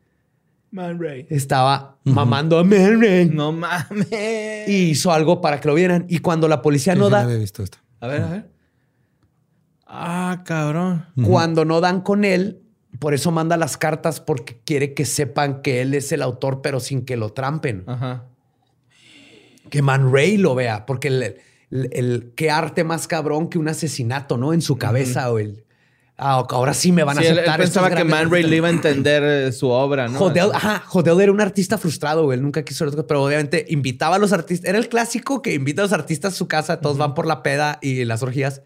Man 0.72 1.00
Ray. 1.02 1.26
Estaba 1.30 1.98
mamando 2.04 2.56
a 2.56 2.62
Man 2.62 3.00
Ray 3.02 3.28
No 3.28 3.50
mames. 3.50 4.68
y 4.68 4.90
hizo 4.90 5.10
algo 5.10 5.40
para 5.40 5.58
que 5.60 5.66
lo 5.66 5.74
vieran. 5.74 6.06
Y 6.08 6.20
cuando 6.20 6.46
la 6.46 6.62
policía 6.62 6.94
no 6.94 7.10
da, 7.10 7.22
había 7.22 7.38
visto 7.38 7.64
esto. 7.64 7.78
A 7.98 8.06
ver, 8.06 8.22
a 8.22 8.28
ver. 8.30 8.50
Ah, 9.86 10.42
cabrón. 10.46 11.06
cuando 11.26 11.64
no 11.64 11.80
dan 11.80 12.00
con 12.02 12.24
él, 12.24 12.62
por 13.00 13.14
eso 13.14 13.32
manda 13.32 13.56
las 13.56 13.76
cartas 13.76 14.20
porque 14.20 14.60
quiere 14.64 14.94
que 14.94 15.04
sepan 15.04 15.62
que 15.62 15.80
él 15.80 15.94
es 15.94 16.12
el 16.12 16.22
autor, 16.22 16.60
pero 16.62 16.78
sin 16.78 17.04
que 17.04 17.16
lo 17.16 17.32
trampen. 17.32 17.82
Ajá. 17.86 18.26
que 19.70 19.82
Man 19.82 20.12
Ray 20.12 20.36
lo 20.36 20.54
vea, 20.54 20.84
porque 20.86 21.08
el, 21.08 21.22
el- 21.22 21.88
el- 21.92 22.32
qué 22.36 22.50
arte 22.50 22.82
más 22.84 23.06
cabrón 23.08 23.48
que 23.48 23.58
un 23.58 23.68
asesinato, 23.68 24.36
¿no? 24.36 24.52
En 24.52 24.62
su 24.62 24.76
cabeza 24.78 25.30
o 25.32 25.38
el 25.38 25.64
ah, 26.20 26.46
ahora 26.50 26.74
sí 26.74 26.92
me 26.92 27.02
van 27.02 27.18
a 27.18 27.20
Sí, 27.20 27.26
él, 27.26 27.32
él 27.32 27.38
aceptar. 27.40 27.60
estos 27.60 27.82
pensaba 27.82 27.96
que 27.96 28.04
Man 28.04 28.30
Ray 28.30 28.42
le 28.44 28.56
iba 28.56 28.68
a 28.68 28.70
entender 28.70 29.22
eh, 29.24 29.52
su 29.52 29.68
obra, 29.68 30.08
¿no? 30.08 30.18
Hodel, 30.18 30.50
ajá, 30.52 30.84
Hodel 30.92 31.20
era 31.20 31.32
un 31.32 31.40
artista 31.40 31.78
frustrado, 31.78 32.24
güey. 32.24 32.38
Él 32.38 32.42
nunca 32.42 32.62
quiso, 32.62 32.88
pero 33.06 33.24
obviamente 33.24 33.66
invitaba 33.68 34.16
a 34.16 34.18
los 34.18 34.32
artistas. 34.32 34.68
Era 34.68 34.78
el 34.78 34.88
clásico 34.88 35.42
que 35.42 35.54
invita 35.54 35.82
a 35.82 35.84
los 35.86 35.92
artistas 35.92 36.34
a 36.34 36.36
su 36.36 36.46
casa, 36.46 36.80
todos 36.80 36.98
van 36.98 37.14
por 37.14 37.26
la 37.26 37.42
peda 37.42 37.78
y 37.82 38.04
las 38.04 38.22
orgías, 38.22 38.62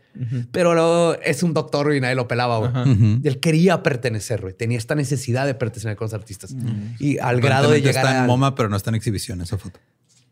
pero 0.51 0.75
luego 0.75 1.15
es 1.23 1.43
un 1.43 1.55
doctor 1.55 1.95
y 1.95 2.01
nadie 2.01 2.15
lo 2.15 2.29
pelaba, 2.29 2.59
güey. 2.59 3.21
Él 3.25 3.41
quería 3.41 3.83
pertenecer, 3.83 4.41
güey. 4.41 4.55
Tenía 4.55 4.79
esta 4.79 4.95
necesidad 4.95 5.47
de 5.47 5.55
pertenecer 5.55 5.97
con 5.97 6.07
los 6.07 6.15
artistas. 6.15 6.55
Y 6.99 7.19
al 7.19 7.41
grado 7.41 7.71
de 7.71 7.81
llegar 7.81 8.05
está 8.05 8.19
a... 8.19 8.21
en 8.23 8.27
MoMA, 8.27 8.55
pero 8.55 8.69
no 8.69 8.77
está 8.77 8.91
en 8.91 8.97
exhibición 8.97 9.41
esa 9.41 9.59
foto. 9.59 9.79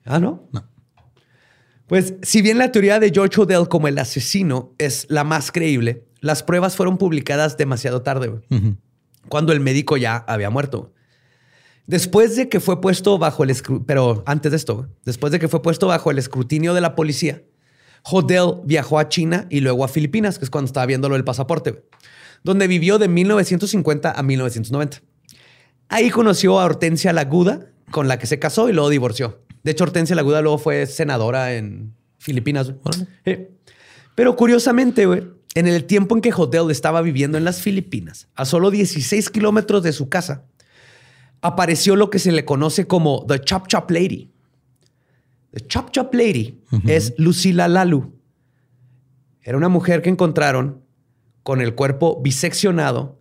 Ah, 0.04 0.18
¿no? 0.18 0.48
No. 0.52 0.64
Pues, 1.86 2.14
si 2.22 2.40
bien 2.40 2.58
la 2.58 2.72
teoría 2.72 2.98
de 2.98 3.10
George 3.10 3.40
Odell 3.40 3.68
como 3.68 3.86
el 3.86 3.98
asesino 3.98 4.72
es 4.78 5.06
la 5.10 5.24
más 5.24 5.52
creíble, 5.52 6.06
las 6.22 6.42
pruebas 6.42 6.76
fueron 6.76 6.96
publicadas 6.96 7.58
demasiado 7.58 8.02
tarde, 8.02 8.40
cuando 9.28 9.52
el 9.52 9.60
médico 9.60 9.96
ya 9.96 10.16
había 10.16 10.50
muerto. 10.50 10.94
Después 11.86 12.36
de 12.36 12.48
que 12.48 12.60
fue 12.60 12.80
puesto 12.80 13.18
bajo 13.18 13.42
el 13.42 13.50
escrutinio, 13.50 13.86
pero 13.86 14.22
antes 14.24 14.52
de 14.52 14.56
esto, 14.56 14.88
después 15.04 15.32
de 15.32 15.40
que 15.40 15.48
fue 15.48 15.62
puesto 15.62 15.88
bajo 15.88 16.12
el 16.12 16.18
escrutinio 16.18 16.74
de 16.74 16.80
la 16.80 16.94
policía, 16.94 17.42
Hodel 18.04 18.60
viajó 18.64 19.00
a 19.00 19.08
China 19.08 19.46
y 19.50 19.60
luego 19.60 19.84
a 19.84 19.88
Filipinas, 19.88 20.38
que 20.38 20.44
es 20.44 20.50
cuando 20.50 20.66
estaba 20.66 20.86
viendo 20.86 21.08
lo 21.08 21.16
del 21.16 21.24
pasaporte, 21.24 21.84
donde 22.44 22.68
vivió 22.68 22.98
de 22.98 23.08
1950 23.08 24.12
a 24.12 24.22
1990. 24.22 25.02
Ahí 25.88 26.08
conoció 26.10 26.60
a 26.60 26.64
Hortensia 26.64 27.12
Laguda, 27.12 27.66
con 27.90 28.06
la 28.06 28.18
que 28.18 28.26
se 28.28 28.38
casó 28.38 28.68
y 28.68 28.72
luego 28.72 28.88
divorció. 28.88 29.40
De 29.64 29.72
hecho, 29.72 29.84
Hortensia 29.84 30.14
Laguda 30.14 30.40
luego 30.40 30.58
fue 30.58 30.86
senadora 30.86 31.54
en 31.54 31.94
Filipinas. 32.18 32.72
Sí. 33.24 33.48
Pero 34.14 34.36
curiosamente, 34.36 35.06
güey, 35.06 35.24
en 35.54 35.66
el 35.66 35.84
tiempo 35.84 36.14
en 36.14 36.22
que 36.22 36.32
Hodel 36.32 36.70
estaba 36.70 37.02
viviendo 37.02 37.38
en 37.38 37.44
las 37.44 37.60
Filipinas, 37.60 38.28
a 38.34 38.44
solo 38.44 38.70
16 38.70 39.30
kilómetros 39.30 39.82
de 39.82 39.92
su 39.92 40.08
casa, 40.08 40.44
apareció 41.42 41.96
lo 41.96 42.08
que 42.08 42.18
se 42.18 42.32
le 42.32 42.44
conoce 42.44 42.86
como 42.86 43.26
The 43.26 43.40
Chop 43.40 43.66
Chop 43.68 43.90
Lady. 43.90 44.30
The 45.50 45.66
Chop 45.66 45.90
Chop 45.90 46.14
Lady 46.14 46.62
es 46.86 47.14
Lucila 47.18 47.68
Lalu. 47.68 48.18
Era 49.42 49.58
una 49.58 49.68
mujer 49.68 50.00
que 50.00 50.08
encontraron 50.08 50.82
con 51.42 51.60
el 51.60 51.74
cuerpo 51.74 52.20
biseccionado, 52.22 53.18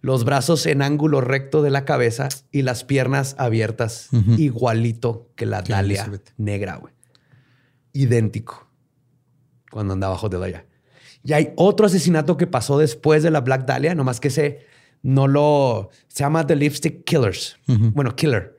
los 0.00 0.24
brazos 0.24 0.66
en 0.66 0.82
ángulo 0.82 1.20
recto 1.20 1.62
de 1.62 1.70
la 1.70 1.84
cabeza 1.84 2.28
y 2.50 2.62
las 2.62 2.84
piernas 2.84 3.34
abiertas, 3.38 4.08
igualito 4.36 5.30
que 5.34 5.46
la 5.46 5.62
Dalia 5.62 6.10
negra, 6.36 6.76
güey. 6.76 6.92
Idéntico. 7.92 8.68
Cuando 9.70 9.94
andaba 9.94 10.20
de 10.28 10.44
allá. 10.44 10.66
Y 11.24 11.32
hay 11.32 11.52
otro 11.56 11.86
asesinato 11.86 12.36
que 12.36 12.46
pasó 12.46 12.78
después 12.78 13.22
de 13.22 13.30
la 13.30 13.40
Black 13.40 13.66
Dahlia, 13.66 13.94
nomás 13.94 14.20
que 14.20 14.28
ese 14.28 14.66
no 15.02 15.28
lo... 15.28 15.90
Se 16.08 16.24
llama 16.24 16.46
The 16.46 16.56
Lipstick 16.56 17.04
Killers. 17.04 17.58
Bueno, 17.66 18.14
Killer. 18.16 18.58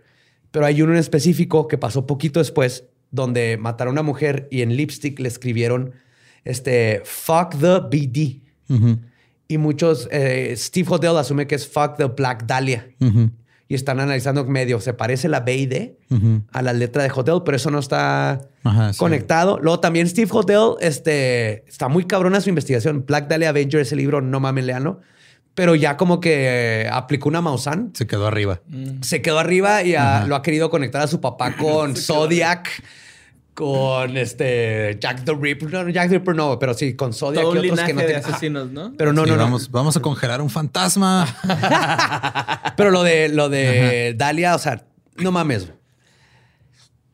Pero 0.52 0.66
hay 0.66 0.82
uno 0.82 0.94
en 0.94 1.00
específico 1.00 1.68
que 1.68 1.78
pasó 1.78 2.06
poquito 2.06 2.40
después, 2.40 2.86
donde 3.12 3.58
mataron 3.58 3.94
a 3.98 4.02
una 4.02 4.04
mujer 4.04 4.48
y 4.52 4.62
en 4.62 4.76
lipstick 4.76 5.20
le 5.20 5.28
escribieron 5.28 5.94
este, 6.44 7.02
fuck 7.06 7.56
the 7.60 7.80
BD. 7.80 8.42
Y 9.48 9.58
muchos, 9.58 10.08
eh, 10.12 10.54
Steve 10.58 10.88
Hodel 10.90 11.18
asume 11.18 11.48
que 11.48 11.56
es 11.56 11.68
fuck 11.68 11.98
the 11.98 12.06
Black 12.06 12.46
Dahlia. 12.46 12.88
Y 13.68 13.76
están 13.76 14.00
analizando 14.00 14.44
medio, 14.46 14.80
se 14.82 14.94
parece 14.94 15.30
la 15.30 15.40
B 15.40 15.56
y 15.56 15.66
D 15.66 15.98
a 16.52 16.62
la 16.62 16.74
letra 16.74 17.02
de 17.04 17.10
Hodel, 17.10 17.42
pero 17.46 17.56
eso 17.58 17.72
no 17.72 17.80
está 17.80 18.42
Ajá, 18.64 18.94
sí. 18.94 19.00
conectado. 19.00 19.58
Luego 19.62 19.80
también 19.80 20.08
Steve 20.08 20.30
Hodel, 20.32 20.76
este, 20.82 21.64
está 21.68 21.88
muy 21.88 22.06
cabrona 22.06 22.42
su 22.42 22.50
investigación. 22.50 23.06
Black 23.08 23.28
Dahlia 23.30 23.50
Avenger, 23.50 23.80
ese 23.82 23.96
libro, 23.96 24.22
no 24.22 24.40
mames, 24.40 24.66
leanlo. 24.66 25.00
Pero 25.56 25.76
ya 25.76 25.98
como 25.98 26.20
que 26.20 26.90
aplicó 26.92 27.30
una 27.30 27.40
Maussan 27.42 27.92
Se 27.94 28.08
quedó 28.08 28.26
arriba. 28.28 28.62
se 29.02 29.22
quedó 29.22 29.38
arriba 29.40 29.84
y 29.84 29.94
lo 30.28 30.36
ha 30.36 30.42
querido 30.42 30.70
conectar 30.70 31.02
a 31.02 31.08
su 31.08 31.22
papá 31.22 31.56
con 31.58 31.96
Zodiac, 31.96 32.68
con 33.54 34.18
este 34.18 34.98
Jack 35.00 35.24
the 35.26 35.34
Ripper. 35.34 35.72
No, 35.72 35.90
Jack 35.90 36.10
the 36.10 36.18
Ripper 36.18 36.36
no, 36.36 36.58
pero 36.60 36.74
sí, 36.74 36.96
con 36.96 37.14
Zodiac 37.14 37.44
Todo 37.44 37.56
y 37.64 37.70
otros 37.70 37.86
que 37.86 37.94
no 37.94 38.02
tienen- 38.02 38.18
asesinos, 38.26 38.72
¿no? 38.72 38.94
Pero 38.98 39.14
no, 39.14 39.24
Sí, 39.24 39.30
no, 39.30 39.38
no. 39.38 39.44
Vamos, 39.44 39.70
vamos 39.72 39.96
a 39.98 40.00
congelar 40.02 40.42
un 40.42 40.50
fantasma. 40.50 41.28
Pero 42.78 42.90
lo 42.92 43.04
de 43.04 43.30
lo 43.30 43.50
de 43.50 44.16
Dalia, 44.18 44.56
o 44.56 44.60
sea, 44.60 44.86
no 45.18 45.32
mames. 45.32 45.68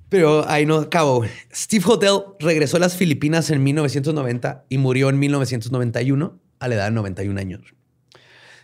Pero 0.10 0.48
ahí 0.50 0.66
no 0.66 0.78
acabo. 0.78 1.18
güey. 1.18 1.30
Steve 1.54 1.84
Hodel 1.86 2.22
regresó 2.40 2.78
a 2.78 2.80
las 2.80 2.96
Filipinas 2.96 3.50
en 3.52 3.62
1990 3.64 4.66
y 4.70 4.78
murió 4.80 5.10
en 5.10 5.20
1991 5.20 6.40
a 6.60 6.68
la 6.68 6.76
edad 6.76 6.86
de 6.86 6.92
91 6.92 7.40
años. 7.40 7.62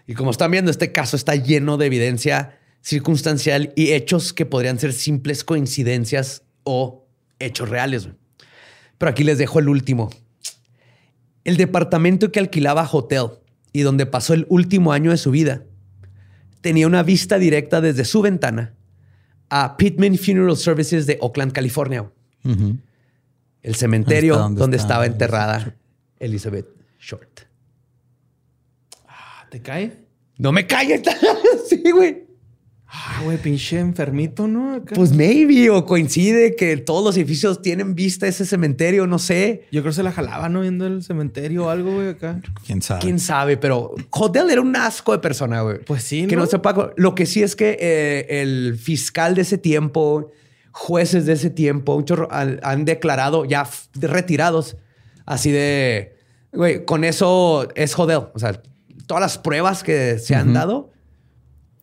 Y 0.07 0.13
como 0.15 0.31
están 0.31 0.51
viendo, 0.51 0.71
este 0.71 0.91
caso 0.91 1.15
está 1.15 1.35
lleno 1.35 1.77
de 1.77 1.85
evidencia 1.87 2.57
circunstancial 2.81 3.73
y 3.75 3.91
hechos 3.93 4.33
que 4.33 4.45
podrían 4.45 4.79
ser 4.79 4.93
simples 4.93 5.43
coincidencias 5.43 6.43
o 6.63 7.04
hechos 7.39 7.69
reales. 7.69 8.05
güey. 8.05 8.17
Pero 8.97 9.09
aquí 9.09 9.23
les 9.23 9.37
dejo 9.37 9.59
el 9.59 9.69
último. 9.69 10.09
El 11.43 11.57
departamento 11.57 12.31
que 12.31 12.39
alquilaba 12.39 12.89
Hotel 12.91 13.27
y 13.71 13.81
donde 13.81 14.05
pasó 14.05 14.33
el 14.33 14.45
último 14.49 14.93
año 14.93 15.11
de 15.11 15.17
su 15.17 15.31
vida 15.31 15.63
tenía 16.61 16.87
una 16.87 17.03
vista 17.03 17.37
directa 17.37 17.81
desde 17.81 18.05
su 18.05 18.21
ventana 18.21 18.73
a 19.49 19.77
Pittman 19.77 20.17
Funeral 20.17 20.57
Services 20.57 21.05
de 21.05 21.17
Oakland, 21.21 21.51
California. 21.51 22.09
El 23.61 23.75
cementerio 23.75 24.37
donde 24.37 24.59
donde 24.59 24.77
está 24.77 24.93
estaba 24.93 25.05
enterrada 25.05 25.75
Elizabeth 26.19 26.67
Short. 26.99 27.41
Ah, 29.07 29.45
¿Te 29.49 29.61
cae? 29.61 30.05
No 30.37 30.51
me 30.51 30.65
calles. 30.65 31.01
sí, 31.69 31.83
güey. 31.91 32.24
Ah, 32.87 33.21
güey, 33.23 33.37
pinche 33.37 33.79
enfermito, 33.79 34.47
¿no? 34.47 34.75
Acá. 34.75 34.95
Pues 34.95 35.11
maybe 35.11 35.69
o 35.69 35.85
coincide 35.85 36.55
que 36.55 36.77
todos 36.77 37.03
los 37.03 37.17
edificios 37.17 37.61
tienen 37.61 37.95
vista 37.95 38.25
a 38.25 38.29
ese 38.29 38.45
cementerio, 38.45 39.07
no 39.07 39.19
sé. 39.19 39.65
Yo 39.71 39.81
creo 39.81 39.91
que 39.91 39.95
se 39.95 40.03
la 40.03 40.11
jalaba, 40.11 40.49
¿no? 40.49 40.61
Viendo 40.61 40.85
el 40.85 41.03
cementerio 41.03 41.65
o 41.65 41.69
algo, 41.69 41.95
güey, 41.95 42.09
acá. 42.09 42.39
¿Quién 42.65 42.81
sabe? 42.81 43.01
Quién 43.01 43.19
sabe, 43.19 43.57
pero 43.57 43.95
Hodel 44.11 44.49
era 44.49 44.61
un 44.61 44.75
asco 44.75 45.11
de 45.11 45.19
persona, 45.19 45.61
güey. 45.61 45.79
Pues 45.79 46.03
sí, 46.03 46.27
Que 46.27 46.35
¿no? 46.35 46.43
no 46.43 46.47
sepa. 46.47 46.91
Lo 46.95 47.15
que 47.15 47.25
sí 47.25 47.41
es 47.43 47.55
que 47.55 47.77
eh, 47.79 48.41
el 48.41 48.77
fiscal 48.77 49.33
de 49.35 49.41
ese 49.41 49.57
tiempo, 49.57 50.31
jueces 50.71 51.25
de 51.25 51.33
ese 51.33 51.49
tiempo, 51.49 51.95
un 51.95 52.05
chorro, 52.05 52.27
han, 52.31 52.59
han 52.63 52.85
declarado 52.85 53.45
ya 53.45 53.67
retirados, 53.95 54.77
así 55.25 55.51
de, 55.51 56.15
güey, 56.53 56.85
con 56.85 57.03
eso 57.03 57.67
es 57.75 57.97
Hodel. 57.97 58.27
O 58.33 58.39
sea, 58.39 58.61
todas 59.07 59.21
las 59.21 59.37
pruebas 59.37 59.83
que 59.83 60.19
se 60.19 60.35
han 60.35 60.53
dado, 60.53 60.91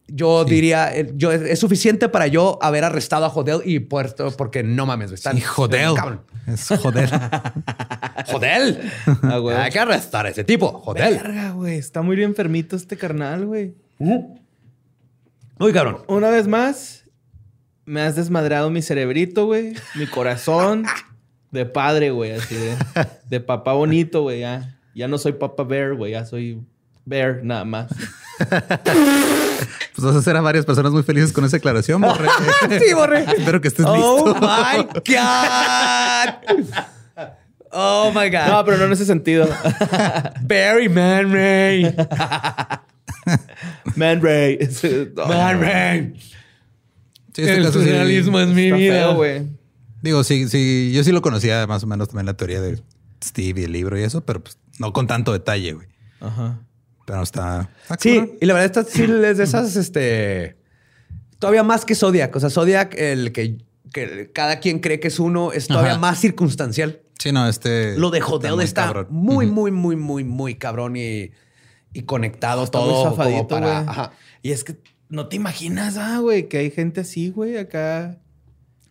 yo 0.08 0.44
diría, 0.44 0.94
eh, 0.96 1.12
yo, 1.14 1.32
es, 1.32 1.42
es 1.42 1.58
suficiente 1.58 2.08
para 2.08 2.26
yo 2.26 2.58
haber 2.60 2.84
arrestado 2.84 3.24
a 3.24 3.28
Hodel 3.28 3.60
y 3.64 3.78
puerto, 3.80 4.30
porque 4.36 4.62
no 4.62 4.84
mames, 4.86 5.10
güey, 5.10 5.14
están 5.14 5.36
Sí, 5.36 5.42
joder. 5.42 5.94
cabrón. 5.94 6.22
Es 6.46 6.68
joder. 6.68 7.08
Hodel. 8.32 8.78
Ah. 9.22 9.62
Hay 9.64 9.70
que 9.70 9.78
arrestar 9.78 10.26
a 10.26 10.30
ese 10.30 10.44
tipo, 10.44 10.66
Hodel. 10.84 11.14
Verga, 11.14 11.50
güey. 11.52 11.76
Está 11.78 12.02
muy 12.02 12.16
bien 12.16 12.30
enfermito 12.30 12.76
este 12.76 12.96
carnal, 12.96 13.46
güey. 13.46 13.74
Muy 15.58 15.72
cabrón. 15.72 15.98
Una 16.08 16.28
vez 16.30 16.48
más, 16.48 17.04
me 17.84 18.00
has 18.00 18.16
desmadrado 18.16 18.70
mi 18.70 18.82
cerebrito, 18.82 19.46
güey. 19.46 19.74
Mi 19.94 20.06
corazón 20.06 20.84
de 21.50 21.64
padre, 21.66 22.10
güey. 22.10 22.32
Así 22.32 22.54
de, 22.54 22.74
de 23.28 23.40
papá 23.40 23.72
bonito, 23.72 24.22
güey. 24.22 24.40
Ya, 24.40 24.78
ya 24.94 25.08
no 25.08 25.18
soy 25.18 25.32
papá 25.32 25.62
bear, 25.64 25.94
güey. 25.94 26.12
Ya 26.12 26.24
soy 26.24 26.60
bear 27.04 27.40
nada 27.44 27.64
más. 27.64 27.90
Pues 29.94 30.06
vas 30.06 30.16
a 30.16 30.20
hacer 30.20 30.34
a 30.36 30.40
varias 30.40 30.64
personas 30.64 30.90
muy 30.92 31.02
felices 31.02 31.32
con 31.34 31.44
esa 31.44 31.58
aclaración, 31.58 32.00
Borre. 32.00 32.26
Sí, 32.86 32.94
Borre. 32.94 33.24
Espero 33.36 33.60
que 33.60 33.68
estés 33.68 33.84
Oh 33.86 34.24
listo. 34.24 34.40
my 34.40 34.84
God. 35.06 36.74
Oh 37.70 38.10
my 38.14 38.30
God. 38.30 38.46
No, 38.48 38.64
pero 38.64 38.78
no 38.78 38.84
en 38.86 38.92
ese 38.92 39.04
sentido. 39.04 39.46
Barry 40.42 40.88
Man 40.88 41.32
Ray. 41.32 41.94
Man 43.96 44.22
Ray. 44.22 44.58
Man 45.28 45.60
Ray. 45.60 46.14
Sí, 47.34 47.42
este 47.42 47.54
El 47.56 47.64
caso 47.64 47.80
sí- 47.80 47.86
surrealismo 47.86 48.40
es 48.40 48.48
mi 48.48 48.72
vida. 48.72 49.12
güey. 49.12 49.46
Digo, 50.02 50.24
sí, 50.24 50.48
sí, 50.48 50.90
yo 50.94 51.04
sí 51.04 51.12
lo 51.12 51.22
conocía 51.22 51.66
más 51.66 51.84
o 51.84 51.86
menos 51.86 52.08
también 52.08 52.26
la 52.26 52.34
teoría 52.34 52.60
de 52.60 52.80
Steve 53.24 53.60
y 53.60 53.64
el 53.64 53.72
libro 53.72 53.98
y 53.98 54.02
eso, 54.02 54.24
pero 54.24 54.42
pues 54.42 54.58
no 54.78 54.92
con 54.92 55.06
tanto 55.06 55.32
detalle, 55.32 55.72
güey. 55.74 55.86
Ajá. 56.20 56.58
Pero 57.06 57.22
está. 57.22 57.68
está 57.82 57.96
Sí, 58.00 58.34
y 58.40 58.46
la 58.46 58.54
verdad, 58.54 58.66
esta 58.66 58.84
sí 58.84 59.02
es 59.02 59.36
de 59.38 59.44
esas, 59.44 59.76
este. 59.76 60.56
Todavía 61.38 61.62
más 61.64 61.84
que 61.84 61.94
Zodiac. 61.94 62.34
O 62.36 62.40
sea, 62.40 62.50
Zodiac, 62.50 62.94
el 62.96 63.32
que, 63.32 63.58
que 63.92 64.30
cada 64.32 64.60
quien 64.60 64.78
cree 64.78 65.00
que 65.00 65.08
es 65.08 65.18
uno, 65.18 65.52
es 65.52 65.66
todavía 65.66 65.92
Ajá. 65.92 66.00
más 66.00 66.20
circunstancial. 66.20 67.00
Sí, 67.18 67.32
no, 67.32 67.48
este. 67.48 67.96
Lo 67.98 68.10
de 68.10 68.20
Jodeo 68.20 68.60
está 68.60 68.84
cabrón. 68.86 69.06
muy, 69.10 69.46
muy, 69.46 69.70
muy, 69.70 69.96
muy, 69.96 70.24
muy 70.24 70.54
cabrón 70.54 70.96
y, 70.96 71.30
y 71.92 72.02
conectado 72.02 72.64
Está 72.64 72.78
todo. 72.78 73.10
muy 73.10 73.16
como 73.18 73.48
para- 73.48 73.80
ajá. 73.80 74.12
Y 74.42 74.52
es 74.52 74.64
que 74.64 74.76
no 75.08 75.26
te 75.28 75.36
imaginas, 75.36 75.96
ah, 75.96 76.18
güey, 76.20 76.48
que 76.48 76.58
hay 76.58 76.70
gente 76.70 77.00
así, 77.02 77.30
güey, 77.30 77.56
acá. 77.58 78.18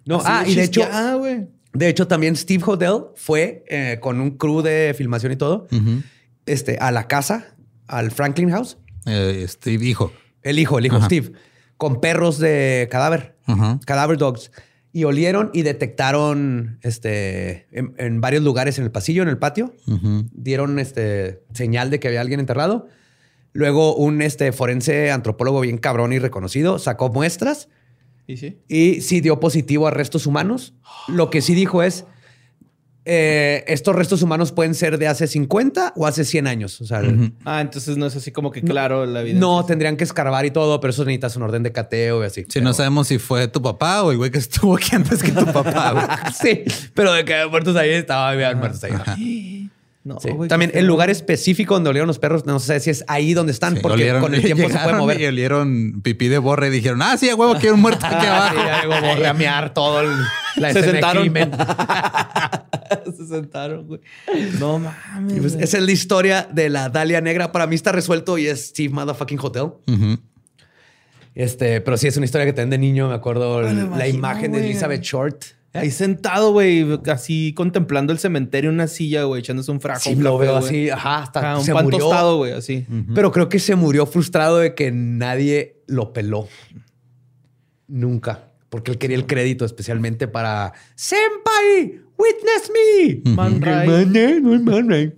No, 0.06 0.18
Así 0.18 0.28
ah, 0.28 0.44
y 0.48 0.56
de 0.56 0.64
hecho, 0.64 0.82
chisqueada, 0.82 1.16
güey. 1.16 1.48
De 1.74 1.88
hecho, 1.88 2.08
también 2.08 2.36
Steve 2.36 2.64
Hodel 2.66 3.06
fue 3.16 3.64
eh, 3.70 3.98
con 4.02 4.20
un 4.20 4.32
crew 4.32 4.62
de 4.62 4.94
filmación 4.98 5.32
y 5.32 5.36
todo 5.38 5.68
este, 6.46 6.78
a 6.78 6.92
la 6.92 7.08
casa, 7.08 7.56
al 7.92 8.12
Franklin 8.12 8.50
House. 8.50 8.78
Eh, 9.06 9.46
Steve, 9.48 9.86
hijo. 9.86 10.12
El 10.42 10.60
hijo, 10.60 10.80
el 10.80 10.86
hijo 10.88 10.98
Ajá. 10.98 11.06
Steve, 11.06 11.34
con 11.78 12.02
perros 12.02 12.40
de 12.40 12.88
cadáver, 12.92 13.38
Ajá. 13.46 13.80
cadáver 13.86 14.18
dogs. 14.18 14.52
Y 14.94 15.06
olieron 15.06 15.52
y 15.54 15.62
detectaron 15.62 16.80
este, 16.82 17.68
en, 17.72 17.94
en 17.98 18.20
varios 18.20 18.44
lugares 18.44 18.78
en 18.78 18.84
el 18.84 18.92
pasillo, 18.92 19.24
en 19.24 19.30
el 19.30 19.38
patio. 19.38 19.74
Dieron 20.34 20.80
este, 20.80 21.44
señal 21.54 21.90
de 21.90 22.00
que 22.00 22.10
había 22.10 22.20
alguien 22.20 22.42
enterrado. 22.42 22.88
Luego 23.54 23.96
un 23.96 24.22
este, 24.22 24.52
forense 24.52 25.12
antropólogo 25.12 25.62
bien 25.62 25.78
cabrón 25.78 26.12
y 26.14 26.20
reconocido 26.20 26.78
sacó 26.80 27.10
muestras 27.10 27.70
¿Y 28.28 28.38
sí? 28.38 28.60
y 28.68 29.02
sí 29.02 29.22
dio 29.22 29.40
positivo 29.40 29.88
a 29.88 29.92
restos 29.92 30.26
humanos. 30.26 30.74
Lo 31.08 31.30
que 31.30 31.42
sí 31.42 31.54
dijo 31.54 31.84
es, 31.84 32.06
eh, 33.06 33.64
estos 33.68 33.96
restos 33.96 34.22
humanos 34.22 34.52
pueden 34.52 34.76
ser 34.76 34.98
de 34.98 35.08
hace 35.08 35.26
50 35.28 35.94
o 35.96 36.06
hace 36.06 36.24
100 36.24 36.48
años. 36.48 36.80
O 36.82 36.86
sea, 36.86 37.02
Ah, 37.46 37.62
entonces 37.62 37.98
no 37.98 38.06
es 38.06 38.16
así 38.16 38.32
como 38.32 38.52
que 38.52 38.62
claro 38.62 39.06
la 39.06 39.22
vida. 39.24 39.40
no 39.40 39.66
tendrían 39.66 39.98
que 39.98 40.04
escarbar 40.04 40.46
y 40.46 40.52
todo, 40.52 40.80
pero 40.80 40.92
eso 40.92 41.04
necesitas 41.04 41.36
un 41.36 41.44
orden 41.44 41.64
de 41.64 41.72
cateo 41.72 42.24
y 42.24 42.28
así. 42.28 42.46
Sí, 42.48 42.62
no 42.62 42.74
sabemos 42.74 43.08
si 43.08 43.18
fue 43.18 43.48
tu 43.48 43.62
papá 43.62 44.04
o 44.04 44.12
el 44.12 44.18
güey 44.18 44.30
que 44.32 44.38
estuvo 44.40 44.76
aquí 44.76 44.96
antes 44.96 45.24
que 45.24 45.32
tu 45.32 45.46
papá, 45.46 45.92
güey. 45.94 46.06
sí, 46.40 46.64
pero 46.94 47.12
de 47.14 47.26
que 47.26 47.34
había 47.34 47.48
muertos 47.48 47.76
ahí, 47.76 47.90
estaba 47.90 48.30
había 48.30 48.54
muertos 48.56 48.84
ahí. 48.84 49.61
No, 50.04 50.20
Sí. 50.20 50.30
güey, 50.30 50.50
También 50.50 50.72
el 50.74 50.88
lugar 50.88 51.12
específico 51.12 51.76
donde 51.76 51.92
olieron 51.92 52.08
los 52.08 52.18
perros, 52.18 52.46
no 52.48 52.60
sé 52.60 52.80
si 52.80 52.90
es 52.90 53.06
ahí 53.08 53.36
donde 53.36 53.52
están, 53.52 53.76
Sí, 53.76 53.82
porque 53.84 53.98
olieron- 54.02 54.22
con 54.22 54.34
el 54.34 54.42
tiempo 54.42 54.68
se 54.70 54.78
puede 54.80 54.96
mover. 54.98 55.22
Y 55.22 55.26
olieron 55.28 56.02
pipí 56.02 56.28
de 56.28 56.40
borre 56.40 56.68
y 56.68 56.72
dijeron, 56.72 57.02
ah, 57.04 57.18
sí, 57.18 57.30
a 57.30 57.36
huevo, 57.36 57.56
quiero 57.60 57.76
un 57.76 57.82
muerto 57.82 58.08
aquí 58.08 58.16
abajo. 58.26 58.56
Sí, 58.82 58.88
voy 59.18 59.26
a 59.26 59.34
mear 59.34 59.74
todo 59.76 60.02
el, 60.02 60.10
la 60.56 60.74
Se 60.74 60.80
escena 60.80 60.86
de 60.86 60.92
sentaron. 60.94 61.22
crimen. 61.24 61.52
Se 63.16 63.28
sentaron, 63.28 63.88
güey. 63.88 64.02
No 64.60 64.80
mames. 64.80 65.40
Pues, 65.40 65.54
esa 65.54 65.78
es 65.78 65.84
la 65.84 65.92
historia 65.92 66.48
de 66.52 66.70
la 66.70 66.90
Dalia 66.90 67.22
Negra. 67.22 67.52
Para 67.52 67.68
mí 67.68 67.76
está 67.76 67.92
resuelto 67.92 68.38
y 68.40 68.48
es 68.48 68.70
Steve 68.70 68.94
Motherfucking 68.94 69.40
Hotel. 69.42 69.68
Este, 71.36 71.80
pero 71.80 71.96
sí 71.98 72.08
es 72.08 72.18
una 72.18 72.26
historia 72.26 72.46
que 72.46 72.54
también 72.54 72.72
de 72.72 72.78
niño 72.80 73.08
me 73.08 73.16
acuerdo 73.16 73.60
me 73.62 73.74
la 73.74 73.82
imagino, 74.08 74.18
imagen 74.18 74.52
de. 74.52 74.66
Elizabeth 74.66 75.02
Short. 75.02 75.44
Ahí 75.74 75.90
sentado, 75.90 76.52
güey, 76.52 76.86
así 77.08 77.54
contemplando 77.54 78.12
el 78.12 78.20
cementerio 78.20 78.70
en 78.70 78.76
una 78.76 78.88
silla, 78.88 79.24
güey, 79.24 79.40
echándose 79.40 79.72
un 79.72 79.80
frajo. 79.80 80.02
Sí, 80.02 80.16
un 80.16 80.24
lo 80.24 80.34
café, 80.38 80.46
veo 80.46 80.58
así, 80.58 80.90
ajá, 80.90 81.20
hasta 81.24 81.40
Ajá, 81.40 81.58
un 81.60 81.64
se 81.64 81.74
pan 81.74 81.86
murió. 81.86 82.00
tostado, 82.00 82.38
güey, 82.38 82.52
así. 82.52 82.86
Pero 83.16 83.32
creo 83.32 83.48
que 83.48 83.58
se 83.60 83.76
murió 83.76 84.06
frustrado 84.06 84.58
de 84.58 84.76
que 84.76 84.92
nadie 84.92 85.78
lo 85.88 86.12
peló. 86.12 86.48
Nunca. 87.88 88.48
Porque 88.70 88.92
él 88.92 88.98
quería 88.98 89.18
el 89.18 89.26
crédito 89.26 89.66
especialmente 89.66 90.28
para 90.28 90.74
Senpai, 90.96 92.02
witness 92.18 92.72
me. 92.74 93.32
Man 93.36 93.62
Ray. 93.62 93.88
Man 93.88 94.14
Ray, 94.14 94.42
no 94.42 94.56
es 94.56 94.62
Man 94.62 94.90
Ray. 94.90 95.14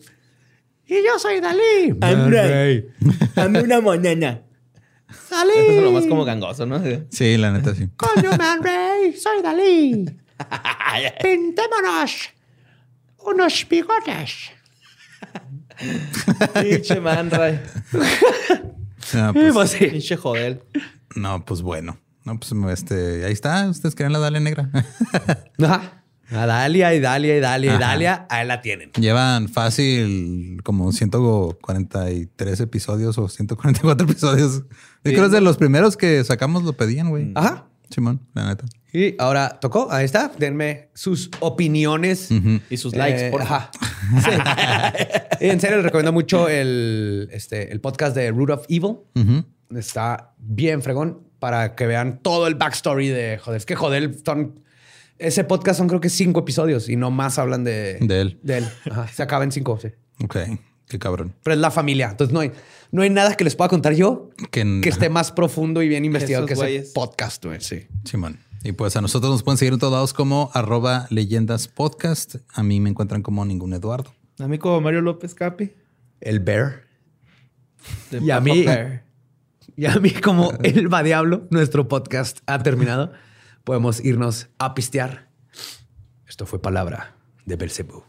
Y 0.86 0.96
yo 0.96 1.18
soy 1.18 1.40
Dalí. 1.40 1.94
Man 2.00 2.32
Ray. 2.32 2.86
Dame 3.36 3.62
una 3.62 3.80
monena. 3.82 4.42
Dalí. 5.30 5.52
Eso 5.56 5.72
es 5.80 5.84
lo 5.84 5.92
más 5.92 6.06
como 6.06 6.26
gangoso, 6.26 6.66
¿no? 6.66 6.82
Sí, 7.10 7.38
la 7.38 7.52
neta 7.52 7.74
sí. 7.76 7.88
Coño, 7.96 8.32
Man 8.38 8.60
Ray, 8.64 9.14
soy 9.14 9.42
Dalí. 9.42 10.06
Pintémonos 11.22 12.30
unos 13.20 13.68
bigotes. 13.70 14.52
Pinche 16.54 17.00
man, 17.00 17.30
Ray. 17.32 17.60
No, 19.14 19.34
pues, 19.34 19.54
Pues 19.54 19.70
sí. 19.72 19.88
Pinche 19.88 20.18
joder. 20.18 20.66
no, 21.16 21.44
pues 21.46 21.62
bueno. 21.62 21.98
No, 22.26 22.40
pues 22.40 22.54
este, 22.72 23.26
ahí 23.26 23.34
está. 23.34 23.68
Ustedes 23.70 23.96
quieren 23.96 24.14
la 24.14 24.20
Dalia 24.20 24.40
Negra. 24.40 24.70
Ajá. 25.62 26.04
A 26.32 26.46
Dalia 26.46 26.94
y 26.96 27.00
Dalia 27.00 27.38
y 27.38 27.40
Dalia 27.42 27.76
y. 27.76 27.78
Dalia, 27.78 28.26
ahí 28.30 28.48
la 28.48 28.62
tienen. 28.62 28.92
Llevan 28.94 29.50
fácil 29.50 30.62
como 30.64 30.92
143 30.92 32.60
episodios 32.62 33.18
o 33.18 33.28
144 33.28 34.08
episodios. 34.10 34.64
Yo 35.04 35.12
creo 35.12 35.20
que 35.20 35.26
es 35.26 35.32
de 35.32 35.42
los 35.42 35.58
primeros 35.58 35.98
que 35.98 36.24
sacamos 36.24 36.64
lo 36.64 36.74
pedían, 36.74 37.10
güey. 37.10 37.34
Ajá. 37.36 37.68
Simón, 37.90 38.22
la 38.34 38.48
neta. 38.48 38.66
Y 38.94 39.16
ahora 39.18 39.58
tocó, 39.60 39.92
ahí 39.92 40.06
está. 40.06 40.32
Denme 40.38 40.90
sus 40.94 41.32
opiniones. 41.40 42.30
Y 42.70 42.78
sus 42.78 42.96
likes, 42.96 43.28
Eh, 43.28 43.32
por 43.32 43.42
ajá. 43.42 43.72
Sí. 44.24 44.30
En 45.40 45.60
serio, 45.60 45.78
les 45.78 45.86
recomiendo 45.86 46.14
mucho 46.14 46.48
el, 46.48 47.28
este, 47.32 47.72
el 47.72 47.82
podcast 47.82 48.16
de 48.16 48.30
Root 48.32 48.50
of 48.52 48.66
Evil. 48.70 48.98
Está 49.76 50.34
bien 50.38 50.82
fregón 50.84 51.24
para 51.40 51.74
que 51.76 51.88
vean 51.88 52.20
todo 52.22 52.46
el 52.48 52.56
backstory 52.56 53.08
de 53.10 53.40
Joder. 53.40 53.58
Es 53.58 53.66
que 53.66 53.76
Joder 53.76 54.14
son. 54.24 54.60
Ese 55.18 55.44
podcast 55.44 55.78
son 55.80 55.88
creo 55.88 56.00
que 56.02 56.10
cinco 56.10 56.42
episodios 56.42 56.90
y 56.90 56.96
no 56.96 57.10
más 57.12 57.40
hablan 57.40 57.64
de, 57.64 57.98
De 58.02 58.22
él. 58.22 58.40
De 58.44 58.60
él. 58.60 58.68
Ajá. 58.90 59.08
Se 59.08 59.24
acaba 59.24 59.44
en 59.44 59.52
cinco, 59.52 59.80
sí. 59.82 59.90
Ok, 60.24 60.38
qué 60.88 61.00
cabrón. 61.00 61.34
Pero 61.44 61.56
es 61.56 61.60
la 61.60 61.72
familia. 61.72 62.10
Entonces 62.12 62.34
no 62.34 62.40
hay, 62.42 62.52
no 62.92 63.02
hay 63.02 63.10
nada 63.10 63.36
que 63.36 63.44
les 63.44 63.56
pueda 63.56 63.70
contar 63.70 63.94
yo 63.94 64.30
Que, 64.52 64.80
que 64.82 64.90
esté 64.90 65.10
más 65.10 65.32
profundo 65.32 65.82
y 65.82 65.88
bien 65.88 66.06
investigado 66.06 66.46
Esos 66.46 66.60
que 66.64 66.78
ese 66.78 66.92
podcast, 66.94 67.44
güey. 67.46 67.62
Sí. 67.62 67.88
Simón. 68.06 68.38
Y 68.64 68.72
pues 68.72 68.96
a 68.96 69.02
nosotros 69.02 69.32
nos 69.32 69.44
pueden 69.44 69.58
seguir 69.58 69.74
en 69.74 69.80
todos 69.80 69.92
lados 69.94 70.14
como 70.14 70.50
arroba 70.54 71.08
leyendas 71.10 71.68
podcast. 71.68 72.36
A 72.54 72.64
mí 72.64 72.80
me 72.80 72.90
encuentran 72.90 73.22
como 73.22 73.44
ningún 73.46 73.74
Eduardo. 73.74 74.14
A 74.40 74.48
mí 74.48 74.58
como 74.58 74.80
Mario 74.80 75.02
López 75.02 75.36
Capi. 75.36 75.74
El 76.22 76.40
Bear. 76.40 76.84
Y 78.12 78.32
a 78.32 78.40
mí- 78.40 78.66
Bear. 78.66 79.04
Y 79.76 79.86
a 79.88 79.96
mí, 79.96 80.12
como 80.12 80.52
el 80.62 80.94
va 80.94 81.02
diablo, 81.02 81.48
nuestro 81.50 81.88
podcast 81.88 82.40
ha 82.46 82.62
terminado. 82.62 83.12
Podemos 83.64 84.04
irnos 84.06 84.50
a 84.60 84.76
pistear. 84.76 85.30
Esto 86.28 86.46
fue 86.46 86.62
palabra 86.62 87.16
de 87.46 87.56
Belcebú. 87.56 88.04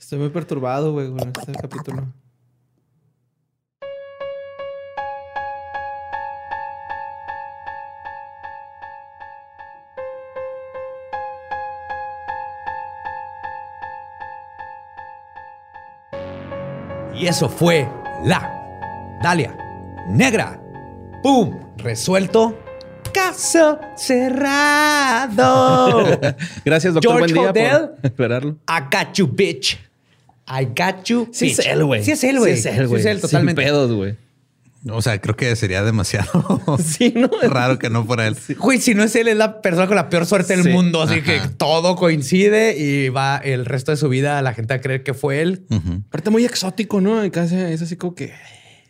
Estoy 0.00 0.18
muy 0.18 0.30
perturbado, 0.30 0.92
güey, 0.92 1.08
con 1.10 1.28
este 1.28 1.52
capítulo. 1.52 2.12
Y 17.18 17.26
eso 17.26 17.48
fue 17.48 17.88
la 18.24 19.18
Dalia 19.22 19.56
Negra. 20.08 20.60
¡Pum! 21.22 21.58
Resuelto. 21.78 22.58
Caso 23.12 23.78
cerrado. 23.96 25.38
Gracias, 26.64 26.92
doctor 26.94 27.18
George 27.18 27.34
Buen 27.34 27.52
Día, 27.54 27.76
Hodel. 27.76 27.88
por 27.88 28.06
esperarlo. 28.06 28.56
I 28.68 28.80
got 28.92 29.14
you, 29.14 29.26
bitch. 29.26 29.78
I 30.46 30.64
got 30.66 31.04
you. 31.04 31.28
Sí 31.32 31.52
es 31.52 31.56
bitch. 31.56 31.66
él, 31.66 31.84
güey. 31.84 32.04
Sí 32.04 32.12
es 32.12 32.22
él, 32.24 32.38
güey. 32.38 32.52
Sí 32.56 32.68
es 32.68 32.76
él, 32.76 32.86
güey. 32.86 33.02
Sí 33.02 33.08
es 33.08 33.14
él, 33.14 33.20
totalmente. 33.22 33.62
Sin 33.62 33.70
pedos, 33.70 33.92
güey. 33.92 34.16
O 34.88 35.02
sea, 35.02 35.20
creo 35.20 35.34
que 35.36 35.56
sería 35.56 35.82
demasiado 35.82 36.60
Sí, 36.78 37.12
¿no? 37.16 37.28
raro 37.48 37.78
que 37.78 37.90
no 37.90 38.04
fuera 38.04 38.26
él. 38.26 38.36
Güey, 38.58 38.80
si 38.80 38.94
no 38.94 39.02
es 39.02 39.16
él, 39.16 39.28
es 39.28 39.36
la 39.36 39.60
persona 39.60 39.86
con 39.86 39.96
la 39.96 40.08
peor 40.08 40.26
suerte 40.26 40.54
del 40.56 40.64
Sí. 40.64 40.70
mundo. 40.70 41.02
Así 41.02 41.14
Ajá. 41.14 41.24
que 41.24 41.48
todo 41.56 41.96
coincide 41.96 42.76
y 42.78 43.08
va 43.08 43.36
el 43.38 43.64
resto 43.66 43.90
de 43.90 43.96
su 43.96 44.08
vida 44.08 44.40
la 44.42 44.54
gente 44.54 44.74
a 44.74 44.80
creer 44.80 45.02
que 45.02 45.12
fue 45.14 45.42
él. 45.42 45.66
Aparte 46.08 46.30
muy 46.30 46.44
exótico, 46.44 47.00
¿no? 47.00 47.22
En 47.22 47.30
casa 47.30 47.68
es 47.70 47.82
así 47.82 47.96
como 47.96 48.14
que... 48.14 48.32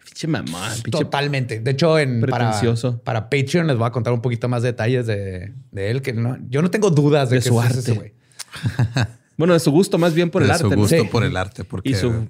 Pinche 0.05 0.27
mamá. 0.28 0.73
Totalmente. 0.90 1.60
De 1.60 1.70
hecho, 1.73 1.98
en, 1.98 2.20
para, 2.23 2.60
para 3.05 3.28
Patreon 3.31 3.66
les 3.66 3.77
voy 3.77 3.86
a 3.86 3.90
contar 3.90 4.12
un 4.12 4.20
poquito 4.23 4.48
más 4.48 4.62
detalles 4.62 5.06
de, 5.06 5.52
de 5.73 5.90
él, 5.90 6.01
que 6.02 6.12
no, 6.12 6.39
yo 6.48 6.62
no 6.62 6.70
tengo 6.70 6.90
dudas 6.90 7.28
de, 7.31 7.36
De 7.36 7.43
que 7.43 7.48
su 7.48 7.60
arte. 7.60 7.78
ese 7.81 7.93
güey. 7.93 8.14
Bueno, 9.36 9.52
de 9.52 9.60
su 9.60 9.70
gusto 9.70 9.98
más 9.98 10.14
bien 10.14 10.31
por 10.31 10.40
el 10.40 10.48
de 10.48 10.55
arte. 10.55 10.64
su 10.64 10.70
¿no? 10.70 10.77
gusto 10.77 10.97
Sí. 10.97 11.09
por 11.12 11.23
el 11.23 11.36
arte, 11.36 11.64
porque 11.64 11.90
Y 11.90 11.94
su, 11.94 12.10
su- 12.10 12.28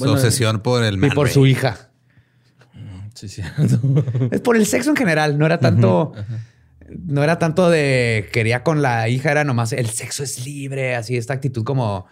bueno, 0.00 0.14
obsesión 0.14 0.58
por 0.60 0.82
el 0.82 0.94
Y 0.94 0.98
Man 0.98 1.10
por 1.14 1.26
Ray. 1.26 1.34
su 1.34 1.46
hija. 1.46 1.90
Sí. 3.28 3.42
Es 4.30 4.40
por 4.40 4.56
el 4.56 4.66
sexo 4.66 4.90
en 4.90 4.96
general. 4.96 5.38
No 5.38 5.46
era 5.46 5.58
tanto. 5.58 6.12
No 6.88 7.22
era 7.24 7.38
tanto 7.38 7.70
de 7.70 8.28
quería 8.32 8.62
con 8.62 8.82
la 8.82 9.08
hija, 9.08 9.30
era 9.30 9.44
nomás 9.44 9.72
el 9.72 9.88
sexo 9.88 10.22
es 10.22 10.44
libre, 10.44 10.94
así 10.94 11.16
esta 11.16 11.32
actitud 11.32 11.64
como 11.64 12.06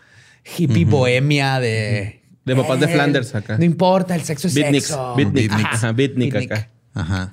hippie 0.56 0.84
bohemia 0.86 1.60
de. 1.60 2.22
De 2.46 2.56
papás 2.56 2.80
de 2.80 2.86
"Eh, 2.86 2.88
Flanders 2.88 3.34
acá. 3.34 3.58
No 3.58 3.64
importa, 3.64 4.14
el 4.14 4.22
sexo 4.22 4.48
es 4.48 4.54
Beatniks. 4.54 4.86
sexo. 4.86 5.14
Beatnik. 5.16 5.50
Beatniks. 5.50 5.74
Ajá, 5.74 5.92
Beatnik 5.92 6.32
Beatnik. 6.32 6.52
acá. 6.52 6.70
Ajá. 6.94 7.30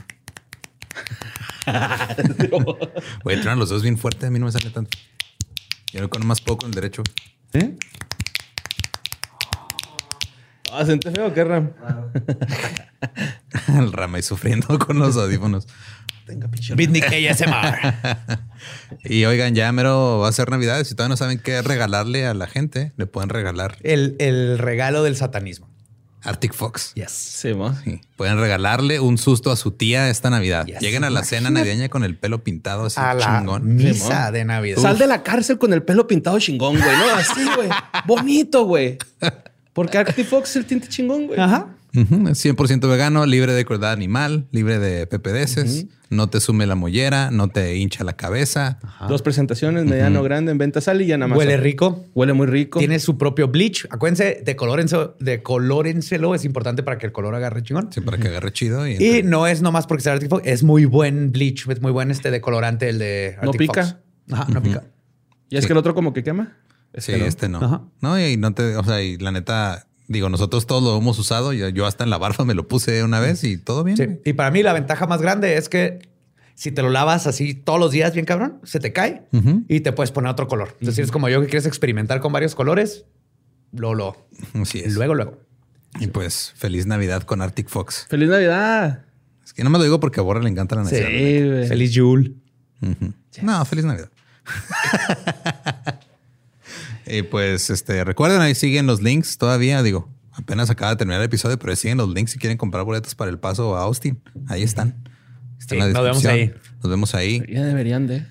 Güey, 3.23 3.43
los 3.43 3.69
dos 3.69 3.81
bien 3.83 3.97
fuerte. 3.97 4.25
A 4.27 4.29
mí 4.29 4.39
no 4.39 4.45
me 4.45 4.51
sale 4.51 4.69
tanto. 4.69 4.97
Yo 5.93 6.01
no 6.01 6.09
con 6.09 6.25
más 6.25 6.41
poco 6.41 6.65
en 6.65 6.71
el 6.71 6.75
derecho. 6.75 7.03
Ah, 10.73 10.85
¿sente 10.85 11.11
feo 11.11 11.27
o 11.27 11.34
qué, 11.34 11.44
Ram? 11.44 11.72
El 13.68 13.91
rama 13.94 14.19
y 14.19 14.22
sufriendo 14.23 14.77
con 14.85 14.99
los 14.99 15.15
audífonos. 15.18 15.68
Beatnik 16.76 17.06
ASMR. 17.06 18.39
Y 19.03 19.23
oigan, 19.26 19.56
ya 19.56 19.72
mero 19.72 20.19
va 20.19 20.27
a 20.27 20.31
ser 20.31 20.49
Navidad. 20.49 20.84
Si 20.84 20.94
todavía 20.95 21.10
no 21.14 21.18
saben 21.18 21.39
qué 21.39 21.61
regalarle 21.61 22.26
a 22.26 22.34
la 22.34 22.48
gente, 22.48 22.91
le 22.98 23.06
pueden 23.06 23.30
regalar 23.30 23.77
el, 23.84 24.15
el 24.19 24.57
regalo 24.57 25.03
del 25.03 25.15
satanismo. 25.15 25.69
Arctic 26.23 26.53
Fox. 26.53 26.94
Yes. 26.95 27.11
Sí, 27.11 27.53
¿no? 27.53 27.73
Sí. 27.84 28.02
Pueden 28.18 28.39
regalarle 28.39 28.99
un 28.99 29.18
susto 29.18 29.52
a 29.52 29.56
su 29.56 29.72
tía 29.72 30.10
esta 30.10 30.30
Navidad. 30.30 30.65
Yes. 30.65 30.80
Lleguen 30.81 31.03
a 31.06 31.10
la 31.10 31.23
cena 31.23 31.49
navideña 31.49 31.88
con 31.89 32.03
el 32.03 32.18
pelo 32.18 32.44
pintado 32.44 32.88
así 32.88 32.99
A 32.99 33.14
la 33.14 33.38
chingón. 33.39 33.76
misa 33.76 34.31
de 34.31 34.44
Navidad. 34.44 34.81
Sal 34.81 34.98
de 34.98 35.07
la 35.07 35.23
cárcel 35.23 35.57
con 35.57 35.72
el 35.72 35.84
pelo 35.84 36.07
pintado 36.07 36.38
chingón, 36.39 36.77
güey. 36.77 36.98
No, 36.98 37.15
así, 37.15 37.45
güey. 37.56 37.69
Bonito, 38.06 38.65
güey. 38.65 38.98
Porque 39.77 39.99
Arctic 39.99 40.25
Fox 40.25 40.49
es 40.49 40.55
el 40.55 40.65
tinte 40.65 40.87
chingón, 40.87 41.27
güey. 41.27 41.39
Ajá. 41.39 41.67
Ujú, 41.95 42.29
es 42.29 42.43
100% 42.43 42.89
vegano, 42.89 43.27
libre 43.27 43.53
de 43.53 43.63
crueldad 43.63 43.91
animal, 43.91 44.47
libre 44.49 44.79
de 44.79 45.05
PPDs, 45.05 45.85
no 46.09 46.31
te 46.31 46.39
sume 46.39 46.65
la 46.65 46.73
mollera, 46.73 47.29
no 47.29 47.49
te 47.49 47.75
hincha 47.77 48.03
la 48.03 48.13
cabeza. 48.13 48.79
Dos 49.07 49.21
presentaciones, 49.21 49.85
mediano, 49.85 50.23
grande, 50.23 50.51
en 50.51 50.57
venta 50.57 50.81
sal 50.81 51.03
y 51.03 51.05
ya 51.05 51.19
nada 51.19 51.27
más. 51.27 51.37
Huele 51.37 51.57
rico. 51.57 52.03
Huele 52.15 52.33
muy 52.33 52.47
rico. 52.47 52.79
Tiene 52.79 52.97
su 52.97 53.19
propio 53.19 53.49
bleach. 53.49 53.85
Acuérdense, 53.91 54.41
decolórense, 54.43 54.97
decolórenselo. 55.19 56.33
Es 56.33 56.43
importante 56.43 56.81
para 56.81 56.97
que 56.97 57.05
el 57.05 57.11
color 57.11 57.35
agarre 57.35 57.61
chingón. 57.61 57.93
Sí, 57.93 58.01
para 58.01 58.17
que 58.17 58.29
agarre 58.29 58.51
chido. 58.51 58.87
Y, 58.87 58.93
Y 58.93 59.21
no 59.21 59.45
es 59.45 59.61
nomás 59.61 59.85
porque 59.85 60.01
sea 60.01 60.13
Arctic 60.13 60.29
Fox, 60.29 60.41
es 60.43 60.63
muy 60.63 60.85
buen 60.85 61.31
bleach, 61.31 61.67
es 61.69 61.83
muy 61.83 61.91
buen 61.91 62.09
este 62.09 62.31
decolorante 62.31 62.89
el 62.89 62.97
de 62.97 63.35
No 63.43 63.51
Arctic 63.51 63.59
pica. 63.59 63.85
Fox. 63.85 63.97
Ajá, 64.31 64.47
no 64.51 64.63
pica. 64.63 64.85
Y 65.51 65.57
es 65.57 65.67
que 65.67 65.73
el 65.73 65.77
otro 65.77 65.93
como 65.93 66.13
que 66.13 66.23
quema. 66.23 66.57
Sí, 66.98 67.14
no. 67.18 67.26
este 67.26 67.49
no. 67.49 67.60
Ajá. 67.64 67.82
No, 68.02 68.19
y 68.19 68.38
no 68.38 68.53
te, 68.53 68.76
o 68.76 68.84
sea, 68.84 69.02
y 69.02 69.18
la 69.18 69.32
neta, 69.32 69.88
digo, 70.07 70.30
nosotros 70.30 70.68
todos 70.68 70.84
lo 70.84 70.98
hemos 70.98 71.18
usado. 71.19 71.53
Yo, 71.53 71.69
yo 71.69 71.86
hasta 71.86 72.03
en 72.03 72.10
la 72.10 72.18
barba 72.18 72.45
me 72.45 72.53
lo 72.53 72.68
puse 72.68 73.03
una 73.03 73.19
vez 73.19 73.44
y 73.44 73.57
todo 73.57 73.84
bien. 73.84 73.98
Sí. 73.98 74.07
Y 74.26 74.34
para 74.34 74.52
mí 74.52 74.64
la 74.64 74.74
ventaja 74.74 75.07
más 75.07 75.22
grande 75.22 75.57
es 75.57 75.69
que 75.69 76.10
si 76.56 76.72
te 76.72 76.82
lo 76.82 76.90
lavas 76.90 77.28
así 77.28 77.53
todos 77.53 77.80
los 77.80 77.91
días 77.91 78.14
bien 78.14 78.26
cabrón, 78.26 78.60
se 78.64 78.80
te 78.80 78.91
cae 78.91 79.24
y 79.68 79.82
te 79.82 79.91
puedes 79.91 80.11
poner 80.11 80.32
otro 80.32 80.48
color. 80.48 80.69
Entonces, 80.74 80.95
si 80.95 81.02
eres 81.02 81.11
como 81.11 81.30
yo 81.30 81.40
que 81.41 81.48
quieres 81.48 81.68
experimentar 81.68 82.19
con 82.19 82.34
varios 82.34 82.56
colores, 82.56 83.06
lo, 83.72 83.94
lo, 83.94 84.28
Así 84.56 84.80
es. 84.80 84.95
luego, 84.95 85.14
luego. 85.14 85.38
Y 85.99 86.07
pues, 86.07 86.53
feliz 86.56 86.88
Navidad 86.88 87.24
con 87.24 87.41
Arctic 87.44 87.69
Fox. 87.69 88.07
¡Feliz 88.10 88.30
Navidad! 88.30 89.06
Es 89.45 89.53
que 89.53 89.64
no 89.64 89.69
me 89.69 89.78
lo 89.78 89.84
digo 89.84 89.99
porque 89.99 90.19
a 90.19 90.24
Borra 90.24 90.41
le 90.41 90.49
encanta 90.49 90.76
la 90.76 90.84
Navidad. 90.84 91.07
Sí. 91.07 91.68
Feliz 91.68 91.91
Yule. 91.91 92.34
No, 93.44 93.64
feliz 93.65 93.86
Navidad. 93.86 94.10
y 97.09 97.21
pues, 97.23 97.69
este, 97.69 98.03
recuerden, 98.03 98.41
ahí 98.41 98.55
siguen 98.55 98.85
los 98.88 99.01
links 99.01 99.38
todavía. 99.38 99.81
Digo, 99.84 100.09
Apenas 100.34 100.69
acaba 100.69 100.91
de 100.91 100.97
terminar 100.97 101.19
el 101.21 101.25
episodio, 101.25 101.57
pero 101.57 101.75
siguen 101.75 101.97
los 101.97 102.09
links 102.13 102.31
si 102.31 102.38
quieren 102.38 102.59
comprar 102.59 102.84
boletos 102.84 103.15
para 103.15 103.31
el 103.31 103.39
paso 103.39 103.75
a 103.75 103.81
Austin. 103.81 104.21
Ahí 104.47 104.61
están. 104.61 104.95
Está 105.57 105.73
Sí, 105.73 105.81
en 105.81 105.88
la 105.93 105.93
nos 105.93 106.03
vemos 106.03 106.21
descripción. 106.23 106.61
Nos 106.84 106.89
vemos 106.91 107.15
ahí. 107.15 107.43
Ya 107.49 107.63
deberían 107.65 108.05
de. 108.05 108.23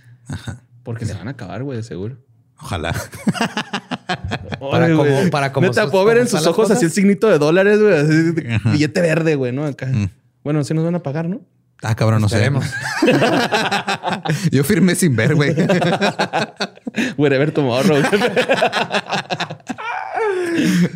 Porque 0.85 1.05
se 1.05 1.15
van 1.15 1.27
a 1.27 1.33
acabar, 1.33 1.65
güey, 1.65 1.79
de 1.79 1.83
seguro. 1.83 2.17
Ojalá. 2.61 2.95
Para 4.61 4.87
Ay, 4.87 4.95
como- 4.95 5.31
para 5.31 5.53
como 5.53 5.73
sus- 5.73 5.91
puedo 5.91 6.05
ver 6.05 6.19
en 6.19 6.29
sus 6.29 6.43
ojos 6.47 6.55
cosas. 6.57 6.77
así 6.77 6.87
el 6.87 6.93
signito 6.93 7.29
de 7.29 7.39
dólares, 7.39 7.81
güey. 7.81 7.95
así 7.97 8.33
de- 8.33 8.55
Ajá. 8.55 8.71
billete 8.71 9.01
verde, 9.01 9.35
güey, 9.35 9.53
¿no? 9.53 9.65
Acá. 9.65 9.87
Mm. 9.87 10.09
Bueno, 10.45 10.63
sí 10.65 10.75
nos 10.75 10.85
van 10.85 10.95
a 10.95 11.03
pagar, 11.03 11.29
¿no? 11.29 11.41
Ah, 11.83 11.95
cabrón, 11.95 12.23
no 12.23 12.29
sé. 12.29 12.37
Esperemos. 12.37 12.65
Yo 14.51 14.65
firmé 14.65 14.95
sin 14.95 15.15
ver, 15.15 15.35
güey. 15.35 15.55
Wherever 17.17 17.53
tomorrow. 17.53 18.03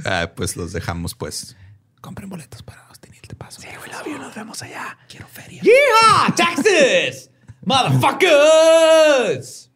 Ah, 0.06 0.30
pues 0.34 0.56
los 0.56 0.72
dejamos, 0.72 1.14
pues. 1.14 1.54
Compren 2.00 2.30
boletos 2.30 2.62
para 2.62 2.86
Austin 2.86 3.12
te 3.28 3.36
paso. 3.36 3.60
Nos 4.18 4.34
vemos 4.34 4.62
allá. 4.62 4.96
Quiero 5.08 5.28
feria. 5.28 5.62
¡Yeehaw! 5.62 6.34
¡Texas! 6.34 7.30
¡Motherfuckers! 7.62 9.69